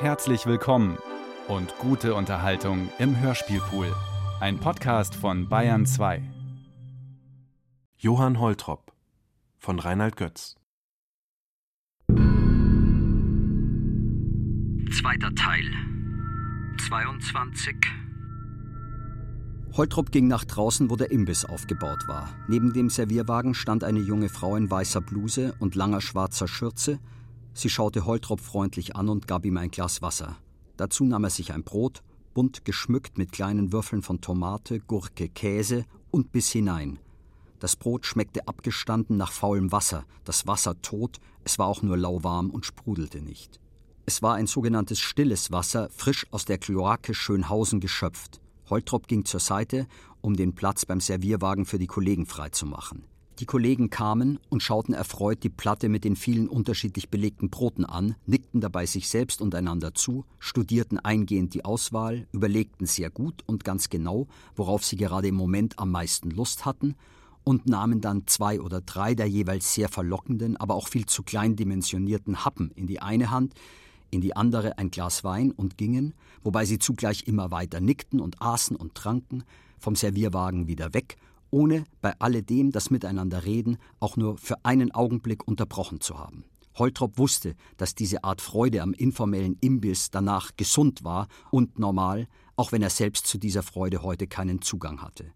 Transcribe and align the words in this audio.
Herzlich 0.00 0.46
willkommen 0.46 0.96
und 1.46 1.76
gute 1.76 2.14
Unterhaltung 2.14 2.88
im 2.98 3.20
Hörspielpool. 3.20 3.94
Ein 4.40 4.58
Podcast 4.58 5.14
von 5.14 5.46
Bayern 5.50 5.84
2. 5.84 6.22
Johann 7.98 8.40
Holtrop 8.40 8.94
von 9.58 9.78
Reinhard 9.78 10.16
Götz. 10.16 10.56
Zweiter 14.90 15.34
Teil. 15.34 15.70
22. 16.88 17.76
Holtrop 19.76 20.10
ging 20.10 20.28
nach 20.28 20.46
draußen, 20.46 20.88
wo 20.88 20.96
der 20.96 21.10
Imbiss 21.10 21.44
aufgebaut 21.44 22.08
war. 22.08 22.30
Neben 22.48 22.72
dem 22.72 22.88
Servierwagen 22.88 23.52
stand 23.52 23.84
eine 23.84 24.00
junge 24.00 24.30
Frau 24.30 24.56
in 24.56 24.70
weißer 24.70 25.02
Bluse 25.02 25.54
und 25.58 25.74
langer 25.74 26.00
schwarzer 26.00 26.48
Schürze 26.48 26.98
Sie 27.52 27.68
schaute 27.68 28.06
Holtrop 28.06 28.40
freundlich 28.40 28.96
an 28.96 29.08
und 29.08 29.26
gab 29.26 29.44
ihm 29.44 29.56
ein 29.56 29.70
Glas 29.70 30.02
Wasser. 30.02 30.36
Dazu 30.76 31.04
nahm 31.04 31.24
er 31.24 31.30
sich 31.30 31.52
ein 31.52 31.64
Brot, 31.64 32.02
bunt 32.32 32.64
geschmückt 32.64 33.18
mit 33.18 33.32
kleinen 33.32 33.72
Würfeln 33.72 34.02
von 34.02 34.20
Tomate, 34.20 34.80
Gurke, 34.80 35.28
Käse 35.28 35.84
und 36.10 36.32
bis 36.32 36.50
hinein. 36.50 36.98
Das 37.58 37.76
Brot 37.76 38.06
schmeckte 38.06 38.48
abgestanden 38.48 39.16
nach 39.16 39.32
faulem 39.32 39.70
Wasser, 39.72 40.04
das 40.24 40.46
Wasser 40.46 40.80
tot, 40.80 41.18
es 41.44 41.58
war 41.58 41.66
auch 41.66 41.82
nur 41.82 41.96
lauwarm 41.96 42.50
und 42.50 42.64
sprudelte 42.64 43.20
nicht. 43.20 43.60
Es 44.06 44.22
war 44.22 44.34
ein 44.34 44.46
sogenanntes 44.46 44.98
stilles 44.98 45.52
Wasser, 45.52 45.88
frisch 45.90 46.26
aus 46.30 46.44
der 46.44 46.58
Kloake 46.58 47.14
Schönhausen 47.14 47.80
geschöpft. 47.80 48.40
Holtrop 48.70 49.06
ging 49.08 49.24
zur 49.24 49.40
Seite, 49.40 49.86
um 50.20 50.36
den 50.36 50.54
Platz 50.54 50.86
beim 50.86 51.00
Servierwagen 51.00 51.66
für 51.66 51.78
die 51.78 51.86
Kollegen 51.86 52.26
freizumachen. 52.26 53.04
Die 53.40 53.46
Kollegen 53.46 53.88
kamen 53.88 54.38
und 54.50 54.62
schauten 54.62 54.92
erfreut 54.92 55.42
die 55.42 55.48
Platte 55.48 55.88
mit 55.88 56.04
den 56.04 56.14
vielen 56.14 56.46
unterschiedlich 56.46 57.08
belegten 57.08 57.48
Broten 57.48 57.86
an, 57.86 58.14
nickten 58.26 58.60
dabei 58.60 58.84
sich 58.84 59.08
selbst 59.08 59.40
und 59.40 59.54
einander 59.54 59.94
zu, 59.94 60.26
studierten 60.38 60.98
eingehend 60.98 61.54
die 61.54 61.64
Auswahl, 61.64 62.26
überlegten 62.32 62.84
sehr 62.84 63.08
gut 63.08 63.42
und 63.46 63.64
ganz 63.64 63.88
genau, 63.88 64.26
worauf 64.56 64.84
sie 64.84 64.96
gerade 64.96 65.28
im 65.28 65.36
Moment 65.36 65.78
am 65.78 65.90
meisten 65.90 66.30
Lust 66.30 66.66
hatten, 66.66 66.96
und 67.42 67.66
nahmen 67.66 68.02
dann 68.02 68.26
zwei 68.26 68.60
oder 68.60 68.82
drei 68.82 69.14
der 69.14 69.26
jeweils 69.26 69.72
sehr 69.72 69.88
verlockenden, 69.88 70.58
aber 70.58 70.74
auch 70.74 70.88
viel 70.88 71.06
zu 71.06 71.22
klein 71.22 71.56
dimensionierten 71.56 72.44
Happen 72.44 72.70
in 72.74 72.86
die 72.86 73.00
eine 73.00 73.30
Hand, 73.30 73.54
in 74.10 74.20
die 74.20 74.36
andere 74.36 74.76
ein 74.76 74.90
Glas 74.90 75.24
Wein 75.24 75.50
und 75.50 75.78
gingen, 75.78 76.12
wobei 76.44 76.66
sie 76.66 76.78
zugleich 76.78 77.26
immer 77.26 77.50
weiter 77.50 77.80
nickten 77.80 78.20
und 78.20 78.42
aßen 78.42 78.76
und 78.76 78.94
tranken, 78.94 79.44
vom 79.78 79.96
Servierwagen 79.96 80.68
wieder 80.68 80.92
weg 80.92 81.16
ohne 81.50 81.84
bei 82.00 82.18
alledem 82.18 82.72
das 82.72 82.90
Miteinanderreden 82.90 83.78
auch 83.98 84.16
nur 84.16 84.38
für 84.38 84.64
einen 84.64 84.92
Augenblick 84.92 85.46
unterbrochen 85.46 86.00
zu 86.00 86.18
haben. 86.18 86.44
Holtrop 86.76 87.18
wusste, 87.18 87.56
dass 87.76 87.94
diese 87.94 88.24
Art 88.24 88.40
Freude 88.40 88.82
am 88.82 88.92
informellen 88.92 89.56
Imbiss 89.60 90.10
danach 90.10 90.56
gesund 90.56 91.04
war 91.04 91.28
und 91.50 91.78
normal, 91.78 92.26
auch 92.56 92.72
wenn 92.72 92.82
er 92.82 92.90
selbst 92.90 93.26
zu 93.26 93.38
dieser 93.38 93.62
Freude 93.62 94.02
heute 94.02 94.26
keinen 94.26 94.62
Zugang 94.62 95.02
hatte. 95.02 95.32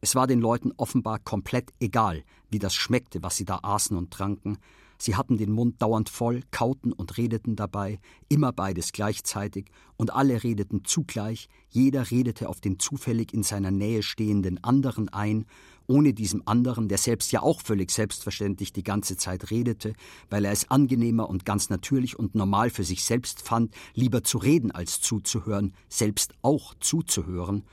Es 0.00 0.14
war 0.14 0.26
den 0.26 0.40
Leuten 0.40 0.72
offenbar 0.76 1.18
komplett 1.18 1.72
egal, 1.80 2.24
wie 2.50 2.58
das 2.58 2.74
schmeckte, 2.74 3.22
was 3.22 3.36
sie 3.36 3.44
da 3.44 3.60
aßen 3.62 3.96
und 3.96 4.10
tranken, 4.10 4.58
Sie 4.98 5.16
hatten 5.16 5.36
den 5.36 5.52
Mund 5.52 5.80
dauernd 5.82 6.08
voll, 6.08 6.42
kauten 6.50 6.92
und 6.92 7.16
redeten 7.18 7.56
dabei, 7.56 7.98
immer 8.28 8.52
beides 8.52 8.92
gleichzeitig, 8.92 9.66
und 9.96 10.12
alle 10.12 10.42
redeten 10.42 10.82
zugleich, 10.84 11.48
jeder 11.68 12.10
redete 12.10 12.48
auf 12.48 12.60
den 12.60 12.78
zufällig 12.78 13.32
in 13.32 13.42
seiner 13.42 13.70
Nähe 13.70 14.02
stehenden 14.02 14.62
anderen 14.62 15.08
ein, 15.08 15.46
ohne 15.86 16.14
diesem 16.14 16.42
anderen, 16.46 16.88
der 16.88 16.98
selbst 16.98 17.30
ja 17.32 17.42
auch 17.42 17.60
völlig 17.60 17.90
selbstverständlich 17.90 18.72
die 18.72 18.82
ganze 18.82 19.16
Zeit 19.16 19.50
redete, 19.50 19.94
weil 20.30 20.44
er 20.44 20.52
es 20.52 20.70
angenehmer 20.70 21.28
und 21.28 21.44
ganz 21.44 21.68
natürlich 21.70 22.18
und 22.18 22.34
normal 22.34 22.70
für 22.70 22.84
sich 22.84 23.04
selbst 23.04 23.42
fand, 23.42 23.74
lieber 23.94 24.22
zu 24.22 24.38
reden 24.38 24.70
als 24.70 25.00
zuzuhören, 25.00 25.74
selbst 25.88 26.34
auch 26.42 26.74
zuzuhören, 26.80 27.64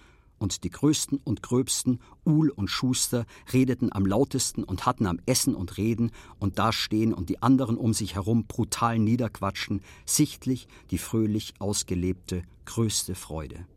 und 0.41 0.63
die 0.63 0.71
Größten 0.71 1.19
und 1.23 1.43
Gröbsten, 1.43 1.99
Uhl 2.25 2.49
und 2.49 2.67
Schuster, 2.67 3.25
redeten 3.53 3.93
am 3.93 4.05
lautesten 4.05 4.63
und 4.63 4.87
hatten 4.87 5.05
am 5.05 5.19
Essen 5.27 5.53
und 5.53 5.77
Reden 5.77 6.11
und 6.39 6.57
dastehen 6.57 7.13
und 7.13 7.29
die 7.29 7.41
anderen 7.43 7.77
um 7.77 7.93
sich 7.93 8.15
herum 8.15 8.45
brutal 8.47 8.97
niederquatschen, 8.97 9.81
sichtlich 10.05 10.67
die 10.89 10.97
fröhlich 10.97 11.53
ausgelebte 11.59 12.41
größte 12.65 13.13
Freude. 13.13 13.67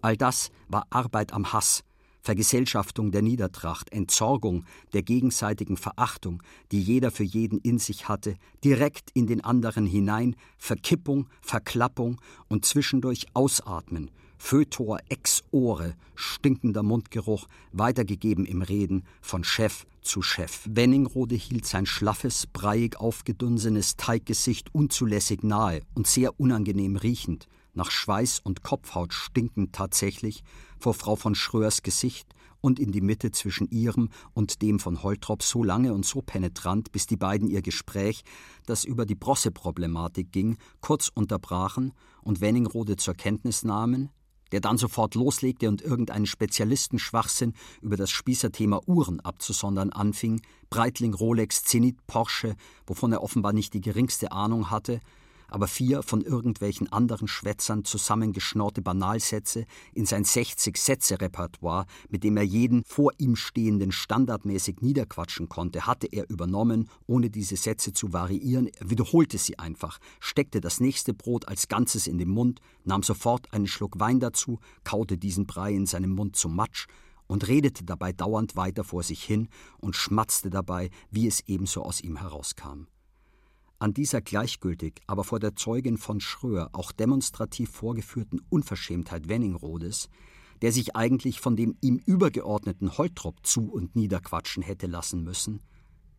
All 0.00 0.16
das 0.16 0.50
war 0.68 0.86
Arbeit 0.90 1.32
am 1.32 1.52
Hass, 1.52 1.84
Vergesellschaftung 2.20 3.10
der 3.10 3.22
Niedertracht, 3.22 3.90
Entsorgung 3.92 4.64
der 4.92 5.02
gegenseitigen 5.02 5.76
Verachtung, 5.76 6.42
die 6.72 6.82
jeder 6.82 7.10
für 7.10 7.24
jeden 7.24 7.58
in 7.58 7.78
sich 7.78 8.08
hatte, 8.08 8.36
direkt 8.64 9.10
in 9.14 9.26
den 9.26 9.42
anderen 9.42 9.86
hinein, 9.86 10.36
Verkippung, 10.56 11.28
Verklappung 11.40 12.20
und 12.48 12.64
zwischendurch 12.64 13.26
Ausatmen, 13.34 14.10
Fötor 14.38 14.98
ex 15.08 15.42
ore, 15.50 15.94
stinkender 16.14 16.82
Mundgeruch, 16.82 17.46
weitergegeben 17.72 18.46
im 18.46 18.62
Reden 18.62 19.02
von 19.20 19.42
Chef 19.42 19.84
zu 20.00 20.22
Chef. 20.22 20.62
Wenningrode 20.70 21.34
hielt 21.34 21.66
sein 21.66 21.86
schlaffes, 21.86 22.46
breiig 22.46 22.96
aufgedunsenes 23.00 23.96
Teiggesicht 23.96 24.74
unzulässig 24.74 25.42
nahe 25.42 25.82
und 25.94 26.06
sehr 26.06 26.38
unangenehm 26.38 26.96
riechend, 26.96 27.48
nach 27.74 27.90
Schweiß 27.90 28.40
und 28.40 28.62
Kopfhaut 28.62 29.12
stinkend 29.12 29.74
tatsächlich, 29.74 30.42
vor 30.78 30.94
Frau 30.94 31.16
von 31.16 31.34
Schröers 31.34 31.82
Gesicht 31.82 32.34
und 32.60 32.78
in 32.78 32.92
die 32.92 33.00
Mitte 33.00 33.30
zwischen 33.30 33.68
ihrem 33.70 34.08
und 34.34 34.62
dem 34.62 34.78
von 34.78 35.02
Holtrop 35.02 35.42
so 35.42 35.62
lange 35.62 35.92
und 35.92 36.04
so 36.04 36.22
penetrant, 36.22 36.92
bis 36.92 37.06
die 37.06 37.16
beiden 37.16 37.48
ihr 37.48 37.62
Gespräch, 37.62 38.22
das 38.66 38.84
über 38.84 39.06
die 39.06 39.14
Brosse-Problematik 39.14 40.32
ging, 40.32 40.56
kurz 40.80 41.10
unterbrachen 41.12 41.92
und 42.22 42.40
Wenningrode 42.40 42.96
zur 42.96 43.14
Kenntnis 43.14 43.64
nahmen, 43.64 44.10
der 44.52 44.60
dann 44.60 44.78
sofort 44.78 45.14
loslegte 45.14 45.68
und 45.68 45.82
irgendeinen 45.82 46.26
Spezialistenschwachsinn 46.26 47.54
über 47.82 47.96
das 47.96 48.10
Spießerthema 48.10 48.80
Uhren 48.86 49.20
abzusondern 49.20 49.90
anfing, 49.90 50.40
Breitling, 50.70 51.14
Rolex, 51.14 51.64
Zenit, 51.64 52.06
Porsche, 52.06 52.56
wovon 52.86 53.12
er 53.12 53.22
offenbar 53.22 53.52
nicht 53.52 53.74
die 53.74 53.80
geringste 53.80 54.32
Ahnung 54.32 54.70
hatte, 54.70 55.00
aber 55.48 55.66
vier 55.66 56.02
von 56.02 56.22
irgendwelchen 56.22 56.92
anderen 56.92 57.28
Schwätzern 57.28 57.84
zusammengeschnorrte 57.84 58.82
Banalsätze 58.82 59.66
in 59.94 60.06
sein 60.06 60.24
60-Sätze-Repertoire, 60.24 61.86
mit 62.08 62.24
dem 62.24 62.36
er 62.36 62.44
jeden 62.44 62.84
vor 62.84 63.12
ihm 63.18 63.36
stehenden 63.36 63.92
standardmäßig 63.92 64.80
niederquatschen 64.80 65.48
konnte, 65.48 65.86
hatte 65.86 66.06
er 66.06 66.28
übernommen, 66.30 66.88
ohne 67.06 67.30
diese 67.30 67.56
Sätze 67.56 67.92
zu 67.92 68.12
variieren. 68.12 68.68
Er 68.78 68.90
wiederholte 68.90 69.38
sie 69.38 69.58
einfach, 69.58 69.98
steckte 70.20 70.60
das 70.60 70.80
nächste 70.80 71.14
Brot 71.14 71.48
als 71.48 71.68
Ganzes 71.68 72.06
in 72.06 72.18
den 72.18 72.30
Mund, 72.30 72.60
nahm 72.84 73.02
sofort 73.02 73.52
einen 73.52 73.66
Schluck 73.66 73.98
Wein 73.98 74.20
dazu, 74.20 74.60
kaute 74.84 75.18
diesen 75.18 75.46
Brei 75.46 75.72
in 75.72 75.86
seinem 75.86 76.14
Mund 76.14 76.36
zum 76.36 76.54
Matsch 76.54 76.86
und 77.26 77.46
redete 77.46 77.84
dabei 77.84 78.12
dauernd 78.12 78.56
weiter 78.56 78.82
vor 78.82 79.02
sich 79.02 79.22
hin 79.22 79.48
und 79.78 79.94
schmatzte 79.94 80.50
dabei, 80.50 80.90
wie 81.10 81.26
es 81.26 81.40
ebenso 81.46 81.82
aus 81.82 82.00
ihm 82.00 82.16
herauskam. 82.16 82.86
An 83.80 83.94
dieser 83.94 84.20
gleichgültig, 84.20 85.00
aber 85.06 85.22
vor 85.22 85.38
der 85.38 85.54
Zeugin 85.54 85.98
von 85.98 86.20
Schröer 86.20 86.70
auch 86.72 86.90
demonstrativ 86.90 87.70
vorgeführten 87.70 88.40
Unverschämtheit 88.48 89.28
Wenningrodes, 89.28 90.08
der 90.62 90.72
sich 90.72 90.96
eigentlich 90.96 91.40
von 91.40 91.54
dem 91.54 91.76
ihm 91.80 92.00
übergeordneten 92.04 92.98
Holtrop 92.98 93.46
zu 93.46 93.70
und 93.70 93.94
niederquatschen 93.94 94.64
hätte 94.64 94.88
lassen 94.88 95.22
müssen, 95.22 95.60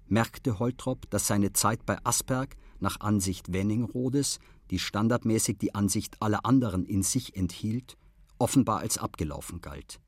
merkte 0.07 0.59
Holtrop, 0.59 1.09
dass 1.09 1.27
seine 1.27 1.51
Zeit 1.51 1.85
bei 1.85 1.97
Asperg 2.05 2.55
nach 2.79 3.01
Ansicht 3.01 3.51
Wenningrodes, 3.51 4.39
die 4.71 4.79
standardmäßig 4.79 5.57
die 5.57 5.75
Ansicht 5.75 6.21
aller 6.21 6.45
anderen 6.45 6.85
in 6.85 7.03
sich 7.03 7.35
enthielt, 7.35 7.97
offenbar 8.37 8.79
als 8.79 8.97
abgelaufen 8.97 9.59
galt. 9.59 9.99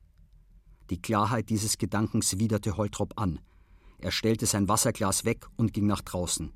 Die 0.88 1.02
Klarheit 1.02 1.50
dieses 1.50 1.76
Gedankens 1.76 2.38
widerte 2.38 2.78
Holtrop 2.78 3.12
an. 3.16 3.40
Er 3.98 4.10
stellte 4.10 4.46
sein 4.46 4.68
Wasserglas 4.68 5.26
weg 5.26 5.46
und 5.56 5.74
ging 5.74 5.86
nach 5.86 6.00
draußen. 6.00 6.50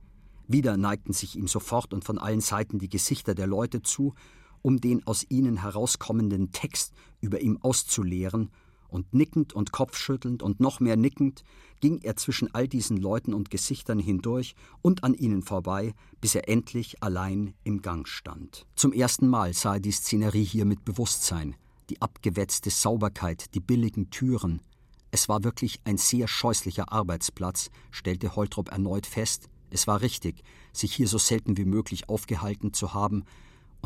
Wieder 0.49 0.77
neigten 0.77 1.13
sich 1.13 1.37
ihm 1.37 1.49
sofort 1.49 1.93
und 1.93 2.05
von 2.05 2.19
allen 2.19 2.41
Seiten 2.41 2.79
die 2.79 2.89
Gesichter 2.89 3.35
der 3.35 3.47
Leute 3.47 3.83
zu, 3.83 4.15
um 4.63 4.81
den 4.81 5.07
aus 5.07 5.25
ihnen 5.29 5.63
herauskommenden 5.63 6.53
Text 6.53 6.93
über 7.21 7.41
ihm 7.41 7.59
auszuleeren, 7.61 8.51
und 8.89 9.15
nickend 9.15 9.53
und 9.53 9.73
kopfschüttelnd 9.73 10.43
und 10.43 10.61
noch 10.61 10.81
mehr 10.81 10.97
nickend 10.97 11.43
ging 11.81 12.01
er 12.03 12.17
zwischen 12.17 12.55
all 12.55 12.69
diesen 12.69 12.97
Leuten 12.97 13.35
und 13.35 13.51
Gesichtern 13.51 13.99
hindurch 13.99 14.55
und 14.83 15.05
an 15.05 15.15
ihnen 15.15 15.43
vorbei, 15.43 15.95
bis 16.21 16.35
er 16.35 16.49
endlich 16.49 17.03
allein 17.03 17.55
im 17.65 17.83
Gang 17.83 18.09
stand. 18.09 18.67
Zum 18.75 18.93
ersten 18.93 19.29
Mal 19.29 19.53
sah 19.53 19.75
er 19.75 19.81
die 19.81 19.93
Szenerie 19.93 20.45
hier 20.45 20.65
mit 20.65 20.85
Bewusstsein, 20.85 21.57
die 21.91 22.01
abgewetzte 22.01 22.71
Sauberkeit, 22.71 23.55
die 23.55 23.61
billigen 23.61 24.11
Türen. 24.11 24.63
Es 25.11 25.29
war 25.29 25.45
wirklich 25.45 25.81
ein 25.85 25.99
sehr 25.99 26.27
scheußlicher 26.27 26.93
Arbeitsplatz, 26.93 27.71
stellte 27.91 28.35
Holtrop 28.35 28.71
erneut 28.71 29.07
fest, 29.07 29.49
es 29.71 29.87
war 29.87 30.01
richtig, 30.01 30.43
sich 30.73 30.95
hier 30.95 31.09
so 31.09 31.19
selten 31.19 31.57
wie 31.57 31.65
möglich 31.65 32.09
aufgehalten 32.09 32.73
zu 32.73 32.95
haben, 32.95 33.25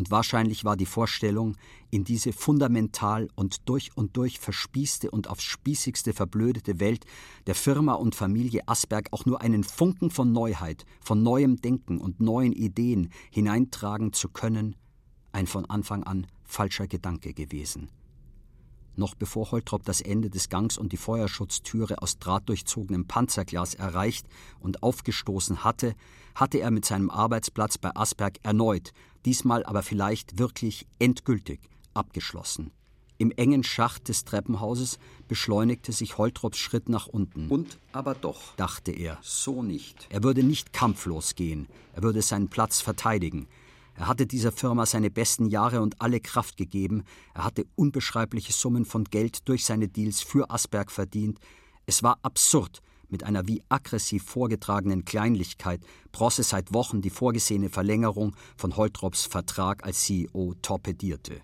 und 0.00 0.10
wahrscheinlich 0.10 0.64
war 0.64 0.78
die 0.78 0.86
Vorstellung, 0.86 1.56
in 1.90 2.04
diese 2.04 2.32
fundamental 2.32 3.28
und 3.34 3.68
durch 3.68 3.90
und 3.96 4.16
durch 4.16 4.38
verspießte 4.38 5.10
und 5.10 5.28
aufs 5.28 5.42
spießigste 5.42 6.14
verblödete 6.14 6.80
Welt 6.80 7.04
der 7.46 7.54
Firma 7.54 7.94
und 7.94 8.14
Familie 8.14 8.62
Asberg 8.66 9.08
auch 9.10 9.26
nur 9.26 9.42
einen 9.42 9.62
Funken 9.62 10.10
von 10.10 10.32
Neuheit, 10.32 10.86
von 11.02 11.22
neuem 11.22 11.60
Denken 11.60 11.98
und 11.98 12.18
neuen 12.18 12.52
Ideen 12.52 13.10
hineintragen 13.30 14.14
zu 14.14 14.30
können, 14.30 14.74
ein 15.32 15.46
von 15.46 15.66
Anfang 15.66 16.04
an 16.04 16.26
falscher 16.44 16.86
Gedanke 16.86 17.34
gewesen. 17.34 17.90
Noch 18.96 19.14
bevor 19.14 19.50
Holtrop 19.50 19.84
das 19.84 20.00
Ende 20.00 20.30
des 20.30 20.48
Gangs 20.48 20.76
und 20.76 20.92
die 20.92 20.96
Feuerschutztüre 20.96 22.02
aus 22.02 22.18
drahtdurchzogenem 22.18 23.06
Panzerglas 23.06 23.74
erreicht 23.74 24.26
und 24.58 24.82
aufgestoßen 24.82 25.64
hatte, 25.64 25.94
hatte 26.34 26.58
er 26.58 26.70
mit 26.70 26.84
seinem 26.84 27.10
Arbeitsplatz 27.10 27.78
bei 27.78 27.94
Asberg 27.94 28.38
erneut, 28.42 28.92
diesmal 29.24 29.64
aber 29.64 29.82
vielleicht 29.82 30.38
wirklich 30.38 30.86
endgültig, 30.98 31.60
abgeschlossen. 31.94 32.72
Im 33.20 33.32
engen 33.32 33.62
Schacht 33.64 34.08
des 34.08 34.24
Treppenhauses 34.24 34.98
beschleunigte 35.28 35.92
sich 35.92 36.16
Holtrops 36.16 36.56
Schritt 36.56 36.88
nach 36.88 37.06
unten. 37.06 37.48
Und 37.48 37.78
aber 37.92 38.14
doch, 38.14 38.56
dachte 38.56 38.92
er, 38.92 39.18
so 39.20 39.62
nicht. 39.62 40.06
Er 40.08 40.22
würde 40.22 40.42
nicht 40.42 40.72
kampflos 40.72 41.34
gehen, 41.34 41.68
er 41.94 42.02
würde 42.02 42.22
seinen 42.22 42.48
Platz 42.48 42.80
verteidigen, 42.80 43.46
er 44.00 44.08
hatte 44.08 44.26
dieser 44.26 44.50
Firma 44.50 44.86
seine 44.86 45.10
besten 45.10 45.44
Jahre 45.44 45.82
und 45.82 46.00
alle 46.00 46.20
Kraft 46.20 46.56
gegeben. 46.56 47.04
Er 47.34 47.44
hatte 47.44 47.66
unbeschreibliche 47.76 48.50
Summen 48.50 48.86
von 48.86 49.04
Geld 49.04 49.46
durch 49.46 49.66
seine 49.66 49.88
Deals 49.88 50.22
für 50.22 50.50
Asberg 50.50 50.90
verdient. 50.90 51.38
Es 51.84 52.02
war 52.02 52.18
absurd, 52.22 52.80
mit 53.10 53.24
einer 53.24 53.46
wie 53.46 53.62
aggressiv 53.68 54.22
vorgetragenen 54.22 55.04
Kleinlichkeit 55.04 55.82
Brosse 56.12 56.44
seit 56.44 56.72
Wochen 56.72 57.02
die 57.02 57.10
vorgesehene 57.10 57.68
Verlängerung 57.68 58.34
von 58.56 58.74
Holtrops 58.74 59.26
Vertrag 59.26 59.84
als 59.84 60.04
CEO 60.04 60.54
torpedierte. 60.62 61.42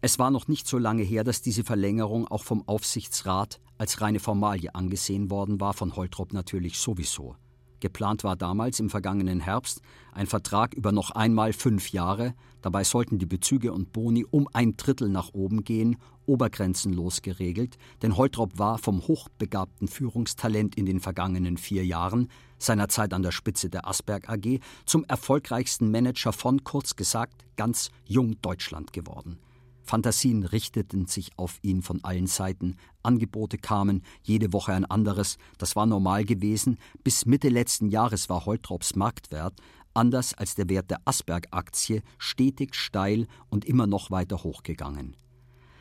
Es 0.00 0.18
war 0.18 0.32
noch 0.32 0.48
nicht 0.48 0.66
so 0.66 0.78
lange 0.78 1.04
her, 1.04 1.22
dass 1.22 1.40
diese 1.40 1.62
Verlängerung 1.62 2.26
auch 2.26 2.42
vom 2.42 2.66
Aufsichtsrat 2.66 3.60
als 3.78 4.00
reine 4.00 4.18
Formalie 4.18 4.74
angesehen 4.74 5.30
worden 5.30 5.60
war, 5.60 5.72
von 5.72 5.94
Holtrop 5.94 6.32
natürlich 6.32 6.78
sowieso. 6.78 7.36
Geplant 7.82 8.22
war 8.22 8.36
damals 8.36 8.78
im 8.78 8.90
vergangenen 8.90 9.40
Herbst 9.40 9.82
ein 10.12 10.28
Vertrag 10.28 10.72
über 10.72 10.92
noch 10.92 11.10
einmal 11.10 11.52
fünf 11.52 11.90
Jahre. 11.90 12.34
Dabei 12.60 12.84
sollten 12.84 13.18
die 13.18 13.26
Bezüge 13.26 13.72
und 13.72 13.92
Boni 13.92 14.24
um 14.24 14.48
ein 14.52 14.76
Drittel 14.76 15.08
nach 15.08 15.34
oben 15.34 15.64
gehen, 15.64 15.96
obergrenzenlos 16.24 17.22
geregelt, 17.22 17.78
denn 18.00 18.16
Holtrop 18.16 18.56
war 18.56 18.78
vom 18.78 19.02
hochbegabten 19.08 19.88
Führungstalent 19.88 20.76
in 20.76 20.86
den 20.86 21.00
vergangenen 21.00 21.56
vier 21.56 21.84
Jahren, 21.84 22.28
seiner 22.56 22.88
Zeit 22.88 23.12
an 23.12 23.24
der 23.24 23.32
Spitze 23.32 23.68
der 23.68 23.88
Asberg 23.88 24.28
AG, 24.28 24.60
zum 24.86 25.04
erfolgreichsten 25.06 25.90
Manager 25.90 26.32
von, 26.32 26.62
kurz 26.62 26.94
gesagt, 26.94 27.44
ganz 27.56 27.90
jung 28.06 28.40
Deutschland 28.42 28.92
geworden. 28.92 29.40
Fantasien 29.82 30.44
richteten 30.44 31.06
sich 31.06 31.30
auf 31.36 31.58
ihn 31.62 31.82
von 31.82 32.02
allen 32.04 32.26
Seiten, 32.26 32.76
Angebote 33.02 33.58
kamen, 33.58 34.02
jede 34.22 34.52
Woche 34.52 34.72
ein 34.72 34.84
anderes, 34.84 35.38
das 35.58 35.76
war 35.76 35.86
normal 35.86 36.24
gewesen, 36.24 36.78
bis 37.04 37.26
Mitte 37.26 37.48
letzten 37.48 37.88
Jahres 37.88 38.28
war 38.28 38.46
Holtrops 38.46 38.94
Marktwert, 38.94 39.54
anders 39.94 40.34
als 40.34 40.54
der 40.54 40.68
Wert 40.68 40.90
der 40.90 41.00
Asberg-Aktie, 41.04 42.02
stetig 42.18 42.74
steil 42.74 43.26
und 43.50 43.64
immer 43.64 43.86
noch 43.86 44.10
weiter 44.10 44.42
hochgegangen. 44.42 45.16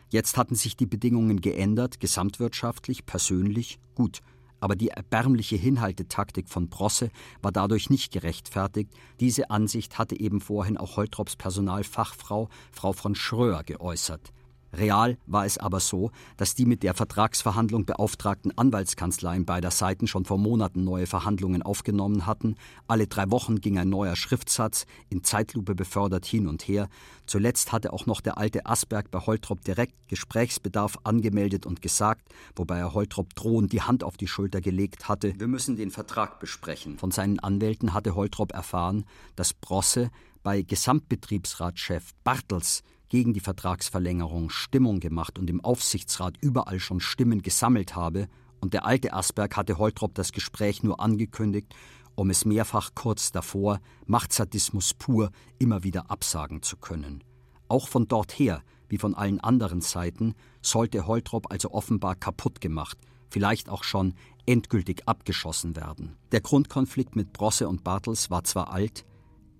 Jetzt 0.09 0.35
hatten 0.35 0.55
sich 0.55 0.75
die 0.75 0.85
Bedingungen 0.85 1.39
geändert, 1.39 2.01
gesamtwirtschaftlich, 2.01 3.05
persönlich, 3.05 3.79
gut, 3.95 4.21
aber 4.61 4.77
die 4.77 4.87
erbärmliche 4.87 5.57
Hinhaltetaktik 5.57 6.47
von 6.47 6.69
Brosse 6.69 7.09
war 7.41 7.51
dadurch 7.51 7.89
nicht 7.89 8.13
gerechtfertigt. 8.13 8.93
Diese 9.19 9.49
Ansicht 9.49 9.97
hatte 9.97 10.17
eben 10.17 10.39
vorhin 10.39 10.77
auch 10.77 10.95
Holtrops 10.95 11.35
Personalfachfrau, 11.35 12.47
Frau 12.71 12.93
von 12.93 13.15
Schröer, 13.15 13.63
geäußert. 13.63 14.31
Real 14.73 15.17
war 15.25 15.45
es 15.45 15.57
aber 15.57 15.79
so, 15.79 16.11
dass 16.37 16.55
die 16.55 16.65
mit 16.65 16.83
der 16.83 16.93
Vertragsverhandlung 16.93 17.85
beauftragten 17.85 18.57
Anwaltskanzleien 18.57 19.45
beider 19.45 19.71
Seiten 19.71 20.07
schon 20.07 20.25
vor 20.25 20.37
Monaten 20.37 20.83
neue 20.83 21.07
Verhandlungen 21.07 21.61
aufgenommen 21.61 22.25
hatten. 22.25 22.55
Alle 22.87 23.07
drei 23.07 23.29
Wochen 23.31 23.59
ging 23.59 23.77
ein 23.77 23.89
neuer 23.89 24.15
Schriftsatz, 24.15 24.85
in 25.09 25.23
Zeitlupe 25.23 25.75
befördert 25.75 26.25
hin 26.25 26.47
und 26.47 26.67
her. 26.67 26.87
Zuletzt 27.25 27.71
hatte 27.71 27.93
auch 27.93 28.05
noch 28.05 28.21
der 28.21 28.37
alte 28.37 28.65
Asberg 28.65 29.11
bei 29.11 29.19
Holtrop 29.19 29.63
direkt 29.63 29.93
Gesprächsbedarf 30.07 30.97
angemeldet 31.03 31.65
und 31.65 31.81
gesagt, 31.81 32.29
wobei 32.55 32.79
er 32.79 32.93
Holtrop 32.93 33.33
drohend 33.35 33.73
die 33.73 33.81
Hand 33.81 34.03
auf 34.03 34.17
die 34.17 34.27
Schulter 34.27 34.61
gelegt 34.61 35.07
hatte. 35.07 35.33
Wir 35.39 35.47
müssen 35.47 35.75
den 35.75 35.91
Vertrag 35.91 36.39
besprechen. 36.39 36.97
Von 36.97 37.11
seinen 37.11 37.39
Anwälten 37.39 37.93
hatte 37.93 38.15
Holtrop 38.15 38.53
erfahren, 38.53 39.05
dass 39.35 39.53
Brosse 39.53 40.11
bei 40.43 40.61
Gesamtbetriebsratschef 40.61 42.11
Bartels 42.23 42.83
gegen 43.11 43.33
die 43.33 43.41
Vertragsverlängerung 43.41 44.49
Stimmung 44.49 45.01
gemacht 45.01 45.37
und 45.37 45.49
im 45.49 45.59
Aufsichtsrat 45.59 46.37
überall 46.39 46.79
schon 46.79 47.01
Stimmen 47.01 47.41
gesammelt 47.41 47.93
habe, 47.93 48.29
und 48.61 48.73
der 48.73 48.85
alte 48.85 49.11
Asberg 49.11 49.57
hatte 49.57 49.77
Holtrop 49.77 50.15
das 50.15 50.31
Gespräch 50.31 50.81
nur 50.81 51.01
angekündigt, 51.01 51.75
um 52.15 52.29
es 52.29 52.45
mehrfach 52.45 52.91
kurz 52.95 53.33
davor, 53.33 53.81
Machtsadismus 54.05 54.93
pur, 54.93 55.31
immer 55.59 55.83
wieder 55.83 56.09
absagen 56.09 56.61
zu 56.61 56.77
können. 56.77 57.21
Auch 57.67 57.89
von 57.89 58.07
dort 58.07 58.31
her, 58.31 58.63
wie 58.87 58.97
von 58.97 59.13
allen 59.13 59.41
anderen 59.41 59.81
Seiten, 59.81 60.33
sollte 60.61 61.05
Holtrop 61.05 61.51
also 61.51 61.71
offenbar 61.71 62.15
kaputt 62.15 62.61
gemacht, 62.61 62.97
vielleicht 63.29 63.67
auch 63.67 63.83
schon 63.83 64.13
endgültig 64.45 65.05
abgeschossen 65.05 65.75
werden. 65.75 66.15
Der 66.31 66.39
Grundkonflikt 66.39 67.17
mit 67.17 67.33
Brosse 67.33 67.67
und 67.67 67.83
Bartels 67.83 68.29
war 68.29 68.45
zwar 68.45 68.71
alt, 68.71 69.03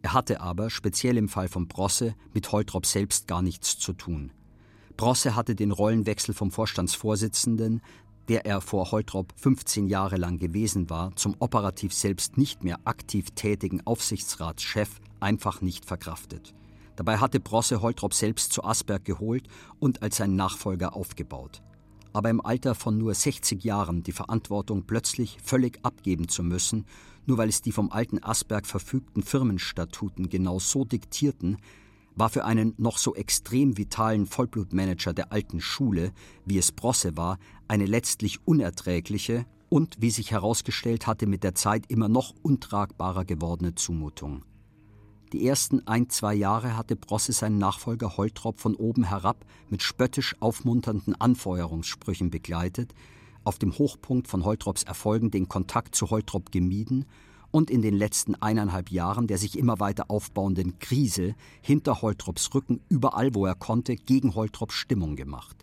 er 0.02 0.14
hatte 0.14 0.42
aber, 0.42 0.70
speziell 0.70 1.18
im 1.18 1.30
Fall 1.30 1.48
von 1.48 1.68
Brosse, 1.68 2.16
mit 2.34 2.52
Holtrop 2.52 2.86
selbst 2.86 3.28
gar 3.28 3.42
nichts 3.42 3.78
zu 3.78 3.94
tun. 3.94 4.32
Brosse 4.98 5.36
hatte 5.36 5.56
den 5.56 5.72
Rollenwechsel 5.72 6.34
vom 6.34 6.52
Vorstandsvorsitzenden, 6.52 7.82
der 8.28 8.46
er 8.46 8.62
vor 8.62 8.92
Holtrop 8.92 9.34
15 9.36 9.88
Jahre 9.88 10.18
lang 10.18 10.38
gewesen 10.38 10.90
war, 10.90 11.16
zum 11.16 11.36
operativ 11.40 11.94
selbst 11.94 12.38
nicht 12.38 12.64
mehr 12.64 12.80
aktiv 12.86 13.32
tätigen 13.32 13.86
Aufsichtsratschef 13.86 14.90
einfach 15.20 15.62
nicht 15.62 15.86
verkraftet. 15.86 16.54
Dabei 16.96 17.18
hatte 17.18 17.40
Brosse 17.40 17.82
Holtrop 17.82 18.14
selbst 18.14 18.54
zu 18.54 18.64
Asberg 18.64 19.06
geholt 19.06 19.48
und 19.80 20.02
als 20.02 20.18
sein 20.18 20.36
Nachfolger 20.36 20.96
aufgebaut. 20.96 21.62
Aber 22.14 22.30
im 22.30 22.46
Alter 22.46 22.76
von 22.76 22.98
nur 22.98 23.14
60 23.14 23.64
Jahren 23.64 24.04
die 24.04 24.12
Verantwortung 24.12 24.84
plötzlich 24.84 25.38
völlig 25.44 25.80
abgeben 25.84 26.28
zu 26.28 26.44
müssen 26.44 26.86
nur 27.26 27.38
weil 27.38 27.50
es 27.50 27.62
die 27.62 27.72
vom 27.72 27.92
alten 27.92 28.24
Asberg 28.24 28.66
verfügten 28.66 29.24
Firmenstatuten 29.24 30.30
genau 30.30 30.60
so 30.60 30.86
diktierten, 30.86 31.58
war 32.16 32.30
für 32.30 32.46
einen 32.46 32.74
noch 32.78 32.98
so 32.98 33.16
extrem 33.16 33.78
vitalen 33.78 34.26
Vollblutmanager 34.26 35.14
der 35.14 35.32
alten 35.32 35.62
Schule, 35.62 36.12
wie 36.46 36.58
es 36.58 36.72
Brosse 36.72 37.16
war, 37.16 37.40
eine 37.68 37.86
letztlich 37.86 38.46
unerträgliche 38.46 39.46
und, 39.70 39.96
wie 40.00 40.12
sich 40.12 40.32
herausgestellt 40.32 41.08
hatte, 41.08 41.28
mit 41.28 41.44
der 41.44 41.56
Zeit 41.56 41.86
immer 41.88 42.10
noch 42.10 42.34
untragbarer 42.42 43.24
gewordene 43.24 43.76
Zumutung. 43.76 44.44
Die 45.32 45.48
ersten 45.48 45.88
ein, 45.88 46.10
zwei 46.10 46.34
Jahre 46.34 46.76
hatte 46.76 46.98
Brosse 46.98 47.32
seinen 47.32 47.58
Nachfolger 47.58 48.18
Holtrop 48.18 48.60
von 48.60 48.76
oben 48.76 49.06
herab 49.06 49.46
mit 49.70 49.82
spöttisch 49.82 50.36
aufmunternden 50.42 51.20
Anfeuerungssprüchen 51.20 52.30
begleitet, 52.30 52.94
auf 53.44 53.60
dem 53.60 53.78
Hochpunkt 53.78 54.28
von 54.28 54.46
Holtrops 54.46 54.84
Erfolgen 54.84 55.32
den 55.32 55.48
Kontakt 55.48 55.96
zu 55.96 56.10
Holtrop 56.10 56.52
gemieden 56.52 57.06
und 57.52 57.70
in 57.70 57.82
den 57.82 57.96
letzten 57.96 58.36
eineinhalb 58.36 58.92
Jahren 58.92 59.28
der 59.28 59.38
sich 59.38 59.58
immer 59.58 59.80
weiter 59.80 60.10
aufbauenden 60.10 60.80
Krise 60.80 61.36
hinter 61.62 62.02
Holtrops 62.02 62.54
Rücken 62.54 62.82
überall, 62.90 63.34
wo 63.36 63.46
er 63.46 63.56
konnte, 63.56 63.96
gegen 63.96 64.36
Holtrop 64.36 64.72
Stimmung 64.72 65.16
gemacht. 65.16 65.58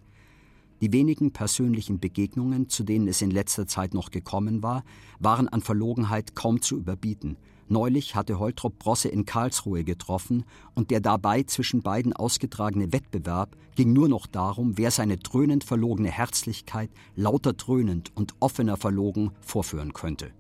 Die 0.80 0.92
wenigen 0.92 1.32
persönlichen 1.32 1.98
Begegnungen, 1.98 2.68
zu 2.68 2.84
denen 2.84 3.08
es 3.08 3.20
in 3.22 3.30
letzter 3.30 3.66
Zeit 3.66 3.94
noch 3.94 4.10
gekommen 4.10 4.62
war, 4.62 4.84
waren 5.18 5.48
an 5.48 5.60
Verlogenheit 5.60 6.34
kaum 6.34 6.62
zu 6.62 6.76
überbieten– 6.76 7.36
Neulich 7.70 8.14
hatte 8.14 8.38
Holtrop 8.38 8.78
Brosse 8.78 9.08
in 9.08 9.26
Karlsruhe 9.26 9.84
getroffen 9.84 10.44
und 10.74 10.90
der 10.90 11.00
dabei 11.00 11.42
zwischen 11.42 11.82
beiden 11.82 12.14
ausgetragene 12.14 12.94
Wettbewerb 12.94 13.56
ging 13.76 13.92
nur 13.92 14.08
noch 14.08 14.26
darum, 14.26 14.78
wer 14.78 14.90
seine 14.90 15.18
dröhnend 15.18 15.64
verlogene 15.64 16.10
Herzlichkeit 16.10 16.90
lauter 17.14 17.52
dröhnend 17.52 18.10
und 18.14 18.34
offener 18.40 18.78
verlogen 18.78 19.32
vorführen 19.42 19.92
könnte. 19.92 20.32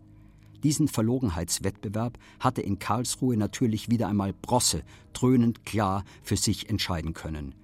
Diesen 0.62 0.88
Verlogenheitswettbewerb 0.88 2.18
hatte 2.40 2.62
in 2.62 2.78
Karlsruhe 2.78 3.36
natürlich 3.36 3.90
wieder 3.90 4.08
einmal 4.08 4.32
Brosse 4.32 4.82
dröhnend 5.12 5.66
klar 5.66 6.04
für 6.22 6.36
sich 6.36 6.70
entscheiden 6.70 7.12
können. 7.12 7.54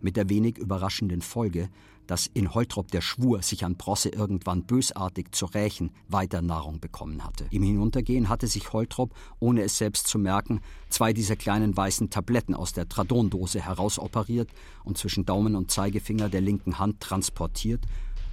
Mit 0.00 0.16
der 0.16 0.28
wenig 0.30 0.58
überraschenden 0.58 1.20
Folge, 1.20 1.68
dass 2.12 2.26
in 2.26 2.52
Holtrop 2.52 2.90
der 2.90 3.00
Schwur, 3.00 3.40
sich 3.40 3.64
an 3.64 3.76
Brosse 3.76 4.10
irgendwann 4.10 4.64
bösartig 4.64 5.32
zu 5.32 5.46
rächen, 5.46 5.92
weiter 6.08 6.42
Nahrung 6.42 6.78
bekommen 6.78 7.24
hatte. 7.24 7.46
Im 7.48 7.62
Hinuntergehen 7.62 8.28
hatte 8.28 8.48
sich 8.48 8.74
Holtrop, 8.74 9.14
ohne 9.40 9.62
es 9.62 9.78
selbst 9.78 10.08
zu 10.08 10.18
merken, 10.18 10.60
zwei 10.90 11.14
dieser 11.14 11.36
kleinen 11.36 11.74
weißen 11.74 12.10
Tabletten 12.10 12.54
aus 12.54 12.74
der 12.74 12.86
Tradondose 12.86 13.62
herausoperiert 13.62 14.50
und 14.84 14.98
zwischen 14.98 15.24
Daumen 15.24 15.56
und 15.56 15.70
Zeigefinger 15.70 16.28
der 16.28 16.42
linken 16.42 16.78
Hand 16.78 17.00
transportiert 17.00 17.80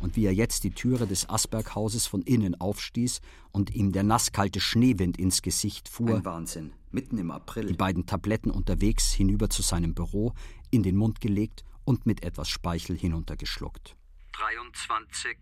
und 0.01 0.17
wie 0.17 0.25
er 0.25 0.33
jetzt 0.33 0.65
die 0.65 0.71
Türe 0.71 1.07
des 1.07 1.29
Asberghauses 1.29 2.05
von 2.05 2.21
innen 2.23 2.59
aufstieß 2.59 3.21
und 3.53 3.73
ihm 3.73 3.93
der 3.93 4.03
nasskalte 4.03 4.59
Schneewind 4.59 5.17
ins 5.17 5.41
Gesicht 5.41 5.87
fuhr. 5.87 6.17
Ein 6.17 6.25
Wahnsinn. 6.25 6.73
Mitten 6.91 7.17
im 7.17 7.31
April. 7.31 7.67
Die 7.67 7.73
beiden 7.75 8.05
Tabletten 8.05 8.51
unterwegs 8.51 9.13
hinüber 9.13 9.49
zu 9.49 9.61
seinem 9.61 9.93
Büro, 9.93 10.33
in 10.69 10.83
den 10.83 10.97
Mund 10.97 11.21
gelegt 11.21 11.63
und 11.89 12.05
mit 12.05 12.23
etwas 12.23 12.47
Speichel 12.49 12.95
hinuntergeschluckt. 12.95 13.95
23. 14.33 15.35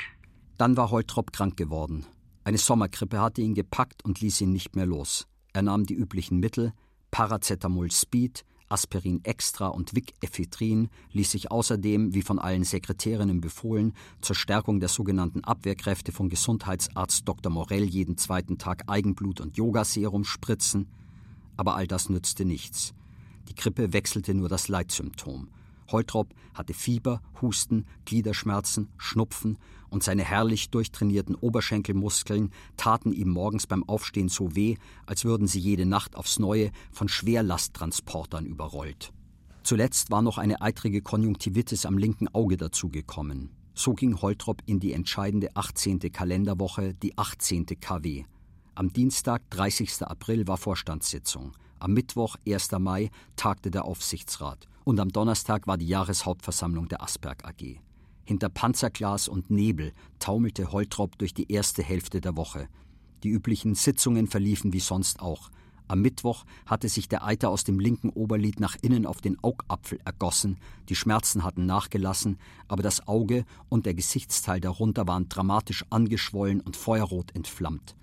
Dann 0.58 0.78
war 0.78 0.92
Holtrop 0.92 1.34
krank 1.34 1.58
geworden. 1.58 2.06
Eine 2.46 2.58
Sommergrippe 2.58 3.20
hatte 3.20 3.42
ihn 3.42 3.54
gepackt 3.54 4.06
und 4.06 4.22
ließ 4.22 4.40
ihn 4.40 4.54
nicht 4.54 4.74
mehr 4.74 4.86
los. 4.86 5.28
Er 5.52 5.64
nahm 5.64 5.86
die 5.86 5.94
üblichen 5.94 6.40
Mittel, 6.40 6.72
Paracetamol 7.12 7.92
Speed, 7.92 8.46
Aspirin 8.70 9.26
Extra 9.26 9.68
und 9.68 9.94
Vic-Ephedrin 9.94 10.88
ließ 11.12 11.32
sich 11.32 11.52
außerdem, 11.52 12.14
wie 12.14 12.22
von 12.22 12.40
allen 12.40 12.64
Sekretärinnen 12.64 13.42
befohlen, 13.42 13.92
zur 14.22 14.38
Stärkung 14.38 14.80
der 14.80 14.90
sogenannten 14.90 15.44
Abwehrkräfte 15.44 16.14
von 16.14 16.30
Gesundheitsarzt 16.30 17.28
Dr. 17.28 17.52
Morell 17.52 17.84
jeden 17.84 18.16
zweiten 18.18 18.58
Tag 18.58 18.84
Eigenblut 18.88 19.42
und 19.42 19.58
Yogaserum 19.58 20.24
spritzen. 20.24 20.88
Aber 21.58 21.76
all 21.76 21.88
das 21.88 22.08
nützte 22.08 22.46
nichts. 22.46 22.94
Die 23.50 23.56
Grippe 23.56 23.92
wechselte 23.92 24.34
nur 24.34 24.48
das 24.48 24.70
Leitsymptom. 24.70 25.50
Holtrop 25.90 26.34
hatte 26.54 26.74
Fieber, 26.74 27.22
Husten, 27.42 27.86
Gliederschmerzen, 28.06 28.90
Schnupfen 28.98 29.58
und 29.90 30.04
seine 30.04 30.24
herrlich 30.24 30.70
durchtrainierten 30.70 31.36
Oberschenkelmuskeln 31.36 32.52
taten 32.76 33.14
ihm 33.14 33.30
morgens 33.30 33.68
beim 33.68 33.84
Aufstehen 33.84 34.30
so 34.30 34.56
weh, 34.56 34.76
als 35.06 35.24
würden 35.26 35.48
sie 35.48 35.60
jede 35.60 35.86
Nacht 35.86 36.16
aufs 36.16 36.40
Neue 36.40 36.72
von 36.92 37.08
Schwerlasttransportern 37.08 38.46
überrollt. 38.46 39.14
Zuletzt 39.64 40.12
war 40.12 40.22
noch 40.22 40.38
eine 40.38 40.62
eitrige 40.62 41.02
Konjunktivitis 41.02 41.86
am 41.86 41.98
linken 41.98 42.28
Auge 42.30 42.58
dazugekommen. 42.58 43.50
So 43.74 43.94
ging 43.94 44.22
Holtrop 44.22 44.62
in 44.66 44.80
die 44.80 44.94
entscheidende 44.94 45.56
18. 45.56 46.00
Kalenderwoche, 46.12 46.96
die 46.96 47.18
18. 47.18 47.66
KW. 47.80 48.24
Am 48.76 48.92
Dienstag, 48.92 49.42
30. 49.52 50.04
April, 50.04 50.48
war 50.48 50.58
Vorstandssitzung. 50.58 51.52
Am 51.80 51.94
Mittwoch, 51.94 52.38
1. 52.48 52.72
Mai, 52.80 53.12
tagte 53.36 53.70
der 53.70 53.86
Aufsichtsrat. 53.86 54.68
Und 54.88 55.02
am 55.02 55.10
Donnerstag 55.10 55.68
war 55.68 55.78
die 55.78 55.90
Jahreshauptversammlung 55.90 56.88
der 56.88 57.04
Asperg 57.04 57.44
AG. 57.44 57.82
Hinter 58.24 58.48
Panzerglas 58.48 59.28
und 59.28 59.52
Nebel 59.52 59.92
taumelte 60.18 60.72
Holtrop 60.72 61.18
durch 61.18 61.34
die 61.34 61.52
erste 61.52 61.84
Hälfte 61.84 62.22
der 62.22 62.38
Woche. 62.38 62.70
Die 63.24 63.28
üblichen 63.28 63.76
Sitzungen 63.76 64.28
verliefen 64.28 64.72
wie 64.72 64.80
sonst 64.80 65.20
auch. 65.20 65.50
Am 65.90 66.02
Mittwoch 66.02 66.46
hatte 66.66 66.88
sich 66.88 67.10
der 67.10 67.26
Eiter 67.26 67.50
aus 67.50 67.66
dem 67.66 67.82
linken 67.82 68.12
Oberlid 68.12 68.62
nach 68.62 68.78
innen 68.82 69.06
auf 69.06 69.20
den 69.20 69.38
Augapfel 69.44 70.00
ergossen, 70.06 70.58
die 70.88 70.96
Schmerzen 70.96 71.44
hatten 71.44 71.66
nachgelassen, 71.66 72.38
aber 72.70 72.82
das 72.82 73.10
Auge 73.10 73.44
und 73.68 73.86
der 73.86 73.94
Gesichtsteil 73.94 74.62
darunter 74.62 75.06
waren 75.06 75.28
dramatisch 75.28 75.84
angeschwollen 75.90 76.62
und 76.62 76.78
feuerrot 76.78 77.36
entflammt. 77.36 77.98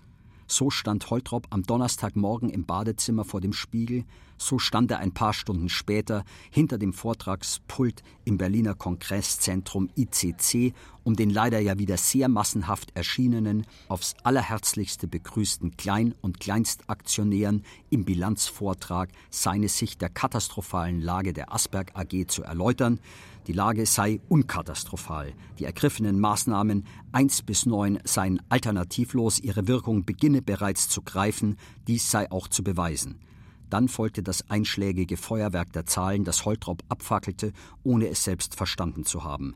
So 0.47 0.71
stand 0.71 1.11
Holtrop 1.11 1.47
am 1.51 1.63
Donnerstagmorgen 1.63 2.51
im 2.51 2.65
Badezimmer 2.65 3.25
vor 3.25 3.41
dem 3.41 3.53
Spiegel, 3.53 4.05
so 4.37 4.59
stand 4.59 4.91
er 4.91 4.99
ein 4.99 5.15
paar 5.15 5.33
Stunden 5.33 5.69
später 5.69 6.25
hinter 6.51 6.77
dem 6.77 6.93
Vortragspult 6.93 8.03
im 8.25 8.37
Berliner 8.37 8.75
Kongresszentrum 8.75 9.89
ICC, 9.97 10.75
um 11.05 11.17
den 11.17 11.31
leider 11.31 11.61
ja 11.61 11.79
wieder 11.79 11.97
sehr 11.97 12.29
massenhaft 12.29 12.97
erschienenen, 12.97 13.67
aufs 13.89 14.15
allerherzlichste 14.23 15.07
begrüßten 15.07 15.77
Klein- 15.77 16.15
und 16.21 16.41
Kleinstaktionären 16.41 17.65
im 17.91 18.05
Bilanzvortrag 18.05 19.11
seine 19.31 19.69
Sicht 19.69 20.03
der 20.03 20.09
katastrophalen 20.09 21.01
Lage 21.01 21.33
der 21.33 21.53
Asperg 21.53 21.93
AG 21.95 22.27
zu 22.27 22.43
erläutern, 22.43 23.01
die 23.47 23.53
Lage 23.53 23.87
sei 23.87 24.21
unkatastrophal. 24.29 25.35
Die 25.59 25.65
ergriffenen 25.65 26.19
Maßnahmen 26.19 26.85
1 27.13 27.43
bis 27.43 27.67
9 27.67 27.99
seien 28.05 28.43
alternativlos, 28.49 29.39
ihre 29.39 29.69
Wirkung 29.69 30.05
beginne 30.05 30.43
bereits 30.43 30.89
zu 30.89 31.03
greifen, 31.03 31.57
dies 31.87 32.11
sei 32.11 32.31
auch 32.31 32.49
zu 32.49 32.65
beweisen. 32.65 33.21
Dann 33.71 33.89
folgte 33.89 34.23
das 34.23 34.49
einschlägige 34.51 35.17
Feuerwerk 35.17 35.73
der 35.73 35.87
Zahlen, 35.87 36.25
das 36.25 36.45
Holtrop 36.45 36.83
abfackelte, 36.89 37.53
ohne 37.83 38.09
es 38.09 38.25
selbst 38.25 38.55
verstanden 38.55 39.05
zu 39.05 39.25
haben. 39.25 39.55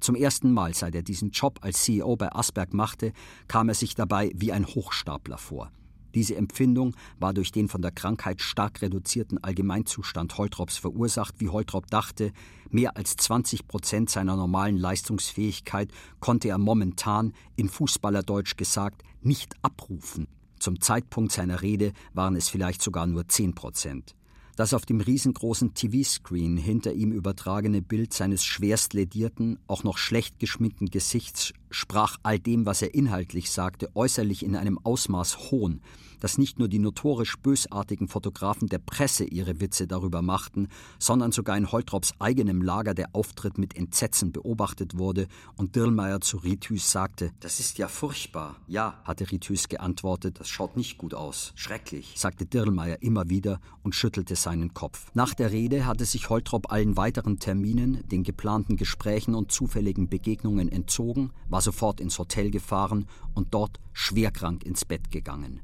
Zum 0.00 0.14
ersten 0.14 0.52
Mal, 0.52 0.74
seit 0.74 0.94
er 0.94 1.02
diesen 1.02 1.30
Job 1.30 1.60
als 1.62 1.82
CEO 1.82 2.16
bei 2.16 2.30
Asberg 2.30 2.74
machte, 2.74 3.12
kam 3.48 3.68
er 3.68 3.74
sich 3.74 3.94
dabei 3.94 4.30
wie 4.34 4.52
ein 4.52 4.66
Hochstapler 4.66 5.38
vor. 5.38 5.70
Diese 6.14 6.36
Empfindung 6.36 6.94
war 7.18 7.34
durch 7.34 7.50
den 7.50 7.68
von 7.68 7.82
der 7.82 7.90
Krankheit 7.90 8.40
stark 8.40 8.82
reduzierten 8.82 9.42
Allgemeinzustand 9.42 10.38
Holtrops 10.38 10.76
verursacht, 10.76 11.34
wie 11.38 11.48
Holtrop 11.48 11.88
dachte. 11.90 12.32
Mehr 12.70 12.96
als 12.96 13.16
20 13.16 13.66
Prozent 13.66 14.10
seiner 14.10 14.36
normalen 14.36 14.76
Leistungsfähigkeit 14.76 15.90
konnte 16.20 16.48
er 16.48 16.58
momentan, 16.58 17.32
in 17.56 17.68
Fußballerdeutsch 17.68 18.56
gesagt, 18.56 19.02
nicht 19.22 19.54
abrufen. 19.62 20.28
Zum 20.60 20.80
Zeitpunkt 20.80 21.32
seiner 21.32 21.62
Rede 21.62 21.92
waren 22.12 22.36
es 22.36 22.48
vielleicht 22.48 22.80
sogar 22.80 23.06
nur 23.06 23.28
10 23.28 23.54
Prozent. 23.54 24.14
Das 24.56 24.72
auf 24.72 24.86
dem 24.86 25.00
riesengroßen 25.00 25.74
TV-Screen 25.74 26.56
hinter 26.56 26.92
ihm 26.92 27.10
übertragene 27.10 27.82
Bild 27.82 28.12
seines 28.12 28.44
schwerst 28.44 28.94
ledierten, 28.94 29.58
auch 29.66 29.82
noch 29.82 29.98
schlecht 29.98 30.38
geschminkten 30.38 30.90
Gesichts 30.90 31.52
sprach 31.70 32.18
all 32.22 32.38
dem, 32.38 32.64
was 32.64 32.80
er 32.80 32.94
inhaltlich 32.94 33.50
sagte, 33.50 33.90
äußerlich 33.96 34.44
in 34.44 34.54
einem 34.54 34.78
Ausmaß 34.78 35.50
Hohn, 35.50 35.80
dass 36.20 36.38
nicht 36.38 36.58
nur 36.58 36.68
die 36.68 36.78
notorisch 36.78 37.36
bösartigen 37.38 38.08
Fotografen 38.08 38.68
der 38.68 38.78
Presse 38.78 39.24
ihre 39.24 39.60
Witze 39.60 39.86
darüber 39.86 40.22
machten, 40.22 40.68
sondern 40.98 41.32
sogar 41.32 41.56
in 41.56 41.70
Holtrops 41.72 42.12
eigenem 42.18 42.62
Lager 42.62 42.94
der 42.94 43.08
Auftritt 43.12 43.58
mit 43.58 43.76
Entsetzen 43.76 44.32
beobachtet 44.32 44.98
wurde 44.98 45.26
und 45.56 45.76
Dirlmeier 45.76 46.20
zu 46.20 46.38
Rithus 46.38 46.90
sagte: 46.90 47.32
Das 47.40 47.60
ist 47.60 47.78
ja 47.78 47.88
furchtbar. 47.88 48.56
Ja, 48.66 49.00
hatte 49.04 49.30
Rithus 49.30 49.68
geantwortet. 49.68 50.40
Das 50.40 50.48
schaut 50.48 50.76
nicht 50.76 50.98
gut 50.98 51.14
aus. 51.14 51.52
Schrecklich, 51.54 52.14
sagte 52.16 52.46
Dirlmeier 52.46 53.02
immer 53.02 53.28
wieder 53.28 53.60
und 53.82 53.94
schüttelte 53.94 54.36
seinen 54.36 54.74
Kopf. 54.74 55.10
Nach 55.14 55.34
der 55.34 55.52
Rede 55.52 55.86
hatte 55.86 56.04
sich 56.04 56.30
Holtrop 56.30 56.72
allen 56.72 56.96
weiteren 56.96 57.38
Terminen, 57.38 58.06
den 58.08 58.22
geplanten 58.22 58.76
Gesprächen 58.76 59.34
und 59.34 59.52
zufälligen 59.52 60.08
Begegnungen 60.08 60.68
entzogen, 60.68 61.30
war 61.48 61.60
sofort 61.60 62.00
ins 62.00 62.18
Hotel 62.18 62.50
gefahren 62.50 63.06
und 63.34 63.54
dort 63.54 63.80
schwerkrank 63.92 64.64
ins 64.64 64.84
Bett 64.84 65.10
gegangen. 65.10 65.60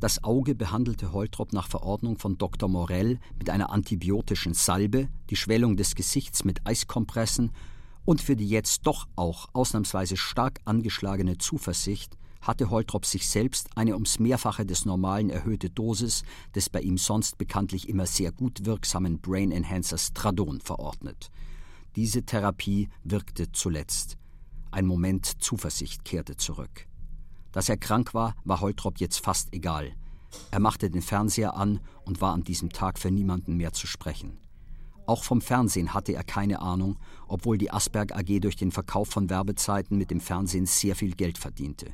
Das 0.00 0.22
Auge 0.22 0.54
behandelte 0.54 1.12
Holtrop 1.12 1.52
nach 1.52 1.68
Verordnung 1.68 2.18
von 2.18 2.36
Dr. 2.36 2.68
Morell 2.68 3.18
mit 3.38 3.48
einer 3.50 3.70
antibiotischen 3.70 4.54
Salbe, 4.54 5.08
die 5.30 5.36
Schwellung 5.36 5.76
des 5.76 5.94
Gesichts 5.94 6.44
mit 6.44 6.66
Eiskompressen 6.66 7.52
und 8.04 8.20
für 8.20 8.36
die 8.36 8.48
jetzt 8.48 8.86
doch 8.86 9.06
auch 9.16 9.48
ausnahmsweise 9.52 10.16
stark 10.16 10.60
angeschlagene 10.64 11.38
Zuversicht 11.38 12.18
hatte 12.46 12.70
Holtrop 12.70 13.06
sich 13.06 13.28
selbst 13.28 13.70
eine 13.74 13.94
ums 13.94 14.18
Mehrfache 14.18 14.66
des 14.66 14.84
normalen 14.84 15.30
erhöhte 15.30 15.70
Dosis 15.70 16.22
des 16.54 16.68
bei 16.68 16.80
ihm 16.80 16.98
sonst 16.98 17.38
bekanntlich 17.38 17.88
immer 17.88 18.06
sehr 18.06 18.32
gut 18.32 18.66
wirksamen 18.66 19.18
Brain 19.18 19.50
Enhancer 19.50 19.98
Stradon 19.98 20.60
verordnet. 20.60 21.30
Diese 21.96 22.22
Therapie 22.24 22.88
wirkte 23.02 23.50
zuletzt. 23.52 24.18
Ein 24.70 24.86
Moment 24.86 25.42
Zuversicht 25.42 26.04
kehrte 26.04 26.36
zurück. 26.36 26.86
Dass 27.54 27.68
er 27.68 27.76
krank 27.76 28.14
war, 28.14 28.34
war 28.44 28.60
Holtrop 28.60 28.98
jetzt 28.98 29.20
fast 29.20 29.54
egal. 29.54 29.92
Er 30.50 30.58
machte 30.58 30.90
den 30.90 31.02
Fernseher 31.02 31.56
an 31.56 31.78
und 32.04 32.20
war 32.20 32.32
an 32.32 32.42
diesem 32.42 32.70
Tag 32.70 32.98
für 32.98 33.12
niemanden 33.12 33.56
mehr 33.56 33.72
zu 33.72 33.86
sprechen. 33.86 34.38
Auch 35.06 35.22
vom 35.22 35.40
Fernsehen 35.40 35.94
hatte 35.94 36.12
er 36.12 36.24
keine 36.24 36.60
Ahnung, 36.60 36.98
obwohl 37.28 37.56
die 37.56 37.70
Asberg 37.70 38.12
AG 38.12 38.40
durch 38.40 38.56
den 38.56 38.72
Verkauf 38.72 39.08
von 39.08 39.30
Werbezeiten 39.30 39.96
mit 39.96 40.10
dem 40.10 40.20
Fernsehen 40.20 40.66
sehr 40.66 40.96
viel 40.96 41.14
Geld 41.14 41.38
verdiente. 41.38 41.92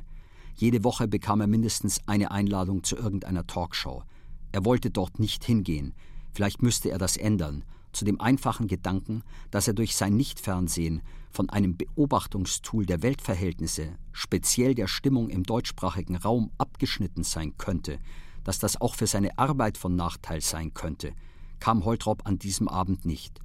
Jede 0.55 0.83
Woche 0.83 1.07
bekam 1.07 1.41
er 1.41 1.47
mindestens 1.47 1.99
eine 2.07 2.31
Einladung 2.31 2.83
zu 2.83 2.95
irgendeiner 2.95 3.45
Talkshow. 3.45 4.03
Er 4.51 4.65
wollte 4.65 4.89
dort 4.89 5.19
nicht 5.19 5.43
hingehen. 5.43 5.93
Vielleicht 6.33 6.63
müsste 6.63 6.89
er 6.89 6.97
das 6.97 7.17
ändern, 7.17 7.65
zu 7.93 8.05
dem 8.05 8.19
einfachen 8.19 8.67
Gedanken, 8.67 9.23
dass 9.49 9.67
er 9.67 9.73
durch 9.73 9.95
sein 9.95 10.15
Nichtfernsehen 10.15 11.01
von 11.31 11.49
einem 11.49 11.77
Beobachtungstool 11.77 12.85
der 12.85 13.01
Weltverhältnisse, 13.01 13.95
speziell 14.11 14.75
der 14.75 14.87
Stimmung 14.87 15.29
im 15.29 15.43
deutschsprachigen 15.43 16.15
Raum, 16.15 16.51
abgeschnitten 16.57 17.23
sein 17.23 17.57
könnte, 17.57 17.99
dass 18.43 18.59
das 18.59 18.79
auch 18.79 18.95
für 18.95 19.07
seine 19.07 19.37
Arbeit 19.37 19.77
von 19.77 19.95
Nachteil 19.95 20.41
sein 20.41 20.73
könnte, 20.73 21.13
kam 21.59 21.85
Holtrop 21.85 22.25
an 22.25 22.39
diesem 22.39 22.67
Abend 22.67 23.05
nicht. 23.05 23.39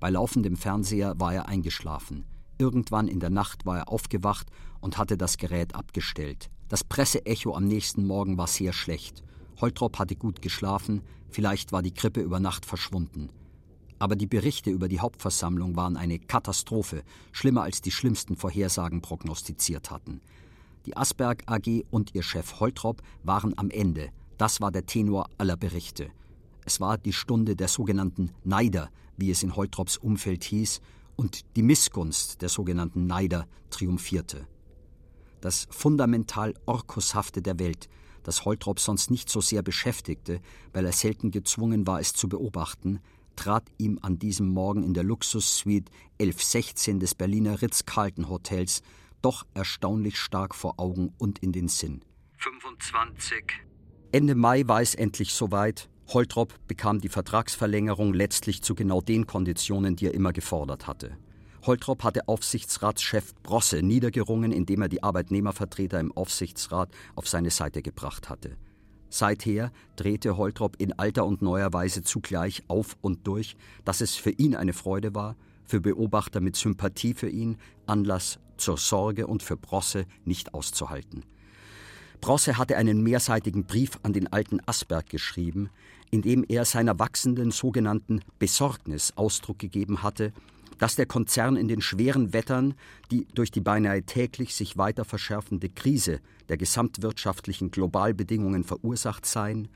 Bei 0.00 0.10
laufendem 0.10 0.56
Fernseher 0.56 1.18
war 1.18 1.34
er 1.34 1.48
eingeschlafen. 1.48 2.24
Irgendwann 2.58 3.08
in 3.08 3.20
der 3.20 3.30
Nacht 3.30 3.66
war 3.66 3.78
er 3.78 3.88
aufgewacht 3.88 4.48
und 4.80 4.98
hatte 4.98 5.16
das 5.16 5.38
Gerät 5.38 5.74
abgestellt. 5.74 6.50
Das 6.68 6.84
Presseecho 6.84 7.54
am 7.54 7.64
nächsten 7.64 8.06
Morgen 8.06 8.38
war 8.38 8.46
sehr 8.46 8.72
schlecht. 8.72 9.22
Holtrop 9.60 9.98
hatte 9.98 10.16
gut 10.16 10.42
geschlafen, 10.42 11.02
vielleicht 11.30 11.72
war 11.72 11.82
die 11.82 11.94
Grippe 11.94 12.20
über 12.20 12.38
Nacht 12.38 12.66
verschwunden. 12.66 13.30
Aber 13.98 14.16
die 14.16 14.26
Berichte 14.26 14.70
über 14.70 14.88
die 14.88 15.00
Hauptversammlung 15.00 15.76
waren 15.76 15.96
eine 15.96 16.18
Katastrophe, 16.18 17.02
schlimmer 17.32 17.62
als 17.62 17.80
die 17.80 17.90
schlimmsten 17.90 18.36
Vorhersagen 18.36 19.00
prognostiziert 19.00 19.90
hatten. 19.90 20.20
Die 20.86 20.96
Asberg 20.96 21.44
AG 21.46 21.84
und 21.90 22.14
ihr 22.14 22.22
Chef 22.22 22.60
Holtrop 22.60 23.02
waren 23.22 23.56
am 23.56 23.70
Ende. 23.70 24.10
Das 24.36 24.60
war 24.60 24.70
der 24.70 24.86
Tenor 24.86 25.28
aller 25.38 25.56
Berichte. 25.56 26.10
Es 26.66 26.80
war 26.80 26.98
die 26.98 27.12
Stunde 27.12 27.56
der 27.56 27.68
sogenannten 27.68 28.30
Neider, 28.42 28.90
wie 29.16 29.30
es 29.30 29.42
in 29.42 29.54
Holtrops 29.54 29.96
Umfeld 29.96 30.44
hieß, 30.44 30.80
und 31.16 31.44
die 31.56 31.62
Missgunst 31.62 32.42
der 32.42 32.48
sogenannten 32.48 33.06
Neider 33.06 33.46
triumphierte. 33.70 34.46
Das 35.40 35.66
fundamental 35.70 36.54
Orkushafte 36.66 37.42
der 37.42 37.58
Welt, 37.58 37.88
das 38.22 38.44
Holtrop 38.44 38.80
sonst 38.80 39.10
nicht 39.10 39.28
so 39.28 39.40
sehr 39.40 39.62
beschäftigte, 39.62 40.40
weil 40.72 40.86
er 40.86 40.92
selten 40.92 41.30
gezwungen 41.30 41.86
war, 41.86 42.00
es 42.00 42.14
zu 42.14 42.28
beobachten, 42.28 43.00
trat 43.36 43.64
ihm 43.78 43.98
an 44.02 44.18
diesem 44.18 44.48
Morgen 44.48 44.82
in 44.82 44.94
der 44.94 45.04
Luxussuite 45.04 45.90
1116 46.20 47.00
des 47.00 47.14
Berliner 47.14 47.62
Ritz-Carlton-Hotels 47.62 48.82
doch 49.22 49.46
erstaunlich 49.54 50.18
stark 50.18 50.54
vor 50.54 50.74
Augen 50.78 51.14
und 51.18 51.38
in 51.38 51.52
den 51.52 51.68
Sinn. 51.68 52.02
25. 52.38 53.44
Ende 54.12 54.34
Mai 54.34 54.64
war 54.66 54.82
es 54.82 54.94
endlich 54.94 55.32
soweit. 55.32 55.88
Holtrop 56.08 56.54
bekam 56.68 57.00
die 57.00 57.08
Vertragsverlängerung 57.08 58.12
letztlich 58.12 58.62
zu 58.62 58.74
genau 58.74 59.00
den 59.00 59.26
Konditionen, 59.26 59.96
die 59.96 60.06
er 60.06 60.14
immer 60.14 60.32
gefordert 60.32 60.86
hatte. 60.86 61.16
Holtrop 61.66 62.04
hatte 62.04 62.28
Aufsichtsratschef 62.28 63.34
Brosse 63.42 63.82
niedergerungen, 63.82 64.52
indem 64.52 64.82
er 64.82 64.88
die 64.88 65.02
Arbeitnehmervertreter 65.02 65.98
im 65.98 66.12
Aufsichtsrat 66.12 66.90
auf 67.14 67.26
seine 67.26 67.50
Seite 67.50 67.80
gebracht 67.80 68.28
hatte. 68.28 68.58
Seither 69.14 69.70
drehte 69.94 70.36
Holtrop 70.36 70.74
in 70.80 70.92
alter 70.98 71.24
und 71.24 71.40
neuer 71.40 71.72
Weise 71.72 72.02
zugleich 72.02 72.64
auf 72.66 72.96
und 73.00 73.28
durch, 73.28 73.54
dass 73.84 74.00
es 74.00 74.16
für 74.16 74.32
ihn 74.32 74.56
eine 74.56 74.72
Freude 74.72 75.14
war, 75.14 75.36
für 75.62 75.80
Beobachter 75.80 76.40
mit 76.40 76.56
Sympathie 76.56 77.14
für 77.14 77.28
ihn 77.28 77.56
Anlass 77.86 78.40
zur 78.56 78.76
Sorge 78.76 79.28
und 79.28 79.44
für 79.44 79.56
Brosse 79.56 80.06
nicht 80.24 80.52
auszuhalten. 80.52 81.24
Brosse 82.20 82.58
hatte 82.58 82.76
einen 82.76 83.04
mehrseitigen 83.04 83.66
Brief 83.66 84.00
an 84.02 84.14
den 84.14 84.32
alten 84.32 84.58
Asberg 84.66 85.08
geschrieben, 85.08 85.70
in 86.10 86.22
dem 86.22 86.44
er 86.48 86.64
seiner 86.64 86.98
wachsenden 86.98 87.52
sogenannten 87.52 88.20
Besorgnis 88.40 89.12
Ausdruck 89.14 89.60
gegeben 89.60 90.02
hatte, 90.02 90.32
dass 90.78 90.96
der 90.96 91.06
Konzern 91.06 91.56
in 91.56 91.68
den 91.68 91.80
schweren 91.80 92.32
Wettern, 92.32 92.74
die 93.10 93.26
durch 93.34 93.50
die 93.50 93.60
beinahe 93.60 94.02
täglich 94.02 94.54
sich 94.54 94.76
weiter 94.76 95.04
verschärfende 95.04 95.68
Krise 95.68 96.20
der 96.48 96.56
gesamtwirtschaftlichen 96.56 97.70
Globalbedingungen 97.70 98.64
verursacht 98.64 99.26
seien, 99.26 99.68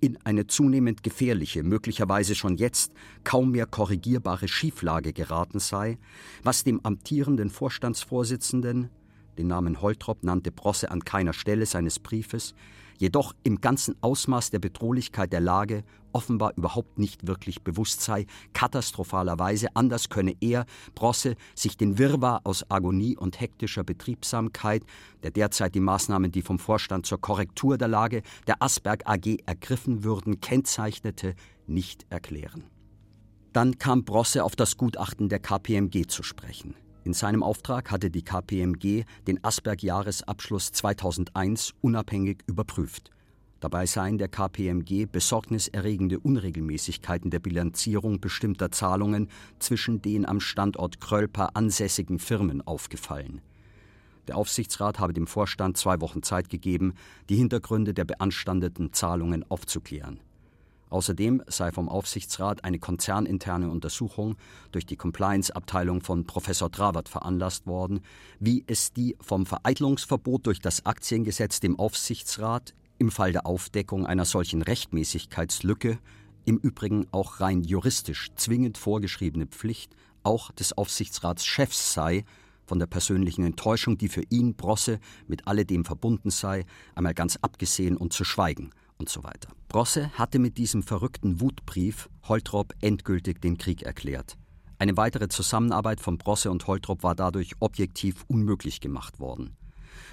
in 0.00 0.18
eine 0.24 0.46
zunehmend 0.46 1.02
gefährliche, 1.02 1.62
möglicherweise 1.62 2.34
schon 2.34 2.56
jetzt 2.56 2.92
kaum 3.24 3.52
mehr 3.52 3.66
korrigierbare 3.66 4.48
Schieflage 4.48 5.12
geraten 5.12 5.58
sei, 5.58 5.98
was 6.42 6.64
dem 6.64 6.80
amtierenden 6.84 7.50
Vorstandsvorsitzenden, 7.50 8.90
den 9.38 9.46
Namen 9.46 9.80
Holtrop 9.80 10.22
nannte 10.22 10.52
Brosse 10.52 10.90
an 10.90 11.04
keiner 11.04 11.32
Stelle 11.32 11.66
seines 11.66 11.98
Briefes, 11.98 12.54
jedoch 12.98 13.34
im 13.42 13.60
ganzen 13.60 13.96
Ausmaß 14.00 14.50
der 14.50 14.58
Bedrohlichkeit 14.58 15.32
der 15.32 15.40
Lage 15.40 15.84
offenbar 16.12 16.52
überhaupt 16.56 16.98
nicht 16.98 17.26
wirklich 17.26 17.62
bewusst 17.62 18.00
sei, 18.00 18.24
katastrophalerweise 18.54 19.68
anders 19.74 20.08
könne 20.08 20.34
er, 20.40 20.64
Brosse, 20.94 21.36
sich 21.54 21.76
den 21.76 21.98
Wirrwarr 21.98 22.40
aus 22.44 22.70
Agonie 22.70 23.16
und 23.16 23.38
hektischer 23.38 23.84
Betriebsamkeit, 23.84 24.82
der 25.22 25.30
derzeit 25.30 25.74
die 25.74 25.80
Maßnahmen, 25.80 26.32
die 26.32 26.40
vom 26.40 26.58
Vorstand 26.58 27.04
zur 27.04 27.20
Korrektur 27.20 27.76
der 27.76 27.88
Lage 27.88 28.22
der 28.46 28.62
Asberg 28.62 29.02
AG 29.06 29.40
ergriffen 29.44 30.04
würden, 30.04 30.40
kennzeichnete, 30.40 31.34
nicht 31.66 32.06
erklären. 32.08 32.64
Dann 33.52 33.78
kam 33.78 34.04
Brosse 34.04 34.44
auf 34.44 34.56
das 34.56 34.76
Gutachten 34.76 35.28
der 35.28 35.40
KPMG 35.40 36.06
zu 36.08 36.22
sprechen. 36.22 36.74
In 37.06 37.14
seinem 37.14 37.44
Auftrag 37.44 37.92
hatte 37.92 38.10
die 38.10 38.24
KPMG 38.24 39.04
den 39.28 39.44
Asberg-Jahresabschluss 39.44 40.72
2001 40.72 41.72
unabhängig 41.80 42.38
überprüft. 42.48 43.12
Dabei 43.60 43.86
seien 43.86 44.18
der 44.18 44.26
KPMG 44.26 45.06
besorgniserregende 45.06 46.18
Unregelmäßigkeiten 46.18 47.30
der 47.30 47.38
Bilanzierung 47.38 48.20
bestimmter 48.20 48.72
Zahlungen 48.72 49.28
zwischen 49.60 50.02
den 50.02 50.26
am 50.26 50.40
Standort 50.40 51.00
Krölper 51.00 51.54
ansässigen 51.54 52.18
Firmen 52.18 52.60
aufgefallen. 52.60 53.40
Der 54.26 54.36
Aufsichtsrat 54.36 54.98
habe 54.98 55.12
dem 55.12 55.28
Vorstand 55.28 55.76
zwei 55.76 56.00
Wochen 56.00 56.24
Zeit 56.24 56.48
gegeben, 56.48 56.94
die 57.28 57.36
Hintergründe 57.36 57.94
der 57.94 58.04
beanstandeten 58.04 58.92
Zahlungen 58.92 59.48
aufzuklären. 59.48 60.18
Außerdem 60.88 61.42
sei 61.48 61.72
vom 61.72 61.88
Aufsichtsrat 61.88 62.64
eine 62.64 62.78
konzerninterne 62.78 63.70
Untersuchung 63.70 64.36
durch 64.70 64.86
die 64.86 64.96
Compliance-Abteilung 64.96 66.00
von 66.00 66.26
Professor 66.26 66.70
Trawert 66.70 67.08
veranlasst 67.08 67.66
worden, 67.66 68.00
wie 68.38 68.64
es 68.66 68.92
die 68.92 69.16
vom 69.20 69.46
Vereitlungsverbot 69.46 70.46
durch 70.46 70.60
das 70.60 70.86
Aktiengesetz 70.86 71.58
dem 71.58 71.78
Aufsichtsrat 71.78 72.74
im 72.98 73.10
Fall 73.10 73.32
der 73.32 73.46
Aufdeckung 73.46 74.06
einer 74.06 74.24
solchen 74.24 74.62
Rechtmäßigkeitslücke 74.62 75.98
im 76.44 76.58
Übrigen 76.58 77.06
auch 77.10 77.40
rein 77.40 77.64
juristisch 77.64 78.30
zwingend 78.36 78.78
vorgeschriebene 78.78 79.46
Pflicht 79.46 79.96
auch 80.22 80.52
des 80.52 80.76
Aufsichtsratschefs 80.76 81.92
sei, 81.92 82.24
von 82.64 82.78
der 82.80 82.86
persönlichen 82.86 83.44
Enttäuschung, 83.44 83.96
die 83.96 84.08
für 84.08 84.22
ihn 84.28 84.54
Brosse 84.54 84.98
mit 85.28 85.46
alledem 85.46 85.84
verbunden 85.84 86.30
sei, 86.30 86.64
einmal 86.96 87.14
ganz 87.14 87.38
abgesehen 87.40 87.96
und 87.96 88.12
zu 88.12 88.24
schweigen 88.24 88.70
und 88.98 89.08
so 89.08 89.24
weiter. 89.24 89.48
Brosse 89.68 90.10
hatte 90.14 90.38
mit 90.38 90.58
diesem 90.58 90.82
verrückten 90.82 91.40
Wutbrief 91.40 92.08
Holtrop 92.24 92.72
endgültig 92.80 93.40
den 93.40 93.58
Krieg 93.58 93.82
erklärt. 93.82 94.36
Eine 94.78 94.96
weitere 94.96 95.28
Zusammenarbeit 95.28 96.00
von 96.00 96.18
Brosse 96.18 96.50
und 96.50 96.66
Holtrop 96.66 97.02
war 97.02 97.14
dadurch 97.14 97.52
objektiv 97.60 98.24
unmöglich 98.28 98.80
gemacht 98.80 99.20
worden. 99.20 99.56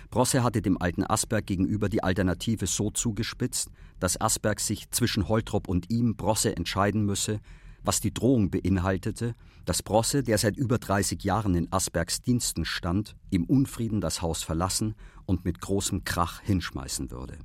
Brosse 0.10 0.43
hatte 0.43 0.62
dem 0.62 0.82
alten 0.82 1.04
Asberg 1.04 1.46
gegenüber 1.46 1.89
die 1.89 2.04
Alternative 2.04 2.67
so 2.67 2.91
zugespitzt, 2.91 3.69
dass 4.00 4.19
Asberg 4.19 4.60
sich 4.60 4.89
zwischen 4.91 5.28
Holtrop 5.28 5.67
und 5.67 5.89
ihm 5.89 6.15
Brosse 6.15 6.56
entscheiden 6.56 7.06
müsse, 7.06 7.39
was 7.84 8.00
die 8.00 8.13
Drohung 8.13 8.50
beinhaltete, 8.50 9.36
dass 9.65 9.84
Brosse, 9.84 10.24
der 10.24 10.38
seit 10.38 10.56
über 10.56 10.78
30 10.78 11.24
Jahren 11.24 11.56
in 11.56 11.72
Asbergs 11.72 12.22
Diensten 12.22 12.63
stand, 12.63 13.15
im 13.30 13.43
Unfrieden 13.43 14.02
das 14.02 14.22
Haus 14.22 14.43
verlassen 14.43 14.96
und 15.26 15.46
mit 15.46 15.60
großem 15.60 16.06
Krach 16.06 16.41
hinschmeißen 16.41 17.12
würde. 17.12 17.38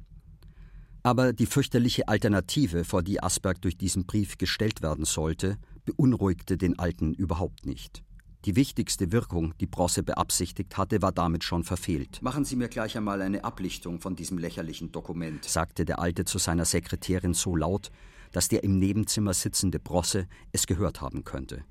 Aber 1.02 1.32
die 1.32 1.46
fürchterliche 1.46 2.08
Alternative, 2.08 2.84
vor 2.84 3.02
die 3.02 3.22
Asberg 3.22 3.60
durch 3.62 3.76
diesen 3.76 4.06
Brief 4.06 4.38
gestellt 4.38 4.82
werden 4.82 5.04
sollte, 5.04 5.58
beunruhigte 5.84 6.58
den 6.58 6.78
Alten 6.78 7.14
überhaupt 7.14 7.66
nicht. 7.66 8.02
Die 8.44 8.54
wichtigste 8.54 9.10
Wirkung, 9.10 9.54
die 9.58 9.66
Brosse 9.66 10.02
beabsichtigt 10.02 10.76
hatte, 10.76 11.02
war 11.02 11.12
damit 11.12 11.42
schon 11.42 11.64
verfehlt. 11.64 12.22
Machen 12.22 12.44
Sie 12.44 12.56
mir 12.56 12.68
gleich 12.68 12.96
einmal 12.96 13.20
eine 13.20 13.42
Ablichtung 13.42 14.00
von 14.00 14.14
diesem 14.14 14.38
lächerlichen 14.38 14.92
Dokument, 14.92 15.44
sagte 15.44 15.84
der 15.84 15.98
Alte 15.98 16.24
zu 16.24 16.38
seiner 16.38 16.64
Sekretärin 16.64 17.34
so 17.34 17.56
laut, 17.56 17.90
dass 18.30 18.48
der 18.48 18.62
im 18.62 18.78
Nebenzimmer 18.78 19.34
sitzende 19.34 19.80
Brosse 19.80 20.28
es 20.52 20.66
gehört 20.66 21.00
haben 21.00 21.24
könnte. 21.24 21.64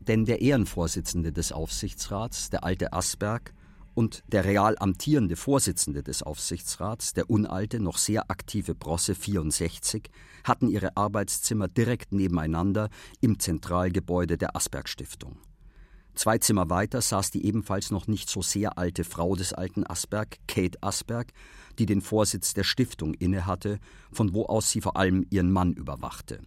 Denn 0.00 0.24
der 0.24 0.40
Ehrenvorsitzende 0.40 1.32
des 1.32 1.52
Aufsichtsrats, 1.52 2.50
der 2.50 2.64
alte 2.64 2.92
Asberg, 2.92 3.52
und 3.98 4.22
der 4.28 4.44
real 4.44 4.76
amtierende 4.78 5.34
Vorsitzende 5.34 6.04
des 6.04 6.22
Aufsichtsrats, 6.22 7.14
der 7.14 7.28
unalte, 7.28 7.80
noch 7.80 7.98
sehr 7.98 8.30
aktive 8.30 8.76
Brosse 8.76 9.16
64, 9.16 10.08
hatten 10.44 10.68
ihre 10.68 10.96
Arbeitszimmer 10.96 11.66
direkt 11.66 12.12
nebeneinander 12.12 12.90
im 13.20 13.40
Zentralgebäude 13.40 14.38
der 14.38 14.54
Asberg 14.54 14.88
Stiftung. 14.88 15.40
Zwei 16.14 16.38
Zimmer 16.38 16.70
weiter 16.70 17.02
saß 17.02 17.32
die 17.32 17.44
ebenfalls 17.44 17.90
noch 17.90 18.06
nicht 18.06 18.30
so 18.30 18.40
sehr 18.40 18.78
alte 18.78 19.02
Frau 19.02 19.34
des 19.34 19.52
alten 19.52 19.84
Asberg, 19.84 20.36
Kate 20.46 20.80
Asberg, 20.80 21.32
die 21.80 21.86
den 21.86 22.00
Vorsitz 22.00 22.54
der 22.54 22.62
Stiftung 22.62 23.14
innehatte, 23.14 23.80
von 24.12 24.32
wo 24.32 24.46
aus 24.46 24.70
sie 24.70 24.80
vor 24.80 24.96
allem 24.96 25.26
ihren 25.30 25.50
Mann 25.50 25.72
überwachte. 25.72 26.38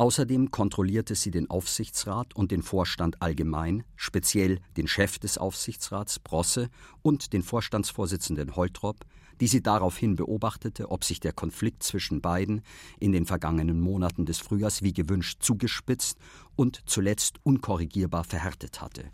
Außerdem 0.00 0.50
kontrollierte 0.50 1.14
sie 1.14 1.30
den 1.30 1.50
Aufsichtsrat 1.50 2.34
und 2.34 2.52
den 2.52 2.62
Vorstand 2.62 3.20
allgemein, 3.20 3.84
speziell 3.96 4.60
den 4.78 4.88
Chef 4.88 5.18
des 5.18 5.36
Aufsichtsrats 5.36 6.18
Brosse 6.20 6.70
und 7.02 7.34
den 7.34 7.42
Vorstandsvorsitzenden 7.42 8.56
Holtrop, 8.56 9.04
die 9.42 9.46
sie 9.46 9.62
daraufhin 9.62 10.16
beobachtete, 10.16 10.90
ob 10.90 11.04
sich 11.04 11.20
der 11.20 11.34
Konflikt 11.34 11.82
zwischen 11.82 12.22
beiden 12.22 12.62
in 12.98 13.12
den 13.12 13.26
vergangenen 13.26 13.78
Monaten 13.78 14.24
des 14.24 14.38
Frühjahrs 14.38 14.82
wie 14.82 14.94
gewünscht 14.94 15.42
zugespitzt 15.42 16.16
und 16.56 16.80
zuletzt 16.86 17.36
unkorrigierbar 17.42 18.24
verhärtet 18.24 18.80
hatte. 18.80 19.04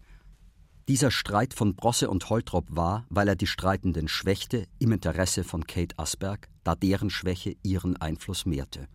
Dieser 0.86 1.10
Streit 1.10 1.52
von 1.52 1.74
Brosse 1.74 2.08
und 2.08 2.30
Holtrop 2.30 2.68
war, 2.70 3.06
weil 3.08 3.26
er 3.26 3.34
die 3.34 3.48
Streitenden 3.48 4.06
schwächte, 4.06 4.68
im 4.78 4.92
Interesse 4.92 5.42
von 5.42 5.66
Kate 5.66 5.98
Asberg, 5.98 6.48
da 6.62 6.76
deren 6.76 7.10
Schwäche 7.10 7.56
ihren 7.64 7.96
Einfluss 7.96 8.46
mehrte. 8.46 8.86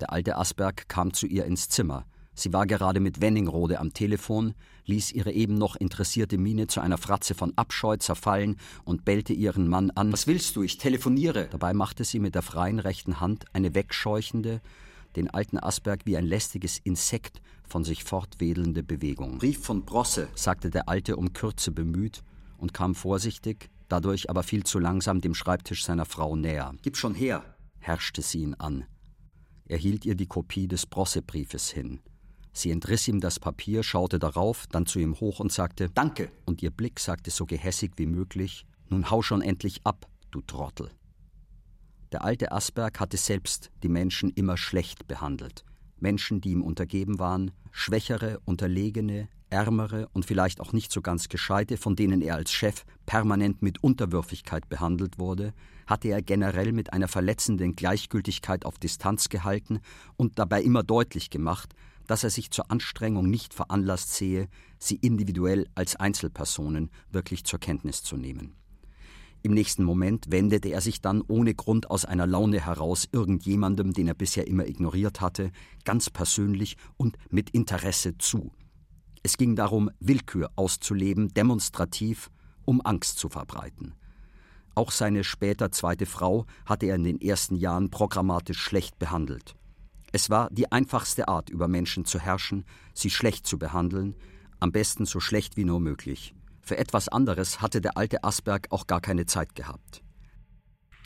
Der 0.00 0.12
alte 0.12 0.36
Asberg 0.36 0.88
kam 0.88 1.12
zu 1.12 1.26
ihr 1.26 1.44
ins 1.44 1.68
Zimmer. 1.68 2.04
Sie 2.34 2.52
war 2.52 2.66
gerade 2.66 3.00
mit 3.00 3.22
Wenningrode 3.22 3.80
am 3.80 3.94
Telefon, 3.94 4.54
ließ 4.84 5.12
ihre 5.12 5.32
eben 5.32 5.56
noch 5.56 5.74
interessierte 5.74 6.36
Miene 6.36 6.66
zu 6.66 6.80
einer 6.80 6.98
Fratze 6.98 7.34
von 7.34 7.54
Abscheu 7.56 7.96
zerfallen 7.96 8.56
und 8.84 9.06
bellte 9.06 9.32
ihren 9.32 9.68
Mann 9.68 9.90
an. 9.92 10.12
Was 10.12 10.26
willst 10.26 10.54
du? 10.54 10.62
Ich 10.62 10.76
telefoniere. 10.76 11.48
Dabei 11.50 11.72
machte 11.72 12.04
sie 12.04 12.18
mit 12.18 12.34
der 12.34 12.42
freien 12.42 12.78
rechten 12.78 13.20
Hand 13.20 13.46
eine 13.54 13.74
wegscheuchende, 13.74 14.60
den 15.16 15.30
alten 15.30 15.58
Asberg 15.58 16.02
wie 16.04 16.18
ein 16.18 16.26
lästiges 16.26 16.78
Insekt 16.78 17.40
von 17.66 17.84
sich 17.84 18.04
fortwedelnde 18.04 18.82
Bewegung. 18.82 19.38
Brief 19.38 19.64
von 19.64 19.86
Brosse, 19.86 20.28
sagte 20.34 20.68
der 20.68 20.90
Alte 20.90 21.16
um 21.16 21.32
Kürze 21.32 21.72
bemüht 21.72 22.22
und 22.58 22.74
kam 22.74 22.94
vorsichtig, 22.94 23.70
dadurch 23.88 24.28
aber 24.28 24.42
viel 24.42 24.64
zu 24.64 24.78
langsam 24.78 25.22
dem 25.22 25.34
Schreibtisch 25.34 25.86
seiner 25.86 26.04
Frau 26.04 26.36
näher. 26.36 26.74
Gib 26.82 26.98
schon 26.98 27.14
her, 27.14 27.42
herrschte 27.78 28.20
sie 28.20 28.42
ihn 28.42 28.54
an. 28.54 28.84
Er 29.68 29.78
hielt 29.78 30.04
ihr 30.04 30.14
die 30.14 30.26
Kopie 30.26 30.68
des 30.68 30.86
Brossebriefes 30.86 31.70
hin. 31.70 32.00
Sie 32.52 32.70
entriss 32.70 33.06
ihm 33.08 33.20
das 33.20 33.38
Papier, 33.38 33.82
schaute 33.82 34.18
darauf, 34.18 34.66
dann 34.68 34.86
zu 34.86 34.98
ihm 34.98 35.20
hoch 35.20 35.40
und 35.40 35.52
sagte 35.52 35.90
Danke. 35.90 36.30
Und 36.46 36.62
ihr 36.62 36.70
Blick 36.70 37.00
sagte 37.00 37.30
so 37.30 37.44
gehässig 37.44 37.92
wie 37.96 38.06
möglich 38.06 38.64
Nun 38.88 39.10
hau 39.10 39.22
schon 39.22 39.42
endlich 39.42 39.80
ab, 39.84 40.06
du 40.30 40.40
Trottel. 40.40 40.90
Der 42.12 42.24
alte 42.24 42.52
Asberg 42.52 43.00
hatte 43.00 43.16
selbst 43.16 43.70
die 43.82 43.88
Menschen 43.88 44.30
immer 44.30 44.56
schlecht 44.56 45.06
behandelt. 45.06 45.64
Menschen, 45.98 46.40
die 46.40 46.52
ihm 46.52 46.62
untergeben 46.62 47.18
waren, 47.18 47.50
schwächere, 47.72 48.40
unterlegene, 48.44 49.28
ärmere 49.50 50.08
und 50.12 50.24
vielleicht 50.24 50.60
auch 50.60 50.72
nicht 50.72 50.92
so 50.92 51.02
ganz 51.02 51.28
gescheite, 51.28 51.76
von 51.76 51.96
denen 51.96 52.22
er 52.22 52.36
als 52.36 52.52
Chef 52.52 52.84
permanent 53.06 53.62
mit 53.62 53.82
Unterwürfigkeit 53.82 54.68
behandelt 54.68 55.18
wurde, 55.18 55.52
hatte 55.86 56.08
er 56.08 56.22
generell 56.22 56.72
mit 56.72 56.92
einer 56.92 57.08
verletzenden 57.08 57.76
Gleichgültigkeit 57.76 58.64
auf 58.64 58.78
Distanz 58.78 59.28
gehalten 59.28 59.80
und 60.16 60.38
dabei 60.38 60.62
immer 60.62 60.82
deutlich 60.82 61.30
gemacht, 61.30 61.74
dass 62.06 62.24
er 62.24 62.30
sich 62.30 62.50
zur 62.50 62.70
Anstrengung 62.70 63.28
nicht 63.28 63.54
veranlasst 63.54 64.14
sehe, 64.14 64.48
sie 64.78 64.96
individuell 64.96 65.66
als 65.74 65.96
Einzelpersonen 65.96 66.90
wirklich 67.10 67.44
zur 67.44 67.58
Kenntnis 67.58 68.02
zu 68.02 68.16
nehmen. 68.16 68.54
Im 69.42 69.54
nächsten 69.54 69.84
Moment 69.84 70.26
wendete 70.30 70.70
er 70.70 70.80
sich 70.80 71.00
dann 71.00 71.22
ohne 71.22 71.54
Grund 71.54 71.88
aus 71.90 72.04
einer 72.04 72.26
Laune 72.26 72.64
heraus 72.64 73.08
irgendjemandem, 73.12 73.92
den 73.92 74.08
er 74.08 74.14
bisher 74.14 74.48
immer 74.48 74.66
ignoriert 74.66 75.20
hatte, 75.20 75.52
ganz 75.84 76.10
persönlich 76.10 76.76
und 76.96 77.16
mit 77.30 77.50
Interesse 77.50 78.18
zu. 78.18 78.50
Es 79.22 79.36
ging 79.36 79.54
darum, 79.54 79.90
Willkür 80.00 80.50
auszuleben, 80.56 81.28
demonstrativ, 81.28 82.30
um 82.64 82.80
Angst 82.84 83.18
zu 83.18 83.28
verbreiten. 83.28 83.94
Auch 84.76 84.90
seine 84.90 85.24
später 85.24 85.72
zweite 85.72 86.04
Frau 86.04 86.44
hatte 86.66 86.84
er 86.84 86.96
in 86.96 87.04
den 87.04 87.20
ersten 87.20 87.56
Jahren 87.56 87.90
programmatisch 87.90 88.60
schlecht 88.60 88.98
behandelt. 88.98 89.56
Es 90.12 90.28
war 90.28 90.50
die 90.50 90.70
einfachste 90.70 91.28
Art, 91.28 91.48
über 91.48 91.66
Menschen 91.66 92.04
zu 92.04 92.20
herrschen, 92.20 92.66
sie 92.92 93.08
schlecht 93.08 93.46
zu 93.46 93.58
behandeln, 93.58 94.14
am 94.60 94.72
besten 94.72 95.06
so 95.06 95.18
schlecht 95.18 95.56
wie 95.56 95.64
nur 95.64 95.80
möglich. 95.80 96.34
Für 96.60 96.76
etwas 96.76 97.08
anderes 97.08 97.62
hatte 97.62 97.80
der 97.80 97.96
alte 97.96 98.22
Asberg 98.22 98.66
auch 98.70 98.86
gar 98.86 99.00
keine 99.00 99.24
Zeit 99.24 99.54
gehabt. 99.54 100.02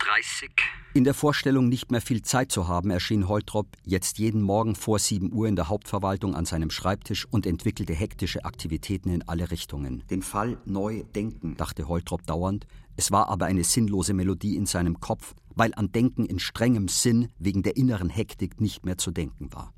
30. 0.01 0.51
In 0.95 1.05
der 1.05 1.15
Vorstellung, 1.15 1.69
nicht 1.69 1.91
mehr 1.91 2.01
viel 2.01 2.23
Zeit 2.23 2.51
zu 2.51 2.67
haben, 2.67 2.91
erschien 2.91 3.29
Holtrop 3.29 3.69
jetzt 3.85 4.19
jeden 4.19 4.41
Morgen 4.41 4.75
vor 4.75 4.99
7 4.99 5.33
Uhr 5.33 5.47
in 5.47 5.57
der 5.57 5.69
Hauptverwaltung 5.69 6.35
an 6.35 6.47
seinem 6.47 6.71
Schreibtisch 6.71 7.27
und 7.31 7.47
entwickelte 7.47 7.93
hektische 7.93 8.45
Aktivitäten 8.45 9.11
in 9.11 9.23
alle 9.29 9.51
Richtungen. 9.51 10.03
Den 10.11 10.23
Fall 10.23 10.59
neu 10.65 11.05
denken, 11.15 11.57
dachte 11.57 11.87
Holtrop 11.87 12.27
dauernd. 12.27 12.67
Es 12.97 13.13
war 13.13 13.29
aber 13.29 13.47
eine 13.47 13.63
sinnlose 13.63 14.15
Melodie 14.15 14.57
in 14.57 14.67
seinem 14.67 15.01
Kopf, 15.01 15.35
weil 15.55 15.75
an 15.75 15.93
Denken 15.93 16.25
in 16.25 16.39
strengem 16.39 16.89
Sinn 16.89 17.29
wegen 17.39 17.63
der 17.63 17.77
inneren 17.77 18.09
Hektik 18.09 18.61
nicht 18.61 18.85
mehr 18.85 18.99
zu 18.99 19.11
denken 19.11 19.53
war. 19.53 19.73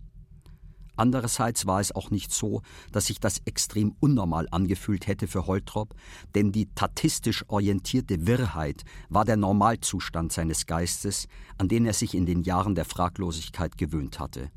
Andererseits 1.03 1.67
war 1.67 1.81
es 1.81 1.91
auch 1.91 2.13
nicht 2.13 2.31
so, 2.31 2.63
dass 2.93 3.07
sich 3.07 3.19
das 3.19 3.43
extrem 3.45 3.97
unnormal 3.99 4.47
angefühlt 4.53 5.09
hätte 5.09 5.27
für 5.27 5.49
Holtrop, 5.49 5.97
denn 6.37 6.53
die 6.53 6.73
tatistisch 6.77 7.45
orientierte 7.49 8.29
Wirrheit 8.29 8.85
war 9.09 9.25
der 9.25 9.37
Normalzustand 9.37 10.33
seines 10.33 10.67
Geistes, 10.67 11.27
an 11.59 11.67
den 11.67 11.87
er 11.87 11.93
sich 11.93 12.15
in 12.15 12.25
den 12.25 12.45
Jahren 12.45 12.77
der 12.77 12.85
Fraglosigkeit 12.85 13.77
gewöhnt 13.77 14.21
hatte. 14.21 14.53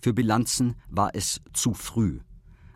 Für 0.00 0.14
Bilanzen 0.14 0.76
war 0.90 1.10
es 1.12 1.40
zu 1.52 1.74
früh, 1.74 2.20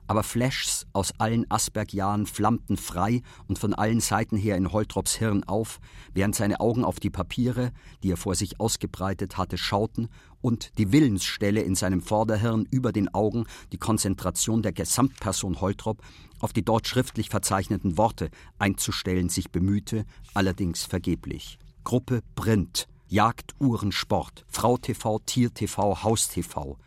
aber 0.09 0.23
Flashs 0.23 0.87
aus 0.93 1.13
allen 1.19 1.49
Asperg-Jahren 1.51 2.27
flammten 2.27 2.77
frei 2.77 3.23
und 3.47 3.59
von 3.59 3.75
allen 3.75 4.01
Seiten 4.01 4.37
her 4.37 4.57
in 4.57 4.73
Holtrops 4.73 5.15
Hirn 5.15 5.45
auf, 5.45 5.79
während 6.15 6.35
seine 6.35 6.61
Augen 6.61 6.85
auf 6.85 6.99
die 6.99 7.11
Papiere, 7.11 7.73
die 8.03 8.11
er 8.11 8.17
vor 8.17 8.35
sich 8.35 8.59
ausgebreitet 8.59 9.37
hatte, 9.37 9.59
schauten 9.59 10.09
und 10.41 10.77
die 10.79 10.93
Willensstelle 10.93 11.61
in 11.61 11.75
seinem 11.75 12.01
Vorderhirn 12.01 12.67
über 12.71 12.91
den 12.91 13.13
Augen 13.13 13.45
die 13.73 13.79
Konzentration 13.79 14.63
der 14.63 14.73
Gesamtperson 14.73 15.61
Holtrop 15.61 16.03
auf 16.41 16.53
die 16.53 16.65
dort 16.65 16.87
schriftlich 16.87 17.29
verzeichneten 17.29 17.99
Worte 17.99 18.31
einzustellen 18.59 19.29
sich 19.29 19.51
bemühte, 19.51 20.05
allerdings 20.35 20.85
vergeblich. 20.85 21.59
Gruppe 21.85 22.23
Print, 22.35 22.87
Jagd, 23.09 23.55
Uhren, 23.59 23.93
Sport, 23.93 24.45
Frau 24.49 24.79
TV, 24.79 25.19
Tier 25.27 25.53
TV, 25.53 26.03
Haus 26.03 26.29
TV. 26.29 26.79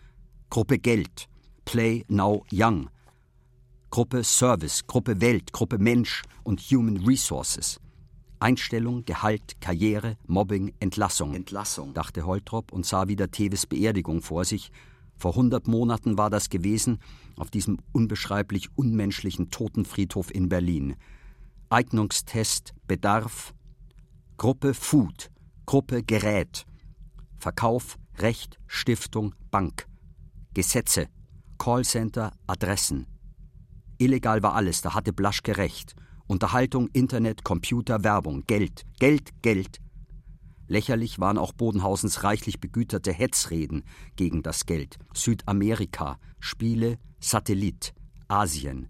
Gruppe 0.50 0.80
Geld, 0.80 1.28
Play 1.66 2.04
Now 2.08 2.46
Young, 2.52 2.90
Gruppe 3.92 4.24
Service, 4.24 4.88
Gruppe 4.88 5.20
Welt, 5.20 5.52
Gruppe 5.52 5.78
Mensch 5.78 6.22
und 6.46 6.62
Human 6.62 6.96
Resources. 7.06 7.82
Einstellung, 8.40 9.04
Gehalt, 9.04 9.60
Karriere, 9.60 10.16
Mobbing, 10.28 10.74
Entlassung. 10.80 11.36
Entlassung, 11.36 11.94
dachte 11.94 12.26
Holtrop 12.26 12.72
und 12.72 12.86
sah 12.86 13.10
wieder 13.10 13.32
Teves 13.32 13.68
Beerdigung 13.68 14.22
vor 14.22 14.46
sich. 14.46 14.72
Vor 15.18 15.36
hundert 15.36 15.68
Monaten 15.68 16.18
war 16.18 16.30
das 16.30 16.50
gewesen, 16.50 17.00
auf 17.36 17.52
diesem 17.52 17.80
unbeschreiblich 17.92 18.70
unmenschlichen 18.78 19.50
Totenfriedhof 19.52 20.34
in 20.34 20.48
Berlin. 20.48 20.96
Eignungstest, 21.70 22.74
Bedarf, 22.88 23.54
Gruppe 24.38 24.74
Food, 24.74 25.30
Gruppe 25.66 26.02
Gerät, 26.02 26.66
Verkauf, 27.40 27.98
Recht, 28.20 28.58
Stiftung, 28.68 29.36
Bank, 29.52 29.86
Gesetze, 30.54 31.10
Callcenter, 31.58 32.32
Adressen, 32.48 33.06
Illegal 34.02 34.42
war 34.42 34.56
alles, 34.56 34.82
da 34.82 34.96
hatte 34.96 35.14
Blaschke 35.14 35.58
recht. 35.58 35.96
Unterhaltung, 36.26 36.88
Internet, 36.88 37.44
Computer, 37.44 38.04
Werbung, 38.04 38.46
Geld, 38.48 38.84
Geld, 38.98 39.30
Geld. 39.44 39.78
Lächerlich 40.68 41.20
waren 41.20 41.38
auch 41.38 41.54
Bodenhausens 41.54 42.24
reichlich 42.24 42.60
begüterte 42.60 43.14
Hetzreden 43.14 43.84
gegen 44.16 44.42
das 44.42 44.66
Geld. 44.66 44.98
Südamerika, 45.14 46.18
Spiele, 46.40 46.98
Satellit, 47.20 47.94
Asien, 48.28 48.90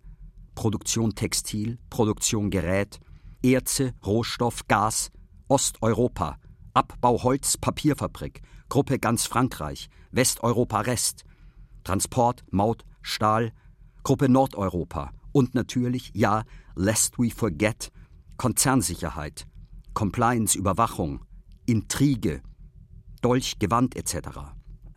Produktion 0.56 1.14
Textil, 1.14 1.78
Produktion 1.90 2.50
Gerät, 2.50 3.02
Erze, 3.44 3.94
Rohstoff, 4.06 4.66
Gas, 4.70 5.12
Osteuropa, 5.50 6.38
Abbau 6.74 7.22
Holz, 7.22 7.58
Papierfabrik, 7.58 8.42
Gruppe 8.70 8.98
ganz 8.98 9.26
Frankreich, 9.26 9.90
Westeuropa 10.12 10.80
Rest, 10.80 11.26
Transport, 11.84 12.46
Maut, 12.50 12.86
Stahl, 13.02 13.52
Gruppe 14.04 14.30
Nordeuropa 14.30 15.12
und 15.32 15.56
natürlich, 15.56 16.12
ja, 16.14 16.44
lest 16.76 17.18
we 17.20 17.30
forget, 17.30 17.92
Konzernsicherheit, 18.38 19.46
Compliance, 19.94 20.58
Überwachung, 20.58 21.26
Intrige, 21.66 22.42
Dolch, 23.22 23.60
Gewand 23.60 23.96
etc. 23.96 24.40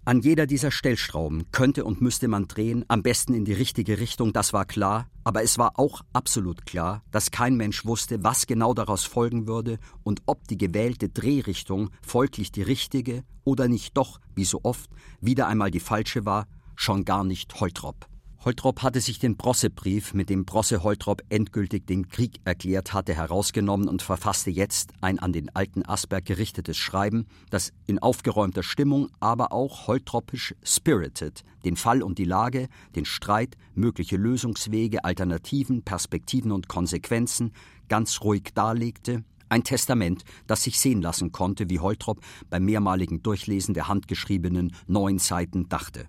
An 0.06 0.20
jeder 0.20 0.46
dieser 0.46 0.70
Stellschrauben 0.70 1.50
könnte 1.50 1.84
und 1.84 2.00
müsste 2.00 2.28
man 2.28 2.46
drehen, 2.46 2.84
am 2.88 3.02
besten 3.02 3.32
in 3.32 3.44
die 3.44 3.54
richtige 3.54 3.98
Richtung, 4.00 4.32
das 4.32 4.52
war 4.52 4.66
klar, 4.66 5.08
aber 5.24 5.42
es 5.42 5.56
war 5.56 5.78
auch 5.78 6.02
absolut 6.12 6.66
klar, 6.66 7.02
dass 7.10 7.30
kein 7.30 7.56
Mensch 7.56 7.86
wusste, 7.86 8.22
was 8.22 8.46
genau 8.46 8.74
daraus 8.74 9.04
folgen 9.04 9.46
würde 9.46 9.78
und 10.02 10.22
ob 10.26 10.46
die 10.48 10.58
gewählte 10.58 11.08
Drehrichtung 11.08 11.90
folglich 12.02 12.52
die 12.52 12.62
richtige 12.62 13.24
oder 13.44 13.66
nicht 13.68 13.96
doch, 13.96 14.20
wie 14.34 14.44
so 14.44 14.60
oft, 14.62 14.90
wieder 15.20 15.48
einmal 15.48 15.70
die 15.70 15.80
falsche 15.80 16.26
war, 16.26 16.46
schon 16.76 17.04
gar 17.04 17.24
nicht 17.24 17.58
Holtrop. 17.60 18.06
Holtrop 18.44 18.82
hatte 18.82 19.00
sich 19.00 19.18
den 19.18 19.38
Brossebrief, 19.38 20.12
mit 20.12 20.28
dem 20.28 20.44
Brosse 20.44 20.82
Holtrop 20.82 21.22
endgültig 21.30 21.86
den 21.86 22.08
Krieg 22.08 22.40
erklärt 22.44 22.92
hatte, 22.92 23.14
herausgenommen 23.14 23.88
und 23.88 24.02
verfasste 24.02 24.50
jetzt 24.50 24.92
ein 25.00 25.18
an 25.18 25.32
den 25.32 25.48
alten 25.56 25.82
Asberg 25.82 26.26
gerichtetes 26.26 26.76
Schreiben, 26.76 27.26
das 27.48 27.72
in 27.86 27.98
aufgeräumter 27.98 28.62
Stimmung, 28.62 29.08
aber 29.18 29.52
auch 29.52 29.86
holtropisch 29.86 30.54
spirited 30.62 31.42
den 31.64 31.76
Fall 31.76 32.02
und 32.02 32.18
die 32.18 32.26
Lage, 32.26 32.68
den 32.94 33.06
Streit, 33.06 33.56
mögliche 33.74 34.18
Lösungswege, 34.18 35.04
Alternativen, 35.04 35.82
Perspektiven 35.82 36.52
und 36.52 36.68
Konsequenzen 36.68 37.52
ganz 37.88 38.20
ruhig 38.20 38.50
darlegte, 38.54 39.24
ein 39.48 39.64
Testament, 39.64 40.22
das 40.46 40.64
sich 40.64 40.78
sehen 40.78 41.00
lassen 41.00 41.32
konnte, 41.32 41.70
wie 41.70 41.80
Holtrop 41.80 42.20
beim 42.50 42.66
mehrmaligen 42.66 43.22
Durchlesen 43.22 43.72
der 43.72 43.88
handgeschriebenen 43.88 44.74
neun 44.86 45.18
Seiten 45.18 45.70
dachte. 45.70 46.06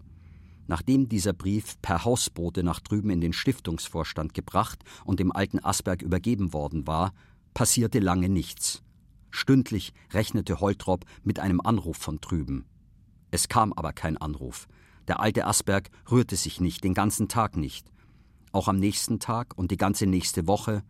Nachdem 0.68 1.10
dieser 1.10 1.34
Brief 1.34 1.80
per 1.82 2.06
Hausbote 2.06 2.64
nach 2.64 2.80
drüben 2.80 3.10
in 3.10 3.22
den 3.22 3.34
Stiftungsvorstand 3.34 4.34
gebracht 4.34 4.84
und 5.04 5.20
dem 5.20 5.32
alten 5.32 5.64
Asberg 5.64 6.02
übergeben 6.02 6.54
worden 6.54 6.88
war, 6.88 7.14
passierte 7.54 8.00
lange 8.00 8.30
nichts. 8.30 8.82
Stündlich 9.30 9.94
rechnete 10.12 10.60
Holtrop 10.60 11.06
mit 11.24 11.40
einem 11.40 11.62
Anruf 11.62 11.98
von 11.98 12.20
drüben. 12.20 12.66
Es 13.32 13.48
kam 13.50 13.74
aber 13.74 13.94
kein 13.94 14.18
Anruf. 14.18 14.68
Der 15.08 15.20
alte 15.20 15.46
Asberg 15.46 15.90
rührte 16.10 16.36
sich 16.36 16.62
nicht, 16.62 16.84
den 16.84 16.94
ganzen 16.94 17.28
Tag 17.28 17.58
nicht. 17.58 17.92
Auch 18.52 18.68
am 18.68 18.78
nächsten 18.78 19.20
Tag 19.20 19.58
und 19.58 19.72
die 19.72 19.78
ganze 19.78 20.08
nächste 20.08 20.48
Woche 20.48 20.84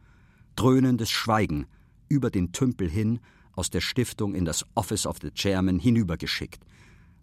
dröhnendes 0.56 1.10
Schweigen 1.10 1.66
über 2.08 2.30
den 2.30 2.52
Tümpel 2.52 2.90
hin 2.90 3.20
aus 3.54 3.70
der 3.70 3.82
Stiftung 3.82 4.36
in 4.36 4.46
das 4.46 4.66
Office 4.76 5.06
of 5.06 5.18
the 5.22 5.32
Chairman 5.32 5.80
hinübergeschickt, 5.80 6.64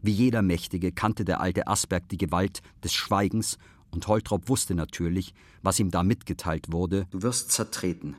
wie 0.02 0.12
jeder 0.12 0.42
Mächtige 0.42 0.92
kannte 0.92 1.24
der 1.24 1.40
alte 1.40 1.66
Asberg 1.66 2.08
die 2.08 2.18
Gewalt 2.18 2.60
des 2.84 2.92
Schweigens, 2.92 3.58
und 3.90 4.06
Holtrop 4.06 4.48
wusste 4.48 4.74
natürlich, 4.74 5.34
was 5.62 5.78
ihm 5.78 5.90
da 5.90 6.02
mitgeteilt 6.02 6.72
wurde. 6.72 7.06
Du 7.10 7.22
wirst 7.22 7.52
zertreten. 7.52 8.16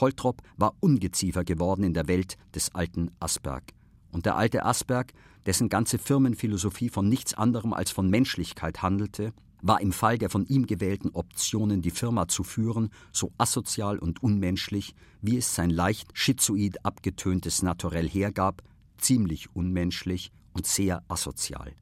Holtrop 0.00 0.42
war 0.56 0.74
Ungeziefer 0.80 1.44
geworden 1.44 1.84
in 1.84 1.94
der 1.94 2.08
Welt 2.08 2.38
des 2.54 2.74
alten 2.74 3.10
Asberg. 3.20 3.74
Und 4.10 4.26
der 4.26 4.36
alte 4.36 4.64
Asberg, 4.64 5.12
dessen 5.46 5.68
ganze 5.68 5.98
Firmenphilosophie 5.98 6.88
von 6.88 7.08
nichts 7.08 7.34
anderem 7.34 7.72
als 7.72 7.90
von 7.90 8.08
Menschlichkeit 8.08 8.82
handelte, 8.82 9.32
war 9.60 9.80
im 9.80 9.92
Fall 9.92 10.18
der 10.18 10.28
von 10.28 10.46
ihm 10.46 10.66
gewählten 10.66 11.10
Optionen, 11.10 11.82
die 11.82 11.90
Firma 11.90 12.26
zu 12.26 12.42
führen, 12.42 12.90
so 13.12 13.32
asozial 13.38 13.98
und 13.98 14.22
unmenschlich, 14.22 14.94
wie 15.20 15.36
es 15.36 15.54
sein 15.54 15.70
leicht 15.70 16.10
schizoid 16.14 16.84
abgetöntes 16.84 17.62
Naturell 17.62 18.08
hergab, 18.08 18.62
ziemlich 18.96 19.54
unmenschlich 19.54 20.32
und 20.52 20.66
sehr 20.66 21.02
asozial. 21.08 21.74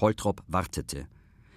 Holtrop 0.00 0.42
wartete. 0.46 1.06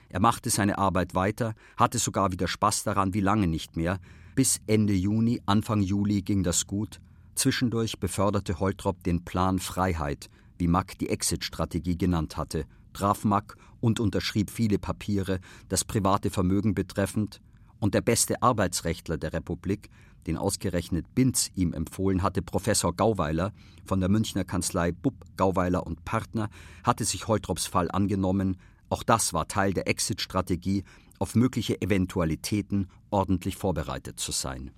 Er 0.10 0.20
machte 0.20 0.50
seine 0.50 0.78
Arbeit 0.78 1.14
weiter, 1.14 1.54
hatte 1.78 2.00
sogar 2.00 2.32
wieder 2.32 2.48
Spaß 2.48 2.84
daran, 2.84 3.14
wie 3.14 3.22
lange 3.22 3.48
nicht 3.48 3.76
mehr. 3.76 4.00
Bis 4.36 4.60
Ende 4.66 4.94
Juni, 4.94 5.42
Anfang 5.46 5.82
Juli 5.82 6.22
ging 6.22 6.44
das 6.44 6.66
gut. 6.66 7.00
Zwischendurch 7.36 8.00
beförderte 8.00 8.60
Holtrop 8.60 9.04
den 9.04 9.24
Plan 9.24 9.60
Freiheit, 9.60 10.30
wie 10.58 10.68
Mack 10.68 10.98
die 10.98 11.10
Exit-Strategie 11.10 11.98
genannt 11.98 12.38
hatte, 12.38 12.66
traf 12.94 13.24
Mack 13.24 13.56
und 13.80 14.00
unterschrieb 14.00 14.50
viele 14.50 14.80
Papiere, 14.80 15.40
das 15.70 15.86
private 15.86 16.30
Vermögen 16.30 16.74
betreffend, 16.74 17.40
und 17.80 17.94
der 17.94 18.02
beste 18.02 18.42
Arbeitsrechtler 18.42 19.18
der 19.18 19.32
Republik, 19.32 19.90
den 20.28 20.38
ausgerechnet 20.38 21.14
Binz 21.16 21.52
ihm 21.56 21.74
empfohlen 21.74 22.24
hatte, 22.24 22.42
Professor 22.42 22.94
Gauweiler 22.94 23.54
von 23.86 24.00
der 24.00 24.10
Münchner 24.10 24.44
Kanzlei 24.44 24.92
Bub, 24.92 25.16
Gauweiler 25.38 25.86
und 25.86 26.06
Partner, 26.06 26.50
hatte 26.84 27.06
sich 27.06 27.28
Holtrops 27.28 27.66
Fall 27.66 27.90
angenommen. 27.92 28.58
Auch 28.90 29.04
das 29.04 29.34
war 29.34 29.48
Teil 29.48 29.74
der 29.74 29.88
Exit-Strategie, 29.88 30.84
auf 31.20 31.36
mögliche 31.36 31.82
Eventualitäten 31.82 32.88
ordentlich 33.10 33.56
vorbereitet 33.56 34.20
zu 34.20 34.32
sein. 34.32 34.72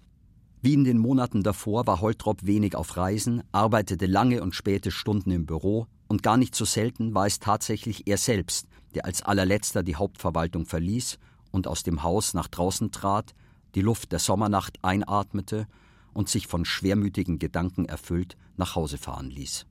Wie 0.64 0.74
in 0.74 0.84
den 0.84 1.00
Monaten 1.00 1.42
davor 1.42 1.88
war 1.88 2.02
Holtrop 2.02 2.46
wenig 2.46 2.76
auf 2.76 2.96
Reisen, 2.96 3.42
arbeitete 3.52 4.06
lange 4.06 4.44
und 4.44 4.54
späte 4.54 4.92
Stunden 4.92 5.32
im 5.32 5.46
Büro, 5.46 5.88
und 6.08 6.24
gar 6.24 6.38
nicht 6.38 6.56
so 6.56 6.66
selten 6.66 7.16
war 7.16 7.26
es 7.26 7.40
tatsächlich 7.40 8.06
er 8.06 8.18
selbst, 8.18 8.68
der 8.94 9.06
als 9.06 9.22
allerletzter 9.24 9.82
die 9.82 9.96
Hauptverwaltung 9.96 10.66
verließ 10.66 11.18
und 11.52 11.68
aus 11.68 11.84
dem 11.84 12.04
Haus 12.04 12.34
nach 12.34 12.48
draußen 12.48 12.92
trat, 12.92 13.34
die 13.76 13.82
Luft 13.82 14.12
der 14.12 14.20
Sommernacht 14.20 14.80
einatmete 14.84 15.68
und 16.14 16.30
sich 16.30 16.48
von 16.48 16.66
schwermütigen 16.66 17.40
Gedanken 17.40 17.86
erfüllt 17.86 18.38
nach 18.58 18.76
Hause 18.76 18.98
fahren 18.98 19.30
ließ. 19.30 19.66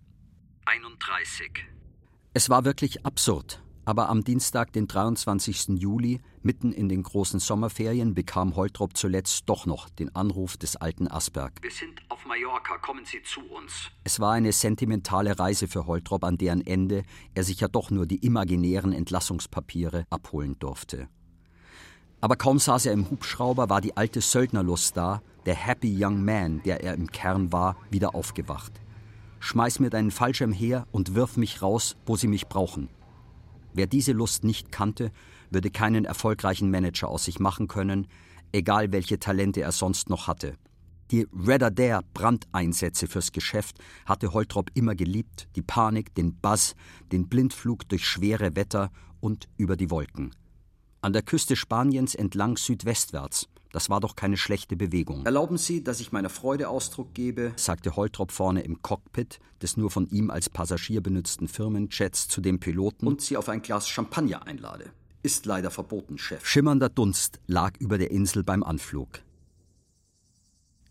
31. 0.66 1.50
Es 2.32 2.48
war 2.48 2.64
wirklich 2.64 3.04
absurd, 3.04 3.62
aber 3.84 4.08
am 4.08 4.22
Dienstag, 4.22 4.72
den 4.72 4.86
23. 4.86 5.70
Juli, 5.80 6.20
mitten 6.42 6.72
in 6.72 6.88
den 6.88 7.02
großen 7.02 7.40
Sommerferien, 7.40 8.14
bekam 8.14 8.54
Holtrop 8.54 8.96
zuletzt 8.96 9.48
doch 9.48 9.66
noch 9.66 9.88
den 9.88 10.14
Anruf 10.14 10.56
des 10.56 10.76
alten 10.76 11.08
Asberg. 11.08 11.60
Wir 11.60 11.70
sind 11.70 12.00
auf 12.08 12.24
Mallorca, 12.24 12.78
kommen 12.78 13.04
Sie 13.04 13.22
zu 13.22 13.40
uns. 13.40 13.90
Es 14.04 14.20
war 14.20 14.32
eine 14.32 14.52
sentimentale 14.52 15.38
Reise 15.38 15.66
für 15.66 15.86
Holtrop, 15.86 16.24
an 16.24 16.38
deren 16.38 16.64
Ende 16.64 17.02
er 17.34 17.42
sich 17.42 17.60
ja 17.60 17.68
doch 17.68 17.90
nur 17.90 18.06
die 18.06 18.24
imaginären 18.24 18.92
Entlassungspapiere 18.92 20.04
abholen 20.08 20.56
durfte. 20.58 21.08
Aber 22.20 22.36
kaum 22.36 22.58
saß 22.58 22.86
er 22.86 22.92
im 22.92 23.10
Hubschrauber, 23.10 23.70
war 23.70 23.80
die 23.80 23.96
alte 23.96 24.20
Söldnerlust 24.20 24.96
da, 24.96 25.22
der 25.46 25.54
Happy 25.54 25.96
Young 25.98 26.24
Man, 26.24 26.62
der 26.64 26.82
er 26.82 26.94
im 26.94 27.10
Kern 27.10 27.52
war, 27.52 27.76
wieder 27.90 28.14
aufgewacht. 28.14 28.72
Schmeiß 29.38 29.80
mir 29.80 29.88
deinen 29.88 30.10
Fallschirm 30.10 30.52
her 30.52 30.86
und 30.92 31.14
wirf 31.14 31.38
mich 31.38 31.62
raus, 31.62 31.96
wo 32.04 32.16
sie 32.16 32.28
mich 32.28 32.48
brauchen. 32.48 32.90
Wer 33.72 33.86
diese 33.86 34.12
Lust 34.12 34.44
nicht 34.44 34.70
kannte, 34.70 35.12
würde 35.50 35.70
keinen 35.70 36.04
erfolgreichen 36.04 36.70
Manager 36.70 37.08
aus 37.08 37.24
sich 37.24 37.40
machen 37.40 37.68
können, 37.68 38.06
egal 38.52 38.92
welche 38.92 39.18
Talente 39.18 39.62
er 39.62 39.72
sonst 39.72 40.10
noch 40.10 40.26
hatte. 40.26 40.56
Die 41.10 41.26
Redder 41.32 41.70
Dare 41.70 42.02
Brandeinsätze 42.14 43.06
fürs 43.08 43.32
Geschäft 43.32 43.78
hatte 44.06 44.32
Holtrop 44.32 44.70
immer 44.74 44.94
geliebt, 44.94 45.48
die 45.56 45.62
Panik, 45.62 46.14
den 46.14 46.36
Buzz, 46.36 46.76
den 47.10 47.28
Blindflug 47.28 47.88
durch 47.88 48.06
schwere 48.06 48.54
Wetter 48.54 48.90
und 49.20 49.48
über 49.56 49.76
die 49.76 49.90
Wolken. 49.90 50.32
An 51.02 51.14
der 51.14 51.22
Küste 51.22 51.56
Spaniens 51.56 52.14
entlang 52.14 52.58
südwestwärts. 52.58 53.48
Das 53.72 53.88
war 53.88 54.00
doch 54.00 54.16
keine 54.16 54.36
schlechte 54.36 54.76
Bewegung. 54.76 55.24
Erlauben 55.24 55.56
Sie, 55.56 55.82
dass 55.82 56.00
ich 56.00 56.12
meiner 56.12 56.28
Freude 56.28 56.68
Ausdruck 56.68 57.14
gebe, 57.14 57.52
sagte 57.56 57.96
Holtrop 57.96 58.32
vorne 58.32 58.62
im 58.62 58.82
Cockpit 58.82 59.38
des 59.62 59.78
nur 59.78 59.90
von 59.90 60.06
ihm 60.10 60.30
als 60.30 60.50
Passagier 60.50 61.02
benutzten 61.02 61.48
Firmenjets 61.48 62.28
zu 62.28 62.42
dem 62.42 62.60
Piloten 62.60 63.06
und 63.06 63.22
Sie 63.22 63.38
auf 63.38 63.48
ein 63.48 63.62
Glas 63.62 63.88
Champagner 63.88 64.46
einlade. 64.46 64.90
Ist 65.22 65.46
leider 65.46 65.70
verboten, 65.70 66.18
Chef. 66.18 66.44
Schimmernder 66.44 66.90
Dunst 66.90 67.40
lag 67.46 67.78
über 67.78 67.96
der 67.96 68.10
Insel 68.10 68.42
beim 68.42 68.62
Anflug. 68.62 69.20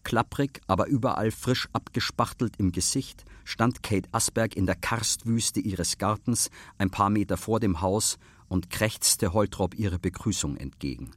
Klapprig, 0.04 0.62
aber 0.65 0.88
überall 0.88 1.30
frisch 1.30 1.67
abgespachtelt 1.74 2.56
im 2.58 2.72
Gesicht, 2.72 3.26
stand 3.43 3.84
Kate 3.84 4.10
Asberg 4.12 4.56
in 4.56 4.65
der 4.65 4.76
Karstwüste 4.76 5.60
ihres 5.60 6.00
Gartens, 6.00 6.50
ein 6.80 6.89
paar 6.89 7.12
Meter 7.12 7.38
vor 7.38 7.60
dem 7.60 7.82
Haus 7.82 8.17
und 8.50 8.70
krächzte 8.70 9.32
Holtrop 9.34 9.76
ihre 9.76 10.00
Begrüßung 10.00 10.58
entgegen. 10.58 11.12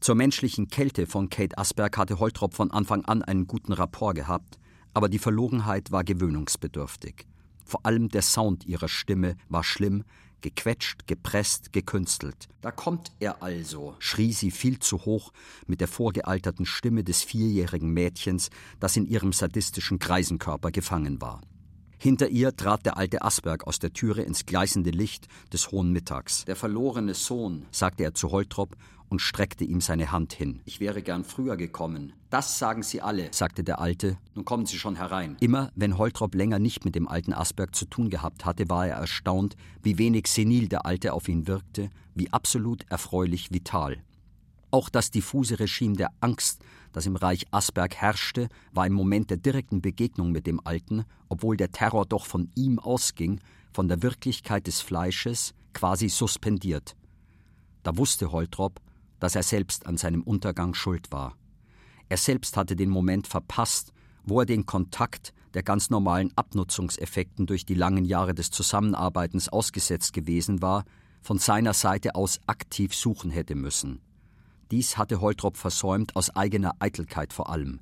Zur 0.00 0.14
menschlichen 0.14 0.68
Kälte 0.68 1.06
von 1.06 1.28
Kate 1.28 1.58
Asberg 1.58 1.98
hatte 1.98 2.20
Holtrop 2.20 2.54
von 2.54 2.70
Anfang 2.70 3.04
an 3.04 3.22
einen 3.22 3.46
guten 3.46 3.72
Rapport 3.72 4.14
gehabt, 4.14 4.58
aber 4.94 5.08
die 5.08 5.18
Verlogenheit 5.18 5.90
war 5.90 6.04
gewöhnungsbedürftig. 6.04 7.26
Vor 7.64 7.84
allem 7.84 8.08
der 8.08 8.22
Sound 8.22 8.64
ihrer 8.64 8.88
Stimme 8.88 9.36
war 9.48 9.62
schlimm, 9.62 10.04
gequetscht, 10.40 11.06
gepresst, 11.06 11.72
gekünstelt. 11.72 12.48
Da 12.62 12.70
kommt 12.70 13.12
er 13.20 13.42
also, 13.42 13.94
schrie 13.98 14.32
sie 14.32 14.50
viel 14.50 14.78
zu 14.78 15.04
hoch 15.04 15.32
mit 15.66 15.80
der 15.80 15.88
vorgealterten 15.88 16.66
Stimme 16.66 17.04
des 17.04 17.22
vierjährigen 17.22 17.90
Mädchens, 17.90 18.50
das 18.80 18.96
in 18.96 19.06
ihrem 19.06 19.32
sadistischen 19.32 19.98
Kreisenkörper 19.98 20.70
gefangen 20.70 21.20
war. 21.20 21.42
Hinter 22.02 22.30
ihr 22.30 22.56
trat 22.56 22.86
der 22.86 22.96
alte 22.96 23.20
Asberg 23.20 23.66
aus 23.66 23.78
der 23.78 23.92
Türe 23.92 24.22
ins 24.22 24.46
gleißende 24.46 24.88
Licht 24.88 25.28
des 25.52 25.70
hohen 25.70 25.92
Mittags. 25.92 26.46
Der 26.46 26.56
verlorene 26.56 27.12
Sohn, 27.12 27.66
sagte 27.72 28.04
er 28.04 28.14
zu 28.14 28.30
Holtrop 28.30 28.74
und 29.10 29.20
streckte 29.20 29.64
ihm 29.64 29.82
seine 29.82 30.10
Hand 30.10 30.32
hin. 30.32 30.62
Ich 30.64 30.80
wäre 30.80 31.02
gern 31.02 31.24
früher 31.24 31.58
gekommen. 31.58 32.14
Das 32.30 32.58
sagen 32.58 32.82
Sie 32.82 33.02
alle, 33.02 33.28
sagte 33.32 33.64
der 33.64 33.80
Alte. 33.80 34.16
Nun 34.34 34.46
kommen 34.46 34.64
Sie 34.64 34.78
schon 34.78 34.96
herein. 34.96 35.36
Immer, 35.40 35.72
wenn 35.74 35.98
Holtrop 35.98 36.34
länger 36.34 36.58
nicht 36.58 36.86
mit 36.86 36.94
dem 36.94 37.06
alten 37.06 37.34
Asberg 37.34 37.74
zu 37.74 37.84
tun 37.84 38.08
gehabt 38.08 38.46
hatte, 38.46 38.70
war 38.70 38.86
er 38.86 38.96
erstaunt, 38.96 39.56
wie 39.82 39.98
wenig 39.98 40.26
senil 40.26 40.68
der 40.68 40.86
Alte 40.86 41.12
auf 41.12 41.28
ihn 41.28 41.46
wirkte, 41.46 41.90
wie 42.14 42.32
absolut 42.32 42.86
erfreulich 42.88 43.52
vital. 43.52 43.98
Auch 44.70 44.88
das 44.88 45.10
diffuse 45.10 45.60
Regime 45.60 45.96
der 45.96 46.12
Angst, 46.20 46.62
das 46.92 47.06
im 47.06 47.16
Reich 47.16 47.46
Asberg 47.50 47.96
herrschte, 47.96 48.48
war 48.72 48.86
im 48.86 48.92
Moment 48.92 49.30
der 49.30 49.36
direkten 49.36 49.80
Begegnung 49.80 50.32
mit 50.32 50.46
dem 50.46 50.60
Alten, 50.64 51.04
obwohl 51.28 51.56
der 51.56 51.72
Terror 51.72 52.06
doch 52.06 52.26
von 52.26 52.50
ihm 52.54 52.78
ausging, 52.78 53.40
von 53.72 53.88
der 53.88 54.02
Wirklichkeit 54.02 54.66
des 54.66 54.80
Fleisches, 54.80 55.54
quasi 55.72 56.08
suspendiert. 56.08 56.96
Da 57.82 57.96
wusste 57.96 58.32
Holtrop, 58.32 58.80
dass 59.20 59.36
er 59.36 59.42
selbst 59.42 59.86
an 59.86 59.96
seinem 59.96 60.22
Untergang 60.22 60.74
schuld 60.74 61.12
war. 61.12 61.36
Er 62.08 62.16
selbst 62.16 62.56
hatte 62.56 62.74
den 62.74 62.90
Moment 62.90 63.26
verpasst, 63.26 63.92
wo 64.24 64.40
er 64.40 64.46
den 64.46 64.66
Kontakt 64.66 65.32
der 65.54 65.62
ganz 65.62 65.90
normalen 65.90 66.32
Abnutzungseffekten 66.36 67.46
durch 67.46 67.64
die 67.64 67.74
langen 67.74 68.04
Jahre 68.04 68.34
des 68.34 68.50
Zusammenarbeitens 68.50 69.48
ausgesetzt 69.48 70.12
gewesen 70.12 70.62
war, 70.62 70.84
von 71.22 71.38
seiner 71.38 71.74
Seite 71.74 72.14
aus 72.14 72.40
aktiv 72.46 72.94
suchen 72.94 73.30
hätte 73.30 73.54
müssen. 73.54 74.00
Dies 74.70 74.96
hatte 74.96 75.20
Holtrop 75.20 75.56
versäumt, 75.56 76.14
aus 76.16 76.34
eigener 76.36 76.76
Eitelkeit 76.78 77.32
vor 77.32 77.50
allem. 77.50 77.80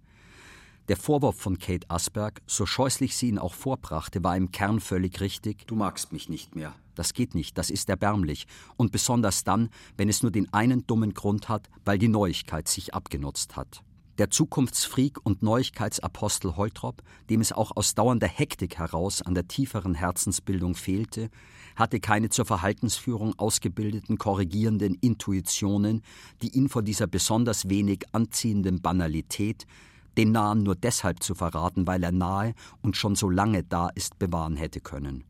Der 0.89 0.97
Vorwurf 0.97 1.37
von 1.37 1.59
Kate 1.59 1.91
Asberg, 1.91 2.41
so 2.47 2.65
scheußlich 2.65 3.15
sie 3.15 3.29
ihn 3.29 3.39
auch 3.39 3.53
vorbrachte, 3.53 4.25
war 4.25 4.37
im 4.37 4.53
Kern 4.53 4.81
völlig 4.81 5.21
richtig. 5.21 5.67
Du 5.67 5.75
magst 5.75 6.13
mich 6.13 6.31
nicht 6.31 6.57
mehr. 6.57 6.75
Das 6.95 7.13
geht 7.13 7.35
nicht, 7.35 7.59
das 7.59 7.69
ist 7.69 7.91
erbärmlich. 7.91 8.47
Und 8.79 8.91
besonders 8.91 9.45
dann, 9.45 9.69
wenn 9.99 10.09
es 10.09 10.23
nur 10.23 10.33
den 10.33 10.51
einen 10.53 10.87
dummen 10.87 11.13
Grund 11.13 11.51
hat, 11.51 11.69
weil 11.85 11.99
die 11.99 12.09
Neuigkeit 12.09 12.69
sich 12.69 12.95
abgenutzt 12.95 13.55
hat. 13.55 13.83
Der 14.19 14.31
Zukunftsfreak 14.31 15.25
und 15.25 15.43
Neuigkeitsapostel 15.45 16.57
Holtrop, 16.57 17.05
dem 17.31 17.41
es 17.41 17.53
auch 17.53 17.77
aus 17.77 17.95
dauernder 17.95 18.27
Hektik 18.27 18.77
heraus 18.77 19.23
an 19.23 19.35
der 19.35 19.47
tieferen 19.47 19.95
Herzensbildung 19.95 20.75
fehlte, 20.75 21.31
hatte 21.77 22.01
keine 22.01 22.29
zur 22.29 22.45
Verhaltensführung 22.45 23.39
ausgebildeten 23.39 24.19
korrigierenden 24.19 24.97
Intuitionen, 24.97 26.03
die 26.43 26.49
ihn 26.49 26.69
vor 26.69 26.83
dieser 26.83 27.07
besonders 27.07 27.69
wenig 27.69 28.07
anziehenden 28.11 28.83
Banalität, 28.83 29.67
den 30.17 30.33
Nahen 30.33 30.65
nur 30.65 30.75
deshalb 30.75 31.23
zu 31.23 31.37
verraten, 31.37 31.87
weil 31.87 32.03
er 32.03 32.11
nahe 32.11 32.55
und 32.83 32.97
schon 32.97 33.15
so 33.15 33.31
lange 33.31 33.63
da 33.63 33.89
ist, 33.89 34.19
bewahren 34.19 34.57
hätte 34.57 34.81
können. 34.81 35.23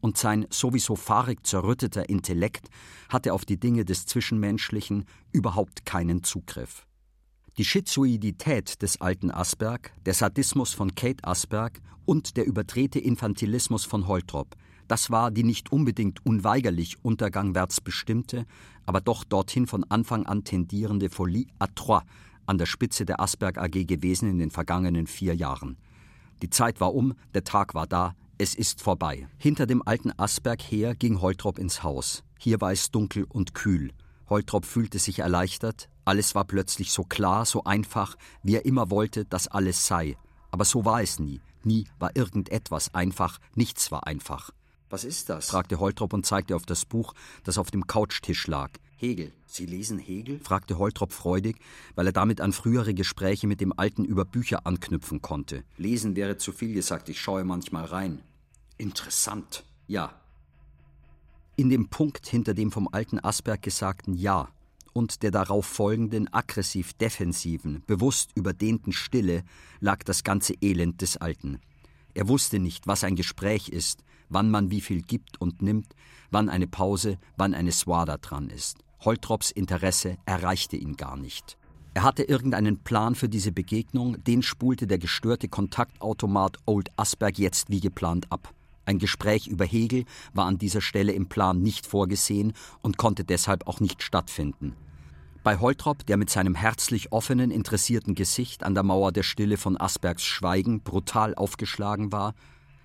Und 0.00 0.16
sein 0.16 0.46
sowieso 0.48 0.96
fahrig 0.96 1.46
zerrütteter 1.46 2.08
Intellekt 2.08 2.70
hatte 3.10 3.34
auf 3.34 3.44
die 3.44 3.60
Dinge 3.60 3.84
des 3.84 4.06
Zwischenmenschlichen 4.06 5.04
überhaupt 5.30 5.84
keinen 5.84 6.22
Zugriff. 6.24 6.87
Die 7.58 7.64
Schizoidität 7.64 8.82
des 8.82 9.00
alten 9.00 9.32
Asberg, 9.32 9.90
der 10.06 10.14
Sadismus 10.14 10.74
von 10.74 10.94
Kate 10.94 11.24
Asberg 11.24 11.80
und 12.04 12.36
der 12.36 12.46
überdrehte 12.46 13.00
Infantilismus 13.00 13.84
von 13.84 14.06
Holtrop, 14.06 14.54
das 14.86 15.10
war 15.10 15.32
die 15.32 15.42
nicht 15.42 15.72
unbedingt 15.72 16.24
unweigerlich 16.24 17.04
untergangwärts 17.04 17.80
bestimmte, 17.80 18.46
aber 18.86 19.00
doch 19.00 19.24
dorthin 19.24 19.66
von 19.66 19.82
Anfang 19.82 20.24
an 20.24 20.44
tendierende 20.44 21.10
Folie 21.10 21.48
à 21.58 21.66
trois 21.74 22.04
an 22.46 22.58
der 22.58 22.66
Spitze 22.66 23.04
der 23.04 23.18
Asberg 23.18 23.58
AG 23.58 23.88
gewesen 23.88 24.30
in 24.30 24.38
den 24.38 24.52
vergangenen 24.52 25.08
vier 25.08 25.34
Jahren. 25.34 25.78
Die 26.42 26.50
Zeit 26.50 26.80
war 26.80 26.94
um, 26.94 27.14
der 27.34 27.42
Tag 27.42 27.74
war 27.74 27.88
da, 27.88 28.14
es 28.38 28.54
ist 28.54 28.80
vorbei. 28.80 29.26
Hinter 29.36 29.66
dem 29.66 29.82
alten 29.84 30.12
Asberg 30.16 30.62
her 30.62 30.94
ging 30.94 31.20
Holtrop 31.20 31.58
ins 31.58 31.82
Haus. 31.82 32.22
Hier 32.38 32.60
war 32.60 32.70
es 32.70 32.92
dunkel 32.92 33.26
und 33.28 33.52
kühl. 33.52 33.90
Holtrop 34.28 34.64
fühlte 34.64 35.00
sich 35.00 35.18
erleichtert, 35.18 35.88
alles 36.08 36.34
war 36.34 36.44
plötzlich 36.44 36.90
so 36.90 37.04
klar, 37.04 37.44
so 37.44 37.64
einfach, 37.64 38.16
wie 38.42 38.54
er 38.54 38.64
immer 38.64 38.90
wollte, 38.90 39.26
dass 39.26 39.46
alles 39.46 39.86
sei. 39.86 40.16
Aber 40.50 40.64
so 40.64 40.86
war 40.86 41.02
es 41.02 41.18
nie. 41.18 41.42
Nie 41.64 41.84
war 41.98 42.16
irgendetwas 42.16 42.94
einfach, 42.94 43.38
nichts 43.54 43.92
war 43.92 44.06
einfach. 44.06 44.50
Was 44.88 45.04
ist 45.04 45.28
das? 45.28 45.50
fragte 45.50 45.78
Holtrop 45.78 46.14
und 46.14 46.24
zeigte 46.24 46.56
auf 46.56 46.64
das 46.64 46.86
Buch, 46.86 47.12
das 47.44 47.58
auf 47.58 47.70
dem 47.70 47.86
Couchtisch 47.86 48.46
lag. 48.46 48.70
Hegel. 48.96 49.32
Sie 49.46 49.66
lesen 49.66 49.98
Hegel? 49.98 50.40
fragte 50.40 50.78
Holtrop 50.78 51.12
freudig, 51.12 51.58
weil 51.94 52.06
er 52.06 52.12
damit 52.12 52.40
an 52.40 52.54
frühere 52.54 52.94
Gespräche 52.94 53.46
mit 53.46 53.60
dem 53.60 53.78
Alten 53.78 54.06
über 54.06 54.24
Bücher 54.24 54.66
anknüpfen 54.66 55.20
konnte. 55.20 55.62
Lesen 55.76 56.16
wäre 56.16 56.38
zu 56.38 56.52
viel 56.52 56.72
gesagt, 56.72 57.10
ich 57.10 57.20
schaue 57.20 57.44
manchmal 57.44 57.84
rein. 57.84 58.22
Interessant. 58.78 59.62
Ja. 59.88 60.18
In 61.56 61.68
dem 61.68 61.90
Punkt 61.90 62.26
hinter 62.26 62.54
dem 62.54 62.72
vom 62.72 62.88
alten 62.90 63.22
Asperg 63.22 63.60
gesagten 63.60 64.14
Ja 64.14 64.48
und 64.98 65.22
der 65.22 65.30
darauf 65.30 65.64
folgenden 65.64 66.26
aggressiv-defensiven, 66.34 67.84
bewusst 67.86 68.32
überdehnten 68.34 68.92
Stille 68.92 69.44
lag 69.78 70.02
das 70.02 70.24
ganze 70.24 70.54
Elend 70.60 71.00
des 71.00 71.16
Alten. 71.16 71.60
Er 72.14 72.26
wusste 72.26 72.58
nicht, 72.58 72.88
was 72.88 73.04
ein 73.04 73.14
Gespräch 73.14 73.68
ist, 73.68 74.02
wann 74.28 74.50
man 74.50 74.72
wie 74.72 74.80
viel 74.80 75.02
gibt 75.02 75.40
und 75.40 75.62
nimmt, 75.62 75.94
wann 76.32 76.48
eine 76.48 76.66
Pause, 76.66 77.16
wann 77.36 77.54
eine 77.54 77.70
Swada 77.70 78.18
dran 78.18 78.50
ist. 78.50 78.78
Holtrops 79.00 79.52
Interesse 79.52 80.18
erreichte 80.26 80.76
ihn 80.76 80.96
gar 80.96 81.16
nicht. 81.16 81.56
Er 81.94 82.02
hatte 82.02 82.24
irgendeinen 82.24 82.82
Plan 82.82 83.14
für 83.14 83.28
diese 83.28 83.52
Begegnung, 83.52 84.22
den 84.24 84.42
spulte 84.42 84.88
der 84.88 84.98
gestörte 84.98 85.48
Kontaktautomat 85.48 86.56
Old 86.66 86.90
Asberg 86.96 87.38
jetzt 87.38 87.70
wie 87.70 87.80
geplant 87.80 88.26
ab. 88.30 88.52
Ein 88.84 88.98
Gespräch 88.98 89.46
über 89.46 89.64
Hegel 89.64 90.06
war 90.32 90.46
an 90.46 90.58
dieser 90.58 90.80
Stelle 90.80 91.12
im 91.12 91.28
Plan 91.28 91.62
nicht 91.62 91.86
vorgesehen 91.86 92.52
und 92.82 92.96
konnte 92.96 93.22
deshalb 93.22 93.68
auch 93.68 93.78
nicht 93.78 94.02
stattfinden. 94.02 94.74
Bei 95.48 95.56
Holtrop, 95.56 96.04
der 96.04 96.18
mit 96.18 96.28
seinem 96.28 96.54
herzlich 96.54 97.10
offenen, 97.10 97.50
interessierten 97.50 98.14
Gesicht 98.14 98.64
an 98.64 98.74
der 98.74 98.82
Mauer 98.82 99.12
der 99.12 99.22
Stille 99.22 99.56
von 99.56 99.80
Asbergs 99.80 100.22
Schweigen 100.22 100.82
brutal 100.82 101.34
aufgeschlagen 101.34 102.12
war, 102.12 102.34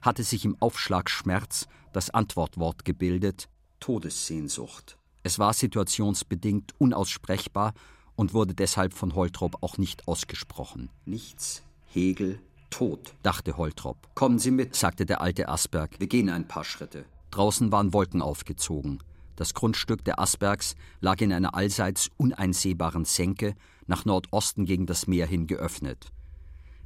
hatte 0.02 0.24
sich 0.24 0.46
im 0.46 0.56
Aufschlagschmerz 0.62 1.68
das 1.92 2.10
Antwortwort 2.12 2.86
gebildet 2.86 3.50
Todessehnsucht. 3.82 4.98
Es 5.24 5.40
war 5.40 5.52
situationsbedingt 5.52 6.72
unaussprechbar 6.78 7.74
und 8.16 8.34
wurde 8.34 8.54
deshalb 8.54 8.94
von 8.94 9.14
Holtrop 9.14 9.58
auch 9.62 9.78
nicht 9.78 10.08
ausgesprochen. 10.08 10.90
Nichts, 11.04 11.64
Hegel, 11.92 12.40
tot, 12.70 13.14
dachte 13.24 13.58
Holtrop. 13.58 13.98
Kommen 14.16 14.40
Sie 14.40 14.52
mit, 14.52 14.74
sagte 14.74 15.06
der 15.06 15.20
alte 15.20 15.50
Asberg. 15.50 16.00
Wir 16.00 16.08
gehen 16.08 16.30
ein 16.30 16.48
paar 16.48 16.64
Schritte. 16.64 17.04
Draußen 17.32 17.74
waren 17.74 17.92
Wolken 17.92 18.22
aufgezogen. 18.22 19.04
Das 19.36 19.54
Grundstück 19.54 20.04
der 20.04 20.20
Asbergs 20.20 20.76
lag 21.02 21.20
in 21.22 21.34
einer 21.34 21.56
allseits 21.56 22.10
uneinsehbaren 22.18 23.06
Senke 23.06 23.56
nach 23.88 24.06
Nordosten 24.06 24.66
gegen 24.66 24.86
das 24.86 25.08
Meer 25.08 25.26
hin 25.26 25.48
geöffnet. 25.48 26.12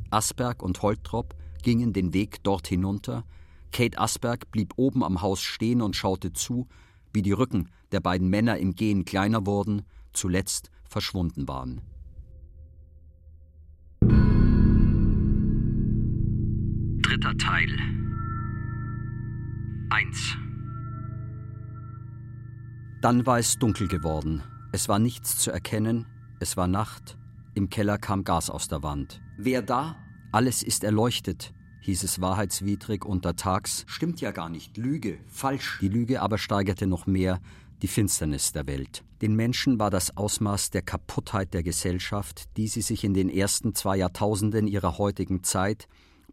Asberg 0.10 0.64
und 0.64 0.82
Holtrop 0.82 1.36
gingen 1.62 1.92
den 1.94 2.14
Weg 2.14 2.44
dort 2.44 2.68
hinunter. 2.68 3.26
Kate 3.72 4.00
Asberg 4.00 4.50
blieb 4.52 4.74
oben 4.78 5.04
am 5.04 5.22
Haus 5.22 5.42
stehen 5.42 5.82
und 5.82 5.96
schaute 5.96 6.32
zu, 6.32 6.68
wie 7.14 7.22
die 7.22 7.34
Rücken 7.34 7.70
der 7.92 8.00
beiden 8.00 8.30
Männer 8.30 8.58
im 8.58 8.76
Gehen 8.76 9.04
kleiner 9.04 9.46
wurden, 9.46 9.84
zuletzt 10.14 10.72
verschwunden 10.86 11.48
waren. 11.48 11.82
Dritter 17.02 17.38
Teil 17.38 17.70
1 19.90 20.38
Dann 23.02 23.28
war 23.28 23.38
es 23.38 23.60
dunkel 23.60 23.88
geworden. 23.88 24.42
Es 24.72 24.90
war 24.90 24.98
nichts 24.98 25.38
zu 25.38 25.52
erkennen, 25.52 26.08
es 26.40 26.58
war 26.58 26.68
Nacht, 26.68 27.18
im 27.54 27.70
Keller 27.70 28.00
kam 28.00 28.24
Gas 28.24 28.50
aus 28.50 28.68
der 28.68 28.82
Wand. 28.82 29.22
Wer 29.38 29.62
da? 29.62 29.96
Alles 30.32 30.64
ist 30.64 30.84
erleuchtet, 30.84 31.54
hieß 31.82 32.04
es 32.04 32.22
wahrheitswidrig 32.22 33.06
untertags. 33.06 33.84
Stimmt 33.88 34.20
ja 34.20 34.32
gar 34.32 34.50
nicht. 34.50 34.78
Lüge. 34.78 35.20
Falsch. 35.28 35.78
Die 35.80 35.90
Lüge 35.90 36.22
aber 36.24 36.40
steigerte 36.40 36.88
noch 36.88 37.06
mehr 37.06 37.40
die 37.84 37.88
Finsternis 37.88 38.52
der 38.52 38.66
Welt. 38.66 39.04
Den 39.22 39.36
Menschen 39.36 39.80
war 39.80 39.92
das 39.92 40.18
Ausmaß 40.18 40.72
der 40.72 40.82
Kaputtheit 40.82 41.54
der 41.54 41.62
Gesellschaft, 41.62 42.46
die 42.58 42.68
sie 42.68 42.82
sich 42.82 43.04
in 43.04 43.14
den 43.14 43.30
ersten 43.30 43.76
zwei 43.76 43.98
Jahrtausenden 43.98 44.68
ihrer 44.68 44.98
heutigen 44.98 45.44
Zeit 45.44 45.88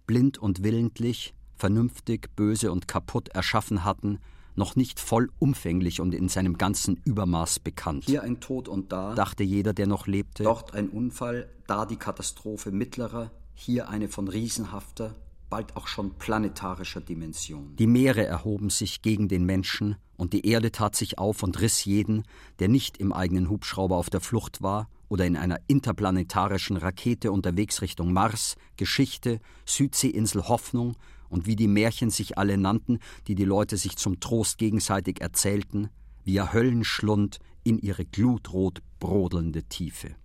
blind 0.07 0.38
und 0.38 0.62
willentlich, 0.62 1.35
vernünftig, 1.57 2.35
böse 2.35 2.72
und 2.72 2.88
kaputt 2.88 3.29
erschaffen 3.29 3.85
hatten, 3.85 4.18
noch 4.57 4.77
nicht 4.77 5.01
vollumfänglich 5.01 6.01
und 6.01 6.14
in 6.14 6.29
seinem 6.29 6.59
ganzen 6.59 7.01
Übermaß 7.05 7.61
bekannt. 7.61 8.05
Hier 8.07 8.23
ein 8.23 8.40
Tod 8.40 8.69
und 8.69 8.93
da, 8.93 9.14
dachte 9.14 9.43
jeder, 9.43 9.73
der 9.73 9.87
noch 9.87 10.07
lebte. 10.07 10.45
Dort 10.45 10.75
ein 10.75 10.88
Unfall, 10.88 11.49
da 11.67 11.87
die 11.87 11.97
Katastrophe 11.97 12.71
mittlerer, 12.71 13.31
hier 13.55 13.88
eine 13.88 14.09
von 14.09 14.29
riesenhafter, 14.29 15.14
bald 15.51 15.77
auch 15.77 15.87
schon 15.87 16.14
planetarischer 16.14 17.01
Dimension. 17.01 17.77
Die 17.77 17.87
Meere 17.87 18.27
erhoben 18.27 18.71
sich 18.71 19.03
gegen 19.03 19.29
den 19.29 19.45
Menschen, 19.45 19.97
und 20.17 20.33
die 20.33 20.47
Erde 20.47 20.71
tat 20.71 20.95
sich 20.95 21.19
auf 21.19 21.43
und 21.43 21.61
riss 21.61 21.85
jeden, 21.85 22.25
der 22.59 22.69
nicht 22.69 22.99
im 22.99 23.12
eigenen 23.12 23.49
Hubschrauber 23.51 23.97
auf 23.97 24.11
der 24.11 24.21
Flucht 24.21 24.62
war 24.62 24.88
oder 25.09 25.27
in 25.27 25.37
einer 25.37 25.61
interplanetarischen 25.67 26.77
Rakete 26.77 27.33
unterwegs 27.33 27.83
Richtung 27.83 28.12
Mars, 28.12 28.57
Geschichte, 28.77 29.40
Südseeinsel 29.64 30.49
Hoffnung 30.49 30.97
und 31.35 31.47
wie 31.47 31.57
die 31.57 31.68
Märchen 31.68 32.09
sich 32.09 32.38
alle 32.38 32.57
nannten, 32.57 32.99
die 33.27 33.35
die 33.35 33.44
Leute 33.44 33.77
sich 33.77 33.97
zum 33.97 34.20
Trost 34.20 34.57
gegenseitig 34.57 35.20
erzählten, 35.20 35.90
wie 36.25 36.40
ein 36.40 36.53
Höllenschlund 36.53 37.40
in 37.64 37.79
ihre 37.79 38.07
glutrot 38.07 38.81
brodelnde 38.99 39.64
Tiefe 39.64 40.16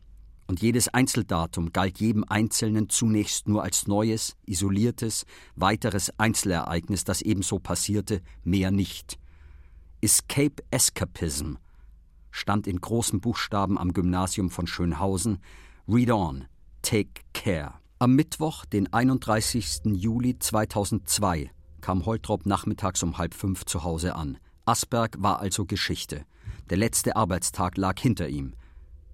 und 0.50 0.64
jedes 0.64 0.88
Einzeldatum 0.88 1.72
galt 1.74 2.00
jedem 2.00 2.26
Einzelnen 2.28 2.90
zunächst 2.90 3.48
nur 3.48 3.62
als 3.62 3.86
neues, 3.86 4.36
isoliertes, 4.48 5.28
weiteres 5.56 6.12
Einzelereignis, 6.18 7.04
das 7.04 7.22
ebenso 7.22 7.60
passierte, 7.60 8.24
mehr 8.44 8.72
nicht. 8.72 9.20
Escape 10.02 10.64
Escapism 10.72 11.58
stand 12.32 12.66
in 12.66 12.82
großen 12.82 13.22
Buchstaben 13.22 13.78
am 13.78 13.94
Gymnasium 13.94 14.50
von 14.50 14.66
Schönhausen. 14.66 15.38
Read 15.88 16.10
on, 16.10 16.46
take 16.82 17.22
care. 17.32 17.79
Am 18.02 18.16
Mittwoch, 18.16 18.64
den 18.64 18.94
31. 18.94 19.82
Juli 19.88 20.40
2002, 20.40 21.52
kam 21.82 22.06
Holtrop 22.06 22.46
nachmittags 22.46 23.04
um 23.04 23.18
halb 23.18 23.34
fünf 23.34 23.66
zu 23.66 23.84
Hause 23.84 24.16
an. 24.16 24.38
Asberg 24.64 25.18
war 25.20 25.42
also 25.42 25.66
Geschichte. 25.66 26.24
Der 26.70 26.78
letzte 26.78 27.18
Arbeitstag 27.18 27.76
lag 27.76 28.00
hinter 28.00 28.30
ihm. 28.30 28.54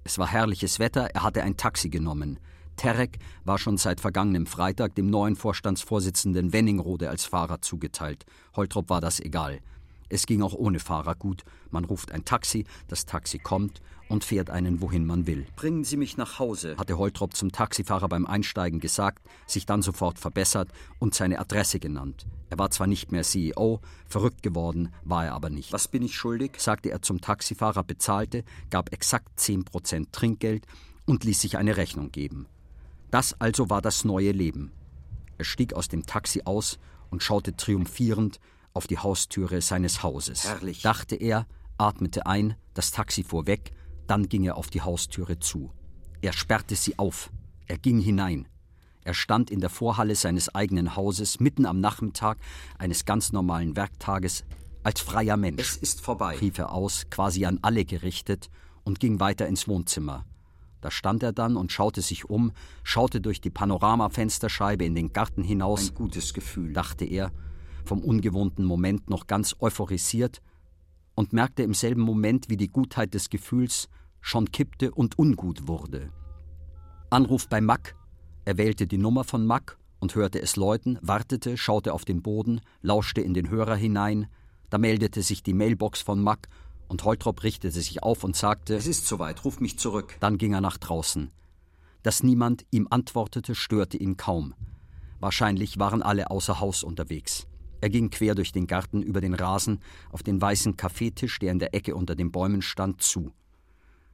Es 0.04 0.20
war 0.20 0.28
herrliches 0.28 0.78
Wetter, 0.78 1.10
er 1.16 1.24
hatte 1.24 1.42
ein 1.42 1.58
Taxi 1.58 1.90
genommen. 1.90 2.38
Terek 2.76 3.18
war 3.44 3.58
schon 3.58 3.78
seit 3.78 4.02
vergangenem 4.02 4.46
Freitag 4.46 4.94
dem 4.94 5.10
neuen 5.10 5.36
Vorstandsvorsitzenden 5.36 6.54
Wenningrode 6.54 7.10
als 7.10 7.26
Fahrer 7.26 7.64
zugeteilt. 7.64 8.24
Holtrop 8.56 8.92
war 8.92 9.02
das 9.02 9.20
egal. 9.20 9.62
Es 10.10 10.26
ging 10.26 10.42
auch 10.42 10.54
ohne 10.54 10.80
Fahrer 10.80 11.16
gut. 11.16 11.44
Man 11.72 11.86
ruft 11.86 12.12
ein 12.12 12.26
Taxi, 12.26 12.66
das 12.88 13.06
Taxi 13.06 13.40
kommt 13.40 13.82
und 14.08 14.24
fährt 14.24 14.50
einen, 14.50 14.82
wohin 14.82 15.06
man 15.06 15.28
will. 15.28 15.46
Bringen 15.56 15.84
Sie 15.84 15.98
mich 15.98 16.18
nach 16.18 16.40
Hause, 16.40 16.76
hatte 16.78 16.98
Holtrop 16.98 17.36
zum 17.36 17.52
Taxifahrer 17.52 18.08
beim 18.08 18.26
Einsteigen 18.26 18.80
gesagt, 18.80 19.28
sich 19.48 19.66
dann 19.66 19.82
sofort 19.82 20.20
verbessert 20.20 20.70
und 21.00 21.16
seine 21.16 21.40
Adresse 21.40 21.80
genannt. 21.80 22.26
Er 22.50 22.60
war 22.60 22.70
zwar 22.70 22.88
nicht 22.88 23.12
mehr 23.12 23.24
CEO, 23.24 23.82
verrückt 24.08 24.44
geworden 24.44 24.90
war 25.04 25.26
er 25.26 25.34
aber 25.34 25.50
nicht. 25.50 25.74
Was 25.74 25.88
bin 25.88 26.04
ich 26.04 26.16
schuldig? 26.16 26.54
sagte 26.58 26.92
er 26.92 27.02
zum 27.02 27.22
Taxifahrer, 27.22 27.84
bezahlte, 27.84 28.44
gab 28.70 28.94
exakt 28.94 29.40
10% 29.40 30.12
Trinkgeld 30.12 30.66
und 31.06 31.24
ließ 31.24 31.42
sich 31.42 31.58
eine 31.58 31.78
Rechnung 31.78 32.12
geben. 32.12 32.48
Das 33.12 33.40
also 33.40 33.70
war 33.70 33.82
das 33.82 34.06
neue 34.06 34.32
Leben. 34.32 34.72
Er 35.38 35.46
stieg 35.46 35.74
aus 35.74 35.88
dem 35.88 36.06
Taxi 36.06 36.42
aus 36.46 36.80
und 37.10 37.24
schaute 37.24 37.56
triumphierend 37.56 38.40
auf 38.76 38.88
die 38.88 39.00
Haustüre 39.00 39.62
seines 39.62 40.04
Hauses. 40.04 40.44
Herrlich, 40.44 40.82
dachte 40.82 41.16
er, 41.16 41.48
atmete 41.78 42.26
ein, 42.26 42.56
das 42.74 42.92
Taxi 42.92 43.24
fuhr 43.24 43.48
weg, 43.48 43.72
dann 44.06 44.30
ging 44.30 44.44
er 44.44 44.58
auf 44.58 44.70
die 44.70 44.82
Haustüre 44.82 45.40
zu. 45.40 45.72
Er 46.22 46.34
sperrte 46.34 46.76
sie 46.76 47.00
auf. 47.00 47.32
Er 47.68 47.78
ging 47.78 48.00
hinein. 48.00 48.48
Er 49.04 49.14
stand 49.14 49.50
in 49.50 49.62
der 49.62 49.70
Vorhalle 49.70 50.16
seines 50.16 50.54
eigenen 50.54 50.96
Hauses 50.96 51.40
mitten 51.40 51.66
am 51.66 51.80
Nachmittag 51.80 52.38
eines 52.78 53.06
ganz 53.06 53.32
normalen 53.32 53.76
Werktages 53.76 54.44
als 54.84 55.00
freier 55.00 55.38
Mensch. 55.38 55.62
Es 55.62 55.78
ist 55.78 56.02
vorbei, 56.02 56.38
rief 56.38 56.58
er 56.58 56.72
aus, 56.72 57.10
quasi 57.10 57.46
an 57.46 57.60
alle 57.62 57.86
gerichtet, 57.86 58.50
und 58.84 59.00
ging 59.00 59.20
weiter 59.20 59.48
ins 59.48 59.68
Wohnzimmer. 59.68 60.26
Da 60.82 60.92
stand 60.92 61.24
er 61.24 61.34
dann 61.34 61.56
und 61.58 61.72
schaute 61.72 62.02
sich 62.02 62.30
um, 62.30 62.52
schaute 62.84 63.20
durch 63.20 63.42
die 63.42 63.50
Panoramafensterscheibe 63.50 64.86
in 64.86 64.94
den 64.94 65.14
Garten 65.14 65.44
hinaus. 65.44 65.90
Ein 65.90 65.96
gutes 65.96 66.34
Gefühl, 66.34 66.74
dachte 66.74 67.06
er, 67.06 67.32
vom 67.86 68.02
ungewohnten 68.04 68.66
Moment 68.66 69.10
noch 69.10 69.28
ganz 69.28 69.56
euphorisiert, 69.60 70.42
und 71.16 71.34
merkte 71.34 71.64
im 71.64 71.74
selben 71.74 72.02
Moment, 72.02 72.50
wie 72.50 72.58
die 72.58 72.68
Gutheit 72.68 73.14
des 73.14 73.30
Gefühls 73.30 73.88
schon 74.20 74.52
kippte 74.52 74.92
und 74.92 75.18
ungut 75.18 75.68
wurde. 75.68 76.12
Anruf 77.10 77.48
bei 77.48 77.62
Mack. 77.62 77.96
Er 78.44 78.58
wählte 78.58 78.86
die 78.86 78.98
Nummer 78.98 79.24
von 79.24 79.46
Mack 79.46 79.78
und 80.00 80.16
hörte 80.16 80.42
es 80.42 80.56
läuten, 80.56 81.00
wartete, 81.02 81.58
schaute 81.58 81.94
auf 81.94 82.06
den 82.06 82.22
Boden, 82.22 82.62
lauschte 82.82 83.22
in 83.22 83.34
den 83.34 83.50
Hörer 83.50 83.76
hinein. 83.76 84.28
Da 84.70 84.78
meldete 84.78 85.22
sich 85.22 85.42
die 85.42 85.54
Mailbox 85.54 86.02
von 86.02 86.22
Mack 86.22 86.50
und 86.88 87.04
Holtrop 87.04 87.44
richtete 87.44 87.82
sich 87.82 88.04
auf 88.04 88.24
und 88.24 88.36
sagte: 88.36 88.76
Es 88.76 88.88
ist 88.88 89.08
soweit, 89.08 89.44
ruf 89.46 89.60
mich 89.60 89.80
zurück. 89.80 90.18
Dann 90.20 90.38
ging 90.38 90.54
er 90.54 90.62
nach 90.62 90.78
draußen. 90.78 91.32
Dass 92.04 92.22
niemand 92.22 92.66
ihm 92.72 92.88
antwortete, 92.90 93.56
störte 93.56 93.98
ihn 93.98 94.18
kaum. 94.18 94.54
Wahrscheinlich 95.20 95.80
waren 95.80 96.04
alle 96.04 96.30
außer 96.30 96.60
Haus 96.60 96.84
unterwegs. 96.84 97.48
Er 97.86 97.90
ging 97.90 98.10
quer 98.10 98.34
durch 98.34 98.52
den 98.52 98.66
Garten 98.66 99.04
über 99.04 99.22
den 99.22 99.36
Rasen 99.36 99.80
auf 100.10 100.24
den 100.24 100.42
weißen 100.42 100.76
Kaffeetisch, 100.76 101.38
der 101.38 101.52
in 101.52 101.60
der 101.60 101.76
Ecke 101.76 101.94
unter 101.94 102.16
den 102.16 102.32
Bäumen 102.32 102.64
stand, 102.64 103.04
zu. 103.04 103.32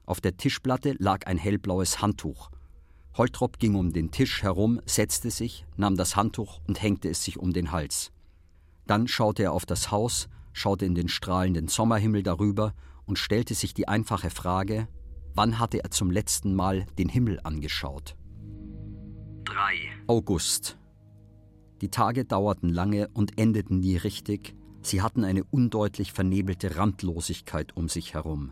Auf 0.05 0.19
der 0.19 0.35
Tischplatte 0.35 0.93
lag 0.99 1.25
ein 1.25 1.37
hellblaues 1.37 2.01
Handtuch. 2.01 2.51
Holtrop 3.13 3.59
ging 3.59 3.75
um 3.75 3.93
den 3.93 4.11
Tisch 4.11 4.43
herum, 4.43 4.81
setzte 4.85 5.31
sich, 5.31 5.65
nahm 5.77 5.95
das 5.95 6.17
Handtuch 6.17 6.59
und 6.67 6.81
hängte 6.81 7.07
es 7.07 7.23
sich 7.23 7.39
um 7.39 7.53
den 7.53 7.71
Hals. 7.71 8.11
Dann 8.87 9.07
schaute 9.07 9.43
er 9.43 9.53
auf 9.53 9.65
das 9.65 9.89
Haus, 9.89 10.27
schaute 10.51 10.85
in 10.85 10.93
den 10.93 11.07
strahlenden 11.07 11.69
Sommerhimmel 11.69 12.23
darüber 12.23 12.73
und 13.05 13.19
stellte 13.19 13.53
sich 13.53 13.73
die 13.73 13.87
einfache 13.87 14.31
Frage, 14.31 14.89
wann 15.33 15.59
hatte 15.59 15.81
er 15.81 15.91
zum 15.91 16.11
letzten 16.11 16.55
Mal 16.55 16.87
den 16.97 17.07
Himmel 17.07 17.39
angeschaut? 17.41 18.17
3. 19.45 19.53
August. 20.07 20.77
Die 21.81 21.89
Tage 21.89 22.25
dauerten 22.25 22.69
lange 22.69 23.09
und 23.13 23.39
endeten 23.39 23.79
nie 23.79 23.97
richtig, 23.97 24.53
sie 24.83 25.01
hatten 25.01 25.23
eine 25.23 25.43
undeutlich 25.43 26.13
vernebelte 26.13 26.77
Randlosigkeit 26.77 27.75
um 27.75 27.89
sich 27.89 28.13
herum. 28.13 28.51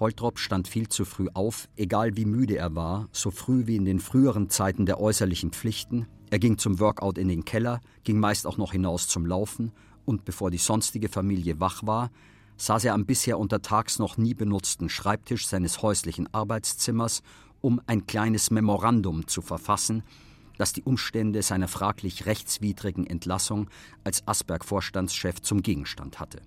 Holtrop 0.00 0.38
stand 0.38 0.66
viel 0.66 0.88
zu 0.88 1.04
früh 1.04 1.28
auf, 1.34 1.68
egal 1.76 2.16
wie 2.16 2.24
müde 2.24 2.56
er 2.56 2.74
war, 2.74 3.08
so 3.12 3.30
früh 3.30 3.66
wie 3.66 3.76
in 3.76 3.84
den 3.84 4.00
früheren 4.00 4.48
Zeiten 4.48 4.86
der 4.86 4.98
äußerlichen 4.98 5.52
Pflichten. 5.52 6.06
Er 6.30 6.38
ging 6.38 6.56
zum 6.56 6.80
Workout 6.80 7.18
in 7.18 7.28
den 7.28 7.44
Keller, 7.44 7.80
ging 8.02 8.18
meist 8.18 8.46
auch 8.46 8.56
noch 8.56 8.72
hinaus 8.72 9.08
zum 9.08 9.26
Laufen, 9.26 9.70
und 10.06 10.24
bevor 10.24 10.50
die 10.50 10.58
sonstige 10.58 11.08
Familie 11.08 11.60
wach 11.60 11.86
war, 11.86 12.10
saß 12.56 12.86
er 12.86 12.94
am 12.94 13.04
bisher 13.04 13.38
untertags 13.38 13.98
noch 13.98 14.16
nie 14.16 14.34
benutzten 14.34 14.88
Schreibtisch 14.88 15.46
seines 15.46 15.82
häuslichen 15.82 16.32
Arbeitszimmers, 16.32 17.22
um 17.60 17.80
ein 17.86 18.06
kleines 18.06 18.50
Memorandum 18.50 19.26
zu 19.26 19.42
verfassen, 19.42 20.02
das 20.58 20.72
die 20.72 20.82
Umstände 20.82 21.42
seiner 21.42 21.68
fraglich 21.68 22.26
rechtswidrigen 22.26 23.06
Entlassung 23.06 23.68
als 24.04 24.26
Asberg-Vorstandschef 24.26 25.40
zum 25.40 25.62
Gegenstand 25.62 26.20
hatte. 26.20 26.40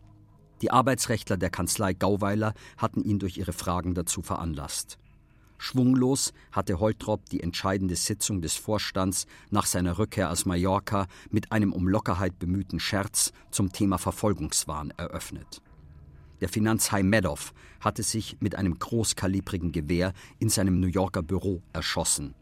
Die 0.61 0.71
Arbeitsrechtler 0.71 1.37
der 1.37 1.49
Kanzlei 1.49 1.93
Gauweiler 1.93 2.53
hatten 2.77 3.03
ihn 3.03 3.19
durch 3.19 3.37
ihre 3.37 3.53
Fragen 3.53 3.93
dazu 3.93 4.21
veranlasst. 4.21 4.97
Schwunglos 5.59 6.33
hatte 6.51 6.79
Holtrop 6.79 7.29
die 7.29 7.41
entscheidende 7.41 7.95
Sitzung 7.95 8.41
des 8.41 8.55
Vorstands 8.55 9.25
nach 9.49 9.65
seiner 9.65 9.97
Rückkehr 9.97 10.31
aus 10.31 10.45
Mallorca 10.45 11.07
mit 11.31 11.51
einem 11.51 11.73
um 11.73 11.87
Lockerheit 11.87 12.37
bemühten 12.37 12.79
Scherz 12.79 13.31
zum 13.49 13.71
Thema 13.71 13.97
Verfolgungswahn 13.97 14.93
eröffnet. 14.97 15.61
Der 16.41 16.49
Finanzhai 16.49 17.01
Madoff 17.01 17.53
hatte 17.79 18.03
sich 18.03 18.37
mit 18.39 18.55
einem 18.55 18.77
großkalibrigen 18.77 19.71
Gewehr 19.71 20.13
in 20.37 20.49
seinem 20.49 20.79
New 20.79 20.87
Yorker 20.87 21.23
Büro 21.23 21.63
erschossen. 21.73 22.35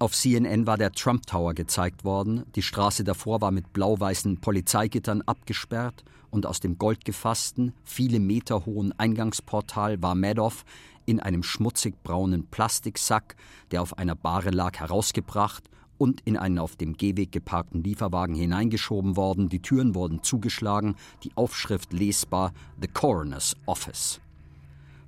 Auf 0.00 0.14
CNN 0.14 0.66
war 0.66 0.78
der 0.78 0.92
Trump 0.92 1.26
Tower 1.26 1.52
gezeigt 1.52 2.06
worden, 2.06 2.46
die 2.54 2.62
Straße 2.62 3.04
davor 3.04 3.42
war 3.42 3.50
mit 3.50 3.74
blau-weißen 3.74 4.40
Polizeigittern 4.40 5.20
abgesperrt 5.20 6.04
und 6.30 6.46
aus 6.46 6.58
dem 6.58 6.78
goldgefassten, 6.78 7.74
viele 7.84 8.18
Meter 8.18 8.64
hohen 8.64 8.98
Eingangsportal 8.98 10.02
war 10.02 10.14
Madoff 10.14 10.64
in 11.04 11.20
einem 11.20 11.42
schmutzig 11.42 12.02
braunen 12.02 12.46
Plastiksack, 12.46 13.36
der 13.72 13.82
auf 13.82 13.98
einer 13.98 14.14
Bahre 14.14 14.48
lag, 14.48 14.78
herausgebracht 14.80 15.68
und 15.98 16.22
in 16.22 16.38
einen 16.38 16.58
auf 16.58 16.76
dem 16.76 16.94
Gehweg 16.96 17.30
geparkten 17.30 17.84
Lieferwagen 17.84 18.34
hineingeschoben 18.34 19.18
worden. 19.18 19.50
Die 19.50 19.60
Türen 19.60 19.94
wurden 19.94 20.22
zugeschlagen, 20.22 20.94
die 21.24 21.36
Aufschrift 21.36 21.92
lesbar 21.92 22.54
The 22.80 22.88
Coroner's 22.88 23.54
Office. 23.66 24.18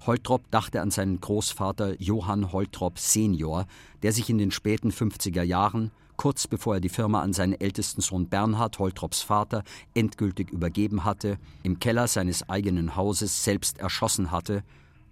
Holtrop 0.06 0.50
dachte 0.50 0.80
an 0.80 0.90
seinen 0.90 1.20
Großvater 1.20 2.00
Johann 2.00 2.52
Holtrop 2.52 2.98
senior, 2.98 3.66
der 4.02 4.12
sich 4.12 4.28
in 4.28 4.38
den 4.38 4.50
späten 4.50 4.90
50er 4.90 5.42
Jahren, 5.42 5.92
kurz 6.16 6.48
bevor 6.48 6.74
er 6.74 6.80
die 6.80 6.88
Firma 6.88 7.22
an 7.22 7.32
seinen 7.32 7.60
ältesten 7.60 8.00
Sohn 8.00 8.28
Bernhard, 8.28 8.78
Holtrops 8.78 9.22
Vater, 9.22 9.62
endgültig 9.94 10.50
übergeben 10.50 11.04
hatte, 11.04 11.38
im 11.62 11.78
Keller 11.78 12.08
seines 12.08 12.48
eigenen 12.48 12.96
Hauses 12.96 13.44
selbst 13.44 13.78
erschossen 13.78 14.32
hatte, 14.32 14.64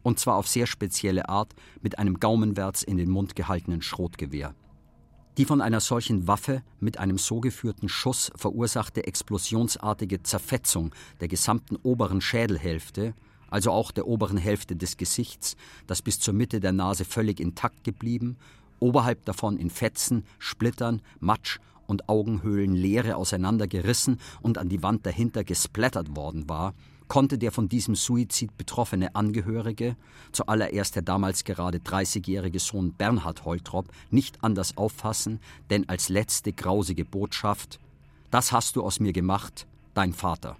und 0.02 0.18
zwar 0.18 0.36
auf 0.36 0.48
sehr 0.48 0.66
spezielle 0.66 1.28
Art 1.28 1.54
mit 1.82 1.98
einem 1.98 2.18
gaumenwärts 2.18 2.82
in 2.82 2.96
den 2.96 3.10
Mund 3.10 3.36
gehaltenen 3.36 3.82
Schrotgewehr. 3.82 4.54
Die 5.38 5.44
von 5.44 5.60
einer 5.60 5.80
solchen 5.80 6.26
Waffe 6.26 6.62
mit 6.80 6.98
einem 6.98 7.16
so 7.16 7.40
geführten 7.40 7.88
Schuss 7.88 8.32
verursachte 8.34 9.06
explosionsartige 9.06 10.22
Zerfetzung 10.22 10.92
der 11.20 11.28
gesamten 11.28 11.76
oberen 11.76 12.20
Schädelhälfte 12.20 13.14
also 13.50 13.70
auch 13.72 13.90
der 13.90 14.06
oberen 14.06 14.38
Hälfte 14.38 14.76
des 14.76 14.96
Gesichts, 14.96 15.56
das 15.86 16.02
bis 16.02 16.18
zur 16.18 16.34
Mitte 16.34 16.60
der 16.60 16.72
Nase 16.72 17.04
völlig 17.04 17.40
intakt 17.40 17.84
geblieben, 17.84 18.36
oberhalb 18.78 19.24
davon 19.24 19.58
in 19.58 19.70
Fetzen, 19.70 20.24
Splittern, 20.38 21.02
Matsch 21.18 21.58
und 21.86 22.08
Augenhöhlen 22.08 22.74
Leere 22.74 23.16
auseinandergerissen 23.16 24.18
und 24.40 24.58
an 24.58 24.68
die 24.68 24.82
Wand 24.82 25.04
dahinter 25.04 25.44
gesplattert 25.44 26.16
worden 26.16 26.48
war, 26.48 26.74
konnte 27.08 27.38
der 27.38 27.50
von 27.50 27.68
diesem 27.68 27.96
Suizid 27.96 28.56
betroffene 28.56 29.16
Angehörige, 29.16 29.96
zuallererst 30.30 30.94
der 30.94 31.02
damals 31.02 31.42
gerade 31.42 31.78
30-jährige 31.78 32.60
Sohn 32.60 32.92
Bernhard 32.92 33.44
Holtrop, 33.44 33.88
nicht 34.10 34.44
anders 34.44 34.76
auffassen, 34.76 35.40
denn 35.70 35.88
als 35.88 36.08
letzte 36.08 36.52
grausige 36.52 37.04
Botschaft: 37.04 37.80
Das 38.30 38.52
hast 38.52 38.76
du 38.76 38.84
aus 38.84 39.00
mir 39.00 39.12
gemacht, 39.12 39.66
dein 39.92 40.12
Vater. 40.12 40.56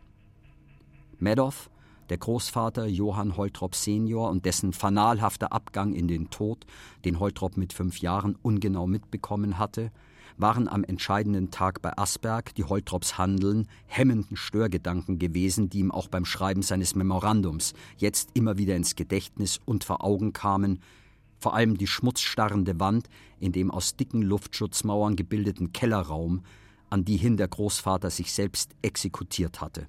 Madoff 1.21 1.71
der 2.11 2.19
Großvater 2.19 2.87
Johann 2.87 3.37
Holtrop 3.37 3.75
senior 3.75 4.31
und 4.31 4.45
dessen 4.45 4.73
fanalhafter 4.73 5.53
Abgang 5.53 5.95
in 5.95 6.09
den 6.09 6.29
Tod, 6.29 6.67
den 7.05 7.21
Holtrop 7.21 7.57
mit 7.57 7.73
fünf 7.73 8.01
Jahren 8.01 8.37
ungenau 8.43 8.87
mitbekommen 8.87 9.59
hatte, 9.59 9.93
waren 10.37 10.69
am 10.69 10.85
entscheidenden 10.85 11.51
Tag 11.51 11.83
bei 11.83 11.97
Asberg, 11.97 12.55
die 12.55 12.65
Holtrops 12.65 13.19
Handeln, 13.19 13.69
hemmenden 13.87 14.37
Störgedanken 14.37 15.19
gewesen, 15.19 15.71
die 15.71 15.79
ihm 15.79 15.91
auch 15.91 16.09
beim 16.09 16.25
Schreiben 16.25 16.63
seines 16.63 16.95
Memorandums 16.95 17.75
jetzt 17.97 18.31
immer 18.35 18.59
wieder 18.59 18.75
ins 18.75 18.97
Gedächtnis 18.97 19.61
und 19.65 19.85
vor 19.85 20.03
Augen 20.03 20.33
kamen, 20.33 20.81
vor 21.39 21.55
allem 21.55 21.79
die 21.79 21.87
schmutzstarrende 21.87 22.81
Wand 22.81 23.09
in 23.39 23.53
dem 23.53 23.71
aus 23.71 23.97
dicken 23.97 24.23
Luftschutzmauern 24.23 25.17
gebildeten 25.17 25.73
Kellerraum, 25.73 26.43
an 26.91 27.05
die 27.05 27.17
hin 27.17 27.37
der 27.37 27.49
Großvater 27.49 28.11
sich 28.11 28.33
selbst 28.33 28.73
exekutiert 28.83 29.61
hatte. 29.61 29.87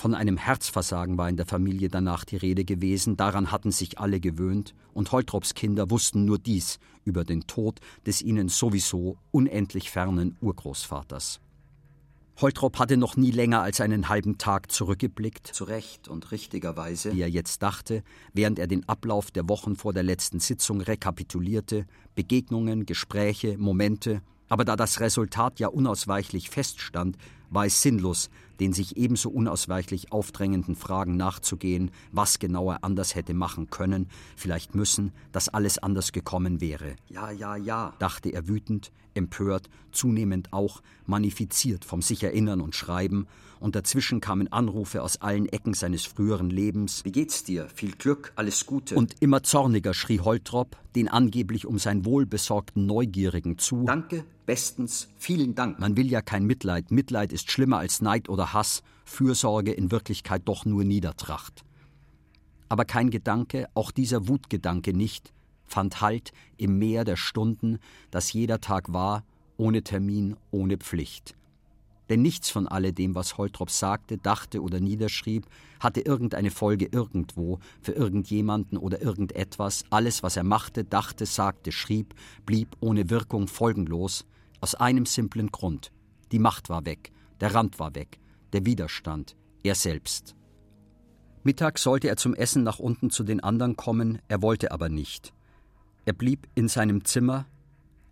Von 0.00 0.14
einem 0.14 0.38
Herzversagen 0.38 1.18
war 1.18 1.28
in 1.28 1.36
der 1.36 1.44
Familie 1.44 1.90
danach 1.90 2.24
die 2.24 2.38
Rede 2.38 2.64
gewesen, 2.64 3.18
daran 3.18 3.52
hatten 3.52 3.70
sich 3.70 3.98
alle 3.98 4.18
gewöhnt, 4.18 4.74
und 4.94 5.12
Holtrops 5.12 5.52
Kinder 5.52 5.90
wussten 5.90 6.24
nur 6.24 6.38
dies 6.38 6.78
über 7.04 7.22
den 7.22 7.46
Tod 7.46 7.80
des 8.06 8.22
ihnen 8.22 8.48
sowieso 8.48 9.18
unendlich 9.30 9.90
fernen 9.90 10.38
Urgroßvaters. 10.40 11.40
Holtrop 12.40 12.78
hatte 12.78 12.96
noch 12.96 13.18
nie 13.18 13.30
länger 13.30 13.60
als 13.60 13.82
einen 13.82 14.08
halben 14.08 14.38
Tag 14.38 14.72
zurückgeblickt, 14.72 15.48
zu 15.48 15.64
Recht 15.64 16.08
und 16.08 16.32
richtigerweise, 16.32 17.12
wie 17.12 17.20
er 17.20 17.28
jetzt 17.28 17.62
dachte, 17.62 18.02
während 18.32 18.58
er 18.58 18.68
den 18.68 18.88
Ablauf 18.88 19.30
der 19.30 19.50
Wochen 19.50 19.76
vor 19.76 19.92
der 19.92 20.02
letzten 20.02 20.40
Sitzung 20.40 20.80
rekapitulierte, 20.80 21.84
Begegnungen, 22.14 22.86
Gespräche, 22.86 23.58
Momente, 23.58 24.22
aber 24.48 24.64
da 24.64 24.76
das 24.76 24.98
Resultat 25.00 25.60
ja 25.60 25.68
unausweichlich 25.68 26.48
feststand, 26.48 27.18
war 27.50 27.66
es 27.66 27.82
sinnlos, 27.82 28.30
den 28.60 28.72
sich 28.72 28.96
ebenso 28.96 29.30
unausweichlich 29.30 30.12
aufdrängenden 30.12 30.76
Fragen 30.76 31.16
nachzugehen, 31.16 31.90
was 32.12 32.38
genau 32.38 32.70
er 32.70 32.84
anders 32.84 33.14
hätte 33.14 33.34
machen 33.34 33.70
können, 33.70 34.08
vielleicht 34.36 34.74
müssen, 34.74 35.12
dass 35.32 35.48
alles 35.48 35.78
anders 35.78 36.12
gekommen 36.12 36.60
wäre. 36.60 36.96
Ja, 37.08 37.30
ja, 37.30 37.56
ja, 37.56 37.94
dachte 37.98 38.30
er 38.30 38.48
wütend, 38.48 38.92
empört, 39.14 39.68
zunehmend 39.92 40.52
auch 40.52 40.82
manifiziert 41.06 41.84
vom 41.84 42.02
sich 42.02 42.22
erinnern 42.22 42.60
und 42.60 42.74
schreiben, 42.74 43.26
und 43.60 43.76
dazwischen 43.76 44.20
kamen 44.20 44.50
Anrufe 44.50 45.02
aus 45.02 45.20
allen 45.20 45.46
Ecken 45.46 45.74
seines 45.74 46.06
früheren 46.06 46.48
Lebens. 46.48 47.04
Wie 47.04 47.12
geht's 47.12 47.44
dir? 47.44 47.68
Viel 47.68 47.92
Glück, 47.92 48.32
alles 48.34 48.64
Gute. 48.64 48.94
Und 48.96 49.16
immer 49.20 49.42
zorniger 49.42 49.92
schrie 49.92 50.20
Holtrop, 50.20 50.76
den 50.96 51.08
angeblich 51.08 51.66
um 51.66 51.78
sein 51.78 52.06
Wohl 52.06 52.24
besorgten 52.24 52.86
Neugierigen 52.86 53.58
zu. 53.58 53.84
Danke, 53.84 54.24
bestens, 54.50 55.06
vielen 55.16 55.54
Dank. 55.54 55.78
Man 55.78 55.96
will 55.96 56.10
ja 56.10 56.22
kein 56.22 56.44
Mitleid. 56.44 56.90
Mitleid 56.90 57.32
ist 57.32 57.52
schlimmer 57.52 57.78
als 57.78 58.02
Neid 58.02 58.28
oder 58.28 58.52
Hass, 58.52 58.82
Fürsorge 59.04 59.70
in 59.70 59.92
Wirklichkeit 59.92 60.42
doch 60.46 60.64
nur 60.64 60.82
Niedertracht. 60.82 61.64
Aber 62.68 62.84
kein 62.84 63.10
Gedanke, 63.10 63.68
auch 63.74 63.92
dieser 63.92 64.26
Wutgedanke 64.26 64.92
nicht, 64.92 65.32
fand 65.66 66.00
Halt 66.00 66.32
im 66.56 66.80
Meer 66.80 67.04
der 67.04 67.14
Stunden, 67.14 67.78
das 68.10 68.32
jeder 68.32 68.60
Tag 68.60 68.92
war, 68.92 69.22
ohne 69.56 69.84
Termin, 69.84 70.34
ohne 70.50 70.78
Pflicht. 70.78 71.36
Denn 72.08 72.22
nichts 72.22 72.50
von 72.50 72.66
alledem, 72.66 73.14
was 73.14 73.38
Holtrop 73.38 73.70
sagte, 73.70 74.18
dachte 74.18 74.62
oder 74.64 74.80
niederschrieb, 74.80 75.46
hatte 75.78 76.00
irgendeine 76.00 76.50
Folge 76.50 76.88
irgendwo, 76.90 77.60
für 77.82 77.92
irgendjemanden 77.92 78.78
oder 78.78 79.00
irgendetwas. 79.00 79.84
Alles, 79.90 80.24
was 80.24 80.36
er 80.36 80.42
machte, 80.42 80.82
dachte, 80.82 81.24
sagte, 81.24 81.70
schrieb, 81.70 82.16
blieb 82.46 82.76
ohne 82.80 83.10
Wirkung 83.10 83.46
folgenlos, 83.46 84.24
aus 84.60 84.74
einem 84.74 85.06
simplen 85.06 85.50
Grund. 85.50 85.92
Die 86.32 86.38
Macht 86.38 86.68
war 86.68 86.84
weg, 86.84 87.12
der 87.40 87.54
Rand 87.54 87.78
war 87.78 87.94
weg, 87.94 88.18
der 88.52 88.66
Widerstand, 88.66 89.36
er 89.62 89.74
selbst. 89.74 90.34
Mittag 91.42 91.78
sollte 91.78 92.08
er 92.08 92.16
zum 92.16 92.34
Essen 92.34 92.62
nach 92.62 92.78
unten 92.78 93.10
zu 93.10 93.24
den 93.24 93.40
anderen 93.40 93.76
kommen, 93.76 94.20
er 94.28 94.42
wollte 94.42 94.72
aber 94.72 94.88
nicht. 94.88 95.32
Er 96.04 96.12
blieb 96.12 96.48
in 96.54 96.68
seinem 96.68 97.04
Zimmer, 97.04 97.46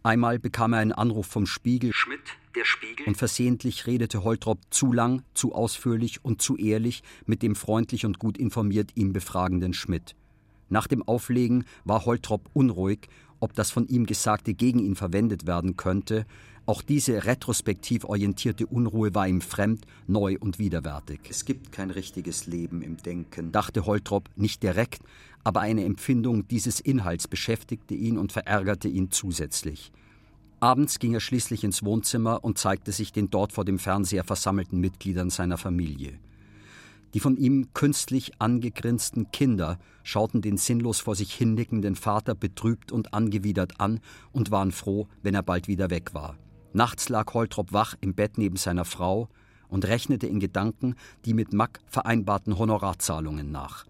Einmal 0.03 0.39
bekam 0.39 0.73
er 0.73 0.79
einen 0.79 0.93
Anruf 0.93 1.27
vom 1.27 1.45
Spiegel. 1.45 1.93
Schmidt, 1.93 2.21
der 2.55 2.65
Spiegel. 2.65 3.07
Und 3.07 3.17
versehentlich 3.17 3.87
redete 3.87 4.25
Holtrop 4.25 4.61
zu 4.71 4.93
lang, 4.93 5.23
zu 5.35 5.55
ausführlich 5.55 6.25
und 6.25 6.41
zu 6.41 6.57
ehrlich 6.57 7.03
mit 7.27 7.43
dem 7.43 7.55
freundlich 7.57 8.07
und 8.07 8.19
gut 8.19 8.39
informiert 8.39 8.93
ihn 8.95 9.13
befragenden 9.13 9.75
Schmidt. 9.75 10.15
Nach 10.71 10.87
dem 10.87 11.03
Auflegen 11.03 11.65
war 11.85 12.05
Holtrop 12.05 12.49
unruhig, 12.53 13.09
ob 13.41 13.55
das 13.55 13.71
von 13.71 13.87
ihm 13.87 14.07
Gesagte 14.07 14.55
gegen 14.55 14.79
ihn 14.79 14.97
verwendet 14.97 15.47
werden 15.47 15.77
könnte. 15.77 16.27
Auch 16.67 16.83
diese 16.83 17.25
retrospektiv 17.25 18.05
orientierte 18.05 18.67
Unruhe 18.67 19.15
war 19.15 19.27
ihm 19.27 19.41
fremd, 19.41 19.87
neu 20.07 20.37
und 20.39 20.59
widerwärtig. 20.59 21.21
Es 21.31 21.45
gibt 21.45 21.73
kein 21.73 21.91
richtiges 21.91 22.47
Leben 22.47 22.83
im 22.83 22.99
Denken, 22.99 23.53
dachte 23.53 23.87
Holtrop 23.87 24.29
nicht 24.37 24.63
direkt, 24.63 25.01
aber 25.45 25.61
eine 25.61 25.85
Empfindung 25.85 26.47
dieses 26.47 26.81
Inhalts 26.81 27.27
beschäftigte 27.27 27.95
ihn 27.95 28.19
und 28.19 28.33
verärgerte 28.33 28.89
ihn 28.89 29.11
zusätzlich. 29.11 29.93
Abends 30.61 30.99
ging 30.99 31.15
er 31.15 31.21
schließlich 31.21 31.63
ins 31.63 31.85
Wohnzimmer 31.85 32.45
und 32.45 32.59
zeigte 32.59 32.91
sich 32.93 33.13
den 33.13 33.31
dort 33.31 33.53
vor 33.53 33.65
dem 33.65 33.79
Fernseher 33.79 34.25
versammelten 34.25 34.81
Mitgliedern 34.81 35.31
seiner 35.31 35.57
Familie. 35.57 36.19
Die 37.15 37.21
von 37.21 37.37
ihm 37.37 37.73
künstlich 37.73 38.33
angegrinsten 38.39 39.31
Kinder 39.31 39.79
schauten 40.03 40.43
den 40.43 40.59
sinnlos 40.59 41.01
vor 41.01 41.15
sich 41.15 41.33
hinnickenden 41.33 41.97
Vater 41.97 42.35
betrübt 42.35 42.93
und 42.93 43.15
angewidert 43.15 43.81
an 43.81 44.01
und 44.33 44.51
waren 44.51 44.73
froh, 44.73 45.09
wenn 45.23 45.35
er 45.35 45.43
bald 45.43 45.69
wieder 45.69 45.91
weg 45.91 46.13
war. 46.13 46.37
Nachts 46.73 47.09
lag 47.09 47.33
Holtrop 47.33 47.73
wach 47.73 47.95
im 48.01 48.15
Bett 48.15 48.37
neben 48.37 48.57
seiner 48.57 48.85
Frau 48.85 49.29
und 49.69 49.87
rechnete 49.87 50.27
in 50.27 50.39
Gedanken 50.39 50.95
die 51.25 51.35
mit 51.35 51.53
Mack 51.53 51.81
vereinbarten 51.87 52.59
Honorarzahlungen 52.59 53.51
nach. 53.51 53.87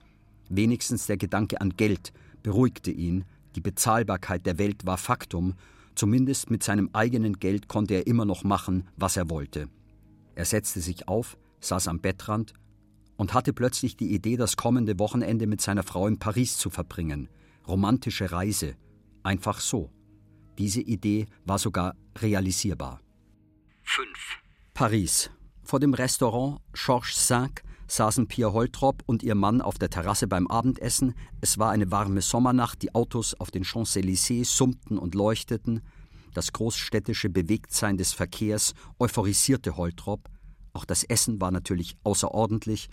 Wenigstens 0.49 1.07
der 1.07 1.17
Gedanke 1.17 1.61
an 1.61 1.77
Geld 1.77 2.13
beruhigte 2.43 2.91
ihn, 2.91 3.25
die 3.57 3.61
Bezahlbarkeit 3.61 4.47
der 4.47 4.59
Welt 4.59 4.87
war 4.87 4.97
Faktum, 4.97 5.55
zumindest 5.95 6.51
mit 6.51 6.63
seinem 6.63 6.91
eigenen 6.93 7.41
Geld 7.41 7.67
konnte 7.67 7.95
er 7.95 8.07
immer 8.07 8.25
noch 8.25 8.45
machen, 8.45 8.87
was 8.97 9.17
er 9.17 9.29
wollte. 9.29 9.69
Er 10.37 10.45
setzte 10.45 10.81
sich 10.81 11.09
auf, 11.09 11.37
saß 11.61 11.89
am 11.89 12.01
Bettrand 12.01 12.55
und 13.19 13.35
hatte 13.35 13.53
plötzlich 13.53 13.97
die 13.97 14.15
Idee, 14.15 14.37
das 14.37 14.57
kommende 14.57 14.99
Wochenende 14.99 15.47
mit 15.47 15.61
seiner 15.61 15.83
Frau 15.83 16.07
in 16.07 16.19
Paris 16.19 16.57
zu 16.57 16.71
verbringen. 16.71 17.29
Romantische 17.67 18.33
Reise. 18.33 18.77
Einfach 19.25 19.61
so. 19.61 19.91
Diese 20.57 20.81
Idee 20.81 21.27
war 21.45 21.59
sogar 21.59 21.97
realisierbar. 22.17 23.01
5. 23.83 24.09
Paris. 24.73 25.31
Vor 25.65 25.81
dem 25.81 25.95
Restaurant 25.95 26.61
Georges 26.73 27.27
V 27.27 27.49
saßen 27.89 28.29
Pia 28.29 28.53
Holtrop 28.53 29.03
und 29.07 29.23
ihr 29.25 29.35
Mann 29.35 29.61
auf 29.61 29.79
der 29.79 29.91
Terrasse 29.91 30.29
beim 30.29 30.47
Abendessen. 30.47 31.15
Es 31.41 31.59
war 31.59 31.73
eine 31.73 31.91
warme 31.91 32.23
Sommernacht, 32.23 32.83
die 32.83 32.95
Autos 32.95 33.35
auf 33.35 33.51
den 33.51 33.65
Champs-Élysées 33.65 34.45
summten 34.45 34.97
und 34.97 35.17
leuchteten. 35.17 35.83
Das 36.35 36.53
großstädtische 36.53 37.31
Bewegtsein 37.31 37.97
des 37.97 38.13
Verkehrs 38.13 38.75
euphorisierte 39.01 39.77
Holtrop. 39.77 40.29
Auch 40.73 40.85
das 40.85 41.03
Essen 41.03 41.41
war 41.41 41.51
natürlich 41.51 41.97
außerordentlich 42.05 42.89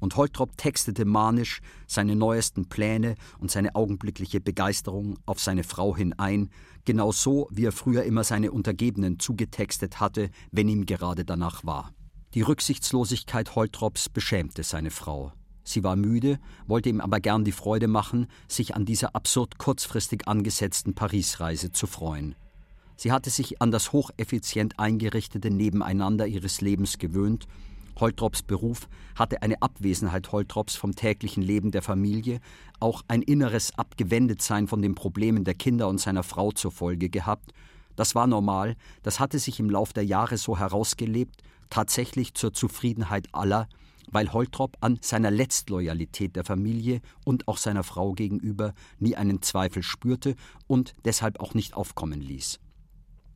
und 0.00 0.16
Holtrop 0.16 0.56
textete 0.56 1.04
manisch 1.04 1.60
seine 1.86 2.16
neuesten 2.16 2.68
Pläne 2.68 3.14
und 3.38 3.50
seine 3.50 3.74
augenblickliche 3.76 4.40
Begeisterung 4.40 5.18
auf 5.26 5.38
seine 5.40 5.62
Frau 5.62 5.96
hin 5.96 6.14
ein, 6.18 6.50
genau 6.84 7.12
so, 7.12 7.48
wie 7.52 7.66
er 7.66 7.72
früher 7.72 8.02
immer 8.02 8.24
seine 8.24 8.50
Untergebenen 8.50 9.18
zugetextet 9.18 10.00
hatte, 10.00 10.30
wenn 10.50 10.68
ihm 10.68 10.86
gerade 10.86 11.24
danach 11.24 11.64
war. 11.64 11.92
Die 12.34 12.42
Rücksichtslosigkeit 12.42 13.54
Holtrops 13.54 14.08
beschämte 14.08 14.62
seine 14.62 14.90
Frau. 14.90 15.32
Sie 15.62 15.84
war 15.84 15.96
müde, 15.96 16.38
wollte 16.66 16.88
ihm 16.88 17.00
aber 17.00 17.20
gern 17.20 17.44
die 17.44 17.52
Freude 17.52 17.86
machen, 17.86 18.26
sich 18.48 18.74
an 18.74 18.84
dieser 18.84 19.14
absurd 19.14 19.58
kurzfristig 19.58 20.26
angesetzten 20.26 20.94
Parisreise 20.94 21.70
zu 21.70 21.86
freuen. 21.86 22.34
Sie 22.96 23.12
hatte 23.12 23.30
sich 23.30 23.62
an 23.62 23.70
das 23.70 23.92
hocheffizient 23.92 24.78
eingerichtete 24.78 25.50
Nebeneinander 25.50 26.26
ihres 26.26 26.60
Lebens 26.60 26.98
gewöhnt 26.98 27.46
Holtrops 28.00 28.42
Beruf 28.42 28.88
hatte 29.14 29.42
eine 29.42 29.60
Abwesenheit 29.60 30.32
Holtrops 30.32 30.74
vom 30.74 30.94
täglichen 30.94 31.42
Leben 31.42 31.70
der 31.70 31.82
Familie, 31.82 32.40
auch 32.80 33.02
ein 33.08 33.22
inneres 33.22 33.78
Abgewendetsein 33.78 34.68
von 34.68 34.80
den 34.80 34.94
Problemen 34.94 35.44
der 35.44 35.54
Kinder 35.54 35.88
und 35.88 36.00
seiner 36.00 36.22
Frau 36.22 36.50
zur 36.52 36.72
Folge 36.72 37.10
gehabt. 37.10 37.52
Das 37.96 38.14
war 38.14 38.26
normal, 38.26 38.76
das 39.02 39.20
hatte 39.20 39.38
sich 39.38 39.60
im 39.60 39.68
Lauf 39.68 39.92
der 39.92 40.04
Jahre 40.04 40.38
so 40.38 40.58
herausgelebt, 40.58 41.42
tatsächlich 41.68 42.34
zur 42.34 42.54
Zufriedenheit 42.54 43.28
aller, 43.32 43.68
weil 44.10 44.32
Holtrop 44.32 44.76
an 44.80 44.98
seiner 45.02 45.30
Letztloyalität 45.30 46.34
der 46.36 46.44
Familie 46.44 47.00
und 47.24 47.48
auch 47.48 47.58
seiner 47.58 47.84
Frau 47.84 48.12
gegenüber 48.12 48.72
nie 48.98 49.16
einen 49.16 49.42
Zweifel 49.42 49.82
spürte 49.82 50.34
und 50.66 50.94
deshalb 51.04 51.40
auch 51.40 51.54
nicht 51.54 51.74
aufkommen 51.74 52.20
ließ. 52.20 52.58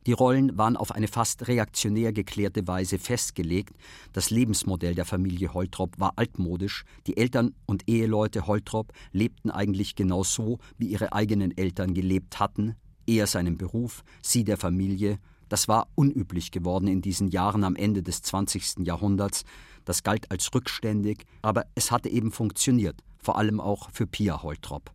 Die 0.06 0.12
Rollen 0.12 0.58
waren 0.58 0.76
auf 0.76 0.92
eine 0.92 1.08
fast 1.08 1.48
reaktionär 1.48 2.12
geklärte 2.12 2.66
Weise 2.68 2.98
festgelegt. 2.98 3.74
Das 4.12 4.30
Lebensmodell 4.30 4.94
der 4.94 5.06
Familie 5.06 5.54
Holtrop 5.54 5.98
war 5.98 6.12
altmodisch. 6.16 6.84
Die 7.06 7.16
Eltern 7.16 7.54
und 7.64 7.88
Eheleute 7.88 8.46
Holtrop 8.46 8.92
lebten 9.12 9.50
eigentlich 9.50 9.94
genau 9.94 10.22
so, 10.22 10.58
wie 10.76 10.88
ihre 10.88 11.14
eigenen 11.14 11.56
Eltern 11.56 11.94
gelebt 11.94 12.38
hatten. 12.38 12.76
Er 13.06 13.26
seinen 13.26 13.56
Beruf, 13.56 14.04
sie 14.22 14.44
der 14.44 14.58
Familie. 14.58 15.18
Das 15.48 15.68
war 15.68 15.88
unüblich 15.94 16.50
geworden 16.50 16.86
in 16.86 17.00
diesen 17.00 17.28
Jahren 17.28 17.64
am 17.64 17.76
Ende 17.76 18.02
des 18.02 18.20
20. 18.22 18.86
Jahrhunderts. 18.86 19.44
Das 19.86 20.02
galt 20.02 20.30
als 20.30 20.52
rückständig, 20.54 21.24
aber 21.40 21.64
es 21.74 21.90
hatte 21.90 22.08
eben 22.08 22.30
funktioniert, 22.30 23.02
vor 23.18 23.38
allem 23.38 23.60
auch 23.60 23.90
für 23.90 24.06
Pia 24.06 24.42
Holtrop. 24.42 24.90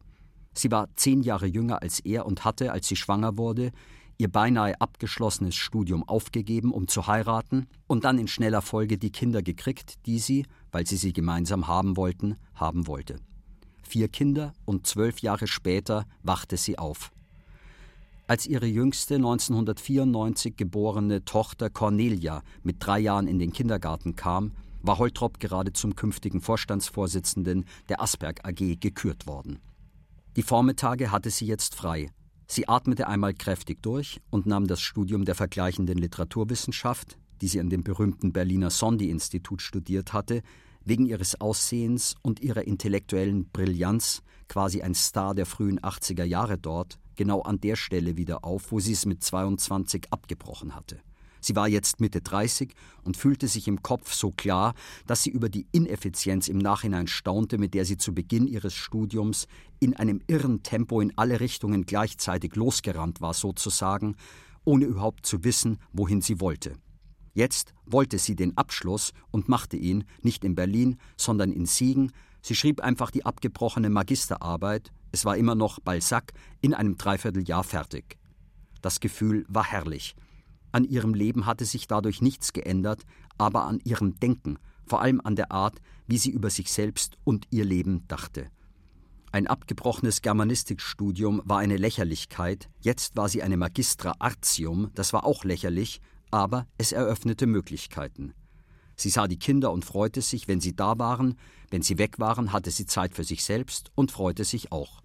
Sie 0.53 0.71
war 0.71 0.89
zehn 0.95 1.21
Jahre 1.21 1.45
jünger 1.45 1.81
als 1.81 1.99
er 1.99 2.25
und 2.25 2.45
hatte, 2.45 2.71
als 2.71 2.87
sie 2.87 2.95
schwanger 2.95 3.37
wurde, 3.37 3.71
ihr 4.19 4.29
beinahe 4.29 4.79
abgeschlossenes 4.79 5.55
Studium 5.55 6.07
aufgegeben, 6.07 6.71
um 6.71 6.87
zu 6.87 7.07
heiraten, 7.07 7.67
und 7.87 8.03
dann 8.03 8.19
in 8.19 8.27
schneller 8.27 8.61
Folge 8.61 8.97
die 8.97 9.11
Kinder 9.11 9.41
gekriegt, 9.41 10.05
die 10.05 10.19
sie, 10.19 10.45
weil 10.71 10.85
sie 10.85 10.97
sie 10.97 11.13
gemeinsam 11.13 11.67
haben 11.67 11.97
wollten, 11.97 12.35
haben 12.53 12.85
wollte. 12.85 13.15
Vier 13.81 14.09
Kinder 14.09 14.53
und 14.65 14.85
zwölf 14.85 15.19
Jahre 15.19 15.47
später 15.47 16.05
wachte 16.21 16.57
sie 16.57 16.77
auf. 16.77 17.11
Als 18.27 18.45
ihre 18.45 18.67
jüngste 18.67 19.15
1994 19.15 20.55
geborene 20.55 21.25
Tochter 21.25 21.71
Cornelia 21.71 22.43
mit 22.61 22.75
drei 22.79 22.99
Jahren 22.99 23.25
in 23.25 23.39
den 23.39 23.53
Kindergarten 23.53 24.15
kam, 24.15 24.51
war 24.81 24.99
Holtrop 24.99 25.39
gerade 25.39 25.73
zum 25.73 25.95
künftigen 25.95 26.41
Vorstandsvorsitzenden 26.41 27.65
der 27.87 28.01
Asperg 28.01 28.45
AG 28.45 28.79
gekürt 28.79 29.27
worden. 29.27 29.59
Die 30.35 30.43
Vormittage 30.43 31.11
hatte 31.11 31.31
sie 31.31 31.47
jetzt 31.47 31.73
frei, 31.73 32.11
Sie 32.51 32.67
atmete 32.67 33.07
einmal 33.07 33.35
kräftig 33.35 33.83
durch 33.83 34.21
und 34.31 34.47
nahm 34.47 34.65
das 34.65 34.81
Studium 34.81 35.23
der 35.23 35.35
vergleichenden 35.35 35.99
Literaturwissenschaft, 35.99 37.19
die 37.41 37.47
sie 37.47 37.59
an 37.59 37.69
dem 37.69 37.83
berühmten 37.83 38.33
Berliner 38.33 38.71
Sondi-Institut 38.71 39.61
studiert 39.61 40.13
hatte, 40.13 40.41
wegen 40.83 41.05
ihres 41.05 41.39
Aussehens 41.39 42.15
und 42.23 42.39
ihrer 42.39 42.63
intellektuellen 42.63 43.49
Brillanz, 43.49 44.23
quasi 44.47 44.81
ein 44.81 44.95
Star 44.95 45.35
der 45.35 45.45
frühen 45.45 45.79
80er 45.79 46.23
Jahre 46.23 46.57
dort, 46.57 46.97
genau 47.15 47.43
an 47.43 47.61
der 47.61 47.75
Stelle 47.75 48.17
wieder 48.17 48.43
auf, 48.43 48.71
wo 48.71 48.79
sie 48.79 48.93
es 48.93 49.05
mit 49.05 49.23
22 49.23 50.07
abgebrochen 50.09 50.73
hatte. 50.73 50.99
Sie 51.41 51.55
war 51.55 51.67
jetzt 51.67 51.99
Mitte 51.99 52.21
30 52.21 52.73
und 53.03 53.17
fühlte 53.17 53.47
sich 53.47 53.67
im 53.67 53.81
Kopf 53.81 54.13
so 54.13 54.31
klar, 54.31 54.73
dass 55.07 55.23
sie 55.23 55.29
über 55.29 55.49
die 55.49 55.67
Ineffizienz 55.71 56.47
im 56.47 56.57
Nachhinein 56.57 57.07
staunte, 57.07 57.57
mit 57.57 57.73
der 57.73 57.85
sie 57.85 57.97
zu 57.97 58.13
Beginn 58.13 58.47
ihres 58.47 58.73
Studiums 58.73 59.47
in 59.79 59.95
einem 59.95 60.21
irren 60.27 60.63
Tempo 60.63 61.01
in 61.01 61.13
alle 61.17 61.39
Richtungen 61.39 61.85
gleichzeitig 61.85 62.55
losgerannt 62.55 63.21
war, 63.21 63.33
sozusagen, 63.33 64.15
ohne 64.65 64.85
überhaupt 64.85 65.25
zu 65.25 65.43
wissen, 65.43 65.77
wohin 65.93 66.21
sie 66.21 66.39
wollte. 66.39 66.75
Jetzt 67.33 67.73
wollte 67.85 68.17
sie 68.17 68.35
den 68.35 68.57
Abschluss 68.57 69.13
und 69.31 69.47
machte 69.47 69.77
ihn 69.77 70.03
nicht 70.21 70.43
in 70.43 70.55
Berlin, 70.55 70.97
sondern 71.15 71.51
in 71.51 71.65
Siegen. 71.65 72.11
Sie 72.41 72.55
schrieb 72.55 72.81
einfach 72.81 73.11
die 73.11 73.25
abgebrochene 73.25 73.89
Magisterarbeit, 73.89 74.91
es 75.11 75.25
war 75.25 75.37
immer 75.37 75.55
noch 75.55 75.79
Balzac, 75.79 76.33
in 76.61 76.73
einem 76.73 76.97
Dreivierteljahr 76.97 77.63
fertig. 77.63 78.17
Das 78.81 78.99
Gefühl 78.99 79.45
war 79.49 79.65
herrlich. 79.65 80.15
An 80.71 80.83
ihrem 80.83 81.13
Leben 81.13 81.45
hatte 81.45 81.65
sich 81.65 81.87
dadurch 81.87 82.21
nichts 82.21 82.53
geändert, 82.53 83.03
aber 83.37 83.65
an 83.65 83.79
ihrem 83.83 84.19
Denken, 84.19 84.59
vor 84.85 85.01
allem 85.01 85.21
an 85.23 85.35
der 85.35 85.51
Art, 85.51 85.79
wie 86.07 86.17
sie 86.17 86.31
über 86.31 86.49
sich 86.49 86.71
selbst 86.71 87.17
und 87.23 87.47
ihr 87.49 87.65
Leben 87.65 88.07
dachte. 88.07 88.47
Ein 89.31 89.47
abgebrochenes 89.47 90.21
Germanistikstudium 90.21 91.41
war 91.45 91.59
eine 91.59 91.77
Lächerlichkeit, 91.77 92.69
jetzt 92.81 93.15
war 93.15 93.29
sie 93.29 93.43
eine 93.43 93.57
Magistra 93.57 94.15
Artium, 94.17 94.89
das 94.95 95.13
war 95.13 95.23
auch 95.23 95.43
lächerlich, 95.43 96.01
aber 96.31 96.65
es 96.77 96.91
eröffnete 96.91 97.45
Möglichkeiten. 97.45 98.33
Sie 98.95 99.09
sah 99.09 99.27
die 99.27 99.39
Kinder 99.39 99.71
und 99.71 99.85
freute 99.85 100.21
sich, 100.21 100.47
wenn 100.47 100.59
sie 100.59 100.75
da 100.75 100.97
waren, 100.97 101.35
wenn 101.69 101.83
sie 101.83 101.97
weg 101.99 102.19
waren, 102.19 102.51
hatte 102.51 102.71
sie 102.71 102.85
Zeit 102.85 103.13
für 103.13 103.23
sich 103.23 103.43
selbst 103.43 103.91
und 103.95 104.11
freute 104.11 104.43
sich 104.43 104.71
auch. 104.71 105.01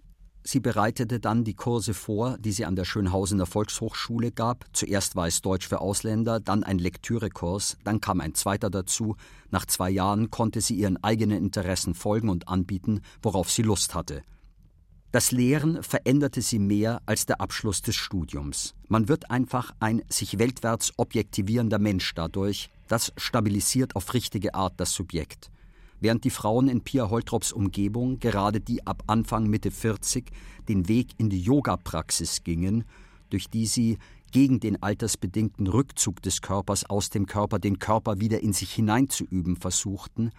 Sie 0.47 0.59
bereitete 0.59 1.19
dann 1.19 1.43
die 1.43 1.55
Kurse 1.55 1.95
vor, 1.95 2.37
die 2.37 2.51
sie 2.51 2.65
an 2.65 2.75
der 2.75 2.85
Schönhausener 2.85 3.47
Volkshochschule 3.47 4.31
gab. 4.31 4.65
Zuerst 4.73 5.15
war 5.15 5.25
es 5.25 5.41
Deutsch 5.41 5.67
für 5.67 5.81
Ausländer, 5.81 6.39
dann 6.39 6.63
ein 6.63 6.77
Lektürekurs, 6.77 7.77
dann 7.83 7.99
kam 7.99 8.21
ein 8.21 8.35
zweiter 8.35 8.69
dazu. 8.69 9.15
Nach 9.49 9.65
zwei 9.65 9.89
Jahren 9.89 10.29
konnte 10.29 10.61
sie 10.61 10.75
ihren 10.75 11.03
eigenen 11.03 11.39
Interessen 11.39 11.95
folgen 11.95 12.29
und 12.29 12.47
anbieten, 12.47 13.01
worauf 13.23 13.49
sie 13.49 13.63
Lust 13.63 13.95
hatte. 13.95 14.21
Das 15.11 15.31
Lehren 15.31 15.81
veränderte 15.81 16.43
sie 16.43 16.59
mehr 16.59 17.01
als 17.07 17.25
der 17.25 17.41
Abschluss 17.41 17.81
des 17.81 17.95
Studiums. 17.95 18.75
Man 18.87 19.07
wird 19.07 19.31
einfach 19.31 19.73
ein 19.79 20.03
sich 20.09 20.37
weltwärts 20.37 20.93
objektivierender 20.97 21.79
Mensch 21.79 22.13
dadurch, 22.13 22.69
das 22.87 23.13
stabilisiert 23.17 23.95
auf 23.95 24.13
richtige 24.13 24.53
Art 24.53 24.73
das 24.77 24.93
Subjekt. 24.93 25.49
Während 26.05 26.23
die 26.23 26.29
Frauen 26.29 26.67
in 26.67 26.81
Pia 26.81 27.09
Holtrops 27.09 27.51
Umgebung, 27.51 28.19
gerade 28.19 28.61
die 28.61 28.85
ab 28.85 29.01
Anfang 29.07 29.47
Mitte 29.47 29.71
40, 29.71 30.29
den 30.69 30.87
Weg 30.87 31.07
in 31.17 31.31
die 31.31 31.41
Yoga-Praxis 31.41 32.43
gingen, 32.43 32.83
durch 33.31 33.49
die 33.49 33.65
sie 33.65 33.97
gegen 34.31 34.59
den 34.59 34.83
altersbedingten 34.83 35.65
Rückzug 35.65 36.21
des 36.21 36.43
Körpers 36.43 36.87
aus 36.87 37.09
dem 37.09 37.25
Körper 37.25 37.57
den 37.57 37.79
Körper 37.79 38.19
wieder 38.19 38.41
in 38.41 38.53
sich 38.53 38.71
hineinzuüben 38.71 39.55
versuchten, 39.55 40.29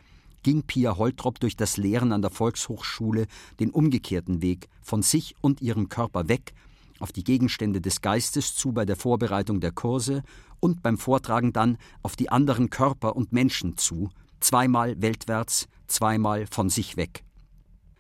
ging 0.45 0.63
Pia 0.63 0.99
Holtrop 0.99 1.41
durch 1.41 1.57
das 1.57 1.79
Lehren 1.79 2.13
an 2.13 2.23
der 2.23 2.31
Volkshochschule 2.31 3.27
den 3.59 3.71
umgekehrten 3.71 4.43
Weg 4.43 4.69
von 4.83 5.03
sich 5.03 5.35
und 5.41 5.63
ihrem 5.63 5.89
Körper 5.89 6.29
weg 6.29 6.53
auf 7.01 7.11
die 7.11 7.25
Gegenstände 7.25 7.81
des 7.81 8.03
Geistes 8.03 8.55
zu 8.55 8.71
bei 8.71 8.85
der 8.85 8.95
Vorbereitung 8.95 9.59
der 9.59 9.73
Kurse 9.73 10.23
und 10.61 10.85
beim 10.85 10.97
Vortragen 10.97 11.53
dann 11.53 11.77
auf 12.05 12.15
die 12.15 12.29
anderen 12.29 12.71
Körper 12.71 13.17
und 13.17 13.33
Menschen 13.33 13.77
zu, 13.77 14.11
zweimal 14.47 15.03
weltwärts, 15.03 15.67
zweimal 15.89 16.47
von 16.49 16.69
sich 16.69 16.97
weg. 16.97 17.25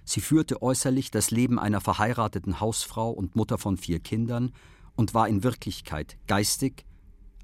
Sie 0.05 0.20
führte 0.20 0.62
äußerlich 0.62 1.11
das 1.11 1.32
Leben 1.32 1.59
einer 1.59 1.80
verheirateten 1.80 2.61
Hausfrau 2.61 3.11
und 3.11 3.34
Mutter 3.34 3.59
von 3.59 3.76
vier 3.76 3.99
Kindern 3.99 4.53
und 4.94 5.12
war 5.12 5.26
in 5.26 5.42
Wirklichkeit 5.42 6.16
geistig, 6.28 6.84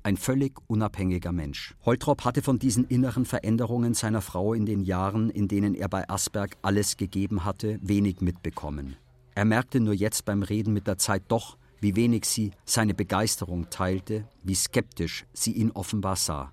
ein 0.05 0.17
völlig 0.17 0.61
unabhängiger 0.69 1.33
Mensch. 1.33 1.75
Holtrop 1.85 2.25
hatte 2.25 2.43
von 2.43 2.61
diesen 2.61 2.85
inneren 2.85 3.25
Veränderungen 3.25 3.95
seiner 3.95 4.23
Frau 4.23 4.55
in 4.55 4.67
den 4.67 4.83
Jahren, 4.83 5.31
in 5.31 5.49
denen 5.49 5.75
er 5.75 5.89
bei 5.89 6.09
Asberg 6.09 6.57
alles 6.63 6.97
gegeben 6.97 7.45
hatte, 7.45 7.81
wenig 7.83 8.21
mitbekommen. 8.21 8.97
Er 9.35 9.45
merkte 9.45 9.81
nur 9.81 9.95
jetzt 9.95 10.25
beim 10.25 10.45
Reden 10.45 10.73
mit 10.73 10.87
der 10.87 10.99
Zeit 10.99 11.25
doch, 11.27 11.57
wie 11.81 11.97
wenig 11.97 12.25
sie 12.25 12.53
seine 12.65 12.95
Begeisterung 12.95 13.69
teilte, 13.69 14.29
wie 14.45 14.55
skeptisch 14.55 15.25
sie 15.33 15.53
ihn 15.53 15.73
offenbar 15.73 16.15
sah. 16.15 16.53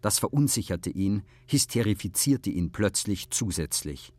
Das 0.00 0.18
verunsicherte 0.18 0.90
ihn, 0.90 1.22
hysterifizierte 1.46 2.50
ihn 2.50 2.72
plötzlich 2.72 3.30
zusätzlich. 3.30 4.12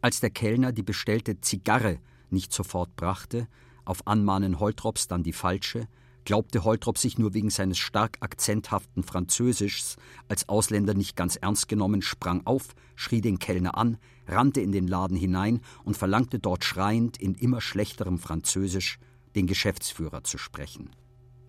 Als 0.00 0.20
der 0.20 0.30
Kellner 0.30 0.72
die 0.72 0.82
bestellte 0.82 1.40
Zigarre 1.40 1.98
nicht 2.30 2.52
sofort 2.52 2.96
brachte, 2.96 3.48
auf 3.84 4.06
Anmahnen 4.06 4.60
Holtrops 4.60 5.08
dann 5.08 5.22
die 5.22 5.32
falsche, 5.32 5.88
glaubte 6.24 6.64
Holtrop 6.64 6.98
sich 6.98 7.18
nur 7.18 7.34
wegen 7.34 7.50
seines 7.50 7.78
stark 7.78 8.16
akzenthaften 8.20 9.02
Französischs 9.02 9.96
als 10.28 10.48
Ausländer 10.48 10.94
nicht 10.94 11.16
ganz 11.16 11.36
ernst 11.36 11.68
genommen, 11.68 12.02
sprang 12.02 12.46
auf, 12.46 12.74
schrie 12.94 13.20
den 13.20 13.38
Kellner 13.38 13.76
an, 13.76 13.98
rannte 14.26 14.60
in 14.60 14.72
den 14.72 14.86
Laden 14.86 15.16
hinein 15.16 15.60
und 15.84 15.96
verlangte 15.96 16.38
dort 16.38 16.64
schreiend 16.64 17.16
in 17.18 17.34
immer 17.34 17.60
schlechterem 17.60 18.18
Französisch 18.18 18.98
den 19.34 19.46
Geschäftsführer 19.46 20.24
zu 20.24 20.38
sprechen. 20.38 20.90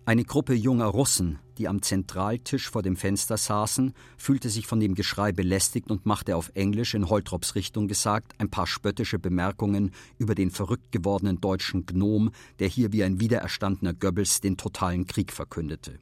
Eine 0.04 0.24
Gruppe 0.24 0.54
junger 0.54 0.86
Russen, 0.86 1.38
die 1.58 1.68
am 1.68 1.80
Zentraltisch 1.80 2.68
vor 2.68 2.82
dem 2.82 2.96
Fenster 2.96 3.36
saßen, 3.36 3.94
fühlte 4.16 4.50
sich 4.50 4.66
von 4.66 4.80
dem 4.80 4.96
Geschrei 4.96 5.30
belästigt 5.30 5.92
und 5.92 6.06
machte 6.06 6.34
auf 6.34 6.50
Englisch 6.54 6.94
in 6.94 7.08
Holtrops 7.08 7.54
Richtung 7.54 7.86
gesagt 7.86 8.32
ein 8.38 8.50
paar 8.50 8.66
spöttische 8.66 9.20
Bemerkungen 9.20 9.92
über 10.18 10.34
den 10.34 10.50
verrückt 10.50 10.90
gewordenen 10.90 11.40
deutschen 11.40 11.86
Gnom, 11.86 12.32
der 12.58 12.66
hier 12.66 12.92
wie 12.92 13.04
ein 13.04 13.20
wiedererstandener 13.20 13.94
Goebbels 13.94 14.40
den 14.40 14.56
totalen 14.56 15.06
Krieg 15.06 15.32
verkündete. 15.32 16.00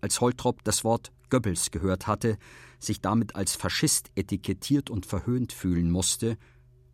Als 0.00 0.20
Holtrop 0.20 0.62
das 0.62 0.84
Wort 0.84 1.10
Goebbels 1.28 1.72
gehört 1.72 2.06
hatte, 2.06 2.38
sich 2.78 3.00
damit 3.00 3.34
als 3.34 3.56
Faschist 3.56 4.12
etikettiert 4.14 4.88
und 4.88 5.04
verhöhnt 5.04 5.52
fühlen 5.52 5.90
musste, 5.90 6.38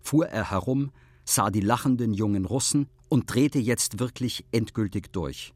fuhr 0.00 0.28
er 0.28 0.50
herum, 0.50 0.92
sah 1.26 1.50
die 1.50 1.60
lachenden 1.60 2.14
jungen 2.14 2.46
Russen 2.46 2.88
und 3.10 3.34
drehte 3.34 3.58
jetzt 3.58 3.98
wirklich 3.98 4.46
endgültig 4.50 5.12
durch. 5.12 5.52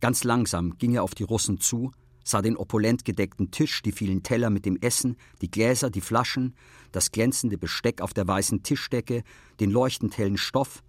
Ganz 0.00 0.24
langsam 0.24 0.78
ging 0.78 0.94
er 0.94 1.02
auf 1.02 1.14
die 1.14 1.24
Russen 1.24 1.60
zu, 1.60 1.92
sah 2.24 2.42
den 2.42 2.56
opulent 2.56 3.04
gedeckten 3.04 3.50
Tisch, 3.50 3.82
die 3.82 3.92
vielen 3.92 4.22
Teller 4.22 4.50
mit 4.50 4.64
dem 4.64 4.76
Essen, 4.76 5.16
die 5.42 5.50
Gläser, 5.50 5.90
die 5.90 6.00
Flaschen, 6.00 6.54
das 6.92 7.10
glänzende 7.12 7.58
Besteck 7.58 8.00
auf 8.00 8.14
der 8.14 8.26
weißen 8.26 8.62
Tischdecke, 8.62 9.22
den 9.58 9.70
leuchtend 9.70 10.16
hellen 10.16 10.38
Stoff, 10.38 10.82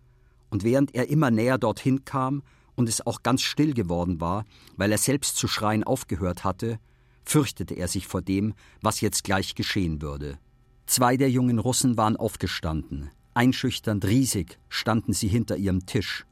und 0.49 0.63
während 0.63 0.93
er 0.93 1.09
immer 1.09 1.31
näher 1.31 1.57
dorthin 1.57 2.05
kam 2.05 2.43
und 2.75 2.89
es 2.89 3.05
auch 3.05 3.23
ganz 3.23 3.41
still 3.41 3.73
geworden 3.73 4.21
war, 4.21 4.45
weil 4.75 4.91
er 4.91 4.97
selbst 4.97 5.37
zu 5.37 5.47
schreien 5.47 5.83
aufgehört 5.83 6.43
hatte, 6.43 6.79
fürchtete 7.23 7.75
er 7.75 7.87
sich 7.87 8.07
vor 8.07 8.21
dem, 8.21 8.53
was 8.81 9.01
jetzt 9.01 9.23
gleich 9.23 9.55
geschehen 9.55 10.01
würde. 10.01 10.39
Zwei 10.85 11.15
der 11.15 11.29
jungen 11.29 11.59
Russen 11.59 11.95
waren 11.95 12.17
aufgestanden, 12.17 13.09
einschüchternd 13.33 14.05
riesig 14.05 14.59
standen 14.69 15.13
sie 15.13 15.27
hinter 15.27 15.55
ihrem 15.55 15.85
Tisch 15.85 16.25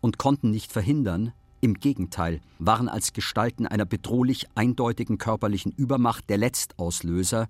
und 0.00 0.18
konnten 0.18 0.50
nicht 0.50 0.72
verhindern, 0.72 1.32
im 1.60 1.74
Gegenteil, 1.74 2.40
waren 2.58 2.88
als 2.88 3.12
Gestalten 3.12 3.66
einer 3.66 3.84
bedrohlich 3.84 4.46
eindeutigen 4.54 5.18
körperlichen 5.18 5.72
Übermacht 5.72 6.28
der 6.30 6.38
Letztauslöser, 6.38 7.48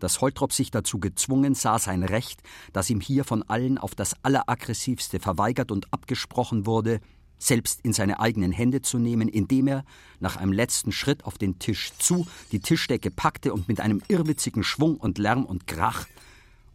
dass 0.00 0.20
Holtrop 0.20 0.52
sich 0.52 0.70
dazu 0.70 0.98
gezwungen 0.98 1.54
sah, 1.54 1.78
sein 1.78 2.02
Recht, 2.02 2.42
das 2.72 2.90
ihm 2.90 3.00
hier 3.00 3.24
von 3.24 3.42
allen 3.44 3.78
auf 3.78 3.94
das 3.94 4.14
Alleraggressivste 4.22 5.20
verweigert 5.20 5.70
und 5.70 5.92
abgesprochen 5.92 6.66
wurde, 6.66 7.00
selbst 7.38 7.80
in 7.82 7.92
seine 7.92 8.20
eigenen 8.20 8.52
Hände 8.52 8.82
zu 8.82 8.98
nehmen, 8.98 9.28
indem 9.28 9.68
er, 9.68 9.84
nach 10.20 10.36
einem 10.36 10.52
letzten 10.52 10.92
Schritt 10.92 11.24
auf 11.24 11.38
den 11.38 11.58
Tisch 11.58 11.92
zu, 11.98 12.26
die 12.52 12.60
Tischdecke 12.60 13.10
packte 13.10 13.52
und 13.52 13.68
mit 13.68 13.80
einem 13.80 14.02
irrwitzigen 14.08 14.62
Schwung 14.62 14.96
und 14.96 15.18
Lärm 15.18 15.44
und 15.44 15.66
Krach 15.66 16.06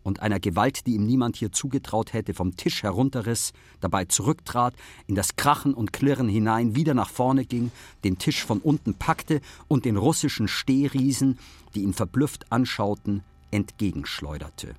und 0.04 0.22
einer 0.22 0.40
Gewalt, 0.40 0.86
die 0.88 0.96
ihm 0.96 1.06
niemand 1.06 1.36
hier 1.36 1.52
zugetraut 1.52 2.14
hätte, 2.14 2.34
vom 2.34 2.56
Tisch 2.56 2.84
herunterriss, 2.84 3.54
dabei 3.80 4.06
zurücktrat, 4.06 4.74
in 5.08 5.16
das 5.16 5.36
Krachen 5.36 5.74
und 5.74 5.94
Klirren 5.94 6.30
hinein, 6.30 6.76
wieder 6.76 6.94
nach 6.94 7.10
vorne 7.10 7.46
ging, 7.46 7.72
den 8.04 8.18
Tisch 8.18 8.44
von 8.44 8.60
unten 8.60 8.94
packte 8.94 9.42
und 9.68 9.86
den 9.86 9.98
russischen 9.98 10.48
Stehriesen, 10.48 11.38
die 11.76 11.84
ihn 11.84 11.94
verblüfft 11.94 12.52
anschauten, 12.52 13.24
entgegenschleuderte. 13.52 14.76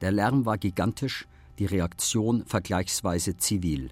Der 0.00 0.12
Lärm 0.12 0.44
war 0.44 0.58
gigantisch, 0.58 1.26
die 1.58 1.66
Reaktion 1.66 2.44
vergleichsweise 2.46 3.36
zivil. 3.36 3.90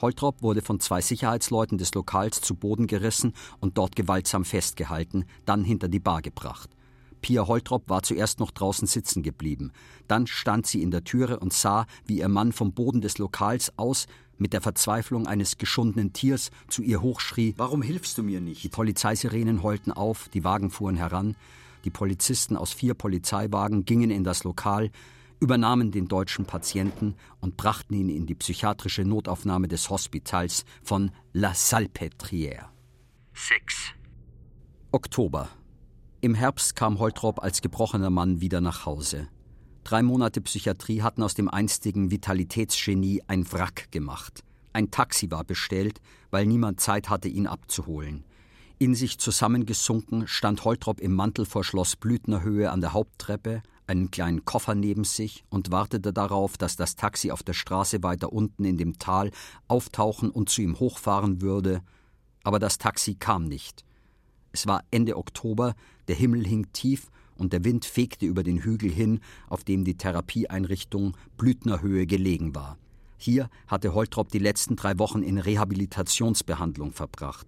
Holtrop 0.00 0.42
wurde 0.42 0.62
von 0.62 0.78
zwei 0.78 1.00
Sicherheitsleuten 1.00 1.78
des 1.78 1.92
Lokals 1.94 2.40
zu 2.40 2.54
Boden 2.54 2.86
gerissen 2.86 3.32
und 3.60 3.78
dort 3.78 3.96
gewaltsam 3.96 4.44
festgehalten, 4.44 5.24
dann 5.44 5.64
hinter 5.64 5.88
die 5.88 6.00
Bar 6.00 6.22
gebracht. 6.22 6.70
Pia 7.20 7.46
Holtrop 7.46 7.88
war 7.88 8.02
zuerst 8.02 8.40
noch 8.40 8.50
draußen 8.50 8.86
sitzen 8.86 9.22
geblieben. 9.22 9.72
Dann 10.06 10.26
stand 10.26 10.66
sie 10.66 10.82
in 10.82 10.90
der 10.90 11.04
Türe 11.04 11.38
und 11.40 11.52
sah, 11.52 11.86
wie 12.06 12.18
ihr 12.18 12.28
Mann 12.28 12.52
vom 12.52 12.72
Boden 12.72 13.00
des 13.00 13.18
Lokals 13.18 13.72
aus 13.76 14.06
mit 14.38 14.52
der 14.52 14.60
Verzweiflung 14.60 15.26
eines 15.26 15.58
geschundenen 15.58 16.12
Tiers 16.12 16.50
zu 16.68 16.82
ihr 16.82 17.02
hochschrie: 17.02 17.54
Warum 17.56 17.82
hilfst 17.82 18.16
du 18.18 18.22
mir 18.22 18.40
nicht? 18.40 18.62
Die 18.62 18.68
Polizeisirenen 18.68 19.62
heulten 19.62 19.92
auf, 19.92 20.28
die 20.28 20.44
Wagen 20.44 20.70
fuhren 20.70 20.96
heran. 20.96 21.36
Die 21.84 21.90
Polizisten 21.90 22.56
aus 22.56 22.72
vier 22.72 22.94
Polizeiwagen 22.94 23.84
gingen 23.84 24.10
in 24.10 24.24
das 24.24 24.44
Lokal, 24.44 24.90
übernahmen 25.40 25.90
den 25.92 26.08
deutschen 26.08 26.44
Patienten 26.44 27.14
und 27.40 27.56
brachten 27.56 27.94
ihn 27.94 28.08
in 28.08 28.26
die 28.26 28.34
psychiatrische 28.34 29.04
Notaufnahme 29.04 29.68
des 29.68 29.88
Hospitals 29.90 30.64
von 30.82 31.12
La 31.32 31.52
Salpêtrière. 31.52 32.66
6. 33.34 33.94
Oktober 34.90 35.48
im 36.20 36.34
Herbst 36.34 36.74
kam 36.74 36.98
Holtrop 36.98 37.42
als 37.42 37.62
gebrochener 37.62 38.10
Mann 38.10 38.40
wieder 38.40 38.60
nach 38.60 38.86
Hause. 38.86 39.28
Drei 39.84 40.02
Monate 40.02 40.40
Psychiatrie 40.40 41.02
hatten 41.02 41.22
aus 41.22 41.34
dem 41.34 41.48
einstigen 41.48 42.10
Vitalitätsgenie 42.10 43.22
ein 43.28 43.50
Wrack 43.52 43.90
gemacht. 43.92 44.42
Ein 44.72 44.90
Taxi 44.90 45.30
war 45.30 45.44
bestellt, 45.44 46.00
weil 46.30 46.44
niemand 46.46 46.80
Zeit 46.80 47.08
hatte, 47.08 47.28
ihn 47.28 47.46
abzuholen. 47.46 48.24
In 48.78 48.94
sich 48.94 49.18
zusammengesunken 49.18 50.26
stand 50.26 50.64
Holtrop 50.64 51.00
im 51.00 51.14
Mantel 51.14 51.46
vor 51.46 51.64
Schloss 51.64 51.96
Blüthner 51.96 52.42
Höhe 52.42 52.70
an 52.70 52.80
der 52.80 52.92
Haupttreppe, 52.92 53.62
einen 53.86 54.10
kleinen 54.10 54.44
Koffer 54.44 54.74
neben 54.74 55.04
sich 55.04 55.44
und 55.48 55.70
wartete 55.70 56.12
darauf, 56.12 56.58
dass 56.58 56.76
das 56.76 56.96
Taxi 56.96 57.30
auf 57.30 57.42
der 57.42 57.54
Straße 57.54 58.02
weiter 58.02 58.32
unten 58.32 58.64
in 58.64 58.76
dem 58.76 58.98
Tal 58.98 59.30
auftauchen 59.68 60.30
und 60.30 60.50
zu 60.50 60.62
ihm 60.62 60.78
hochfahren 60.78 61.40
würde. 61.40 61.80
Aber 62.42 62.58
das 62.58 62.78
Taxi 62.78 63.14
kam 63.14 63.44
nicht. 63.44 63.87
Es 64.52 64.66
war 64.66 64.84
Ende 64.90 65.16
Oktober, 65.16 65.74
der 66.08 66.16
Himmel 66.16 66.46
hing 66.46 66.66
tief 66.72 67.10
und 67.36 67.52
der 67.52 67.64
Wind 67.64 67.84
fegte 67.84 68.26
über 68.26 68.42
den 68.42 68.58
Hügel 68.58 68.90
hin, 68.90 69.20
auf 69.48 69.64
dem 69.64 69.84
die 69.84 69.96
Therapieeinrichtung 69.96 71.16
Blüthner 71.36 71.80
Höhe 71.80 72.06
gelegen 72.06 72.54
war. 72.54 72.78
Hier 73.16 73.50
hatte 73.66 73.94
Holtrop 73.94 74.30
die 74.30 74.38
letzten 74.38 74.76
drei 74.76 74.98
Wochen 74.98 75.22
in 75.22 75.38
Rehabilitationsbehandlung 75.38 76.92
verbracht. 76.92 77.46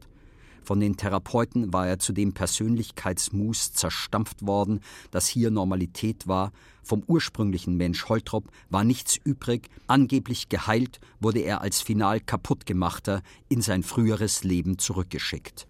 Von 0.62 0.80
den 0.80 0.96
Therapeuten 0.96 1.72
war 1.72 1.88
er 1.88 1.98
zu 1.98 2.12
dem 2.12 2.32
Persönlichkeitsmus 2.32 3.72
zerstampft 3.72 4.46
worden, 4.46 4.80
das 5.10 5.26
hier 5.26 5.50
Normalität 5.50 6.28
war. 6.28 6.52
Vom 6.82 7.02
ursprünglichen 7.06 7.76
Mensch 7.76 8.08
Holtrop 8.08 8.50
war 8.68 8.84
nichts 8.84 9.16
übrig. 9.16 9.68
Angeblich 9.86 10.48
geheilt 10.48 11.00
wurde 11.18 11.40
er 11.40 11.60
als 11.60 11.80
final 11.80 12.20
kaputtgemachter 12.20 13.22
in 13.48 13.62
sein 13.62 13.82
früheres 13.82 14.44
Leben 14.44 14.78
zurückgeschickt. 14.78 15.66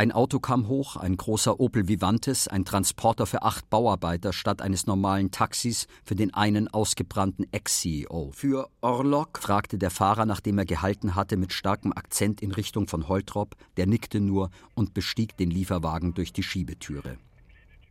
Ein 0.00 0.12
Auto 0.12 0.38
kam 0.38 0.68
hoch, 0.68 0.94
ein 0.94 1.16
großer 1.16 1.58
Opel 1.58 1.88
Vivantes, 1.88 2.46
ein 2.46 2.64
Transporter 2.64 3.26
für 3.26 3.42
acht 3.42 3.68
Bauarbeiter 3.68 4.32
statt 4.32 4.62
eines 4.62 4.86
normalen 4.86 5.32
Taxis 5.32 5.88
für 6.04 6.14
den 6.14 6.32
einen 6.32 6.68
ausgebrannten 6.68 7.52
Ex-CEO. 7.52 8.30
Für 8.32 8.70
Orlok? 8.80 9.40
fragte 9.40 9.76
der 9.76 9.90
Fahrer, 9.90 10.24
nachdem 10.24 10.56
er 10.58 10.66
gehalten 10.66 11.16
hatte, 11.16 11.36
mit 11.36 11.52
starkem 11.52 11.92
Akzent 11.92 12.40
in 12.42 12.52
Richtung 12.52 12.86
von 12.86 13.08
Holtrop. 13.08 13.56
Der 13.76 13.88
nickte 13.88 14.20
nur 14.20 14.50
und 14.76 14.94
bestieg 14.94 15.36
den 15.36 15.50
Lieferwagen 15.50 16.14
durch 16.14 16.32
die 16.32 16.44
Schiebetüre. 16.44 17.18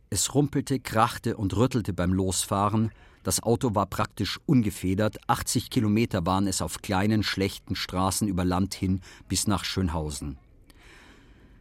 Es 0.08 0.34
rumpelte, 0.34 0.80
krachte 0.80 1.36
und 1.36 1.54
rüttelte 1.58 1.92
beim 1.92 2.14
Losfahren. 2.14 2.90
Das 3.22 3.42
Auto 3.42 3.74
war 3.74 3.84
praktisch 3.84 4.40
ungefedert. 4.46 5.18
80 5.26 5.68
Kilometer 5.68 6.24
waren 6.24 6.46
es 6.46 6.62
auf 6.62 6.80
kleinen, 6.80 7.22
schlechten 7.22 7.76
Straßen 7.76 8.28
über 8.28 8.46
Land 8.46 8.72
hin 8.72 9.02
bis 9.28 9.46
nach 9.46 9.66
Schönhausen. 9.66 10.38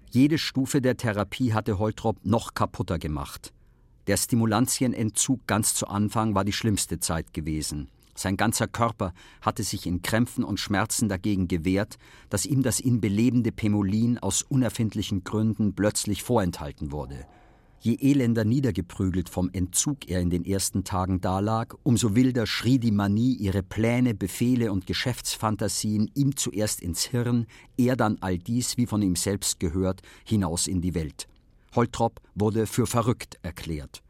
Jede 0.10 0.38
Stufe 0.38 0.82
der 0.82 0.96
Therapie 0.96 1.54
hatte 1.54 1.80
Holtrop 1.80 2.24
noch 2.24 2.54
kaputter 2.54 2.98
gemacht. 2.98 3.54
Der 4.08 4.16
Stimulantienentzug 4.16 5.46
ganz 5.48 5.74
zu 5.74 5.88
Anfang 5.88 6.34
war 6.34 6.46
die 6.46 6.54
schlimmste 6.54 7.00
Zeit 7.00 7.34
gewesen. 7.34 7.90
Sein 8.16 8.38
ganzer 8.38 8.68
Körper 8.68 9.14
hatte 9.42 9.64
sich 9.64 9.86
in 9.86 10.02
Krämpfen 10.02 10.44
und 10.44 10.60
Schmerzen 10.60 11.10
dagegen 11.10 11.48
gewehrt, 11.48 11.98
dass 12.30 12.46
ihm 12.46 12.64
das 12.64 12.80
ihn 12.80 13.02
belebende 13.02 13.52
Pemolin 13.52 14.18
aus 14.18 14.42
unerfindlichen 14.42 15.24
Gründen 15.24 15.76
plötzlich 15.76 16.24
vorenthalten 16.24 16.92
wurde. 16.92 17.28
Je 17.80 17.96
elender 17.96 18.44
niedergeprügelt 18.44 19.30
vom 19.30 19.50
Entzug 19.54 20.10
er 20.10 20.20
in 20.20 20.30
den 20.30 20.46
ersten 20.46 20.84
Tagen 20.84 21.22
dalag, 21.22 21.76
umso 21.84 22.16
wilder 22.16 22.48
schrie 22.48 22.80
die 22.80 22.92
Manie 22.92 23.36
ihre 23.36 23.62
Pläne, 23.62 24.16
Befehle 24.16 24.72
und 24.72 24.88
Geschäftsfantasien 24.88 26.10
ihm 26.16 26.36
zuerst 26.36 26.82
ins 26.82 27.04
Hirn, 27.06 27.46
er 27.78 27.96
dann 27.96 28.18
all 28.22 28.40
dies, 28.40 28.78
wie 28.78 28.88
von 28.88 29.02
ihm 29.02 29.16
selbst 29.16 29.60
gehört, 29.60 30.02
hinaus 30.26 30.68
in 30.68 30.82
die 30.82 30.96
Welt. 30.96 31.28
Holtrop 31.76 32.20
wurde 32.34 32.66
für 32.66 32.88
verrückt 32.88 33.38
erklärt. 33.44 34.02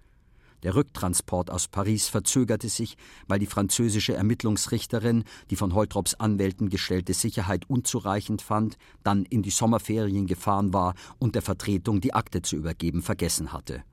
Der 0.63 0.73
Rücktransport 0.73 1.51
aus 1.51 1.67
Paris 1.67 2.07
verzögerte 2.07 2.67
sich, 2.67 2.97
weil 3.27 3.39
die 3.39 3.45
französische 3.45 4.15
Ermittlungsrichterin 4.15 5.23
die 5.49 5.55
von 5.55 5.75
Holtrops 5.75 6.15
Anwälten 6.15 6.69
gestellte 6.69 7.13
Sicherheit 7.13 7.69
unzureichend 7.69 8.41
fand, 8.41 8.77
dann 9.03 9.23
in 9.25 9.43
die 9.43 9.51
Sommerferien 9.51 10.25
gefahren 10.25 10.73
war 10.73 10.95
und 11.19 11.35
der 11.35 11.43
Vertretung 11.43 12.01
die 12.01 12.13
Akte 12.13 12.41
zu 12.41 12.55
übergeben 12.55 13.03
vergessen 13.03 13.53
hatte. 13.53 13.83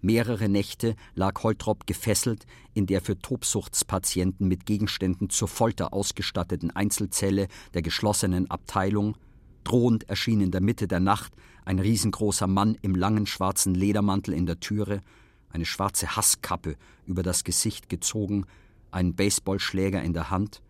Mehrere 0.00 0.50
Nächte 0.50 0.96
lag 1.14 1.42
Holtrop 1.42 1.86
gefesselt 1.86 2.44
in 2.74 2.86
der 2.86 3.00
für 3.00 3.18
Tobsuchtspatienten 3.18 4.46
mit 4.46 4.66
Gegenständen 4.66 5.30
zur 5.30 5.48
Folter 5.48 5.94
ausgestatteten 5.94 6.70
Einzelzelle 6.70 7.48
der 7.72 7.80
geschlossenen 7.80 8.50
Abteilung. 8.50 9.16
Drohend 9.64 10.08
erschien 10.10 10.42
in 10.42 10.50
der 10.50 10.60
Mitte 10.60 10.86
der 10.86 11.00
Nacht 11.00 11.32
ein 11.64 11.78
riesengroßer 11.78 12.46
Mann 12.46 12.76
im 12.82 12.94
langen 12.94 13.26
schwarzen 13.26 13.74
Ledermantel 13.74 14.34
in 14.34 14.44
der 14.44 14.60
Türe 14.60 15.00
eine 15.54 15.64
schwarze 15.64 16.16
Hasskappe 16.16 16.76
über 17.06 17.22
das 17.22 17.44
Gesicht 17.44 17.88
gezogen, 17.88 18.44
einen 18.90 19.14
Baseballschläger 19.14 20.02
in 20.02 20.12
der 20.12 20.30
Hand, 20.30 20.62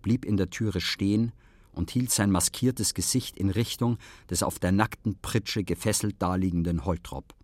blieb 0.00 0.24
in 0.24 0.36
der 0.36 0.48
Türe 0.48 0.80
stehen 0.80 1.32
und 1.72 1.90
hielt 1.90 2.12
sein 2.12 2.30
maskiertes 2.30 2.94
Gesicht 2.94 3.36
in 3.36 3.50
Richtung 3.50 3.98
des 4.30 4.44
auf 4.44 4.58
der 4.58 4.72
nackten 4.72 5.18
Pritsche 5.20 5.64
gefesselt 5.64 6.22
daliegenden 6.22 6.84
Holtrop. 6.84 7.34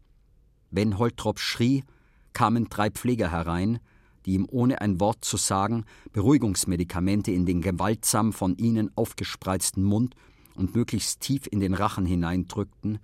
Wenn 0.70 0.99
Holtrop 0.99 1.40
schrie, 1.40 1.82
kamen 2.32 2.68
drei 2.68 2.90
Pfleger 2.90 3.30
herein, 3.30 3.80
die 4.24 4.34
ihm 4.34 4.47
ohne 4.49 4.80
ein 4.80 5.01
Wort 5.01 5.24
zu 5.24 5.36
sagen 5.36 5.84
Beruhigungsmedikamente 6.12 7.32
in 7.32 7.45
den 7.45 7.61
gewaltsam 7.61 8.32
von 8.32 8.57
ihnen 8.57 8.90
aufgespreizten 8.97 9.82
Mund 9.82 10.14
und 10.55 10.74
möglichst 10.76 11.20
tief 11.20 11.49
in 11.51 11.59
den 11.59 11.74
Rachen 11.74 12.07
hineindrückten, 12.07 12.99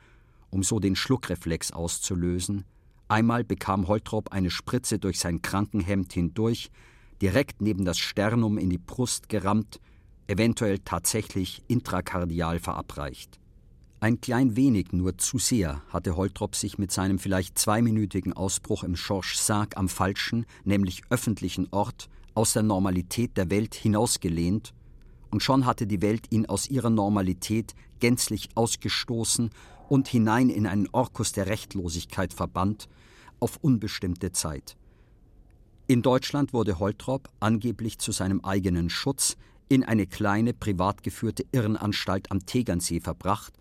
um 0.49 0.63
so 0.63 0.79
den 0.79 0.97
Schluckreflex 0.97 1.73
auszulösen, 1.73 2.65
Einmal 3.11 3.43
bekam 3.43 3.89
Holtrop 3.89 4.31
eine 4.31 4.53
Spritze 4.53 5.01
durch 5.01 5.19
sein 5.19 5.43
Krankenhemd 5.43 6.13
hindurch, 6.13 6.71
direkt 7.21 7.61
neben 7.61 7.85
das 7.85 7.99
Sternum 7.99 8.57
in 8.57 8.71
die 8.71 8.79
Brust 8.79 9.29
gerammt, 9.29 9.81
eventuell 10.29 10.79
tatsächlich 10.79 11.61
intrakardial 11.67 12.61
verabreicht. 12.61 13.41
Ein 13.99 14.21
klein 14.21 14.55
wenig, 14.55 14.93
nur 14.93 15.19
zu 15.19 15.39
sehr, 15.39 15.83
hatte 15.89 16.15
Holtrop 16.15 16.55
sich 16.55 16.79
mit 16.79 16.93
seinem 16.93 17.19
vielleicht 17.19 17.59
zweiminütigen 17.59 18.33
Ausbruch 18.33 18.85
im 18.85 18.95
Georges 18.95 19.45
Sarg 19.45 19.77
am 19.77 19.89
falschen, 19.89 20.47
nämlich 20.63 21.03
öffentlichen 21.11 21.67
Ort, 21.73 22.09
aus 22.35 22.53
der 22.53 22.63
Normalität 22.63 23.37
der 23.37 23.51
Welt 23.51 23.75
hinausgelehnt, 23.75 24.73
und 25.33 25.43
schon 25.43 25.67
hatte 25.67 25.89
die 25.89 26.01
Welt 26.01 26.27
ihn 26.31 26.47
aus 26.47 26.71
ihrer 26.71 26.91
Normalität 26.91 27.75
gänzlich 27.99 28.51
ausgestoßen 28.55 29.51
und 29.89 30.07
hinein 30.07 30.49
in 30.49 30.69
einen 30.69 30.89
Orkus 30.93 31.33
der 31.33 31.49
Rechtlosigkeit 31.49 32.33
verbannt, 32.33 32.89
auf 33.41 33.59
unbestimmte 33.61 34.33
Zeit. 34.33 34.77
In 35.87 36.03
Deutschland 36.03 36.53
wurde 36.53 36.79
Holtrop 36.79 37.29
angeblich 37.41 37.99
zu 37.99 38.13
seinem 38.13 38.45
eigenen 38.45 38.91
Schutz 38.91 39.37
in 39.69 39.85
eine 39.85 40.07
kleine 40.07 40.53
privat 40.53 41.03
geführte 41.03 41.45
Irrenanstalt 41.53 42.31
am 42.31 42.47
Tegernsee 42.47 43.01
verbracht, 43.01 43.53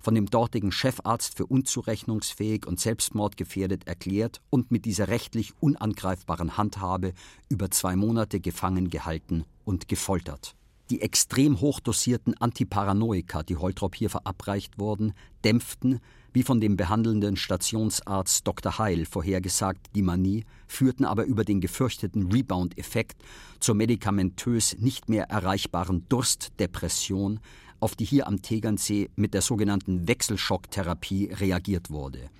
von 0.00 0.14
dem 0.14 0.26
dortigen 0.26 0.72
Chefarzt 0.72 1.36
für 1.36 1.46
unzurechnungsfähig 1.46 2.66
und 2.66 2.80
selbstmordgefährdet 2.80 3.86
erklärt 3.86 4.40
und 4.50 4.70
mit 4.70 4.84
dieser 4.84 5.08
rechtlich 5.08 5.52
unangreifbaren 5.60 6.56
Handhabe 6.56 7.12
über 7.48 7.70
zwei 7.70 7.96
Monate 7.96 8.40
gefangen 8.40 8.90
gehalten 8.90 9.44
und 9.64 9.88
gefoltert. 9.88 10.54
Die 10.90 11.02
extrem 11.02 11.60
hochdosierten 11.60 12.34
Antiparanoika, 12.40 13.42
die 13.42 13.56
Holtrop 13.56 13.94
hier 13.94 14.08
verabreicht 14.08 14.78
wurden, 14.78 15.12
dämpften, 15.44 16.00
wie 16.38 16.44
von 16.44 16.60
dem 16.60 16.76
behandelnden 16.76 17.34
Stationsarzt 17.34 18.46
Dr. 18.46 18.78
Heil 18.78 19.06
vorhergesagt, 19.06 19.88
die 19.96 20.02
Manie, 20.02 20.44
führten 20.68 21.04
aber 21.04 21.24
über 21.24 21.44
den 21.44 21.60
gefürchteten 21.60 22.30
Rebound-Effekt 22.30 23.20
zur 23.58 23.74
medikamentös 23.74 24.76
nicht 24.78 25.08
mehr 25.08 25.24
erreichbaren 25.30 26.06
Durstdepression, 26.08 27.40
auf 27.80 27.96
die 27.96 28.04
hier 28.04 28.28
am 28.28 28.40
Tegernsee 28.40 29.10
mit 29.16 29.34
der 29.34 29.42
sogenannten 29.42 30.06
Wechselschocktherapie 30.06 31.32
reagiert 31.32 31.90
wurde. 31.90 32.30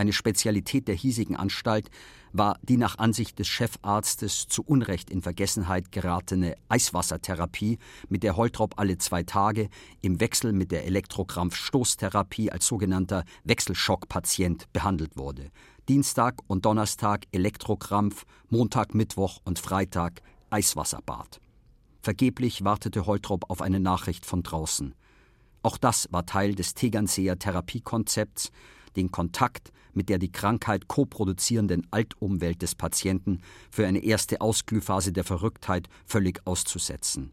Eine 0.00 0.14
Spezialität 0.14 0.88
der 0.88 0.94
hiesigen 0.94 1.36
Anstalt 1.36 1.90
war 2.32 2.58
die 2.62 2.78
nach 2.78 2.96
Ansicht 2.96 3.38
des 3.38 3.48
Chefarztes 3.48 4.46
zu 4.46 4.62
Unrecht 4.62 5.10
in 5.10 5.20
Vergessenheit 5.20 5.92
geratene 5.92 6.54
Eiswassertherapie, 6.70 7.78
mit 8.08 8.22
der 8.22 8.38
Holtrop 8.38 8.78
alle 8.78 8.96
zwei 8.96 9.24
Tage 9.24 9.68
im 10.00 10.18
Wechsel 10.18 10.54
mit 10.54 10.72
der 10.72 10.86
Elektrokrampfstoßtherapie 10.86 12.50
als 12.50 12.66
sogenannter 12.66 13.24
Wechselschockpatient 13.44 14.72
behandelt 14.72 15.18
wurde. 15.18 15.50
Dienstag 15.86 16.36
und 16.46 16.64
Donnerstag 16.64 17.26
Elektrokrampf, 17.30 18.24
Montag, 18.48 18.94
Mittwoch 18.94 19.42
und 19.44 19.58
Freitag 19.58 20.22
Eiswasserbad. 20.48 21.42
Vergeblich 22.00 22.64
wartete 22.64 23.04
Holtrop 23.04 23.50
auf 23.50 23.60
eine 23.60 23.80
Nachricht 23.80 24.24
von 24.24 24.42
draußen. 24.42 24.94
Auch 25.62 25.76
das 25.76 26.08
war 26.10 26.24
Teil 26.24 26.54
des 26.54 26.72
Tegernseer 26.72 27.38
Therapiekonzepts, 27.38 28.50
den 28.96 29.10
Kontakt 29.10 29.72
mit 29.92 30.08
der 30.08 30.18
die 30.18 30.32
Krankheit 30.32 30.88
koproduzierenden 30.88 31.86
Altumwelt 31.90 32.62
des 32.62 32.74
Patienten 32.74 33.40
für 33.70 33.86
eine 33.86 34.04
erste 34.04 34.40
Ausglühphase 34.40 35.12
der 35.12 35.24
Verrücktheit 35.24 35.88
völlig 36.06 36.40
auszusetzen. 36.46 37.32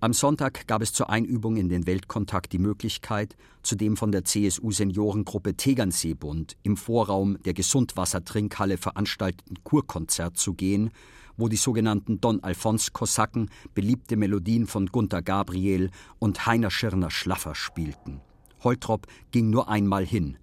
Am 0.00 0.12
Sonntag 0.12 0.66
gab 0.66 0.82
es 0.82 0.92
zur 0.92 1.08
Einübung 1.08 1.56
in 1.56 1.70
den 1.70 1.86
Weltkontakt 1.86 2.52
die 2.52 2.58
Möglichkeit, 2.58 3.36
zu 3.62 3.74
dem 3.74 3.96
von 3.96 4.12
der 4.12 4.24
CSU-Seniorengruppe 4.24 5.56
Tegernseebund 5.56 6.58
im 6.62 6.76
Vorraum 6.76 7.42
der 7.44 7.54
Gesundwassertrinkhalle 7.54 8.76
veranstalteten 8.76 9.64
Kurkonzert 9.64 10.36
zu 10.36 10.52
gehen, 10.52 10.90
wo 11.38 11.48
die 11.48 11.56
sogenannten 11.56 12.20
Don 12.20 12.42
Alphons-Kosaken 12.42 13.48
beliebte 13.72 14.16
Melodien 14.16 14.66
von 14.66 14.88
Gunther 14.88 15.22
Gabriel 15.22 15.90
und 16.18 16.44
Heiner 16.44 16.70
Schirner 16.70 17.10
Schlaffer 17.10 17.54
spielten. 17.54 18.20
Holtrop 18.62 19.06
ging 19.30 19.48
nur 19.48 19.70
einmal 19.70 20.04
hin, 20.04 20.36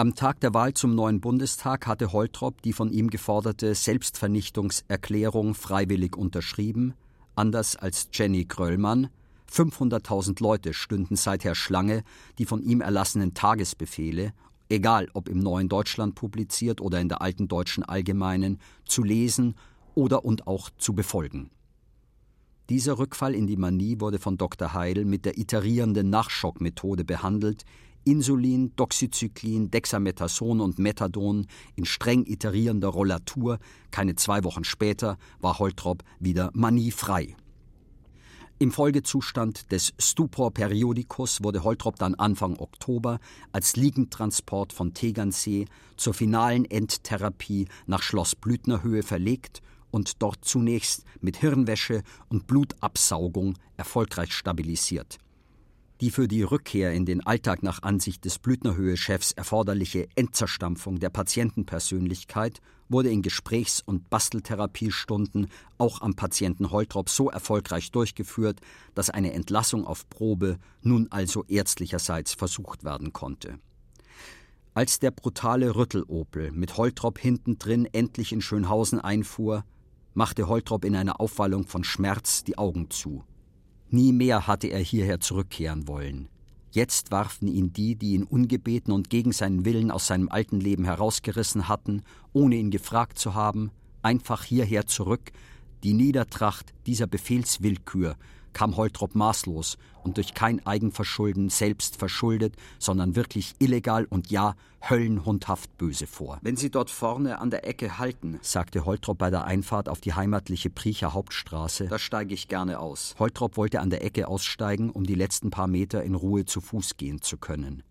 am 0.00 0.14
Tag 0.14 0.40
der 0.40 0.54
Wahl 0.54 0.72
zum 0.72 0.94
neuen 0.94 1.20
Bundestag 1.20 1.86
hatte 1.86 2.14
Holtrop 2.14 2.62
die 2.62 2.72
von 2.72 2.90
ihm 2.90 3.10
geforderte 3.10 3.74
Selbstvernichtungserklärung 3.74 5.54
freiwillig 5.54 6.16
unterschrieben, 6.16 6.94
anders 7.34 7.76
als 7.76 8.08
Jenny 8.10 8.46
Gröllmann. 8.46 9.10
500.000 9.52 10.42
Leute 10.42 10.72
stünden 10.72 11.16
seither 11.16 11.54
Schlange, 11.54 12.02
die 12.38 12.46
von 12.46 12.62
ihm 12.62 12.80
erlassenen 12.80 13.34
Tagesbefehle, 13.34 14.32
egal 14.70 15.08
ob 15.12 15.28
im 15.28 15.38
Neuen 15.38 15.68
Deutschland 15.68 16.14
publiziert 16.14 16.80
oder 16.80 16.98
in 16.98 17.10
der 17.10 17.20
Alten 17.20 17.46
Deutschen 17.46 17.84
Allgemeinen, 17.84 18.58
zu 18.86 19.04
lesen 19.04 19.54
oder 19.94 20.24
und 20.24 20.46
auch 20.46 20.70
zu 20.78 20.94
befolgen. 20.94 21.50
Dieser 22.70 22.98
Rückfall 22.98 23.34
in 23.34 23.46
die 23.46 23.58
Manie 23.58 24.00
wurde 24.00 24.18
von 24.18 24.38
Dr. 24.38 24.72
Heil 24.72 25.04
mit 25.04 25.26
der 25.26 25.36
iterierenden 25.36 26.08
Nachschockmethode 26.08 27.04
behandelt, 27.04 27.66
Insulin, 28.04 28.72
Doxycyclin, 28.76 29.70
Dexamethason 29.70 30.60
und 30.60 30.78
Methadon 30.78 31.46
in 31.76 31.84
streng 31.84 32.24
iterierender 32.26 32.88
Rollatur. 32.88 33.58
Keine 33.90 34.16
zwei 34.16 34.44
Wochen 34.44 34.64
später 34.64 35.18
war 35.40 35.58
Holtrop 35.58 36.02
wieder 36.18 36.50
maniefrei. 36.54 37.36
Im 38.58 38.72
Folgezustand 38.72 39.72
des 39.72 39.94
Stupor 39.98 40.52
Periodicus 40.52 41.42
wurde 41.42 41.64
Holtrop 41.64 41.96
dann 41.96 42.14
Anfang 42.14 42.58
Oktober 42.58 43.18
als 43.52 43.76
Liegentransport 43.76 44.74
von 44.74 44.92
Tegernsee 44.92 45.64
zur 45.96 46.12
finalen 46.12 46.66
Endtherapie 46.66 47.68
nach 47.86 48.02
Schloss 48.02 48.34
Blüthnerhöhe 48.34 49.02
verlegt 49.02 49.62
und 49.90 50.22
dort 50.22 50.44
zunächst 50.44 51.04
mit 51.20 51.38
Hirnwäsche 51.38 52.02
und 52.28 52.46
Blutabsaugung 52.46 53.54
erfolgreich 53.78 54.32
stabilisiert. 54.32 55.18
Die 56.00 56.10
für 56.10 56.28
die 56.28 56.42
Rückkehr 56.42 56.94
in 56.94 57.04
den 57.04 57.26
Alltag 57.26 57.62
nach 57.62 57.82
Ansicht 57.82 58.24
des 58.24 58.38
Blüthnerhöhe-Chefs 58.38 59.32
erforderliche 59.32 60.08
Entzerstampfung 60.14 60.98
der 60.98 61.10
Patientenpersönlichkeit 61.10 62.62
wurde 62.88 63.10
in 63.10 63.20
Gesprächs- 63.20 63.82
und 63.84 64.08
Basteltherapiestunden 64.08 65.48
auch 65.76 66.00
am 66.00 66.14
Patienten 66.14 66.70
Holtrop 66.70 67.10
so 67.10 67.28
erfolgreich 67.28 67.90
durchgeführt, 67.90 68.60
dass 68.94 69.10
eine 69.10 69.34
Entlassung 69.34 69.86
auf 69.86 70.08
Probe 70.08 70.58
nun 70.80 71.06
also 71.10 71.44
ärztlicherseits 71.44 72.32
versucht 72.32 72.82
werden 72.82 73.12
konnte. 73.12 73.58
Als 74.72 75.00
der 75.00 75.10
brutale 75.10 75.76
Rüttelopel 75.76 76.50
mit 76.52 76.78
Holtrop 76.78 77.18
hintendrin 77.18 77.84
endlich 77.84 78.32
in 78.32 78.40
Schönhausen 78.40 79.00
einfuhr, 79.00 79.64
machte 80.14 80.48
Holtrop 80.48 80.86
in 80.86 80.96
einer 80.96 81.20
Aufwallung 81.20 81.66
von 81.66 81.84
Schmerz 81.84 82.42
die 82.42 82.56
Augen 82.56 82.88
zu. 82.88 83.22
Nie 83.90 84.12
mehr 84.12 84.46
hatte 84.46 84.68
er 84.68 84.80
hierher 84.80 85.20
zurückkehren 85.20 85.88
wollen. 85.88 86.28
Jetzt 86.70 87.10
warfen 87.10 87.48
ihn 87.48 87.72
die, 87.72 87.96
die 87.96 88.14
ihn 88.14 88.22
ungebeten 88.22 88.92
und 88.92 89.10
gegen 89.10 89.32
seinen 89.32 89.64
Willen 89.64 89.90
aus 89.90 90.06
seinem 90.06 90.28
alten 90.28 90.60
Leben 90.60 90.84
herausgerissen 90.84 91.66
hatten, 91.66 92.02
ohne 92.32 92.54
ihn 92.54 92.70
gefragt 92.70 93.18
zu 93.18 93.34
haben, 93.34 93.72
einfach 94.02 94.44
hierher 94.44 94.86
zurück, 94.86 95.32
die 95.82 95.94
Niedertracht 95.94 96.72
dieser 96.86 97.08
Befehlswillkür, 97.08 98.16
kam 98.52 98.76
Holtrop 98.76 99.14
maßlos 99.14 99.76
und 100.02 100.16
durch 100.16 100.34
kein 100.34 100.64
Eigenverschulden 100.66 101.50
selbst 101.50 101.96
verschuldet, 101.96 102.54
sondern 102.78 103.16
wirklich 103.16 103.54
illegal 103.58 104.06
und 104.06 104.30
ja 104.30 104.54
höllenhundhaft 104.88 105.76
böse 105.76 106.06
vor. 106.06 106.38
Wenn 106.42 106.56
Sie 106.56 106.70
dort 106.70 106.90
vorne 106.90 107.38
an 107.38 107.50
der 107.50 107.66
Ecke 107.66 107.98
halten, 107.98 108.38
sagte 108.42 108.84
Holtrop 108.84 109.18
bei 109.18 109.30
der 109.30 109.44
Einfahrt 109.44 109.88
auf 109.88 110.00
die 110.00 110.14
heimatliche 110.14 110.70
Priecher 110.70 111.12
Hauptstraße, 111.12 111.88
da 111.88 111.98
steige 111.98 112.34
ich 112.34 112.48
gerne 112.48 112.78
aus. 112.80 113.14
Holtrop 113.18 113.56
wollte 113.56 113.80
an 113.80 113.90
der 113.90 114.04
Ecke 114.04 114.28
aussteigen, 114.28 114.90
um 114.90 115.04
die 115.04 115.14
letzten 115.14 115.50
paar 115.50 115.68
Meter 115.68 116.02
in 116.02 116.14
Ruhe 116.14 116.44
zu 116.44 116.60
Fuß 116.60 116.96
gehen 116.96 117.20
zu 117.20 117.36
können. 117.36 117.82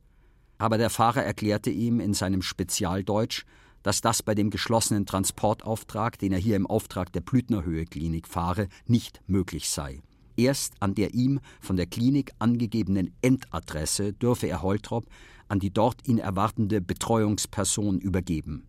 Aber 0.57 0.77
der 0.77 0.89
Fahrer 0.89 1.23
erklärte 1.23 1.69
ihm 1.69 1.99
in 1.99 2.13
seinem 2.13 2.41
Spezialdeutsch, 2.41 3.45
dass 3.83 4.01
das 4.01 4.23
bei 4.23 4.35
dem 4.35 4.49
geschlossenen 4.49 5.05
Transportauftrag, 5.05 6.19
den 6.19 6.33
er 6.33 6.39
hier 6.39 6.55
im 6.55 6.67
Auftrag 6.67 7.13
der 7.13 7.21
Blüthnerhöhe 7.21 7.85
Klinik 7.85 8.27
fahre, 8.27 8.67
nicht 8.85 9.21
möglich 9.27 9.69
sei. 9.69 10.01
Erst 10.39 10.75
an 10.79 10.95
der 10.95 11.13
ihm 11.13 11.41
von 11.59 11.75
der 11.75 11.85
Klinik 11.85 12.31
angegebenen 12.39 13.13
Endadresse 13.21 14.13
dürfe 14.13 14.47
er 14.47 14.61
Holtrop 14.61 15.05
an 15.49 15.59
die 15.59 15.69
dort 15.69 16.07
ihn 16.07 16.17
erwartende 16.17 16.79
Betreuungsperson 16.79 17.99
übergeben. 17.99 18.65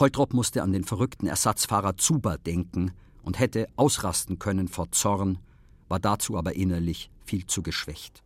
Holtrop 0.00 0.34
musste 0.34 0.64
an 0.64 0.72
den 0.72 0.82
verrückten 0.82 1.28
Ersatzfahrer 1.28 1.96
Zuber 1.96 2.38
denken 2.38 2.90
und 3.22 3.38
hätte 3.38 3.68
ausrasten 3.76 4.40
können 4.40 4.66
vor 4.66 4.90
Zorn, 4.90 5.38
war 5.86 6.00
dazu 6.00 6.36
aber 6.36 6.56
innerlich 6.56 7.08
viel 7.24 7.46
zu 7.46 7.62
geschwächt. 7.62 8.24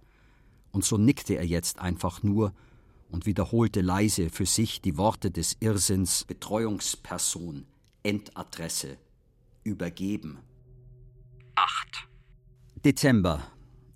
Und 0.73 0.87
so 0.87 0.97
nickte 0.97 1.35
er 1.35 1.45
jetzt 1.45 1.81
einfach 1.81 2.23
nur 2.23 2.55
und 3.11 3.27
wiederholte 3.27 3.83
leise 3.83 4.31
für 4.31 4.47
sich 4.47 4.81
die 4.81 4.97
Worte 4.97 5.31
des 5.31 5.59
Irrsinns 5.61 6.25
Betreuungsperson, 6.25 7.67
Endadresse, 8.03 8.97
übergeben. 9.65 10.39
8. 11.57 12.09
Dezember. 12.85 13.43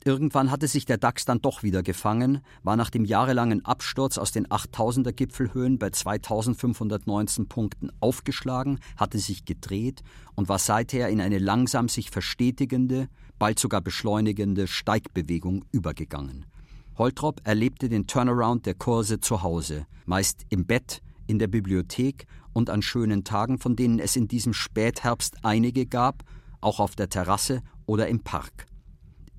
Irgendwann 0.05 0.51
hatte 0.51 0.67
sich 0.67 0.85
der 0.85 0.99
DAX 0.99 1.25
dann 1.25 1.41
doch 1.41 1.63
wieder 1.63 1.85
gefangen, 1.85 2.41
war 2.65 2.75
nach 2.75 2.91
dem 2.91 3.05
jahrelangen 3.05 3.65
Absturz 3.65 4.19
aus 4.19 4.33
den 4.33 4.49
8000er 4.49 5.13
Gipfelhöhen 5.13 5.79
bei 5.79 5.91
2519 5.91 7.47
Punkten 7.47 7.91
aufgeschlagen, 8.01 8.81
hatte 8.97 9.21
sich 9.21 9.45
gedreht 9.45 10.03
und 10.35 10.49
war 10.49 10.59
seither 10.59 11.09
in 11.09 11.21
eine 11.21 11.39
langsam 11.39 11.89
sich 11.89 12.11
verstetigende, 12.11 13.09
bald 13.39 13.61
sogar 13.61 13.81
beschleunigende 13.81 14.67
Steigbewegung 14.67 15.65
übergegangen. 15.71 16.47
Holtrop 16.99 17.41
erlebte 17.45 17.89
den 17.89 18.09
Turnaround 18.09 18.67
der 18.67 18.75
Kurse 18.75 19.21
zu 19.21 19.43
Hause, 19.43 19.87
meist 20.07 20.45
im 20.49 20.67
Bett, 20.67 21.03
in 21.29 21.39
der 21.39 21.47
Bibliothek 21.47 22.27
und 22.53 22.69
an 22.69 22.83
schönen 22.83 23.23
Tagen, 23.23 23.59
von 23.59 23.77
denen 23.77 24.01
es 24.01 24.17
in 24.17 24.27
diesem 24.27 24.53
Spätherbst 24.53 25.37
einige 25.45 25.87
gab, 25.87 26.25
auch 26.61 26.81
auf 26.81 26.97
der 26.97 27.09
Terrasse 27.09 27.63
oder 27.87 28.09
im 28.09 28.21
Park. 28.21 28.67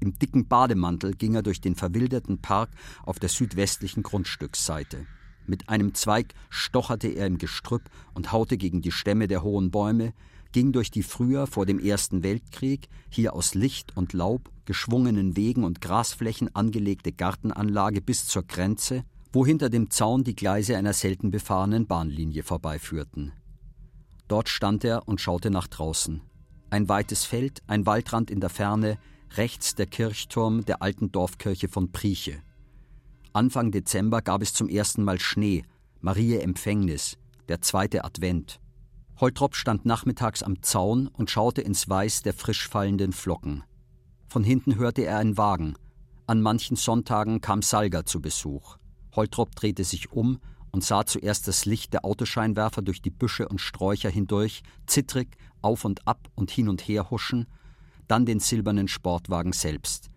Im 0.04 0.20
dicken 0.20 0.49
Bademantel 0.49 1.14
ging 1.14 1.34
er 1.34 1.43
durch 1.43 1.62
den 1.62 1.76
verwilderten 1.76 2.39
Park 2.39 2.72
auf 3.06 3.20
der 3.20 3.30
südwestlichen 3.30 4.04
Grundstücksseite. 4.04 5.06
Mit 5.47 5.70
einem 5.70 5.93
Zweig 5.93 6.34
stocherte 6.49 7.08
er 7.08 7.26
im 7.26 7.38
Gestrüpp 7.38 7.84
und 8.14 8.34
haute 8.34 8.58
gegen 8.58 8.82
die 8.82 8.91
Stämme 8.91 9.30
der 9.30 9.43
hohen 9.43 9.72
Bäume, 9.72 10.12
ging 10.51 10.74
durch 10.74 10.91
die 10.91 11.04
früher 11.04 11.47
vor 11.47 11.66
dem 11.66 11.80
Ersten 11.80 12.22
Weltkrieg 12.22 12.89
hier 13.08 13.34
aus 13.34 13.56
Licht 13.56 13.95
und 13.95 14.12
Laub, 14.12 14.51
geschwungenen 14.66 15.38
Wegen 15.38 15.64
und 15.64 15.80
Grasflächen 15.80 16.54
angelegte 16.54 17.14
Gartenanlage 17.14 18.01
bis 18.01 18.28
zur 18.28 18.43
Grenze, 18.43 19.06
wo 19.32 19.45
hinter 19.45 19.70
dem 19.70 19.89
Zaun 19.89 20.26
die 20.26 20.36
Gleise 20.36 20.76
einer 20.76 20.91
selten 20.91 21.32
befahrenen 21.32 21.88
Bahnlinie 21.88 22.43
vorbeiführten. 22.43 23.32
Dort 24.28 24.49
stand 24.49 24.84
er 24.84 25.08
und 25.08 25.22
schaute 25.22 25.49
nach 25.49 25.68
draußen. 25.68 26.20
Ein 26.72 26.89
weites 26.89 27.24
Feld, 27.24 27.64
ein 27.68 27.86
Waldrand 27.86 28.30
in 28.30 28.41
der 28.41 28.49
Ferne, 28.49 28.97
rechts 29.38 29.74
der 29.76 29.88
Kirchturm 29.88 30.64
der 30.66 30.82
alten 30.82 31.12
Dorfkirche 31.12 31.68
von 31.68 31.92
Prieche. 31.92 32.42
Anfang 33.34 33.72
Dezember 33.72 34.22
gab 34.22 34.42
es 34.42 34.54
zum 34.54 34.70
ersten 34.70 35.04
Mal 35.04 35.20
Schnee, 35.20 35.64
Marie 36.02 36.38
Empfängnis, 36.38 37.18
der 37.48 37.62
zweite 37.62 38.04
Advent. 38.06 38.60
Holtrop 39.20 39.56
stand 39.56 39.86
nachmittags 39.86 40.44
am 40.44 40.62
Zaun 40.62 41.08
und 41.08 41.32
schaute 41.32 41.62
ins 41.62 41.90
Weiß 41.90 42.22
der 42.22 42.34
frisch 42.34 42.68
fallenden 42.68 43.12
Flocken. 43.12 43.64
Von 44.28 44.44
hinten 44.44 44.76
hörte 44.76 45.04
er 45.04 45.18
einen 45.18 45.38
Wagen. 45.38 45.76
An 46.28 46.42
manchen 46.42 46.76
Sonntagen 46.76 47.42
kam 47.42 47.62
Salga 47.62 48.06
zu 48.06 48.22
Besuch. 48.22 48.78
Holtrop 49.16 49.56
drehte 49.56 49.84
sich 49.84 50.12
um 50.12 50.40
und 50.72 50.84
sah 50.84 51.06
zuerst 51.06 51.48
das 51.48 51.66
Licht 51.66 51.94
der 51.94 52.06
Autoscheinwerfer 52.06 52.82
durch 52.82 53.02
die 53.02 53.12
Büsche 53.12 53.48
und 53.48 53.62
Sträucher 53.62 54.10
hindurch, 54.10 54.64
zittrig 54.88 55.38
auf 55.62 55.86
und 55.86 56.08
ab 56.08 56.30
und 56.36 56.52
hin 56.52 56.70
und 56.70 56.82
her 56.88 57.10
huschen 57.10 57.48
dann 58.08 58.26
den 58.26 58.39
silbernen 58.39 58.88
Sportwagen 58.88 59.54
selbst. 59.54 60.10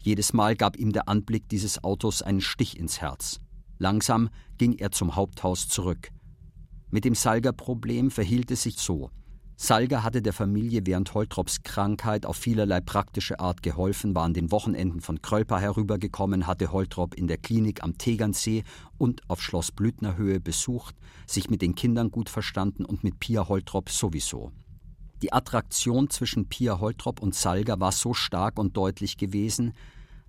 Jedes 0.00 0.32
Mal 0.32 0.54
gab 0.54 0.76
ihm 0.76 0.92
der 0.92 1.08
Anblick 1.08 1.48
dieses 1.48 1.82
Autos 1.82 2.22
einen 2.22 2.40
Stich 2.40 2.78
ins 2.78 3.00
Herz. 3.00 3.40
Langsam 3.78 4.28
ging 4.58 4.74
er 4.74 4.90
zum 4.90 5.16
Haupthaus 5.16 5.68
zurück. 5.68 6.10
Mit 6.90 7.04
dem 7.04 7.14
Salger-Problem 7.14 8.10
verhielt 8.10 8.50
es 8.50 8.62
sich 8.62 8.76
so. 8.76 9.10
Salger 9.56 10.02
hatte 10.02 10.20
der 10.20 10.32
Familie 10.32 10.82
während 10.84 11.14
Holtrops 11.14 11.62
Krankheit 11.62 12.26
auf 12.26 12.36
vielerlei 12.36 12.80
praktische 12.80 13.38
Art 13.38 13.62
geholfen, 13.62 14.14
war 14.14 14.24
an 14.24 14.34
den 14.34 14.50
Wochenenden 14.50 15.00
von 15.00 15.22
Krölper 15.22 15.60
herübergekommen, 15.60 16.46
hatte 16.46 16.72
Holtrop 16.72 17.14
in 17.14 17.28
der 17.28 17.38
Klinik 17.38 17.82
am 17.84 17.96
Tegernsee 17.96 18.64
und 18.98 19.22
auf 19.28 19.40
Schloss 19.40 19.70
Blüthnerhöhe 19.70 20.40
besucht, 20.40 20.96
sich 21.26 21.50
mit 21.50 21.62
den 21.62 21.76
Kindern 21.76 22.10
gut 22.10 22.28
verstanden 22.28 22.84
und 22.84 23.04
mit 23.04 23.20
Pia 23.20 23.48
Holtrop 23.48 23.90
sowieso. 23.90 24.50
Die 25.24 25.32
Attraktion 25.32 26.10
zwischen 26.10 26.50
Pia 26.50 26.80
Holtrop 26.80 27.22
und 27.22 27.34
Salga 27.34 27.80
war 27.80 27.92
so 27.92 28.12
stark 28.12 28.58
und 28.58 28.76
deutlich 28.76 29.16
gewesen, 29.16 29.72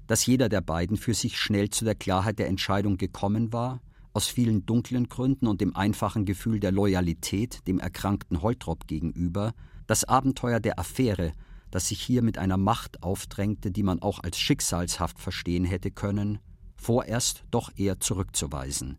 dass 0.07 0.25
jeder 0.25 0.47
der 0.47 0.61
beiden 0.61 0.95
für 0.95 1.13
sich 1.13 1.37
schnell 1.37 1.69
zu 1.69 1.83
der 1.83 1.95
Klarheit 1.95 2.39
der 2.39 2.47
Entscheidung 2.47 2.95
gekommen 2.95 3.51
war, 3.51 3.81
aus 4.13 4.27
vielen 4.27 4.65
dunklen 4.65 5.09
Gründen 5.09 5.47
und 5.47 5.59
dem 5.59 5.75
einfachen 5.75 6.23
Gefühl 6.23 6.61
der 6.61 6.71
Loyalität 6.71 7.67
dem 7.67 7.77
erkrankten 7.77 8.41
Holtrop 8.41 8.87
gegenüber, 8.87 9.51
das 9.85 10.05
Abenteuer 10.05 10.61
der 10.61 10.79
Affäre, 10.79 11.33
das 11.71 11.89
sich 11.89 12.01
hier 12.01 12.21
mit 12.21 12.37
einer 12.37 12.55
Macht 12.55 13.03
aufdrängte, 13.03 13.71
die 13.71 13.83
man 13.83 14.01
auch 14.01 14.23
als 14.23 14.39
schicksalshaft 14.39 15.19
verstehen 15.19 15.65
hätte 15.65 15.91
können, 15.91 16.39
vorerst 16.77 17.43
doch 17.51 17.69
eher 17.75 17.99
zurückzuweisen. 17.99 18.97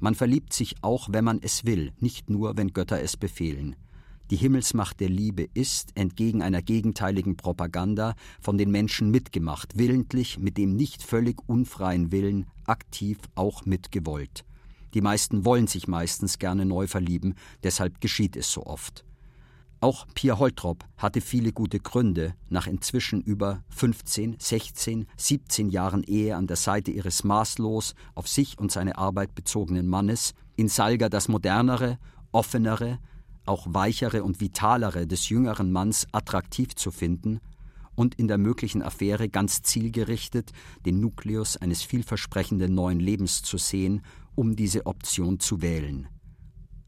Man 0.00 0.16
verliebt 0.16 0.52
sich 0.52 0.82
auch, 0.82 1.10
wenn 1.12 1.24
man 1.24 1.38
es 1.40 1.64
will, 1.64 1.92
nicht 2.00 2.28
nur, 2.28 2.56
wenn 2.56 2.72
Götter 2.72 3.00
es 3.00 3.16
befehlen. 3.16 3.76
Die 4.30 4.36
Himmelsmacht 4.36 5.00
der 5.00 5.08
Liebe 5.08 5.48
ist, 5.54 5.90
entgegen 5.94 6.42
einer 6.42 6.62
gegenteiligen 6.62 7.36
Propaganda, 7.36 8.14
von 8.40 8.56
den 8.56 8.70
Menschen 8.70 9.10
mitgemacht, 9.10 9.76
willentlich, 9.76 10.38
mit 10.38 10.56
dem 10.56 10.74
nicht 10.74 11.02
völlig 11.02 11.40
unfreien 11.46 12.12
Willen, 12.12 12.46
aktiv 12.64 13.18
auch 13.34 13.66
mitgewollt. 13.66 14.44
Die 14.94 15.00
meisten 15.00 15.44
wollen 15.44 15.66
sich 15.66 15.88
meistens 15.88 16.38
gerne 16.38 16.64
neu 16.64 16.86
verlieben, 16.86 17.34
deshalb 17.62 18.00
geschieht 18.00 18.36
es 18.36 18.52
so 18.52 18.64
oft. 18.66 19.04
Auch 19.82 20.06
Pia 20.14 20.38
Holtrop 20.38 20.84
hatte 20.96 21.20
viele 21.20 21.52
gute 21.52 21.80
Gründe, 21.80 22.34
nach 22.48 22.68
inzwischen 22.68 23.20
über 23.20 23.64
15, 23.70 24.36
16, 24.38 25.06
17 25.16 25.70
Jahren 25.70 26.04
Ehe 26.04 26.36
an 26.36 26.46
der 26.46 26.56
Seite 26.56 26.92
ihres 26.92 27.24
maßlos 27.24 27.96
auf 28.14 28.28
sich 28.28 28.58
und 28.60 28.70
seine 28.70 28.96
Arbeit 28.96 29.34
bezogenen 29.34 29.88
Mannes, 29.88 30.34
in 30.54 30.68
Salga 30.68 31.08
das 31.08 31.26
modernere, 31.26 31.98
offenere, 32.30 33.00
auch 33.46 33.66
weichere 33.70 34.24
und 34.24 34.40
vitalere 34.40 35.06
des 35.06 35.28
jüngeren 35.28 35.72
Manns 35.72 36.06
attraktiv 36.12 36.74
zu 36.74 36.90
finden 36.90 37.40
und 37.94 38.14
in 38.14 38.28
der 38.28 38.38
möglichen 38.38 38.82
Affäre 38.82 39.28
ganz 39.28 39.62
zielgerichtet 39.62 40.52
den 40.86 41.00
Nukleus 41.00 41.56
eines 41.56 41.82
vielversprechenden 41.82 42.74
neuen 42.74 43.00
Lebens 43.00 43.42
zu 43.42 43.58
sehen, 43.58 44.02
um 44.34 44.56
diese 44.56 44.86
Option 44.86 45.40
zu 45.40 45.62
wählen. 45.62 46.08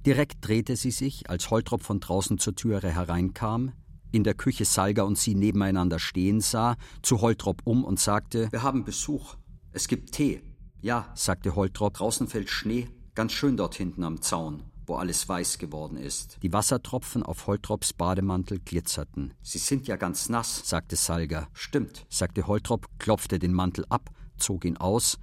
Direkt 0.07 0.47
drehte 0.47 0.77
sie 0.77 0.91
sich, 0.91 1.31
als 1.31 1.51
Holtrop 1.51 1.83
von 1.83 2.01
draußen 2.01 2.39
zur 2.39 2.55
Türe 2.55 2.91
hereinkam, 2.91 3.73
in 4.13 4.23
der 4.23 4.35
Küche 4.35 4.65
Salga 4.65 5.03
und 5.03 5.19
sie 5.19 5.35
nebeneinander 5.35 5.99
stehen 5.99 6.41
sah, 6.41 6.77
zu 7.03 7.21
Holtrop 7.21 7.63
um 7.65 7.85
und 7.85 7.99
sagte: 7.99 8.49
Wir 8.53 8.63
haben 8.63 8.85
Besuch. 8.85 9.37
Es 9.73 9.89
gibt 9.89 10.13
Tee. 10.13 10.43
Ja, 10.81 11.11
sagte 11.15 11.57
Holtrop, 11.57 11.95
draußen 11.95 12.29
fällt 12.29 12.51
Schnee, 12.51 12.87
ganz 13.15 13.33
schön 13.33 13.57
dort 13.57 13.75
hinten 13.75 14.05
am 14.05 14.21
Zaun, 14.21 14.63
wo 14.87 14.97
alles 14.97 15.29
weiß 15.29 15.59
geworden 15.59 15.97
ist. 15.97 16.39
Die 16.43 16.53
Wassertropfen 16.53 17.23
auf 17.23 17.47
Holtrops 17.47 17.93
Bademantel 17.93 18.61
glitzerten. 18.61 19.35
Sie 19.43 19.59
sind 19.59 19.87
ja 19.87 19.97
ganz 19.97 20.29
nass, 20.29 20.69
sagte 20.69 20.97
Salga. 20.97 21.49
Stimmt, 21.53 22.07
sagte 22.09 22.47
Holtrop, 22.47 22.89
klopfte 22.99 23.39
den 23.39 23.53
Mantel 23.53 23.85
ab, 23.89 24.11
zog 24.37 24.65
ihn 24.65 24.77
aus, 24.77 25.19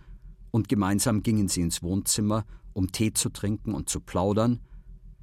und 0.52 0.68
gemeinsam 0.68 1.24
gingen 1.24 1.48
sie 1.48 1.62
ins 1.62 1.82
Wohnzimmer, 1.84 2.46
um 2.74 2.92
Tee 2.92 3.14
zu 3.14 3.30
trinken 3.30 3.74
und 3.74 3.90
zu 3.90 4.00
plaudern, 4.00 4.60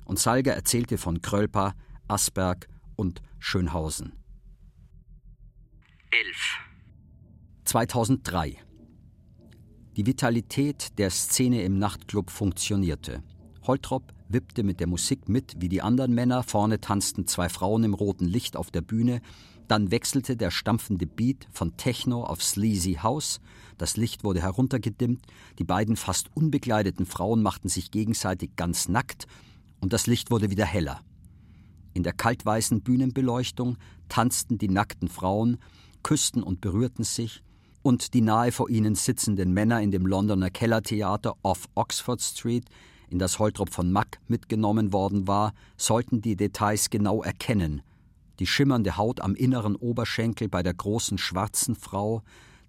und 0.04 0.18
Salga 0.18 0.52
erzählte 0.52 0.96
von 0.96 1.20
Krölpa, 1.20 1.74
Asberg 2.06 2.68
und 2.96 3.20
Schönhausen. 3.38 4.12
11. 6.10 6.68
2003 7.64 8.56
Die 9.96 10.06
Vitalität 10.06 10.98
der 10.98 11.10
Szene 11.10 11.62
im 11.62 11.78
Nachtclub 11.78 12.30
funktionierte. 12.30 13.22
Holtrop 13.66 14.14
wippte 14.28 14.62
mit 14.62 14.80
der 14.80 14.86
Musik 14.86 15.28
mit 15.28 15.56
wie 15.58 15.68
die 15.68 15.82
anderen 15.82 16.14
Männer, 16.14 16.42
vorne 16.42 16.80
tanzten 16.80 17.26
zwei 17.26 17.48
Frauen 17.48 17.84
im 17.84 17.94
roten 17.94 18.26
Licht 18.26 18.56
auf 18.56 18.70
der 18.70 18.82
Bühne, 18.82 19.20
dann 19.66 19.90
wechselte 19.90 20.36
der 20.36 20.50
stampfende 20.50 21.06
Beat 21.06 21.46
von 21.50 21.76
Techno 21.76 22.24
auf 22.24 22.42
Sleazy 22.42 22.98
House, 23.02 23.40
das 23.78 23.96
Licht 23.96 24.24
wurde 24.24 24.42
heruntergedimmt, 24.42 25.24
die 25.58 25.64
beiden 25.64 25.96
fast 25.96 26.34
unbekleideten 26.34 27.06
Frauen 27.06 27.42
machten 27.42 27.68
sich 27.68 27.92
gegenseitig 27.92 28.56
ganz 28.56 28.88
nackt. 28.88 29.26
Und 29.80 29.92
das 29.92 30.08
Licht 30.08 30.32
wurde 30.32 30.50
wieder 30.50 30.66
heller. 30.66 31.00
In 31.94 32.02
der 32.02 32.12
kaltweißen 32.12 32.82
Bühnenbeleuchtung 32.82 33.78
tanzten 34.08 34.58
die 34.58 34.68
nackten 34.68 35.08
Frauen, 35.08 35.58
küssten 36.02 36.42
und 36.42 36.60
berührten 36.60 37.04
sich, 37.04 37.42
und 37.82 38.12
die 38.14 38.20
nahe 38.20 38.50
vor 38.50 38.68
ihnen 38.68 38.96
sitzenden 38.96 39.52
Männer 39.52 39.80
in 39.80 39.92
dem 39.92 40.04
Londoner 40.04 40.50
Kellertheater 40.50 41.36
off 41.42 41.68
Oxford 41.76 42.20
Street, 42.20 42.64
in 43.10 43.18
das 43.18 43.38
Holtrop 43.38 43.72
von 43.72 43.90
Mack 43.90 44.20
mitgenommen 44.26 44.92
worden 44.92 45.26
war, 45.26 45.54
sollten 45.76 46.20
die 46.20 46.36
Details 46.36 46.90
genau 46.90 47.22
erkennen. 47.22 47.82
Die 48.38 48.46
schimmernde 48.46 48.96
Haut 48.96 49.20
am 49.20 49.34
inneren 49.34 49.74
Oberschenkel 49.74 50.48
bei 50.48 50.62
der 50.62 50.74
großen 50.74 51.18
schwarzen 51.18 51.74
Frau, 51.74 52.22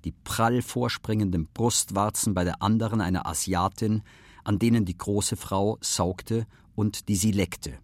die 0.04 0.12
prall 0.12 0.62
vorspringenden 0.62 1.48
Brustwarzen 1.54 2.34
bei 2.34 2.44
der 2.44 2.62
anderen 2.62 3.02
einer 3.02 3.26
Asiatin, 3.26 4.02
an 4.44 4.60
denen 4.60 4.86
die 4.86 4.98
große 4.98 5.36
Frau 5.36 5.78
saugte 5.82 6.48
und 6.76 7.10
die 7.10 7.16
sie 7.16 7.32
leckte. 7.32 7.78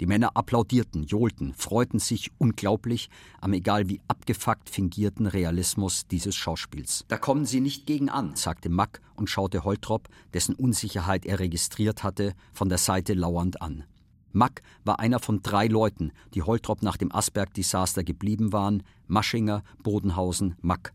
Die 0.00 0.06
Männer 0.06 0.34
applaudierten, 0.34 1.02
johlten, 1.02 1.52
freuten 1.52 1.98
sich 1.98 2.30
unglaublich 2.38 3.10
am 3.42 3.52
egal 3.52 3.90
wie 3.90 4.00
abgefuckt 4.08 4.70
fingierten 4.70 5.26
Realismus 5.26 6.06
dieses 6.06 6.34
Schauspiels. 6.34 7.04
Da 7.08 7.18
kommen 7.18 7.44
Sie 7.44 7.60
nicht 7.60 7.86
gegen 7.86 8.08
an, 8.08 8.34
sagte 8.34 8.70
Mack 8.70 9.02
und 9.14 9.28
schaute 9.28 9.62
Holtrop, 9.62 10.08
dessen 10.32 10.54
Unsicherheit 10.54 11.26
er 11.26 11.38
registriert 11.38 12.02
hatte, 12.02 12.32
von 12.50 12.70
der 12.70 12.78
Seite 12.78 13.12
lauernd 13.12 13.60
an. 13.60 13.84
Mack 14.32 14.62
war 14.84 15.00
einer 15.00 15.18
von 15.18 15.42
drei 15.42 15.66
Leuten, 15.66 16.12
die 16.32 16.42
Holtrop 16.42 16.82
nach 16.82 16.96
dem 16.96 17.14
Asberg-Desaster 17.14 18.02
geblieben 18.02 18.54
waren: 18.54 18.82
Maschinger, 19.06 19.62
Bodenhausen, 19.82 20.56
Mack. 20.62 20.94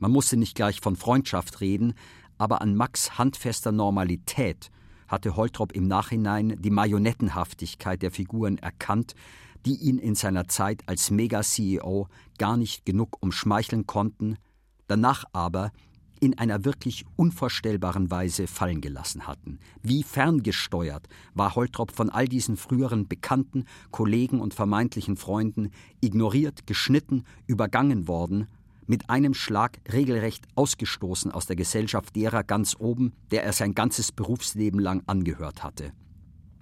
Man 0.00 0.10
musste 0.10 0.36
nicht 0.36 0.56
gleich 0.56 0.80
von 0.80 0.96
Freundschaft 0.96 1.60
reden, 1.60 1.94
aber 2.36 2.62
an 2.62 2.74
Macks 2.74 3.16
handfester 3.16 3.70
Normalität 3.70 4.72
hatte 5.10 5.36
Holtrop 5.36 5.72
im 5.72 5.88
Nachhinein 5.88 6.56
die 6.60 6.70
Marionettenhaftigkeit 6.70 8.00
der 8.00 8.12
Figuren 8.12 8.58
erkannt, 8.58 9.14
die 9.66 9.74
ihn 9.74 9.98
in 9.98 10.14
seiner 10.14 10.48
Zeit 10.48 10.82
als 10.86 11.10
Mega-CEO 11.10 12.08
gar 12.38 12.56
nicht 12.56 12.86
genug 12.86 13.18
umschmeicheln 13.20 13.86
konnten, 13.86 14.36
danach 14.86 15.24
aber 15.32 15.72
in 16.20 16.38
einer 16.38 16.64
wirklich 16.64 17.06
unvorstellbaren 17.16 18.10
Weise 18.10 18.46
fallen 18.46 18.80
gelassen 18.80 19.26
hatten. 19.26 19.58
Wie 19.82 20.02
ferngesteuert 20.02 21.08
war 21.34 21.54
Holtrop 21.54 21.92
von 21.92 22.10
all 22.10 22.28
diesen 22.28 22.56
früheren 22.56 23.08
Bekannten, 23.08 23.64
Kollegen 23.90 24.40
und 24.40 24.54
vermeintlichen 24.54 25.16
Freunden 25.16 25.70
ignoriert, 26.00 26.66
geschnitten, 26.66 27.24
übergangen 27.46 28.06
worden 28.06 28.48
mit 28.90 29.08
einem 29.08 29.34
Schlag 29.34 29.78
regelrecht 29.92 30.48
ausgestoßen 30.56 31.30
aus 31.30 31.46
der 31.46 31.54
Gesellschaft 31.54 32.16
derer 32.16 32.42
ganz 32.42 32.74
oben, 32.76 33.12
der 33.30 33.44
er 33.44 33.52
sein 33.52 33.72
ganzes 33.72 34.10
Berufsleben 34.10 34.80
lang 34.80 35.04
angehört 35.06 35.62
hatte. 35.62 35.92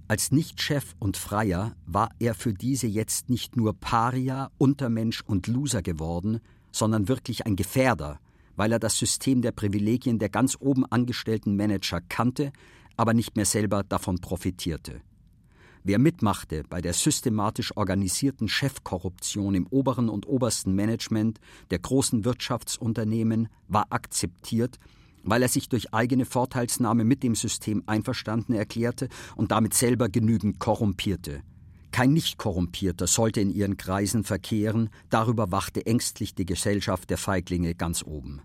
Als 0.08 0.30
Nichtchef 0.30 0.94
und 0.98 1.16
Freier 1.16 1.74
war 1.86 2.10
er 2.18 2.34
für 2.34 2.52
diese 2.52 2.86
jetzt 2.86 3.30
nicht 3.30 3.56
nur 3.56 3.72
Paria, 3.72 4.50
Untermensch 4.58 5.22
und 5.22 5.46
Loser 5.46 5.80
geworden, 5.80 6.40
sondern 6.70 7.08
wirklich 7.08 7.46
ein 7.46 7.56
Gefährder, 7.56 8.20
weil 8.56 8.72
er 8.72 8.78
das 8.78 8.98
System 8.98 9.40
der 9.40 9.52
Privilegien 9.52 10.18
der 10.18 10.28
ganz 10.28 10.54
oben 10.60 10.84
angestellten 10.84 11.56
Manager 11.56 12.02
kannte, 12.10 12.52
aber 12.98 13.14
nicht 13.14 13.36
mehr 13.36 13.46
selber 13.46 13.84
davon 13.84 14.18
profitierte. 14.18 15.00
Wer 15.89 15.99
mitmachte 15.99 16.64
bei 16.68 16.82
der 16.82 16.93
systematisch 16.93 17.74
organisierten 17.74 18.47
Chefkorruption 18.47 19.55
im 19.55 19.66
oberen 19.68 20.11
und 20.11 20.28
obersten 20.28 20.74
Management 20.74 21.41
der 21.70 21.78
großen 21.78 22.26
Wirtschaftsunternehmen, 22.26 23.49
war 23.68 23.86
akzeptiert, 23.89 24.78
weil 25.22 25.41
er 25.41 25.49
sich 25.49 25.70
durch 25.70 25.95
eigene 25.95 26.26
Vorteilsnahme 26.26 27.05
mit 27.05 27.22
dem 27.22 27.34
System 27.34 27.84
einverstanden 27.86 28.53
erklärte 28.53 29.09
und 29.34 29.51
damit 29.51 29.72
selber 29.72 30.11
genügend 30.11 30.59
korrumpierte. 30.59 31.41
Kein 31.91 32.12
Nicht-Korrumpierter 32.12 33.07
sollte 33.07 33.41
in 33.41 33.49
ihren 33.49 33.78
Kreisen 33.78 34.24
verkehren, 34.24 34.91
darüber 35.09 35.53
wachte 35.53 35.86
ängstlich 35.86 36.34
die 36.34 36.45
Gesellschaft 36.45 37.09
der 37.09 37.16
Feiglinge 37.16 37.74
ganz 37.74 38.03
oben. 38.03 38.43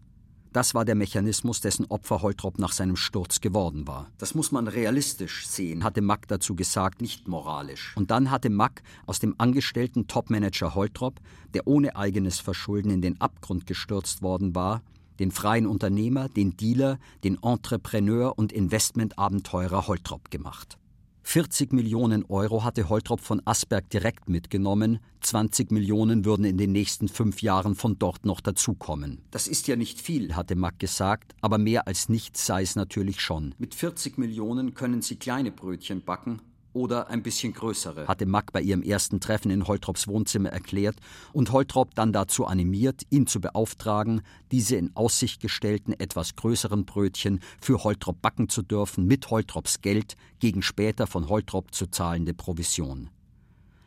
Das 0.54 0.76
war 0.76 0.86
der 0.86 0.94
Mechanismus, 0.94 1.62
dessen 1.62 1.88
Opfer 1.88 2.22
Holtrop 2.22 2.60
nach 2.60 2.74
seinem 2.74 2.96
Sturz 2.96 3.42
geworden 3.42 3.88
war. 3.88 4.12
Das 4.20 4.36
muss 4.36 4.52
man 4.52 4.68
realistisch 4.68 5.48
sehen, 5.48 5.84
hatte 5.84 6.02
Mack 6.02 6.28
dazu 6.28 6.56
gesagt, 6.56 7.02
nicht 7.02 7.28
moralisch. 7.28 7.94
Und 7.98 8.12
dann 8.12 8.30
hatte 8.30 8.52
Mack 8.52 8.84
aus 9.08 9.20
dem 9.20 9.34
angestellten 9.40 10.06
Topmanager 10.06 10.76
Holtrop, 10.76 11.20
der 11.56 11.66
ohne 11.66 11.96
eigenes 11.96 12.40
Verschulden 12.40 12.92
in 12.92 13.02
den 13.02 13.20
Abgrund 13.20 13.66
gestürzt 13.66 14.22
worden 14.22 14.54
war, 14.54 14.84
den 15.18 15.32
freien 15.32 15.66
Unternehmer, 15.66 16.30
den 16.30 16.56
Dealer, 16.56 17.00
den 17.24 17.42
Entrepreneur 17.42 18.38
und 18.38 18.52
Investmentabenteurer 18.52 19.88
Holtrop 19.88 20.30
gemacht. 20.30 20.78
40 21.24 21.74
Millionen 21.74 22.26
Euro 22.26 22.64
hatte 22.64 22.90
Holtrop 22.90 23.22
von 23.22 23.42
Asberg 23.46 23.90
direkt 23.90 24.30
mitgenommen, 24.30 25.00
20 25.22 25.72
Millionen 25.72 26.26
würden 26.26 26.46
in 26.46 26.58
den 26.58 26.72
nächsten 26.74 27.08
fünf 27.08 27.42
Jahren 27.42 27.76
von 27.76 27.98
dort 27.98 28.26
noch 28.26 28.42
dazukommen. 28.42 29.22
Das 29.32 29.48
ist 29.48 29.68
ja 29.68 29.76
nicht 29.76 30.02
viel, 30.02 30.36
hatte 30.36 30.56
Mack 30.56 30.80
gesagt, 30.80 31.34
aber 31.42 31.58
mehr 31.58 31.88
als 31.88 32.10
nichts 32.10 32.46
sei 32.46 32.62
es 32.62 32.76
natürlich 32.76 33.22
schon. 33.22 33.56
Mit 33.58 33.74
40 33.74 34.18
Millionen 34.18 34.74
können 34.74 35.02
Sie 35.02 35.16
kleine 35.16 35.52
Brötchen 35.52 36.04
backen 36.04 36.42
oder 36.74 37.10
ein 37.10 37.24
bisschen 37.24 37.54
größere, 37.54 38.08
hatte 38.08 38.26
Mack 38.26 38.52
bei 38.52 38.62
ihrem 38.62 38.84
ersten 38.84 39.20
Treffen 39.20 39.52
in 39.52 39.68
Holtrops 39.68 40.08
Wohnzimmer 40.08 40.50
erklärt 40.50 40.98
und 41.32 41.52
Holtrop 41.52 41.96
dann 41.96 42.14
dazu 42.14 42.46
animiert, 42.46 43.04
ihn 43.10 43.28
zu 43.28 43.40
beauftragen, 43.40 44.22
diese 44.52 44.76
in 44.76 44.96
Aussicht 44.96 45.42
gestellten 45.42 45.94
etwas 45.94 46.36
größeren 46.36 46.86
Brötchen 46.86 47.40
für 47.62 47.84
Holtrop 47.84 48.22
backen 48.22 48.50
zu 48.50 48.62
dürfen, 48.62 49.06
mit 49.06 49.30
Holtrops 49.30 49.82
Geld 49.82 50.16
gegen 50.40 50.62
später 50.62 51.08
von 51.08 51.30
Holtrop 51.30 51.74
zu 51.74 51.88
zahlende 51.88 52.34
Provision. 52.34 53.10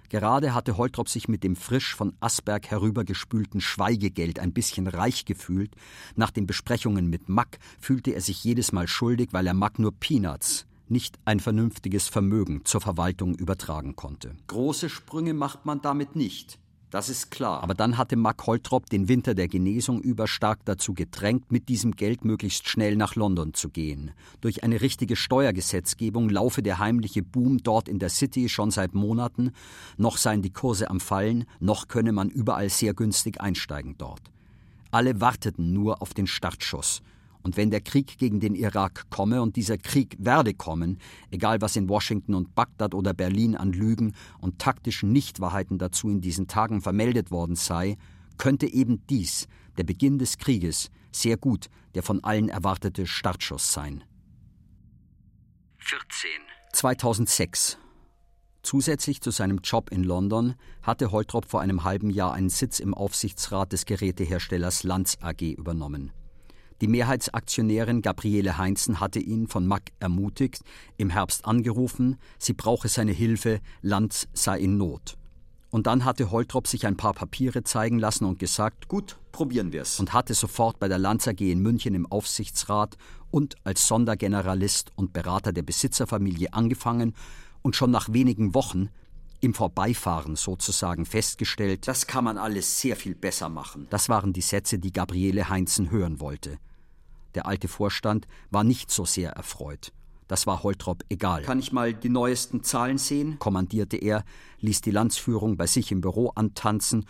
Gerade 0.09 0.55
hatte 0.55 0.77
Holtrop 0.77 1.09
sich 1.09 1.29
mit 1.29 1.43
dem 1.43 1.57
frisch 1.57 1.95
von 1.95 2.15
Asberg 2.21 2.71
herübergespülten 2.71 3.61
Schweigegeld 3.61 4.39
ein 4.39 4.53
bisschen 4.53 4.87
reich 4.87 5.25
gefühlt. 5.25 5.75
Nach 6.15 6.31
den 6.31 6.47
Besprechungen 6.47 7.09
mit 7.09 7.29
Mack 7.29 7.59
fühlte 7.81 8.13
er 8.13 8.21
sich 8.21 8.45
jedes 8.45 8.73
Mal 8.73 8.87
schuldig, 8.87 9.31
weil 9.33 9.47
er 9.47 9.55
Mack 9.55 9.79
nur 9.79 9.93
Peanuts, 9.93 10.67
nicht 10.91 11.19
ein 11.25 11.41
vernünftiges 11.41 12.09
Vermögen 12.09 12.65
zur 12.65 12.81
Verwaltung 12.81 13.35
übertragen 13.35 13.97
konnte. 13.97 14.35
Große 14.47 14.89
Sprünge 14.89 15.35
macht 15.35 15.67
man 15.67 15.81
damit 15.83 16.17
nicht. 16.17 16.59
Das 16.91 17.09
ist 17.09 17.31
klar. 17.31 17.63
Aber 17.63 17.75
dann 17.75 17.99
hatte 17.99 18.17
Mack 18.17 18.47
Holtrop 18.47 18.89
den 18.89 19.09
Winter 19.09 19.35
der 19.35 19.49
Genesung 19.49 20.01
über 20.01 20.29
stark 20.29 20.61
dazu 20.65 20.95
gedrängt, 20.95 21.51
mit 21.51 21.69
diesem 21.69 21.93
Geld 21.93 22.25
möglichst 22.25 22.69
schnell 22.69 22.97
nach 22.97 23.17
London 23.17 23.55
zu 23.55 23.71
gehen. 23.71 24.13
Durch 24.41 24.63
eine 24.63 24.81
richtige 24.81 25.17
Steuergesetzgebung 25.17 26.31
laufe 26.31 26.63
der 26.63 26.79
heimliche 26.79 27.23
Boom 27.23 27.59
dort 27.59 27.89
in 27.89 27.99
der 27.99 28.09
City 28.09 28.49
schon 28.49 28.71
seit 28.71 28.95
Monaten, 28.95 29.51
noch 29.97 30.17
seien 30.17 30.43
die 30.43 30.53
Kurse 30.53 30.89
am 30.89 31.01
Fallen, 31.01 31.45
noch 31.59 31.89
könne 31.89 32.13
man 32.13 32.31
überall 32.31 32.71
sehr 32.71 32.95
günstig 32.95 33.41
einsteigen 33.41 33.97
dort. 33.99 34.23
Alle 34.93 35.21
warteten 35.21 35.73
nur 35.73 36.01
auf 36.01 36.15
den 36.15 36.29
Startschuss. 36.29 37.03
Und 37.47 37.57
wenn 37.57 37.71
der 37.71 37.81
Krieg 37.81 38.19
gegen 38.19 38.41
den 38.41 38.57
Irak 38.57 39.09
komme, 39.09 39.41
und 39.41 39.55
dieser 39.55 39.79
Krieg 39.79 40.17
werde 40.19 40.53
kommen, 40.53 40.99
egal 41.31 41.61
was 41.61 41.77
in 41.77 41.89
Washington 41.89 42.35
und 42.35 42.57
Bagdad 42.57 42.93
oder 42.93 43.15
Berlin 43.15 43.55
an 43.55 43.73
Lügen 43.73 44.17
und 44.41 44.59
taktischen 44.59 45.13
Nichtwahrheiten 45.13 45.79
dazu 45.79 46.11
in 46.11 46.21
diesen 46.21 46.49
Tagen 46.49 46.81
vermeldet 46.81 47.31
worden 47.31 47.55
sei, 47.55 47.99
könnte 48.37 48.67
eben 48.67 49.07
dies, 49.07 49.47
der 49.79 49.85
Beginn 49.85 50.19
des 50.19 50.39
Krieges, 50.39 50.91
sehr 51.13 51.37
gut 51.37 51.69
der 51.95 52.03
von 52.03 52.25
allen 52.25 52.49
erwartete 52.49 53.07
Startschuss 53.07 53.73
sein. 53.73 54.03
14. 55.79 56.29
2006. 56.73 57.79
Zusätzlich 58.63 59.21
zu 59.21 59.31
seinem 59.31 59.61
Job 59.63 59.93
in 59.93 60.03
London 60.03 60.57
hatte 60.83 61.13
Holtrop 61.13 61.47
vor 61.47 61.61
einem 61.61 61.85
halben 61.85 62.11
Jahr 62.11 62.33
einen 62.33 62.51
Sitz 62.51 62.81
im 62.81 62.93
Aufsichtsrat 62.93 63.73
des 63.73 63.87
Geräteherstellers 63.87 64.83
Lanz 64.83 65.17
AG 65.21 65.43
übernommen. 65.43 66.11
Die 66.81 66.89
Mehrheitsaktionärin 66.89 68.03
Gabriele 68.03 68.59
Heinzen 68.59 69.01
hatte 69.01 69.19
ihn 69.19 69.49
von 69.49 69.67
Mack 69.67 69.93
ermutigt, 69.99 70.63
im 70.99 71.09
Herbst 71.09 71.47
angerufen, 71.47 72.19
sie 72.39 72.53
brauche 72.53 72.89
seine 72.89 73.13
Hilfe, 73.13 73.61
Lanz 73.81 74.29
sei 74.35 74.59
in 74.61 74.77
Not. 74.77 75.17
Und 75.71 75.87
dann 75.87 76.05
hatte 76.05 76.31
Holtrop 76.31 76.67
sich 76.67 76.87
ein 76.87 76.97
paar 76.97 77.15
Papiere 77.15 77.65
zeigen 77.65 77.99
lassen 77.99 78.25
und 78.25 78.39
gesagt, 78.39 78.89
gut, 78.89 79.19
probieren 79.33 79.73
wir's. 79.73 79.99
Und 79.99 80.13
hatte 80.13 80.35
sofort 80.35 80.79
bei 80.79 80.89
der 80.89 80.99
Lanz 80.99 81.27
AG 81.27 81.41
in 81.41 81.61
München 81.61 81.95
im 81.95 82.07
Aufsichtsrat 82.07 82.97
und 83.31 83.57
als 83.65 83.87
Sondergeneralist 83.89 84.93
und 84.97 85.13
Berater 85.13 85.53
der 85.53 85.63
Besitzerfamilie 85.63 86.53
angefangen 86.53 87.15
und 87.63 87.75
schon 87.75 87.91
nach 87.91 88.13
wenigen 88.13 88.55
Wochen 88.55 88.91
im 89.47 89.55
Vorbeifahren 89.55 90.35
sozusagen 90.37 91.07
festgestellt, 91.07 91.87
das 91.87 92.07
kann 92.07 92.25
man 92.25 92.37
alles 92.37 92.81
sehr 92.81 92.97
viel 92.97 93.15
besser 93.15 93.49
machen. 93.49 93.87
Das 93.91 94.09
waren 94.09 94.33
die 94.33 94.41
Sätze, 94.41 94.79
die 94.79 94.93
Gabriele 94.93 95.49
Heinzen 95.49 95.91
hören 95.91 96.21
wollte. 96.21 96.59
Der 97.37 97.47
alte 97.47 97.69
Vorstand 97.69 98.27
war 98.51 98.65
nicht 98.65 98.91
so 98.91 99.05
sehr 99.05 99.31
erfreut. 99.31 99.93
Das 100.27 100.49
war 100.49 100.65
Holtrop 100.65 101.05
egal. 101.09 101.43
Kann 101.43 101.61
ich 101.61 101.71
mal 101.71 101.95
die 101.95 102.09
neuesten 102.09 102.65
Zahlen 102.65 102.99
sehen? 102.99 103.39
kommandierte 103.39 103.97
er, 103.97 104.25
ließ 104.61 104.81
die 104.81 104.91
Landsführung 104.91 105.57
bei 105.57 105.69
sich 105.69 105.93
im 105.93 106.01
Büro 106.01 106.31
antanzen 106.35 107.07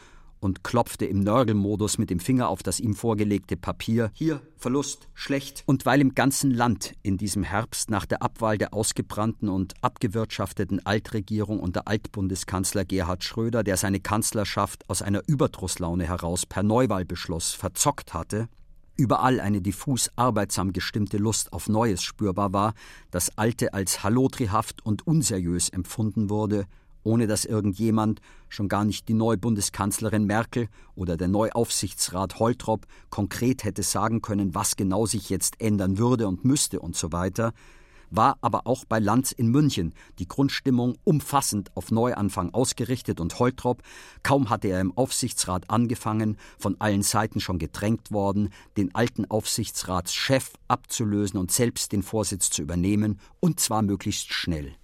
und 0.47 0.63
klopfte 0.63 1.05
im 1.05 1.21
Nörgelmodus 1.21 1.99
mit 1.99 2.09
dem 2.09 2.21
Finger 2.21 2.49
auf 2.49 2.63
das 2.63 2.79
ihm 2.79 2.95
vorgelegte 2.95 3.57
Papier. 3.57 4.11
Hier, 4.15 4.41
Verlust, 4.57 5.09
schlecht. 5.13 5.65
Und 5.67 5.85
weil 5.85 6.01
im 6.01 6.15
ganzen 6.15 6.53
Land 6.53 6.95
in 7.03 7.19
diesem 7.19 7.43
Herbst 7.43 7.91
nach 7.91 8.07
der 8.07 8.23
Abwahl 8.23 8.57
der 8.57 8.73
ausgebrannten 8.73 9.49
und 9.49 9.75
abgewirtschafteten 9.83 10.87
Altregierung 10.87 11.59
unter 11.59 11.89
Altbundeskanzler 11.89 12.85
Gerhard 12.85 13.25
Schröder, 13.25 13.65
der 13.65 13.77
seine 13.77 13.99
Kanzlerschaft 13.99 14.89
aus 14.89 15.03
einer 15.03 15.23
Überdrusslaune 15.27 16.05
heraus 16.05 16.47
per 16.47 16.63
Neuwahlbeschluss 16.63 17.53
verzockt 17.53 18.15
hatte, 18.15 18.49
überall 18.97 19.41
eine 19.41 19.61
diffus 19.61 20.11
arbeitsam 20.15 20.73
gestimmte 20.73 21.19
Lust 21.19 21.53
auf 21.53 21.69
Neues 21.69 22.03
spürbar 22.03 22.53
war, 22.53 22.75
das 23.11 23.37
Alte 23.37 23.75
als 23.75 24.05
hallotrihaft 24.05 24.87
und 24.87 25.07
unseriös 25.07 25.69
empfunden 25.71 26.31
wurde, 26.31 26.67
ohne 27.07 27.27
dass 27.27 27.45
irgendjemand, 27.45 28.21
schon 28.49 28.69
gar 28.69 28.85
nicht 28.85 29.09
die 29.09 29.15
neue 29.15 29.39
Bundeskanzlerin 29.39 30.27
Merkel 30.27 30.69
oder 30.95 31.17
der 31.17 31.29
Neuaufsichtsrat 31.29 32.39
Holtrop, 32.39 32.87
konkret 33.11 33.65
hätte 33.65 33.83
sagen 33.83 34.21
können, 34.21 34.55
was 34.55 34.77
genau 34.77 35.07
sich 35.07 35.31
jetzt 35.31 35.61
ändern 35.61 35.99
würde 35.99 36.27
und 36.27 36.45
müsste 36.45 36.81
und 36.81 36.97
so 36.97 37.13
weiter, 37.13 37.53
war 38.11 38.39
aber 38.41 38.67
auch 38.67 38.85
bei 38.85 38.99
Lanz 38.99 39.33
in 39.33 39.49
München 39.49 39.95
die 40.19 40.29
Grundstimmung 40.29 40.97
umfassend 41.05 41.71
auf 41.77 41.91
Neuanfang 41.91 42.53
ausgerichtet 42.53 43.21
und 43.21 43.39
Holtrop, 43.39 43.83
kaum 44.23 44.51
hatte 44.51 44.69
er 44.69 44.81
im 44.81 44.97
Aufsichtsrat 44.97 45.71
angefangen, 45.71 46.37
von 46.59 46.77
allen 46.81 47.03
Seiten 47.03 47.41
schon 47.41 47.59
gedrängt 47.59 48.11
worden, 48.11 48.51
den 48.77 48.95
alten 48.95 49.25
Aufsichtsratschef 49.31 50.53
abzulösen 50.69 51.39
und 51.39 51.53
selbst 51.53 51.93
den 51.93 52.03
Vorsitz 52.03 52.51
zu 52.51 52.63
übernehmen, 52.63 53.21
und 53.41 53.61
zwar 53.61 53.83
möglichst 53.83 54.33
schnell. 54.33 54.75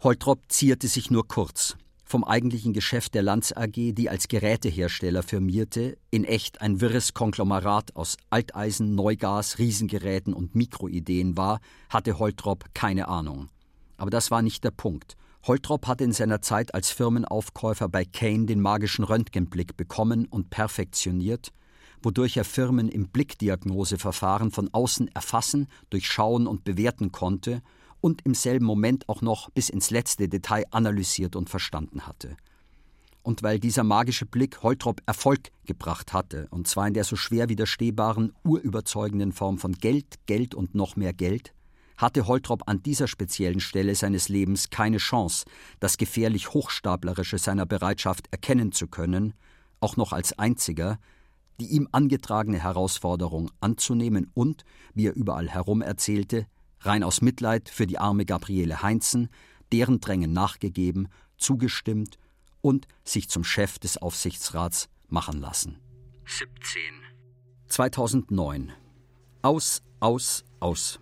Holtrop 0.00 0.40
zierte 0.48 0.88
sich 0.88 1.10
nur 1.10 1.26
kurz 1.26 1.76
vom 2.06 2.22
eigentlichen 2.22 2.72
Geschäft 2.72 3.14
der 3.14 3.22
Lanz 3.22 3.52
AG, 3.52 3.72
die 3.72 4.08
als 4.08 4.28
Gerätehersteller 4.28 5.24
firmierte, 5.24 5.98
in 6.10 6.24
echt 6.24 6.60
ein 6.60 6.80
wirres 6.80 7.14
Konglomerat 7.14 7.96
aus 7.96 8.16
Alteisen, 8.30 8.94
Neugas, 8.94 9.58
Riesengeräten 9.58 10.32
und 10.32 10.54
Mikroideen 10.54 11.36
war, 11.36 11.60
hatte 11.88 12.20
Holtrop 12.20 12.66
keine 12.74 13.08
Ahnung. 13.08 13.48
Aber 13.96 14.10
das 14.10 14.30
war 14.30 14.40
nicht 14.40 14.62
der 14.62 14.70
Punkt. 14.70 15.16
Holtrop 15.46 15.88
hatte 15.88 16.04
in 16.04 16.12
seiner 16.12 16.40
Zeit 16.42 16.74
als 16.74 16.90
Firmenaufkäufer 16.90 17.88
bei 17.88 18.04
Kane 18.04 18.46
den 18.46 18.60
magischen 18.60 19.04
Röntgenblick 19.04 19.76
bekommen 19.76 20.26
und 20.26 20.50
perfektioniert, 20.50 21.52
wodurch 22.02 22.36
er 22.36 22.44
Firmen 22.44 22.88
im 22.88 23.08
Blickdiagnoseverfahren 23.08 24.52
von 24.52 24.72
außen 24.72 25.08
erfassen, 25.08 25.66
durchschauen 25.90 26.46
und 26.46 26.62
bewerten 26.62 27.10
konnte 27.10 27.62
und 28.06 28.24
im 28.24 28.34
selben 28.34 28.64
Moment 28.64 29.08
auch 29.08 29.20
noch 29.20 29.50
bis 29.50 29.68
ins 29.68 29.90
letzte 29.90 30.28
Detail 30.28 30.64
analysiert 30.70 31.34
und 31.34 31.50
verstanden 31.50 32.06
hatte. 32.06 32.36
Und 33.24 33.42
weil 33.42 33.58
dieser 33.58 33.82
magische 33.82 34.26
Blick 34.26 34.62
Holtrop 34.62 35.00
Erfolg 35.06 35.50
gebracht 35.64 36.12
hatte, 36.12 36.46
und 36.50 36.68
zwar 36.68 36.86
in 36.86 36.94
der 36.94 37.02
so 37.02 37.16
schwer 37.16 37.48
widerstehbaren, 37.48 38.32
urüberzeugenden 38.44 39.32
Form 39.32 39.58
von 39.58 39.72
Geld, 39.72 40.24
Geld 40.26 40.54
und 40.54 40.76
noch 40.76 40.94
mehr 40.94 41.12
Geld, 41.12 41.52
hatte 41.96 42.28
Holtrop 42.28 42.62
an 42.68 42.80
dieser 42.80 43.08
speziellen 43.08 43.58
Stelle 43.58 43.96
seines 43.96 44.28
Lebens 44.28 44.70
keine 44.70 44.98
Chance, 44.98 45.44
das 45.80 45.96
gefährlich 45.96 46.52
Hochstaplerische 46.54 47.38
seiner 47.38 47.66
Bereitschaft 47.66 48.28
erkennen 48.30 48.70
zu 48.70 48.86
können, 48.86 49.34
auch 49.80 49.96
noch 49.96 50.12
als 50.12 50.38
einziger, 50.38 51.00
die 51.58 51.72
ihm 51.72 51.88
angetragene 51.90 52.62
Herausforderung 52.62 53.50
anzunehmen 53.58 54.30
und, 54.32 54.64
wie 54.94 55.08
er 55.08 55.16
überall 55.16 55.48
herum 55.48 55.82
erzählte, 55.82 56.46
rein 56.86 57.02
aus 57.02 57.20
Mitleid 57.20 57.68
für 57.68 57.86
die 57.86 57.98
arme 57.98 58.24
Gabriele 58.24 58.82
Heinzen, 58.82 59.28
deren 59.72 60.00
Drängen 60.00 60.32
nachgegeben, 60.32 61.08
zugestimmt 61.36 62.18
und 62.60 62.86
sich 63.04 63.28
zum 63.28 63.44
Chef 63.44 63.78
des 63.78 63.98
Aufsichtsrats 63.98 64.88
machen 65.08 65.40
lassen. 65.40 65.78
17. 66.26 66.80
2009. 67.68 68.72
Aus, 69.42 69.82
aus, 70.00 70.44
aus. 70.60 71.00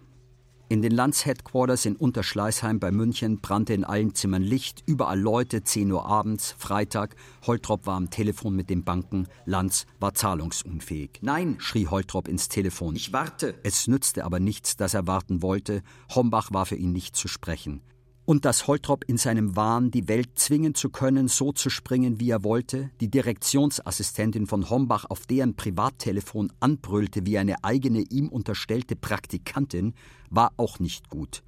In 0.70 0.80
den 0.80 0.92
Lands-Headquarters 0.92 1.84
in 1.84 1.94
Unterschleißheim 1.94 2.80
bei 2.80 2.90
München 2.90 3.40
brannte 3.40 3.74
in 3.74 3.84
allen 3.84 4.14
Zimmern 4.14 4.42
Licht, 4.42 4.82
überall 4.86 5.20
Leute, 5.20 5.62
10 5.62 5.92
Uhr 5.92 6.06
abends, 6.06 6.54
Freitag. 6.58 7.16
Holtrop 7.46 7.86
war 7.86 7.96
am 7.96 8.08
Telefon 8.08 8.56
mit 8.56 8.70
den 8.70 8.82
Banken, 8.82 9.28
Lanz 9.44 9.84
war 10.00 10.14
zahlungsunfähig. 10.14 11.18
Nein, 11.20 11.56
schrie 11.58 11.86
Holtrop 11.86 12.28
ins 12.28 12.48
Telefon. 12.48 12.96
Ich 12.96 13.12
warte. 13.12 13.54
Es 13.62 13.88
nützte 13.88 14.24
aber 14.24 14.40
nichts, 14.40 14.76
dass 14.76 14.94
er 14.94 15.06
warten 15.06 15.42
wollte. 15.42 15.82
Hombach 16.14 16.50
war 16.50 16.64
für 16.64 16.76
ihn 16.76 16.92
nicht 16.92 17.14
zu 17.14 17.28
sprechen 17.28 17.82
und 18.26 18.44
dass 18.44 18.66
Holtrop 18.66 19.04
in 19.04 19.18
seinem 19.18 19.54
Wahn, 19.54 19.90
die 19.90 20.08
Welt 20.08 20.38
zwingen 20.38 20.74
zu 20.74 20.88
können, 20.90 21.28
so 21.28 21.52
zu 21.52 21.68
springen, 21.68 22.20
wie 22.20 22.30
er 22.30 22.42
wollte, 22.42 22.90
die 23.00 23.10
Direktionsassistentin 23.10 24.46
von 24.46 24.70
Hombach 24.70 25.04
auf 25.08 25.26
deren 25.26 25.56
Privattelefon 25.56 26.52
anbrüllte 26.60 27.26
wie 27.26 27.38
eine 27.38 27.62
eigene 27.62 28.00
ihm 28.00 28.28
unterstellte 28.28 28.96
Praktikantin, 28.96 29.94
war 30.30 30.52
auch 30.56 30.78
nicht 30.78 31.10
gut. 31.10 31.42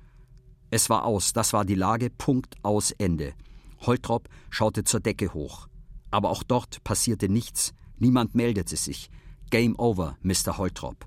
Es 0.70 0.90
war 0.90 1.04
aus, 1.04 1.32
das 1.32 1.52
war 1.52 1.64
die 1.64 1.74
Lage, 1.74 2.10
Punkt 2.10 2.56
aus 2.62 2.90
Ende. 2.90 3.32
Holtrop 3.80 4.28
schaute 4.50 4.84
zur 4.84 5.00
Decke 5.00 5.32
hoch. 5.32 5.68
Aber 6.10 6.30
auch 6.30 6.42
dort 6.42 6.82
passierte 6.84 7.28
nichts, 7.28 7.72
niemand 7.98 8.34
meldete 8.34 8.76
sich. 8.76 9.10
Game 9.50 9.78
over, 9.78 10.16
Mr. 10.22 10.58
Holtrop. 10.58 11.06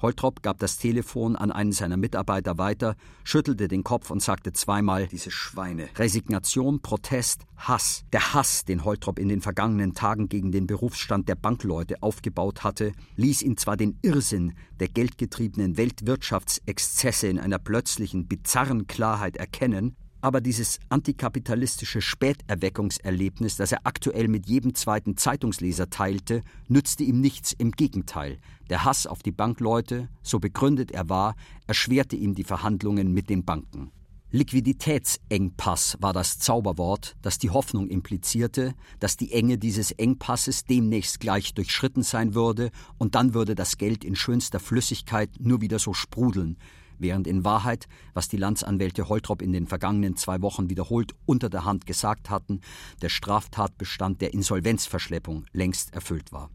Holtrop 0.00 0.42
gab 0.42 0.58
das 0.58 0.76
Telefon 0.76 1.36
an 1.36 1.50
einen 1.50 1.72
seiner 1.72 1.96
Mitarbeiter 1.96 2.58
weiter, 2.58 2.96
schüttelte 3.22 3.68
den 3.68 3.84
Kopf 3.84 4.10
und 4.10 4.20
sagte 4.20 4.52
zweimal 4.52 5.06
Diese 5.06 5.30
Schweine. 5.30 5.88
Resignation, 5.96 6.80
Protest, 6.80 7.46
Hass. 7.56 8.04
Der 8.12 8.34
Hass, 8.34 8.64
den 8.64 8.84
Holtrop 8.84 9.18
in 9.18 9.28
den 9.28 9.40
vergangenen 9.40 9.94
Tagen 9.94 10.28
gegen 10.28 10.52
den 10.52 10.66
Berufsstand 10.66 11.28
der 11.28 11.36
Bankleute 11.36 12.02
aufgebaut 12.02 12.64
hatte, 12.64 12.92
ließ 13.16 13.42
ihn 13.42 13.56
zwar 13.56 13.76
den 13.76 13.98
Irrsinn 14.02 14.54
der 14.80 14.88
geldgetriebenen 14.88 15.76
Weltwirtschaftsexzesse 15.76 17.28
in 17.28 17.38
einer 17.38 17.58
plötzlichen, 17.58 18.26
bizarren 18.26 18.86
Klarheit 18.86 19.36
erkennen, 19.36 19.96
aber 20.24 20.40
dieses 20.40 20.78
antikapitalistische 20.88 22.00
Späterweckungserlebnis, 22.00 23.56
das 23.56 23.72
er 23.72 23.80
aktuell 23.84 24.26
mit 24.28 24.46
jedem 24.46 24.74
zweiten 24.74 25.18
Zeitungsleser 25.18 25.90
teilte, 25.90 26.42
nützte 26.66 27.04
ihm 27.04 27.20
nichts, 27.20 27.52
im 27.52 27.72
Gegenteil. 27.72 28.38
Der 28.70 28.86
Hass 28.86 29.06
auf 29.06 29.22
die 29.22 29.32
Bankleute, 29.32 30.08
so 30.22 30.38
begründet 30.38 30.92
er 30.92 31.10
war, 31.10 31.36
erschwerte 31.66 32.16
ihm 32.16 32.34
die 32.34 32.44
Verhandlungen 32.44 33.12
mit 33.12 33.28
den 33.28 33.44
Banken. 33.44 33.90
Liquiditätsengpass 34.30 35.98
war 36.00 36.14
das 36.14 36.38
Zauberwort, 36.38 37.16
das 37.20 37.36
die 37.36 37.50
Hoffnung 37.50 37.88
implizierte, 37.88 38.72
dass 39.00 39.18
die 39.18 39.30
Enge 39.30 39.58
dieses 39.58 39.90
Engpasses 39.90 40.64
demnächst 40.64 41.20
gleich 41.20 41.52
durchschritten 41.52 42.02
sein 42.02 42.34
würde, 42.34 42.70
und 42.96 43.14
dann 43.14 43.34
würde 43.34 43.54
das 43.54 43.76
Geld 43.76 44.02
in 44.04 44.16
schönster 44.16 44.58
Flüssigkeit 44.58 45.28
nur 45.38 45.60
wieder 45.60 45.78
so 45.78 45.92
sprudeln, 45.92 46.56
während 47.04 47.26
in 47.26 47.44
Wahrheit, 47.44 47.86
was 48.14 48.28
die 48.28 48.38
Landsanwälte 48.38 49.08
Holtrop 49.10 49.42
in 49.42 49.52
den 49.52 49.66
vergangenen 49.66 50.16
zwei 50.16 50.40
Wochen 50.40 50.70
wiederholt 50.70 51.12
unter 51.26 51.50
der 51.50 51.66
Hand 51.66 51.84
gesagt 51.84 52.30
hatten, 52.30 52.62
der 53.02 53.10
Straftatbestand 53.10 54.22
der 54.22 54.32
Insolvenzverschleppung 54.32 55.44
längst 55.52 55.92
erfüllt 55.94 56.32
war. 56.32 56.50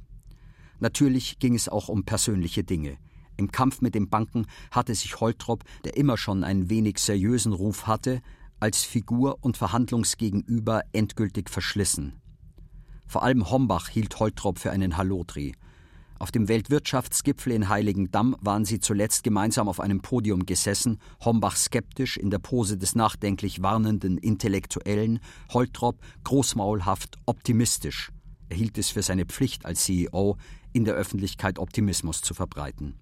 Natürlich 0.79 1.37
ging 1.37 1.53
es 1.53 1.69
auch 1.69 1.87
um 1.87 2.03
persönliche 2.03 2.63
Dinge. 2.63 2.97
Im 3.37 3.51
Kampf 3.51 3.81
mit 3.81 3.93
den 3.93 4.09
Banken 4.09 4.47
hatte 4.71 4.95
sich 4.95 5.19
Holtrop, 5.19 5.63
der 5.85 5.95
immer 5.95 6.17
schon 6.17 6.43
einen 6.43 6.69
wenig 6.69 6.97
seriösen 6.97 7.53
Ruf 7.53 7.85
hatte, 7.85 8.21
als 8.59 8.83
Figur 8.83 9.37
und 9.41 9.55
Verhandlungsgegenüber 9.55 10.81
endgültig 10.91 11.49
verschlissen. 11.49 12.19
Vor 13.05 13.23
allem 13.23 13.49
Hombach 13.49 13.87
hielt 13.87 14.19
Holtrop 14.19 14.57
für 14.59 14.71
einen 14.71 14.97
Hallodri. 14.97 15.53
Auf 16.19 16.31
dem 16.31 16.49
Weltwirtschaftsgipfel 16.49 17.53
in 17.53 17.69
Heiligendamm 17.69 18.35
waren 18.41 18.65
sie 18.65 18.81
zuletzt 18.81 19.23
gemeinsam 19.23 19.69
auf 19.69 19.79
einem 19.79 20.01
Podium 20.01 20.45
gesessen, 20.45 20.99
Hombach 21.23 21.55
skeptisch 21.55 22.17
in 22.17 22.29
der 22.29 22.39
Pose 22.39 22.77
des 22.77 22.93
nachdenklich 22.93 23.63
warnenden 23.63 24.17
Intellektuellen, 24.17 25.19
Holtrop 25.53 25.97
großmaulhaft 26.25 27.17
optimistisch. 27.25 28.11
Er 28.49 28.57
hielt 28.57 28.77
es 28.77 28.89
für 28.89 29.01
seine 29.01 29.25
Pflicht 29.25 29.65
als 29.65 29.85
CEO, 29.85 30.35
in 30.73 30.83
der 30.83 30.95
Öffentlichkeit 30.95 31.57
Optimismus 31.57 32.21
zu 32.21 32.33
verbreiten. 32.33 32.99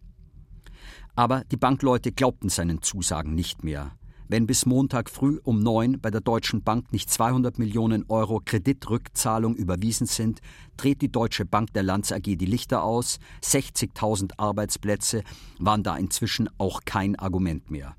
Aber 1.16 1.44
die 1.46 1.58
Bankleute 1.58 2.12
glaubten 2.12 2.50
seinen 2.50 2.84
Zusagen 2.84 3.34
nicht 3.34 3.64
mehr. 3.64 3.98
Wenn 4.30 4.46
bis 4.46 4.66
Montag 4.66 5.10
früh 5.10 5.40
um 5.44 5.60
neun 5.60 6.02
bei 6.02 6.12
der 6.12 6.20
Deutschen 6.20 6.62
Bank 6.62 6.92
nicht 6.92 7.10
200 7.10 7.60
Millionen 7.60 8.04
Euro 8.10 8.42
Kreditrückzahlung 8.44 9.56
überwiesen 9.56 10.06
sind, 10.06 10.42
dreht 10.76 11.02
die 11.02 11.12
Deutsche 11.12 11.46
Bank 11.46 11.72
der 11.72 11.84
Lanz 11.84 12.12
AG 12.12 12.24
die 12.24 12.46
Lichter 12.46 12.84
aus. 12.84 13.20
60.000 13.42 14.34
Arbeitsplätze 14.36 15.24
waren 15.60 15.82
da 15.82 15.96
inzwischen 15.96 16.50
auch 16.58 16.82
kein 16.84 17.16
Argument 17.16 17.72
mehr. 17.72 17.96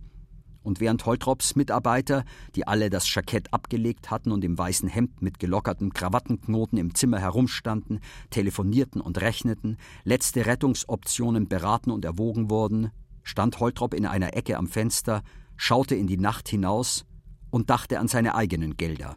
Und 0.63 0.81
während 0.81 1.07
Holtrops 1.07 1.57
Mitarbeiter, 1.57 2.25
die 2.55 2.67
alle 2.67 2.91
das 2.91 3.13
Jackett 3.15 3.55
abgelegt 3.55 4.11
hatten 4.11 4.31
und 4.31 4.45
im 4.45 4.59
weißen 4.59 4.87
Hemd 4.87 5.23
mit 5.23 5.39
gelockerten 5.39 5.95
Krawattenknoten 5.95 6.77
im 6.77 6.95
Zimmer 6.95 7.21
herumstanden, 7.21 8.01
telefonierten 8.29 9.01
und 9.01 9.19
rechneten, 9.23 9.79
letzte 10.05 10.45
Rettungsoptionen 10.45 11.49
beraten 11.49 11.91
und 11.91 12.05
erwogen 12.05 12.51
wurden, 12.51 12.91
stand 13.23 13.61
Holtrop 13.61 13.95
in 13.95 14.05
einer 14.05 14.37
Ecke 14.37 14.59
am 14.59 14.67
Fenster, 14.67 15.23
schaute 15.59 15.95
in 15.95 16.07
die 16.07 16.17
Nacht 16.17 16.49
hinaus 16.49 17.05
und 17.51 17.69
dachte 17.69 17.99
an 17.99 18.09
seine 18.09 18.35
eigenen 18.35 18.79
Gelder. 18.79 19.17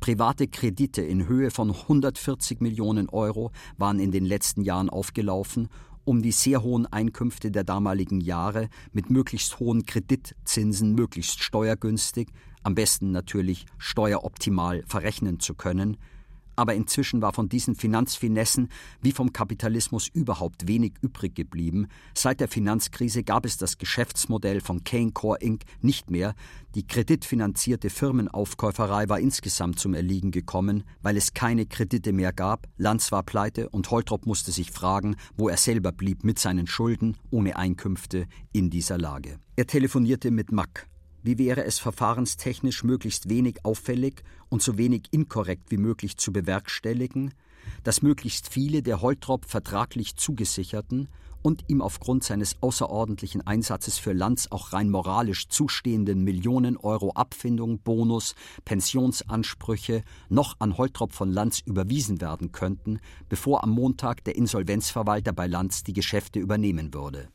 Private 0.00 0.48
Kredite 0.48 1.02
in 1.02 1.28
Höhe 1.28 1.50
von 1.50 1.70
140 1.70 2.60
Millionen 2.60 3.08
Euro 3.08 3.50
waren 3.76 3.98
in 3.98 4.12
den 4.12 4.24
letzten 4.24 4.62
Jahren 4.62 4.88
aufgelaufen, 4.88 5.68
um 6.04 6.22
die 6.22 6.32
sehr 6.32 6.62
hohen 6.62 6.86
Einkünfte 6.86 7.50
der 7.50 7.64
damaligen 7.64 8.20
Jahre 8.20 8.68
mit 8.92 9.10
möglichst 9.10 9.58
hohen 9.58 9.86
Kreditzinsen 9.86 10.94
möglichst 10.94 11.42
steuergünstig, 11.42 12.28
am 12.62 12.74
besten 12.74 13.10
natürlich 13.10 13.66
steueroptimal 13.78 14.84
verrechnen 14.86 15.40
zu 15.40 15.54
können, 15.54 15.96
aber 16.56 16.74
inzwischen 16.74 17.22
war 17.22 17.32
von 17.32 17.48
diesen 17.48 17.74
Finanzfinessen 17.74 18.68
wie 19.00 19.12
vom 19.12 19.32
Kapitalismus 19.32 20.08
überhaupt 20.08 20.68
wenig 20.68 20.94
übrig 21.00 21.34
geblieben. 21.34 21.88
Seit 22.14 22.40
der 22.40 22.48
Finanzkrise 22.48 23.22
gab 23.22 23.46
es 23.46 23.56
das 23.56 23.78
Geschäftsmodell 23.78 24.60
von 24.60 24.84
Kane 24.84 25.12
Core 25.12 25.38
Inc. 25.40 25.64
nicht 25.80 26.10
mehr. 26.10 26.34
Die 26.74 26.86
kreditfinanzierte 26.86 27.90
Firmenaufkäuferei 27.90 29.08
war 29.08 29.20
insgesamt 29.20 29.78
zum 29.78 29.94
Erliegen 29.94 30.30
gekommen, 30.30 30.84
weil 31.02 31.16
es 31.16 31.34
keine 31.34 31.66
Kredite 31.66 32.12
mehr 32.12 32.32
gab. 32.32 32.66
Lanz 32.76 33.12
war 33.12 33.22
pleite 33.22 33.68
und 33.68 33.90
Holtrop 33.90 34.26
musste 34.26 34.52
sich 34.52 34.70
fragen, 34.70 35.16
wo 35.36 35.48
er 35.48 35.56
selber 35.56 35.92
blieb 35.92 36.24
mit 36.24 36.38
seinen 36.38 36.66
Schulden 36.66 37.16
ohne 37.30 37.56
Einkünfte 37.56 38.26
in 38.52 38.70
dieser 38.70 38.98
Lage. 38.98 39.38
Er 39.56 39.66
telefonierte 39.66 40.30
mit 40.30 40.50
Mack. 40.50 40.88
Wie 41.24 41.38
wäre 41.38 41.64
es 41.64 41.78
verfahrenstechnisch 41.78 42.84
möglichst 42.84 43.30
wenig 43.30 43.64
auffällig 43.64 44.22
und 44.50 44.60
so 44.60 44.76
wenig 44.76 45.04
inkorrekt 45.10 45.70
wie 45.70 45.78
möglich 45.78 46.18
zu 46.18 46.34
bewerkstelligen, 46.34 47.32
dass 47.82 48.02
möglichst 48.02 48.50
viele 48.50 48.82
der 48.82 49.00
Holtrop 49.00 49.46
vertraglich 49.46 50.16
zugesicherten 50.16 51.08
und 51.40 51.64
ihm 51.68 51.80
aufgrund 51.80 52.24
seines 52.24 52.60
außerordentlichen 52.60 53.46
Einsatzes 53.46 53.96
für 53.96 54.12
Lanz 54.12 54.48
auch 54.50 54.74
rein 54.74 54.90
moralisch 54.90 55.48
zustehenden 55.48 56.24
Millionen 56.24 56.76
Euro 56.76 57.12
Abfindung, 57.12 57.78
Bonus, 57.78 58.34
Pensionsansprüche 58.66 60.04
noch 60.28 60.56
an 60.58 60.76
Holtrop 60.76 61.14
von 61.14 61.32
Lanz 61.32 61.60
überwiesen 61.60 62.20
werden 62.20 62.52
könnten, 62.52 63.00
bevor 63.30 63.64
am 63.64 63.70
Montag 63.70 64.24
der 64.24 64.36
Insolvenzverwalter 64.36 65.32
bei 65.32 65.46
Lanz 65.46 65.84
die 65.84 65.94
Geschäfte 65.94 66.38
übernehmen 66.38 66.92
würde. 66.92 67.30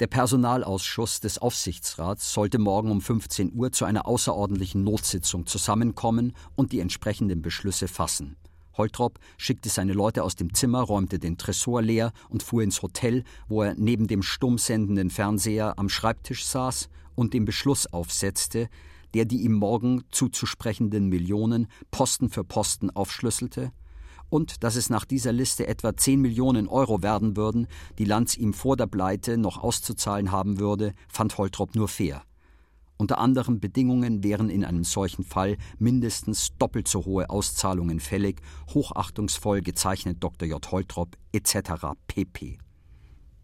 Der 0.00 0.06
Personalausschuss 0.06 1.20
des 1.20 1.36
Aufsichtsrats 1.36 2.32
sollte 2.32 2.58
morgen 2.58 2.90
um 2.90 3.02
15 3.02 3.52
Uhr 3.54 3.70
zu 3.70 3.84
einer 3.84 4.08
außerordentlichen 4.08 4.82
Notsitzung 4.82 5.44
zusammenkommen 5.44 6.32
und 6.56 6.72
die 6.72 6.80
entsprechenden 6.80 7.42
Beschlüsse 7.42 7.86
fassen. 7.86 8.36
Holtrop 8.78 9.18
schickte 9.36 9.68
seine 9.68 9.92
Leute 9.92 10.24
aus 10.24 10.36
dem 10.36 10.54
Zimmer, 10.54 10.80
räumte 10.80 11.18
den 11.18 11.36
Tresor 11.36 11.82
leer 11.82 12.14
und 12.30 12.42
fuhr 12.42 12.62
ins 12.62 12.80
Hotel, 12.80 13.24
wo 13.46 13.62
er 13.62 13.74
neben 13.74 14.06
dem 14.06 14.22
stumm 14.22 14.56
sendenden 14.56 15.10
Fernseher 15.10 15.78
am 15.78 15.90
Schreibtisch 15.90 16.46
saß 16.46 16.88
und 17.14 17.34
den 17.34 17.44
Beschluss 17.44 17.86
aufsetzte, 17.86 18.70
der 19.12 19.26
die 19.26 19.42
ihm 19.42 19.52
morgen 19.52 20.04
zuzusprechenden 20.12 21.10
Millionen 21.10 21.68
Posten 21.90 22.30
für 22.30 22.44
Posten 22.44 22.88
aufschlüsselte 22.88 23.70
und 24.30 24.64
dass 24.64 24.76
es 24.76 24.88
nach 24.88 25.04
dieser 25.04 25.32
Liste 25.32 25.66
etwa 25.66 25.94
10 25.94 26.20
Millionen 26.20 26.68
Euro 26.68 27.02
werden 27.02 27.36
würden, 27.36 27.66
die 27.98 28.04
Lanz 28.04 28.36
ihm 28.36 28.54
vor 28.54 28.76
der 28.76 28.86
Pleite 28.86 29.36
noch 29.36 29.58
auszuzahlen 29.58 30.32
haben 30.32 30.58
würde, 30.58 30.94
fand 31.08 31.36
Holtrop 31.36 31.74
nur 31.74 31.88
fair. 31.88 32.22
Unter 32.96 33.18
anderen 33.18 33.60
Bedingungen 33.60 34.22
wären 34.22 34.50
in 34.50 34.64
einem 34.64 34.84
solchen 34.84 35.24
Fall 35.24 35.56
mindestens 35.78 36.50
doppelt 36.58 36.86
so 36.86 37.06
hohe 37.06 37.30
Auszahlungen 37.30 37.98
fällig, 37.98 38.42
hochachtungsvoll 38.74 39.62
gezeichnet 39.62 40.18
Dr. 40.20 40.46
J. 40.46 40.70
Holtrop 40.70 41.16
etc. 41.32 41.96
pp. 42.06 42.58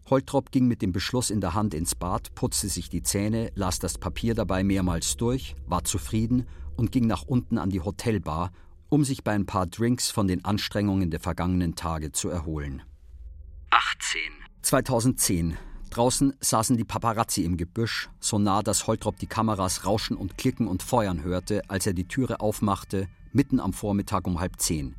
Holtrop 0.09 0.51
ging 0.51 0.67
mit 0.67 0.81
dem 0.81 0.91
Beschluss 0.91 1.31
in 1.31 1.41
der 1.41 1.53
Hand 1.55 1.73
ins 1.73 1.95
Bad, 1.95 2.35
putzte 2.35 2.69
sich 2.69 2.89
die 2.89 3.01
Zähne, 3.01 3.51
las 3.55 3.79
das 3.79 3.97
Papier 3.97 4.35
dabei 4.35 4.63
mehrmals 4.63 5.17
durch, 5.17 5.55
war 5.65 5.83
zufrieden 5.83 6.45
und 6.75 6.91
ging 6.91 7.07
nach 7.07 7.23
unten 7.23 7.57
an 7.57 7.71
die 7.71 7.81
Hotelbar, 7.81 8.51
um 8.89 9.03
sich 9.03 9.23
bei 9.23 9.33
ein 9.33 9.45
paar 9.45 9.67
Drinks 9.67 10.11
von 10.11 10.27
den 10.27 10.45
Anstrengungen 10.45 11.11
der 11.11 11.19
vergangenen 11.19 11.75
Tage 11.75 12.11
zu 12.11 12.29
erholen. 12.29 12.83
18. 13.69 14.19
2010. 14.61 15.57
Draußen 15.89 16.33
saßen 16.39 16.77
die 16.77 16.83
Paparazzi 16.83 17.43
im 17.43 17.57
Gebüsch, 17.57 18.09
so 18.19 18.39
nah, 18.39 18.61
dass 18.61 18.87
Holtrop 18.87 19.17
die 19.17 19.27
Kameras 19.27 19.85
rauschen 19.85 20.17
und 20.17 20.37
klicken 20.37 20.67
und 20.67 20.83
feuern 20.83 21.23
hörte, 21.23 21.61
als 21.69 21.87
er 21.87 21.93
die 21.93 22.07
Türe 22.07 22.39
aufmachte, 22.41 23.07
mitten 23.31 23.59
am 23.59 23.73
Vormittag 23.73 24.27
um 24.27 24.39
halb 24.39 24.59
zehn. 24.59 24.95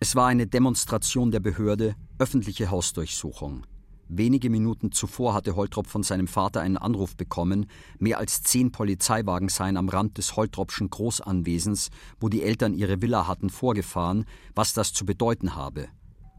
Es 0.00 0.14
war 0.14 0.26
eine 0.26 0.46
Demonstration 0.46 1.30
der 1.30 1.40
Behörde, 1.40 1.96
öffentliche 2.18 2.70
Hausdurchsuchung. 2.70 3.64
Wenige 4.08 4.50
Minuten 4.50 4.92
zuvor 4.92 5.34
hatte 5.34 5.56
Holtrop 5.56 5.88
von 5.88 6.04
seinem 6.04 6.28
Vater 6.28 6.60
einen 6.60 6.76
Anruf 6.76 7.16
bekommen, 7.16 7.66
mehr 7.98 8.18
als 8.18 8.42
zehn 8.42 8.70
Polizeiwagen 8.70 9.48
seien 9.48 9.76
am 9.76 9.88
Rand 9.88 10.16
des 10.18 10.36
Holtropschen 10.36 10.90
Großanwesens, 10.90 11.90
wo 12.20 12.28
die 12.28 12.42
Eltern 12.42 12.72
ihre 12.72 13.02
Villa 13.02 13.26
hatten, 13.26 13.50
vorgefahren, 13.50 14.24
was 14.54 14.74
das 14.74 14.92
zu 14.92 15.04
bedeuten 15.04 15.56
habe. 15.56 15.88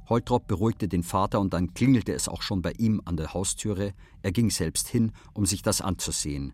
Holtrop 0.08 0.48
beruhigte 0.48 0.88
den 0.88 1.04
Vater 1.04 1.42
und 1.42 1.54
dann 1.54 1.74
klingelte 1.74 2.14
es 2.14 2.30
auch 2.30 2.42
schon 2.42 2.62
bei 2.62 2.72
ihm 2.78 3.02
an 3.04 3.18
der 3.18 3.34
Haustüre. 3.34 3.94
Er 4.22 4.32
ging 4.32 4.50
selbst 4.50 4.88
hin, 4.88 5.12
um 5.34 5.46
sich 5.46 5.62
das 5.62 5.82
anzusehen. 5.82 6.54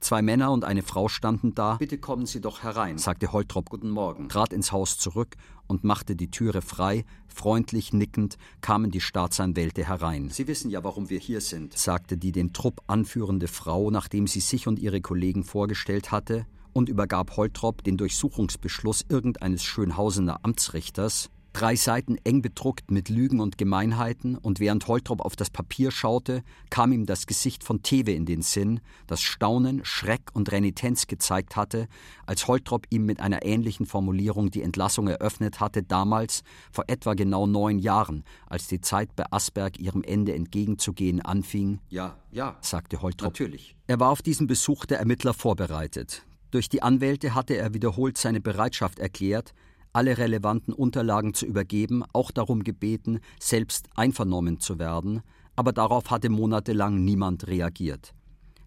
Zwei 0.00 0.22
Männer 0.22 0.50
und 0.50 0.64
eine 0.64 0.82
Frau 0.82 1.08
standen 1.08 1.54
da. 1.54 1.76
Bitte 1.76 1.98
kommen 1.98 2.24
Sie 2.24 2.40
doch 2.40 2.62
herein, 2.62 2.96
sagte 2.96 3.32
Holtrop. 3.32 3.68
Guten 3.68 3.90
Morgen. 3.90 4.30
Trat 4.30 4.52
ins 4.52 4.72
Haus 4.72 4.96
zurück 4.96 5.36
und 5.66 5.84
machte 5.84 6.16
die 6.16 6.30
Türe 6.30 6.62
frei. 6.62 7.04
Freundlich 7.28 7.92
nickend 7.92 8.38
kamen 8.62 8.90
die 8.90 9.02
Staatsanwälte 9.02 9.86
herein. 9.86 10.30
Sie 10.30 10.48
wissen 10.48 10.70
ja, 10.70 10.82
warum 10.82 11.10
wir 11.10 11.18
hier 11.18 11.42
sind, 11.42 11.76
sagte 11.76 12.16
die 12.16 12.32
den 12.32 12.52
Trupp 12.54 12.80
anführende 12.86 13.46
Frau, 13.46 13.90
nachdem 13.90 14.26
sie 14.26 14.40
sich 14.40 14.66
und 14.66 14.78
ihre 14.78 15.02
Kollegen 15.02 15.44
vorgestellt 15.44 16.10
hatte, 16.10 16.46
und 16.72 16.88
übergab 16.88 17.36
Holtrop 17.36 17.84
den 17.84 17.96
Durchsuchungsbeschluss 17.96 19.04
irgendeines 19.08 19.62
Schönhausener 19.62 20.40
Amtsrichters, 20.44 21.30
Drei 21.52 21.74
Seiten 21.74 22.16
eng 22.22 22.42
bedruckt 22.42 22.92
mit 22.92 23.08
Lügen 23.08 23.40
und 23.40 23.58
Gemeinheiten, 23.58 24.36
und 24.36 24.60
während 24.60 24.86
Holtrop 24.86 25.20
auf 25.20 25.34
das 25.34 25.50
Papier 25.50 25.90
schaute, 25.90 26.44
kam 26.70 26.92
ihm 26.92 27.06
das 27.06 27.26
Gesicht 27.26 27.64
von 27.64 27.82
Tewe 27.82 28.12
in 28.12 28.24
den 28.24 28.42
Sinn, 28.42 28.80
das 29.08 29.20
Staunen, 29.20 29.84
Schreck 29.84 30.30
und 30.32 30.52
Renitenz 30.52 31.08
gezeigt 31.08 31.56
hatte, 31.56 31.88
als 32.24 32.46
Holtrop 32.46 32.86
ihm 32.90 33.04
mit 33.04 33.18
einer 33.18 33.44
ähnlichen 33.44 33.84
Formulierung 33.84 34.52
die 34.52 34.62
Entlassung 34.62 35.08
eröffnet 35.08 35.58
hatte, 35.58 35.82
damals, 35.82 36.44
vor 36.70 36.84
etwa 36.86 37.14
genau 37.14 37.48
neun 37.48 37.80
Jahren, 37.80 38.22
als 38.46 38.68
die 38.68 38.80
Zeit 38.80 39.16
bei 39.16 39.24
Asberg 39.30 39.80
ihrem 39.80 40.04
Ende 40.04 40.34
entgegenzugehen 40.34 41.20
anfing. 41.20 41.80
Ja, 41.88 42.16
ja, 42.30 42.58
sagte 42.60 43.02
Holtrop. 43.02 43.32
Natürlich. 43.32 43.74
Er 43.88 43.98
war 43.98 44.10
auf 44.10 44.22
diesen 44.22 44.46
Besuch 44.46 44.86
der 44.86 45.00
Ermittler 45.00 45.34
vorbereitet. 45.34 46.24
Durch 46.52 46.68
die 46.68 46.82
Anwälte 46.82 47.34
hatte 47.34 47.56
er 47.56 47.74
wiederholt 47.74 48.18
seine 48.18 48.40
Bereitschaft 48.40 48.98
erklärt, 48.98 49.52
alle 49.92 50.18
relevanten 50.18 50.72
Unterlagen 50.72 51.34
zu 51.34 51.46
übergeben, 51.46 52.04
auch 52.12 52.30
darum 52.30 52.64
gebeten, 52.64 53.20
selbst 53.40 53.88
einvernommen 53.96 54.60
zu 54.60 54.78
werden, 54.78 55.22
aber 55.56 55.72
darauf 55.72 56.10
hatte 56.10 56.28
monatelang 56.28 57.04
niemand 57.04 57.46
reagiert. 57.46 58.14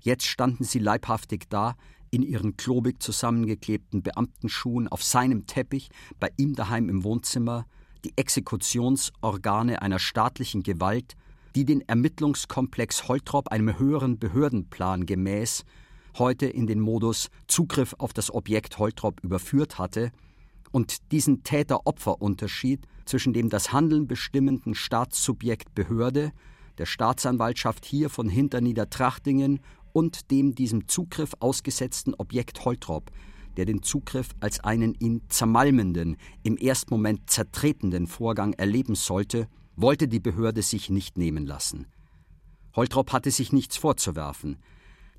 Jetzt 0.01 0.25
standen 0.25 0.63
sie 0.63 0.79
leibhaftig 0.79 1.45
da, 1.49 1.75
in 2.11 2.21
ihren 2.21 2.57
klobig 2.57 3.01
zusammengeklebten 3.01 4.03
Beamtenschuhen 4.03 4.87
auf 4.87 5.03
seinem 5.03 5.47
Teppich, 5.47 5.89
bei 6.19 6.29
ihm 6.37 6.53
daheim 6.53 6.89
im 6.89 7.03
Wohnzimmer, 7.03 7.65
die 8.03 8.13
Exekutionsorgane 8.15 9.81
einer 9.81 9.97
staatlichen 9.97 10.61
Gewalt, 10.61 11.15
die 11.55 11.65
den 11.65 11.81
Ermittlungskomplex 11.81 13.07
Holtrop 13.07 13.47
einem 13.47 13.79
höheren 13.79 14.19
Behördenplan 14.19 15.05
gemäß 15.05 15.63
heute 16.17 16.45
in 16.45 16.67
den 16.67 16.79
Modus 16.79 17.29
Zugriff 17.47 17.95
auf 17.97 18.13
das 18.13 18.31
Objekt 18.31 18.77
Holtrop 18.77 19.23
überführt 19.23 19.79
hatte 19.79 20.11
und 20.73 21.11
diesen 21.11 21.43
Täter-Opfer-Unterschied 21.43 22.87
zwischen 23.05 23.31
dem 23.31 23.49
das 23.49 23.71
Handeln 23.71 24.07
bestimmenden 24.07 24.73
Staatssubjekt 24.73 25.73
Behörde, 25.75 26.33
der 26.79 26.87
Staatsanwaltschaft 26.87 27.85
hier 27.85 28.09
von 28.09 28.27
Hinterniedertrachtingen 28.27 29.59
und 29.93 30.31
dem 30.31 30.55
diesem 30.55 30.87
Zugriff 30.87 31.33
ausgesetzten 31.39 32.15
Objekt 32.15 32.65
Holtrop, 32.65 33.11
der 33.55 33.65
den 33.65 33.83
Zugriff 33.83 34.29
als 34.39 34.61
einen 34.61 34.95
ihn 34.95 35.21
zermalmenden, 35.29 36.17
im 36.41 36.57
ersten 36.57 36.95
Moment 36.95 37.29
zertretenden 37.29 38.07
Vorgang 38.07 38.53
erleben 38.53 38.95
sollte, 38.95 39.47
wollte 39.75 40.07
die 40.07 40.19
Behörde 40.19 40.63
sich 40.63 40.89
nicht 40.89 41.19
nehmen 41.19 41.45
lassen. 41.45 41.85
Holtrop 42.75 43.13
hatte 43.13 43.29
sich 43.29 43.53
nichts 43.53 43.77
vorzuwerfen. 43.77 44.57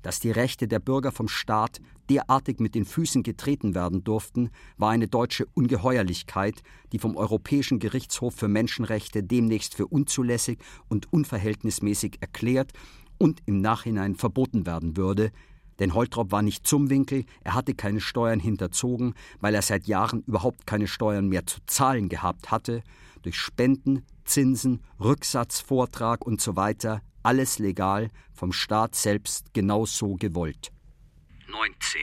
Dass 0.01 0.19
die 0.19 0.31
Rechte 0.31 0.67
der 0.67 0.79
Bürger 0.79 1.13
vom 1.13 1.29
Staat 1.29 1.79
derartig 2.09 2.59
mit 2.59 2.75
den 2.75 2.85
Füßen 2.85 3.23
getreten 3.23 3.75
werden 3.75 4.03
durften, 4.03 4.49
war 4.77 4.91
eine 4.91 5.07
deutsche 5.07 5.45
Ungeheuerlichkeit, 5.53 6.61
die 6.91 6.99
vom 6.99 7.15
Europäischen 7.15 7.79
Gerichtshof 7.79 8.35
für 8.35 8.47
Menschenrechte 8.47 9.23
demnächst 9.23 9.75
für 9.75 9.87
unzulässig 9.87 10.59
und 10.87 11.11
unverhältnismäßig 11.11 12.17
erklärt 12.21 12.71
und 13.17 13.41
im 13.45 13.61
Nachhinein 13.61 14.15
verboten 14.15 14.65
werden 14.65 14.97
würde, 14.97 15.31
denn 15.79 15.93
Holtrop 15.93 16.31
war 16.31 16.41
nicht 16.41 16.65
zum 16.65 16.89
Winkel, 16.89 17.25
er 17.43 17.53
hatte 17.53 17.73
keine 17.73 17.99
Steuern 17.99 18.39
hinterzogen, 18.39 19.13
weil 19.41 19.55
er 19.55 19.61
seit 19.61 19.87
Jahren 19.87 20.23
überhaupt 20.25 20.65
keine 20.65 20.87
Steuern 20.87 21.27
mehr 21.27 21.45
zu 21.45 21.59
zahlen 21.65 22.07
gehabt 22.09 22.51
hatte, 22.51 22.81
durch 23.23 23.37
Spenden, 23.37 24.03
Zinsen, 24.23 24.81
Rücksatz, 24.99 25.59
Vortrag 25.59 26.25
und 26.25 26.39
so 26.41 26.55
weiter 26.55 27.01
alles 27.23 27.57
legal, 27.57 28.11
vom 28.33 28.53
Staat 28.53 28.93
selbst 28.93 29.51
genauso 29.53 30.13
gewollt. 30.13 30.71
19. 31.57 32.01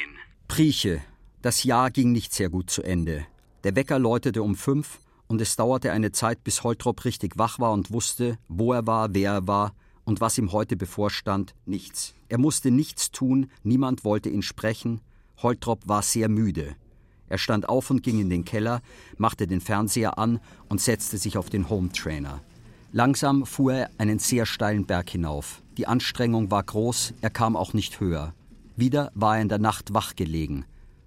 Prieche. 0.48 1.02
Das 1.42 1.62
Jahr 1.62 1.90
ging 1.90 2.10
nicht 2.10 2.32
sehr 2.32 2.48
gut 2.48 2.70
zu 2.70 2.82
Ende. 2.82 3.26
Der 3.64 3.76
Wecker 3.76 3.98
läutete 3.98 4.42
um 4.42 4.54
fünf 4.54 4.98
und 5.26 5.42
es 5.42 5.56
dauerte 5.56 5.92
eine 5.92 6.10
Zeit, 6.10 6.42
bis 6.42 6.64
Holtrop 6.64 7.04
richtig 7.04 7.36
wach 7.36 7.58
war 7.58 7.72
und 7.72 7.92
wusste, 7.92 8.38
wo 8.48 8.72
er 8.72 8.86
war, 8.86 9.12
wer 9.12 9.32
er 9.32 9.46
war 9.46 9.74
und 10.04 10.22
was 10.22 10.38
ihm 10.38 10.52
heute 10.52 10.74
bevorstand, 10.74 11.54
nichts. 11.66 12.14
Er 12.30 12.38
musste 12.38 12.70
nichts 12.70 13.10
tun, 13.10 13.50
niemand 13.62 14.04
wollte 14.04 14.30
ihn 14.30 14.40
sprechen. 14.40 15.02
Holtrop 15.42 15.86
war 15.86 16.00
sehr 16.00 16.30
müde. 16.30 16.74
Er 17.28 17.36
stand 17.36 17.68
auf 17.68 17.90
und 17.90 18.02
ging 18.02 18.20
in 18.20 18.30
den 18.30 18.46
Keller, 18.46 18.80
machte 19.18 19.46
den 19.46 19.60
Fernseher 19.60 20.16
an 20.16 20.40
und 20.70 20.80
setzte 20.80 21.18
sich 21.18 21.36
auf 21.36 21.50
den 21.50 21.68
Home 21.68 21.92
Trainer. 21.92 22.40
Langsam 22.90 23.44
fuhr 23.44 23.74
er 23.74 23.90
einen 23.98 24.18
sehr 24.18 24.46
steilen 24.46 24.86
Berg 24.86 25.10
hinauf. 25.10 25.60
Die 25.76 25.86
Anstrengung 25.86 26.50
war 26.50 26.62
groß, 26.62 27.12
er 27.20 27.30
kam 27.30 27.54
auch 27.54 27.74
nicht 27.74 28.00
höher. 28.00 28.32
Wieder 28.76 29.10
war 29.14 29.36
er 29.36 29.42
in 29.42 29.48
der 29.48 29.58
Nacht 29.58 29.92
wach 29.94 30.16
gelegen. 30.16 30.64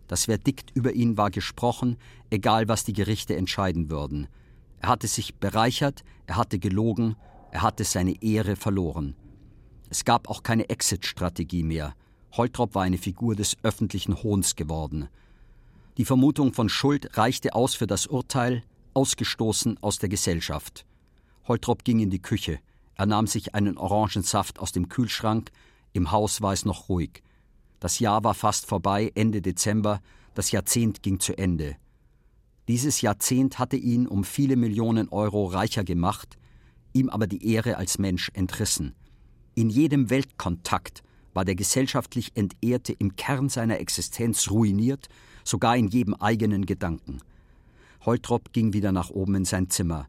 Das 0.08 0.26
Verdikt 0.26 0.72
über 0.76 0.94
ihn 0.94 1.18
war 1.18 1.32
gesprochen, 1.32 1.98
egal 2.30 2.68
was 2.68 2.84
die 2.84 2.94
Gerichte 2.94 3.36
entscheiden 3.36 3.90
würden. 3.90 4.28
Er 4.80 4.90
hatte 4.90 5.08
sich 5.08 5.36
bereichert, 5.36 6.04
er 6.28 6.38
hatte 6.38 6.60
gelogen, 6.60 7.16
er 7.52 7.64
hatte 7.64 7.84
seine 7.84 8.22
Ehre 8.22 8.56
verloren. 8.56 9.16
Es 9.90 10.06
gab 10.06 10.30
auch 10.30 10.44
keine 10.44 10.70
Exit-Strategie 10.70 11.64
mehr. 11.64 11.96
Holtrop 12.34 12.76
war 12.76 12.84
eine 12.84 12.98
Figur 12.98 13.36
des 13.36 13.58
öffentlichen 13.64 14.22
Hohns 14.22 14.56
geworden. 14.56 15.08
Die 15.98 16.06
Vermutung 16.06 16.54
von 16.54 16.70
Schuld 16.70 17.18
reichte 17.18 17.56
aus 17.56 17.74
für 17.74 17.88
das 17.88 18.06
Urteil, 18.06 18.64
ausgestoßen 18.94 19.82
aus 19.82 19.98
der 20.00 20.10
Gesellschaft. 20.10 20.86
Holtrop 21.48 21.84
ging 21.84 22.00
in 22.00 22.10
die 22.10 22.22
Küche. 22.22 22.60
Er 22.96 23.06
nahm 23.06 23.28
sich 23.28 23.56
einen 23.56 23.78
Orangensaft 23.78 24.60
aus 24.60 24.72
dem 24.72 24.90
Kühlschrank. 24.90 25.52
Im 25.94 26.12
Haus 26.12 26.42
war 26.42 26.54
es 26.54 26.66
noch 26.66 26.90
ruhig. 26.90 27.24
Das 27.86 28.00
Jahr 28.00 28.24
war 28.24 28.34
fast 28.34 28.66
vorbei, 28.66 29.12
Ende 29.14 29.44
Dezember. 29.44 30.02
Das 30.34 30.50
Jahrzehnt 30.50 31.04
ging 31.04 31.20
zu 31.20 31.38
Ende. 31.38 31.76
Dieses 32.68 33.02
Jahrzehnt 33.02 33.60
hatte 33.60 33.76
ihn 33.76 34.08
um 34.08 34.24
viele 34.24 34.56
Millionen 34.56 35.08
Euro 35.10 35.46
reicher 35.46 35.84
gemacht, 35.84 36.36
ihm 36.94 37.12
aber 37.12 37.28
die 37.28 37.48
Ehre 37.48 37.78
als 37.78 38.00
Mensch 38.00 38.32
entrissen. 38.34 38.96
In 39.54 39.70
jedem 39.70 40.10
Weltkontakt 40.10 41.04
war 41.36 41.46
der 41.46 41.54
gesellschaftlich 41.54 42.32
Entehrte 42.34 42.92
im 42.92 43.16
Kern 43.18 43.50
seiner 43.50 43.80
Existenz 43.80 44.50
ruiniert, 44.50 45.08
sogar 45.44 45.78
in 45.78 45.88
jedem 45.88 46.16
eigenen 46.16 46.66
Gedanken. 46.66 47.20
Holtrop 48.04 48.52
ging 48.52 48.74
wieder 48.74 48.94
nach 48.94 49.12
oben 49.12 49.36
in 49.36 49.46
sein 49.46 49.70
Zimmer. 49.70 50.08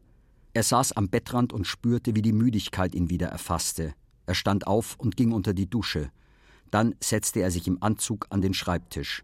Er 0.55 0.63
saß 0.63 0.93
am 0.93 1.09
Bettrand 1.09 1.53
und 1.53 1.67
spürte, 1.67 2.15
wie 2.15 2.23
die 2.23 2.33
Müdigkeit 2.33 2.95
ihn 2.95 3.11
wieder 3.11 3.27
erfasste. 3.27 3.93
Er 4.25 4.33
stand 4.33 4.65
auf 4.65 4.95
und 4.97 5.15
ging 5.15 5.31
unter 5.31 5.53
die 5.53 5.69
Dusche. 5.69 6.09
Dann 6.71 6.95
setzte 6.99 7.41
er 7.41 7.51
sich 7.51 7.67
im 7.67 7.81
Anzug 7.81 8.27
an 8.29 8.41
den 8.41 8.53
Schreibtisch. 8.53 9.23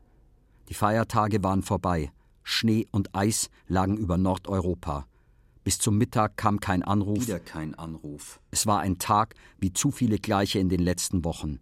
Die 0.70 0.74
Feiertage 0.74 1.44
waren 1.44 1.64
vorbei. 1.64 2.11
Schnee 2.44 2.88
und 2.91 3.15
Eis 3.15 3.49
lagen 3.68 3.98
über 3.98 4.18
Nordeuropa. 4.18 5.06
Bis 5.64 5.80
zum 5.80 5.98
Mittag 5.98 6.36
kam 6.36 6.60
kein 6.60 6.84
Anruf. 6.84 7.22
Wieder 7.22 7.40
kein 7.40 7.74
Anruf. 7.76 8.41
Es 8.52 8.68
war 8.68 8.80
ein 8.82 8.99
Tag 8.99 9.36
wie 9.60 9.72
zu 9.72 9.91
viele 9.91 10.18
gleiche 10.18 10.60
in 10.60 10.70
den 10.70 10.82
letzten 10.82 11.24
Wochen. 11.24 11.60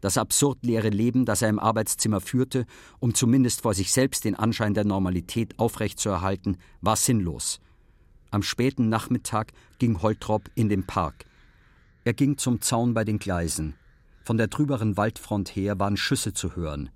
Das 0.00 0.18
absurd 0.18 0.58
leere 0.62 0.90
Leben, 0.90 1.24
das 1.24 1.42
er 1.42 1.48
im 1.48 1.58
Arbeitszimmer 1.58 2.20
führte, 2.20 2.66
um 3.00 3.14
zumindest 3.14 3.62
vor 3.62 3.74
sich 3.74 3.92
selbst 3.92 4.24
den 4.24 4.36
Anschein 4.36 4.74
der 4.74 4.84
Normalität 4.84 5.58
aufrechtzuerhalten, 5.58 6.56
war 6.80 6.96
sinnlos. 6.96 7.60
Am 8.30 8.42
späten 8.42 8.88
Nachmittag 8.88 9.52
ging 9.78 10.02
Holtrop 10.02 10.50
in 10.54 10.68
den 10.68 10.86
Park. 10.86 11.24
Er 12.04 12.12
ging 12.12 12.38
zum 12.38 12.60
Zaun 12.60 12.94
bei 12.94 13.04
den 13.04 13.18
Gleisen. 13.18 13.74
Von 14.28 14.36
der 14.36 14.50
trüberen 14.50 14.98
Waldfront 14.98 15.56
her 15.56 15.78
waren 15.78 15.96
Schüsse 15.96 16.34
zu 16.34 16.54
hören. 16.54 16.90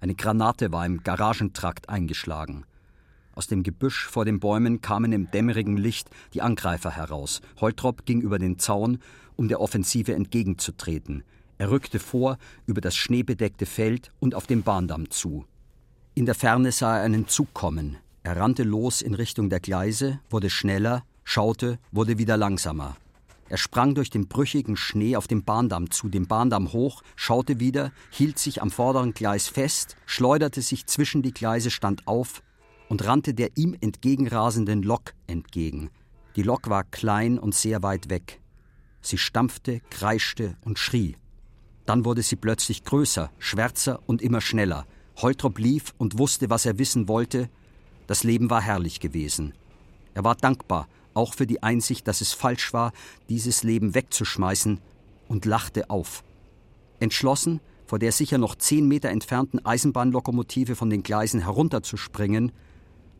Eine 0.00 0.14
Granate 0.14 0.72
war 0.72 0.86
im 0.86 1.02
Garagentrakt 1.02 1.90
eingeschlagen. 1.90 2.64
Aus 3.34 3.46
dem 3.46 3.62
Gebüsch 3.62 4.06
vor 4.06 4.24
den 4.24 4.40
Bäumen 4.40 4.80
kamen 4.80 5.12
im 5.12 5.30
dämmerigen 5.30 5.76
Licht 5.76 6.08
die 6.32 6.40
Angreifer 6.40 6.90
heraus. 6.90 7.42
Holtrop 7.60 8.06
ging 8.06 8.22
über 8.22 8.38
den 8.38 8.58
Zaun, 8.58 9.00
um 9.36 9.48
der 9.48 9.60
Offensive 9.60 10.14
entgegenzutreten. 10.14 11.24
Er 11.58 11.70
rückte 11.70 11.98
vor 11.98 12.38
über 12.64 12.80
das 12.80 12.96
schneebedeckte 12.96 13.66
Feld 13.66 14.10
und 14.18 14.34
auf 14.34 14.46
den 14.46 14.62
Bahndamm 14.62 15.10
zu. 15.10 15.44
In 16.14 16.24
der 16.24 16.34
Ferne 16.34 16.72
sah 16.72 16.96
er 16.96 17.02
einen 17.02 17.28
Zug 17.28 17.52
kommen. 17.52 17.98
Er 18.22 18.38
rannte 18.38 18.62
los 18.62 19.02
in 19.02 19.12
Richtung 19.12 19.50
der 19.50 19.60
Gleise, 19.60 20.20
wurde 20.30 20.48
schneller, 20.48 21.04
schaute, 21.22 21.78
wurde 21.92 22.16
wieder 22.16 22.38
langsamer. 22.38 22.96
Er 23.48 23.56
sprang 23.56 23.94
durch 23.94 24.10
den 24.10 24.28
brüchigen 24.28 24.76
Schnee 24.76 25.16
auf 25.16 25.26
den 25.26 25.42
Bahndamm 25.42 25.90
zu, 25.90 26.08
den 26.08 26.26
Bahndamm 26.26 26.72
hoch, 26.72 27.02
schaute 27.16 27.60
wieder, 27.60 27.92
hielt 28.10 28.38
sich 28.38 28.60
am 28.60 28.70
vorderen 28.70 29.14
Gleis 29.14 29.48
fest, 29.48 29.96
schleuderte 30.04 30.60
sich 30.60 30.86
zwischen 30.86 31.22
die 31.22 31.32
Gleise, 31.32 31.70
stand 31.70 32.06
auf 32.06 32.42
und 32.88 33.06
rannte 33.06 33.32
der 33.32 33.56
ihm 33.56 33.76
entgegenrasenden 33.80 34.82
Lok 34.82 35.14
entgegen. 35.26 35.90
Die 36.36 36.42
Lok 36.42 36.68
war 36.68 36.84
klein 36.84 37.38
und 37.38 37.54
sehr 37.54 37.82
weit 37.82 38.10
weg. 38.10 38.40
Sie 39.00 39.18
stampfte, 39.18 39.80
kreischte 39.90 40.56
und 40.64 40.78
schrie. 40.78 41.16
Dann 41.86 42.04
wurde 42.04 42.22
sie 42.22 42.36
plötzlich 42.36 42.84
größer, 42.84 43.30
schwärzer 43.38 44.00
und 44.06 44.20
immer 44.20 44.42
schneller. 44.42 44.86
Holtrop 45.16 45.58
lief 45.58 45.94
und 45.96 46.18
wusste, 46.18 46.50
was 46.50 46.66
er 46.66 46.78
wissen 46.78 47.08
wollte, 47.08 47.48
das 48.06 48.24
Leben 48.24 48.50
war 48.50 48.60
herrlich 48.60 49.00
gewesen. 49.00 49.54
Er 50.14 50.24
war 50.24 50.34
dankbar, 50.34 50.88
auch 51.18 51.34
für 51.34 51.46
die 51.46 51.62
Einsicht, 51.62 52.08
dass 52.08 52.20
es 52.20 52.32
falsch 52.32 52.72
war, 52.72 52.92
dieses 53.28 53.64
Leben 53.64 53.94
wegzuschmeißen, 53.94 54.80
und 55.26 55.44
lachte 55.44 55.90
auf. 55.90 56.24
Entschlossen, 57.00 57.60
vor 57.86 57.98
der 57.98 58.12
sicher 58.12 58.38
noch 58.38 58.54
zehn 58.54 58.88
Meter 58.88 59.10
entfernten 59.10 59.62
Eisenbahnlokomotive 59.64 60.74
von 60.74 60.88
den 60.88 61.02
Gleisen 61.02 61.40
herunterzuspringen, 61.40 62.52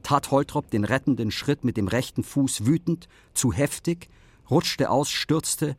tat 0.03 0.31
Holtrop 0.31 0.71
den 0.71 0.85
rettenden 0.85 1.31
Schritt 1.31 1.65
mit 1.65 1.77
dem 1.77 1.89
rechten 1.89 2.23
Fuß 2.23 2.65
wütend, 2.65 3.09
zu 3.35 3.53
heftig, 3.53 4.09
rutschte 4.49 4.91
aus, 4.91 5.11
stürzte, 5.11 5.77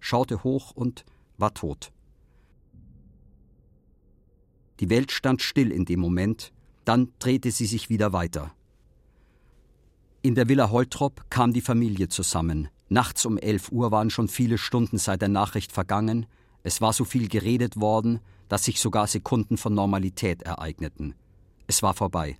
schaute 0.00 0.44
hoch 0.44 0.70
und 0.74 1.04
war 1.36 1.52
tot. 1.52 1.92
Die 4.80 4.88
Welt 4.88 5.12
stand 5.12 5.42
still 5.42 5.70
in 5.70 5.84
dem 5.84 6.00
Moment, 6.00 6.52
dann 6.84 7.12
drehte 7.18 7.50
sie 7.50 7.66
sich 7.66 7.90
wieder 7.90 8.12
weiter. 8.12 8.54
In 10.24 10.34
der 10.34 10.48
Villa 10.48 10.70
Holtrop 10.70 11.26
kam 11.28 11.52
die 11.52 11.60
Familie 11.60 12.08
zusammen. 12.08 12.68
Nachts 12.88 13.26
um 13.26 13.36
elf 13.36 13.70
Uhr 13.70 13.90
waren 13.90 14.08
schon 14.08 14.28
viele 14.28 14.56
Stunden 14.56 14.96
seit 14.96 15.20
der 15.20 15.28
Nachricht 15.28 15.70
vergangen. 15.70 16.24
Es 16.62 16.80
war 16.80 16.94
so 16.94 17.04
viel 17.04 17.28
geredet 17.28 17.78
worden, 17.78 18.20
dass 18.48 18.64
sich 18.64 18.80
sogar 18.80 19.06
Sekunden 19.06 19.58
von 19.58 19.74
Normalität 19.74 20.40
ereigneten. 20.40 21.14
Es 21.66 21.82
war 21.82 21.92
vorbei. 21.92 22.38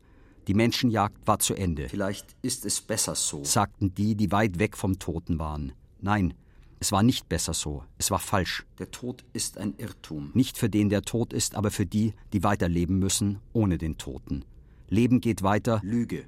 Die 0.49 0.55
Menschenjagd 0.55 1.27
war 1.27 1.41
zu 1.41 1.53
Ende. 1.53 1.91
Vielleicht 1.91 2.35
ist 2.41 2.65
es 2.65 2.81
besser 2.81 3.15
so, 3.15 3.45
sagten 3.45 3.95
die, 3.95 4.15
die 4.15 4.33
weit 4.33 4.59
weg 4.59 4.79
vom 4.79 4.99
Toten 4.99 5.39
waren. 5.39 5.73
Nein, 6.01 6.33
es 6.81 6.91
war 6.91 7.03
nicht 7.03 7.29
besser 7.29 7.53
so. 7.53 7.85
Es 7.99 8.11
war 8.11 8.19
falsch. 8.19 8.65
Der 8.79 8.91
Tod 8.93 9.27
ist 9.35 9.59
ein 9.59 9.75
Irrtum. 9.77 10.31
Nicht 10.33 10.57
für 10.57 10.71
den, 10.71 10.89
der 10.89 11.03
tot 11.03 11.35
ist, 11.35 11.55
aber 11.55 11.71
für 11.71 11.85
die, 11.85 12.15
die 12.33 12.45
weiterleben 12.45 12.99
müssen, 12.99 13.41
ohne 13.53 13.77
den 13.77 13.99
Toten. 13.99 14.47
Leben 14.89 15.21
geht 15.21 15.43
weiter. 15.43 15.83
Lüge. 15.85 16.25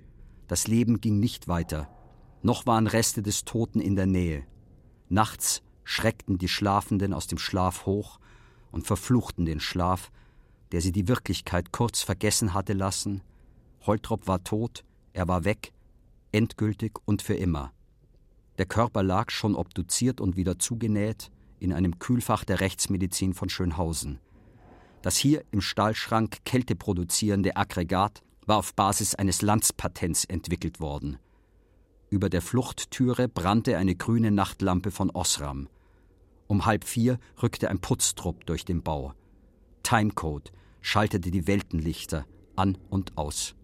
Das 0.48 0.68
Leben 0.68 1.00
ging 1.00 1.18
nicht 1.18 1.48
weiter. 1.48 1.88
Noch 2.42 2.66
waren 2.66 2.86
Reste 2.86 3.22
des 3.22 3.44
Toten 3.44 3.80
in 3.80 3.96
der 3.96 4.06
Nähe. 4.06 4.44
Nachts 5.08 5.62
schreckten 5.84 6.38
die 6.38 6.48
Schlafenden 6.48 7.12
aus 7.12 7.26
dem 7.26 7.38
Schlaf 7.38 7.86
hoch 7.86 8.18
und 8.70 8.86
verfluchten 8.86 9.44
den 9.44 9.60
Schlaf, 9.60 10.10
der 10.72 10.80
sie 10.80 10.92
die 10.92 11.08
Wirklichkeit 11.08 11.72
kurz 11.72 12.02
vergessen 12.02 12.54
hatte 12.54 12.72
lassen. 12.72 13.22
Holtrop 13.86 14.26
war 14.26 14.42
tot, 14.44 14.84
er 15.12 15.28
war 15.28 15.44
weg, 15.44 15.72
endgültig 16.32 16.98
und 17.04 17.22
für 17.22 17.34
immer. 17.34 17.72
Der 18.58 18.66
Körper 18.66 19.02
lag 19.02 19.30
schon 19.30 19.54
obduziert 19.54 20.20
und 20.20 20.36
wieder 20.36 20.58
zugenäht 20.58 21.30
in 21.58 21.72
einem 21.72 21.98
Kühlfach 21.98 22.44
der 22.44 22.60
Rechtsmedizin 22.60 23.34
von 23.34 23.48
Schönhausen. 23.48 24.18
Das 25.02 25.16
hier 25.16 25.44
im 25.50 25.60
Stahlschrank 25.60 26.38
kälteproduzierende 26.44 27.56
Aggregat 27.56 28.22
war 28.46 28.58
auf 28.58 28.74
Basis 28.74 29.14
eines 29.14 29.42
Landspatents 29.42 30.24
entwickelt 30.24 30.80
worden. 30.80 31.18
Über 32.08 32.30
der 32.30 32.42
Fluchttüre 32.42 33.28
brannte 33.28 33.76
eine 33.76 33.96
grüne 33.96 34.30
Nachtlampe 34.30 34.90
von 34.90 35.10
Osram. 35.10 35.68
Um 36.46 36.64
halb 36.64 36.84
vier 36.84 37.18
rückte 37.42 37.68
ein 37.68 37.80
Putztrupp 37.80 38.46
durch 38.46 38.64
den 38.64 38.82
Bau. 38.82 39.12
Timecode 39.82 40.52
schaltete 40.80 41.30
die 41.30 41.46
Weltenlichter 41.46 42.24
an 42.54 42.78
und 42.88 43.18
aus. 43.18 43.56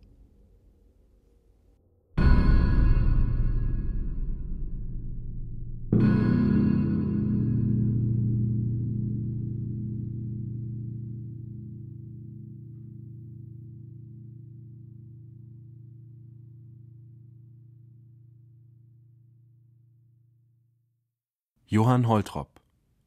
Johann 21.73 22.07
Holtrop 22.07 22.61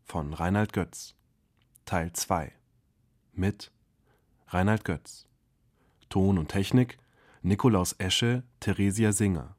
von 0.06 0.34
Reinhard 0.34 0.74
Götz 0.74 1.14
Teil 1.86 2.12
2 2.14 2.52
mit 3.32 3.72
Reinhard 4.48 4.84
Götz. 4.84 5.28
Ton 6.10 6.40
und 6.40 6.48
Technik 6.48 6.98
Nikolaus 7.44 7.94
Esche, 8.00 8.42
Theresia 8.62 9.12
Singer. 9.12 9.56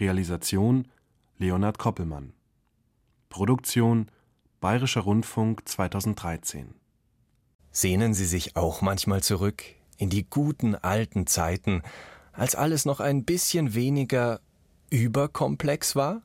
Realisation 0.00 0.88
Leonhard 1.36 1.76
Koppelmann. 1.76 2.32
Produktion 3.28 4.10
Bayerischer 4.62 5.02
Rundfunk 5.02 5.68
2013 5.68 6.74
Sehnen 7.70 8.14
Sie 8.14 8.24
sich 8.24 8.56
auch 8.56 8.80
manchmal 8.80 9.22
zurück 9.22 9.62
in 9.98 10.08
die 10.08 10.24
guten 10.24 10.74
alten 10.74 11.26
Zeiten, 11.26 11.82
als 12.32 12.54
alles 12.54 12.86
noch 12.86 13.00
ein 13.00 13.26
bisschen 13.26 13.74
weniger 13.74 14.40
überkomplex 14.88 15.96
war? 15.96 16.22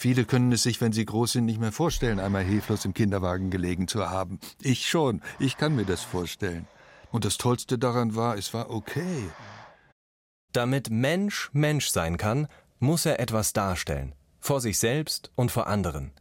Viele 0.00 0.26
können 0.26 0.52
es 0.52 0.62
sich, 0.62 0.80
wenn 0.80 0.92
sie 0.92 1.04
groß 1.04 1.32
sind, 1.32 1.46
nicht 1.46 1.58
mehr 1.58 1.72
vorstellen, 1.72 2.20
einmal 2.20 2.44
hilflos 2.44 2.84
im 2.84 2.94
Kinderwagen 2.94 3.50
gelegen 3.50 3.88
zu 3.88 4.08
haben. 4.08 4.38
Ich 4.62 4.88
schon. 4.88 5.22
Ich 5.40 5.56
kann 5.56 5.74
mir 5.74 5.84
das 5.84 6.04
vorstellen. 6.04 6.68
Und 7.10 7.24
das 7.24 7.36
Tollste 7.36 7.78
daran 7.78 8.14
war, 8.14 8.36
es 8.36 8.54
war 8.54 8.70
okay. 8.70 9.28
Damit 10.52 10.88
Mensch 10.90 11.50
Mensch 11.52 11.88
sein 11.88 12.16
kann, 12.16 12.46
muss 12.78 13.06
er 13.06 13.18
etwas 13.18 13.52
darstellen. 13.52 14.14
Vor 14.38 14.60
sich 14.60 14.78
selbst 14.78 15.32
und 15.34 15.50
vor 15.50 15.66
anderen. 15.66 16.12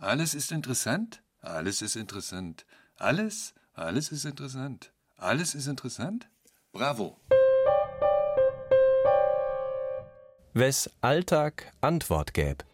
Alles 0.00 0.34
ist 0.34 0.50
interessant. 0.50 1.22
Alles 1.40 1.82
ist 1.82 1.94
interessant. 1.94 2.66
Alles, 2.96 3.54
alles 3.74 4.10
ist 4.10 4.24
interessant. 4.24 4.92
Alles 5.16 5.54
ist 5.54 5.68
interessant. 5.68 6.28
Bravo. 6.72 7.16
Wes 10.56 10.88
Alltag 11.00 11.72
Antwort 11.80 12.32
gäb. 12.32 12.64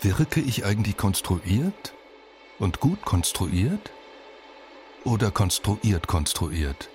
Wirke 0.00 0.40
ich 0.40 0.64
eigentlich 0.64 0.96
konstruiert? 0.96 1.92
Und 2.58 2.80
gut 2.80 3.02
konstruiert? 3.02 3.90
Oder 5.04 5.30
konstruiert 5.30 6.06
konstruiert? 6.06 6.88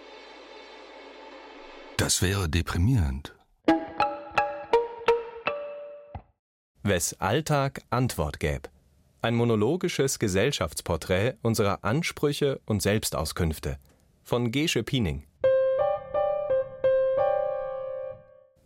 Das 1.97 2.23
wäre 2.23 2.49
deprimierend. 2.49 3.35
Wes 6.81 7.21
Alltag 7.21 7.83
Antwort 7.91 8.39
gäb. 8.39 8.71
Ein 9.21 9.35
monologisches 9.35 10.17
Gesellschaftsporträt 10.17 11.35
unserer 11.43 11.83
Ansprüche 11.83 12.59
und 12.65 12.81
Selbstauskünfte 12.81 13.77
von 14.23 14.49
Gesche 14.49 14.81
Piening. 14.81 15.27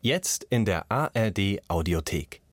Jetzt 0.04 0.48
in 0.50 0.66
der 0.66 0.90
ARD 0.90 1.62
Audiothek. 1.68 2.42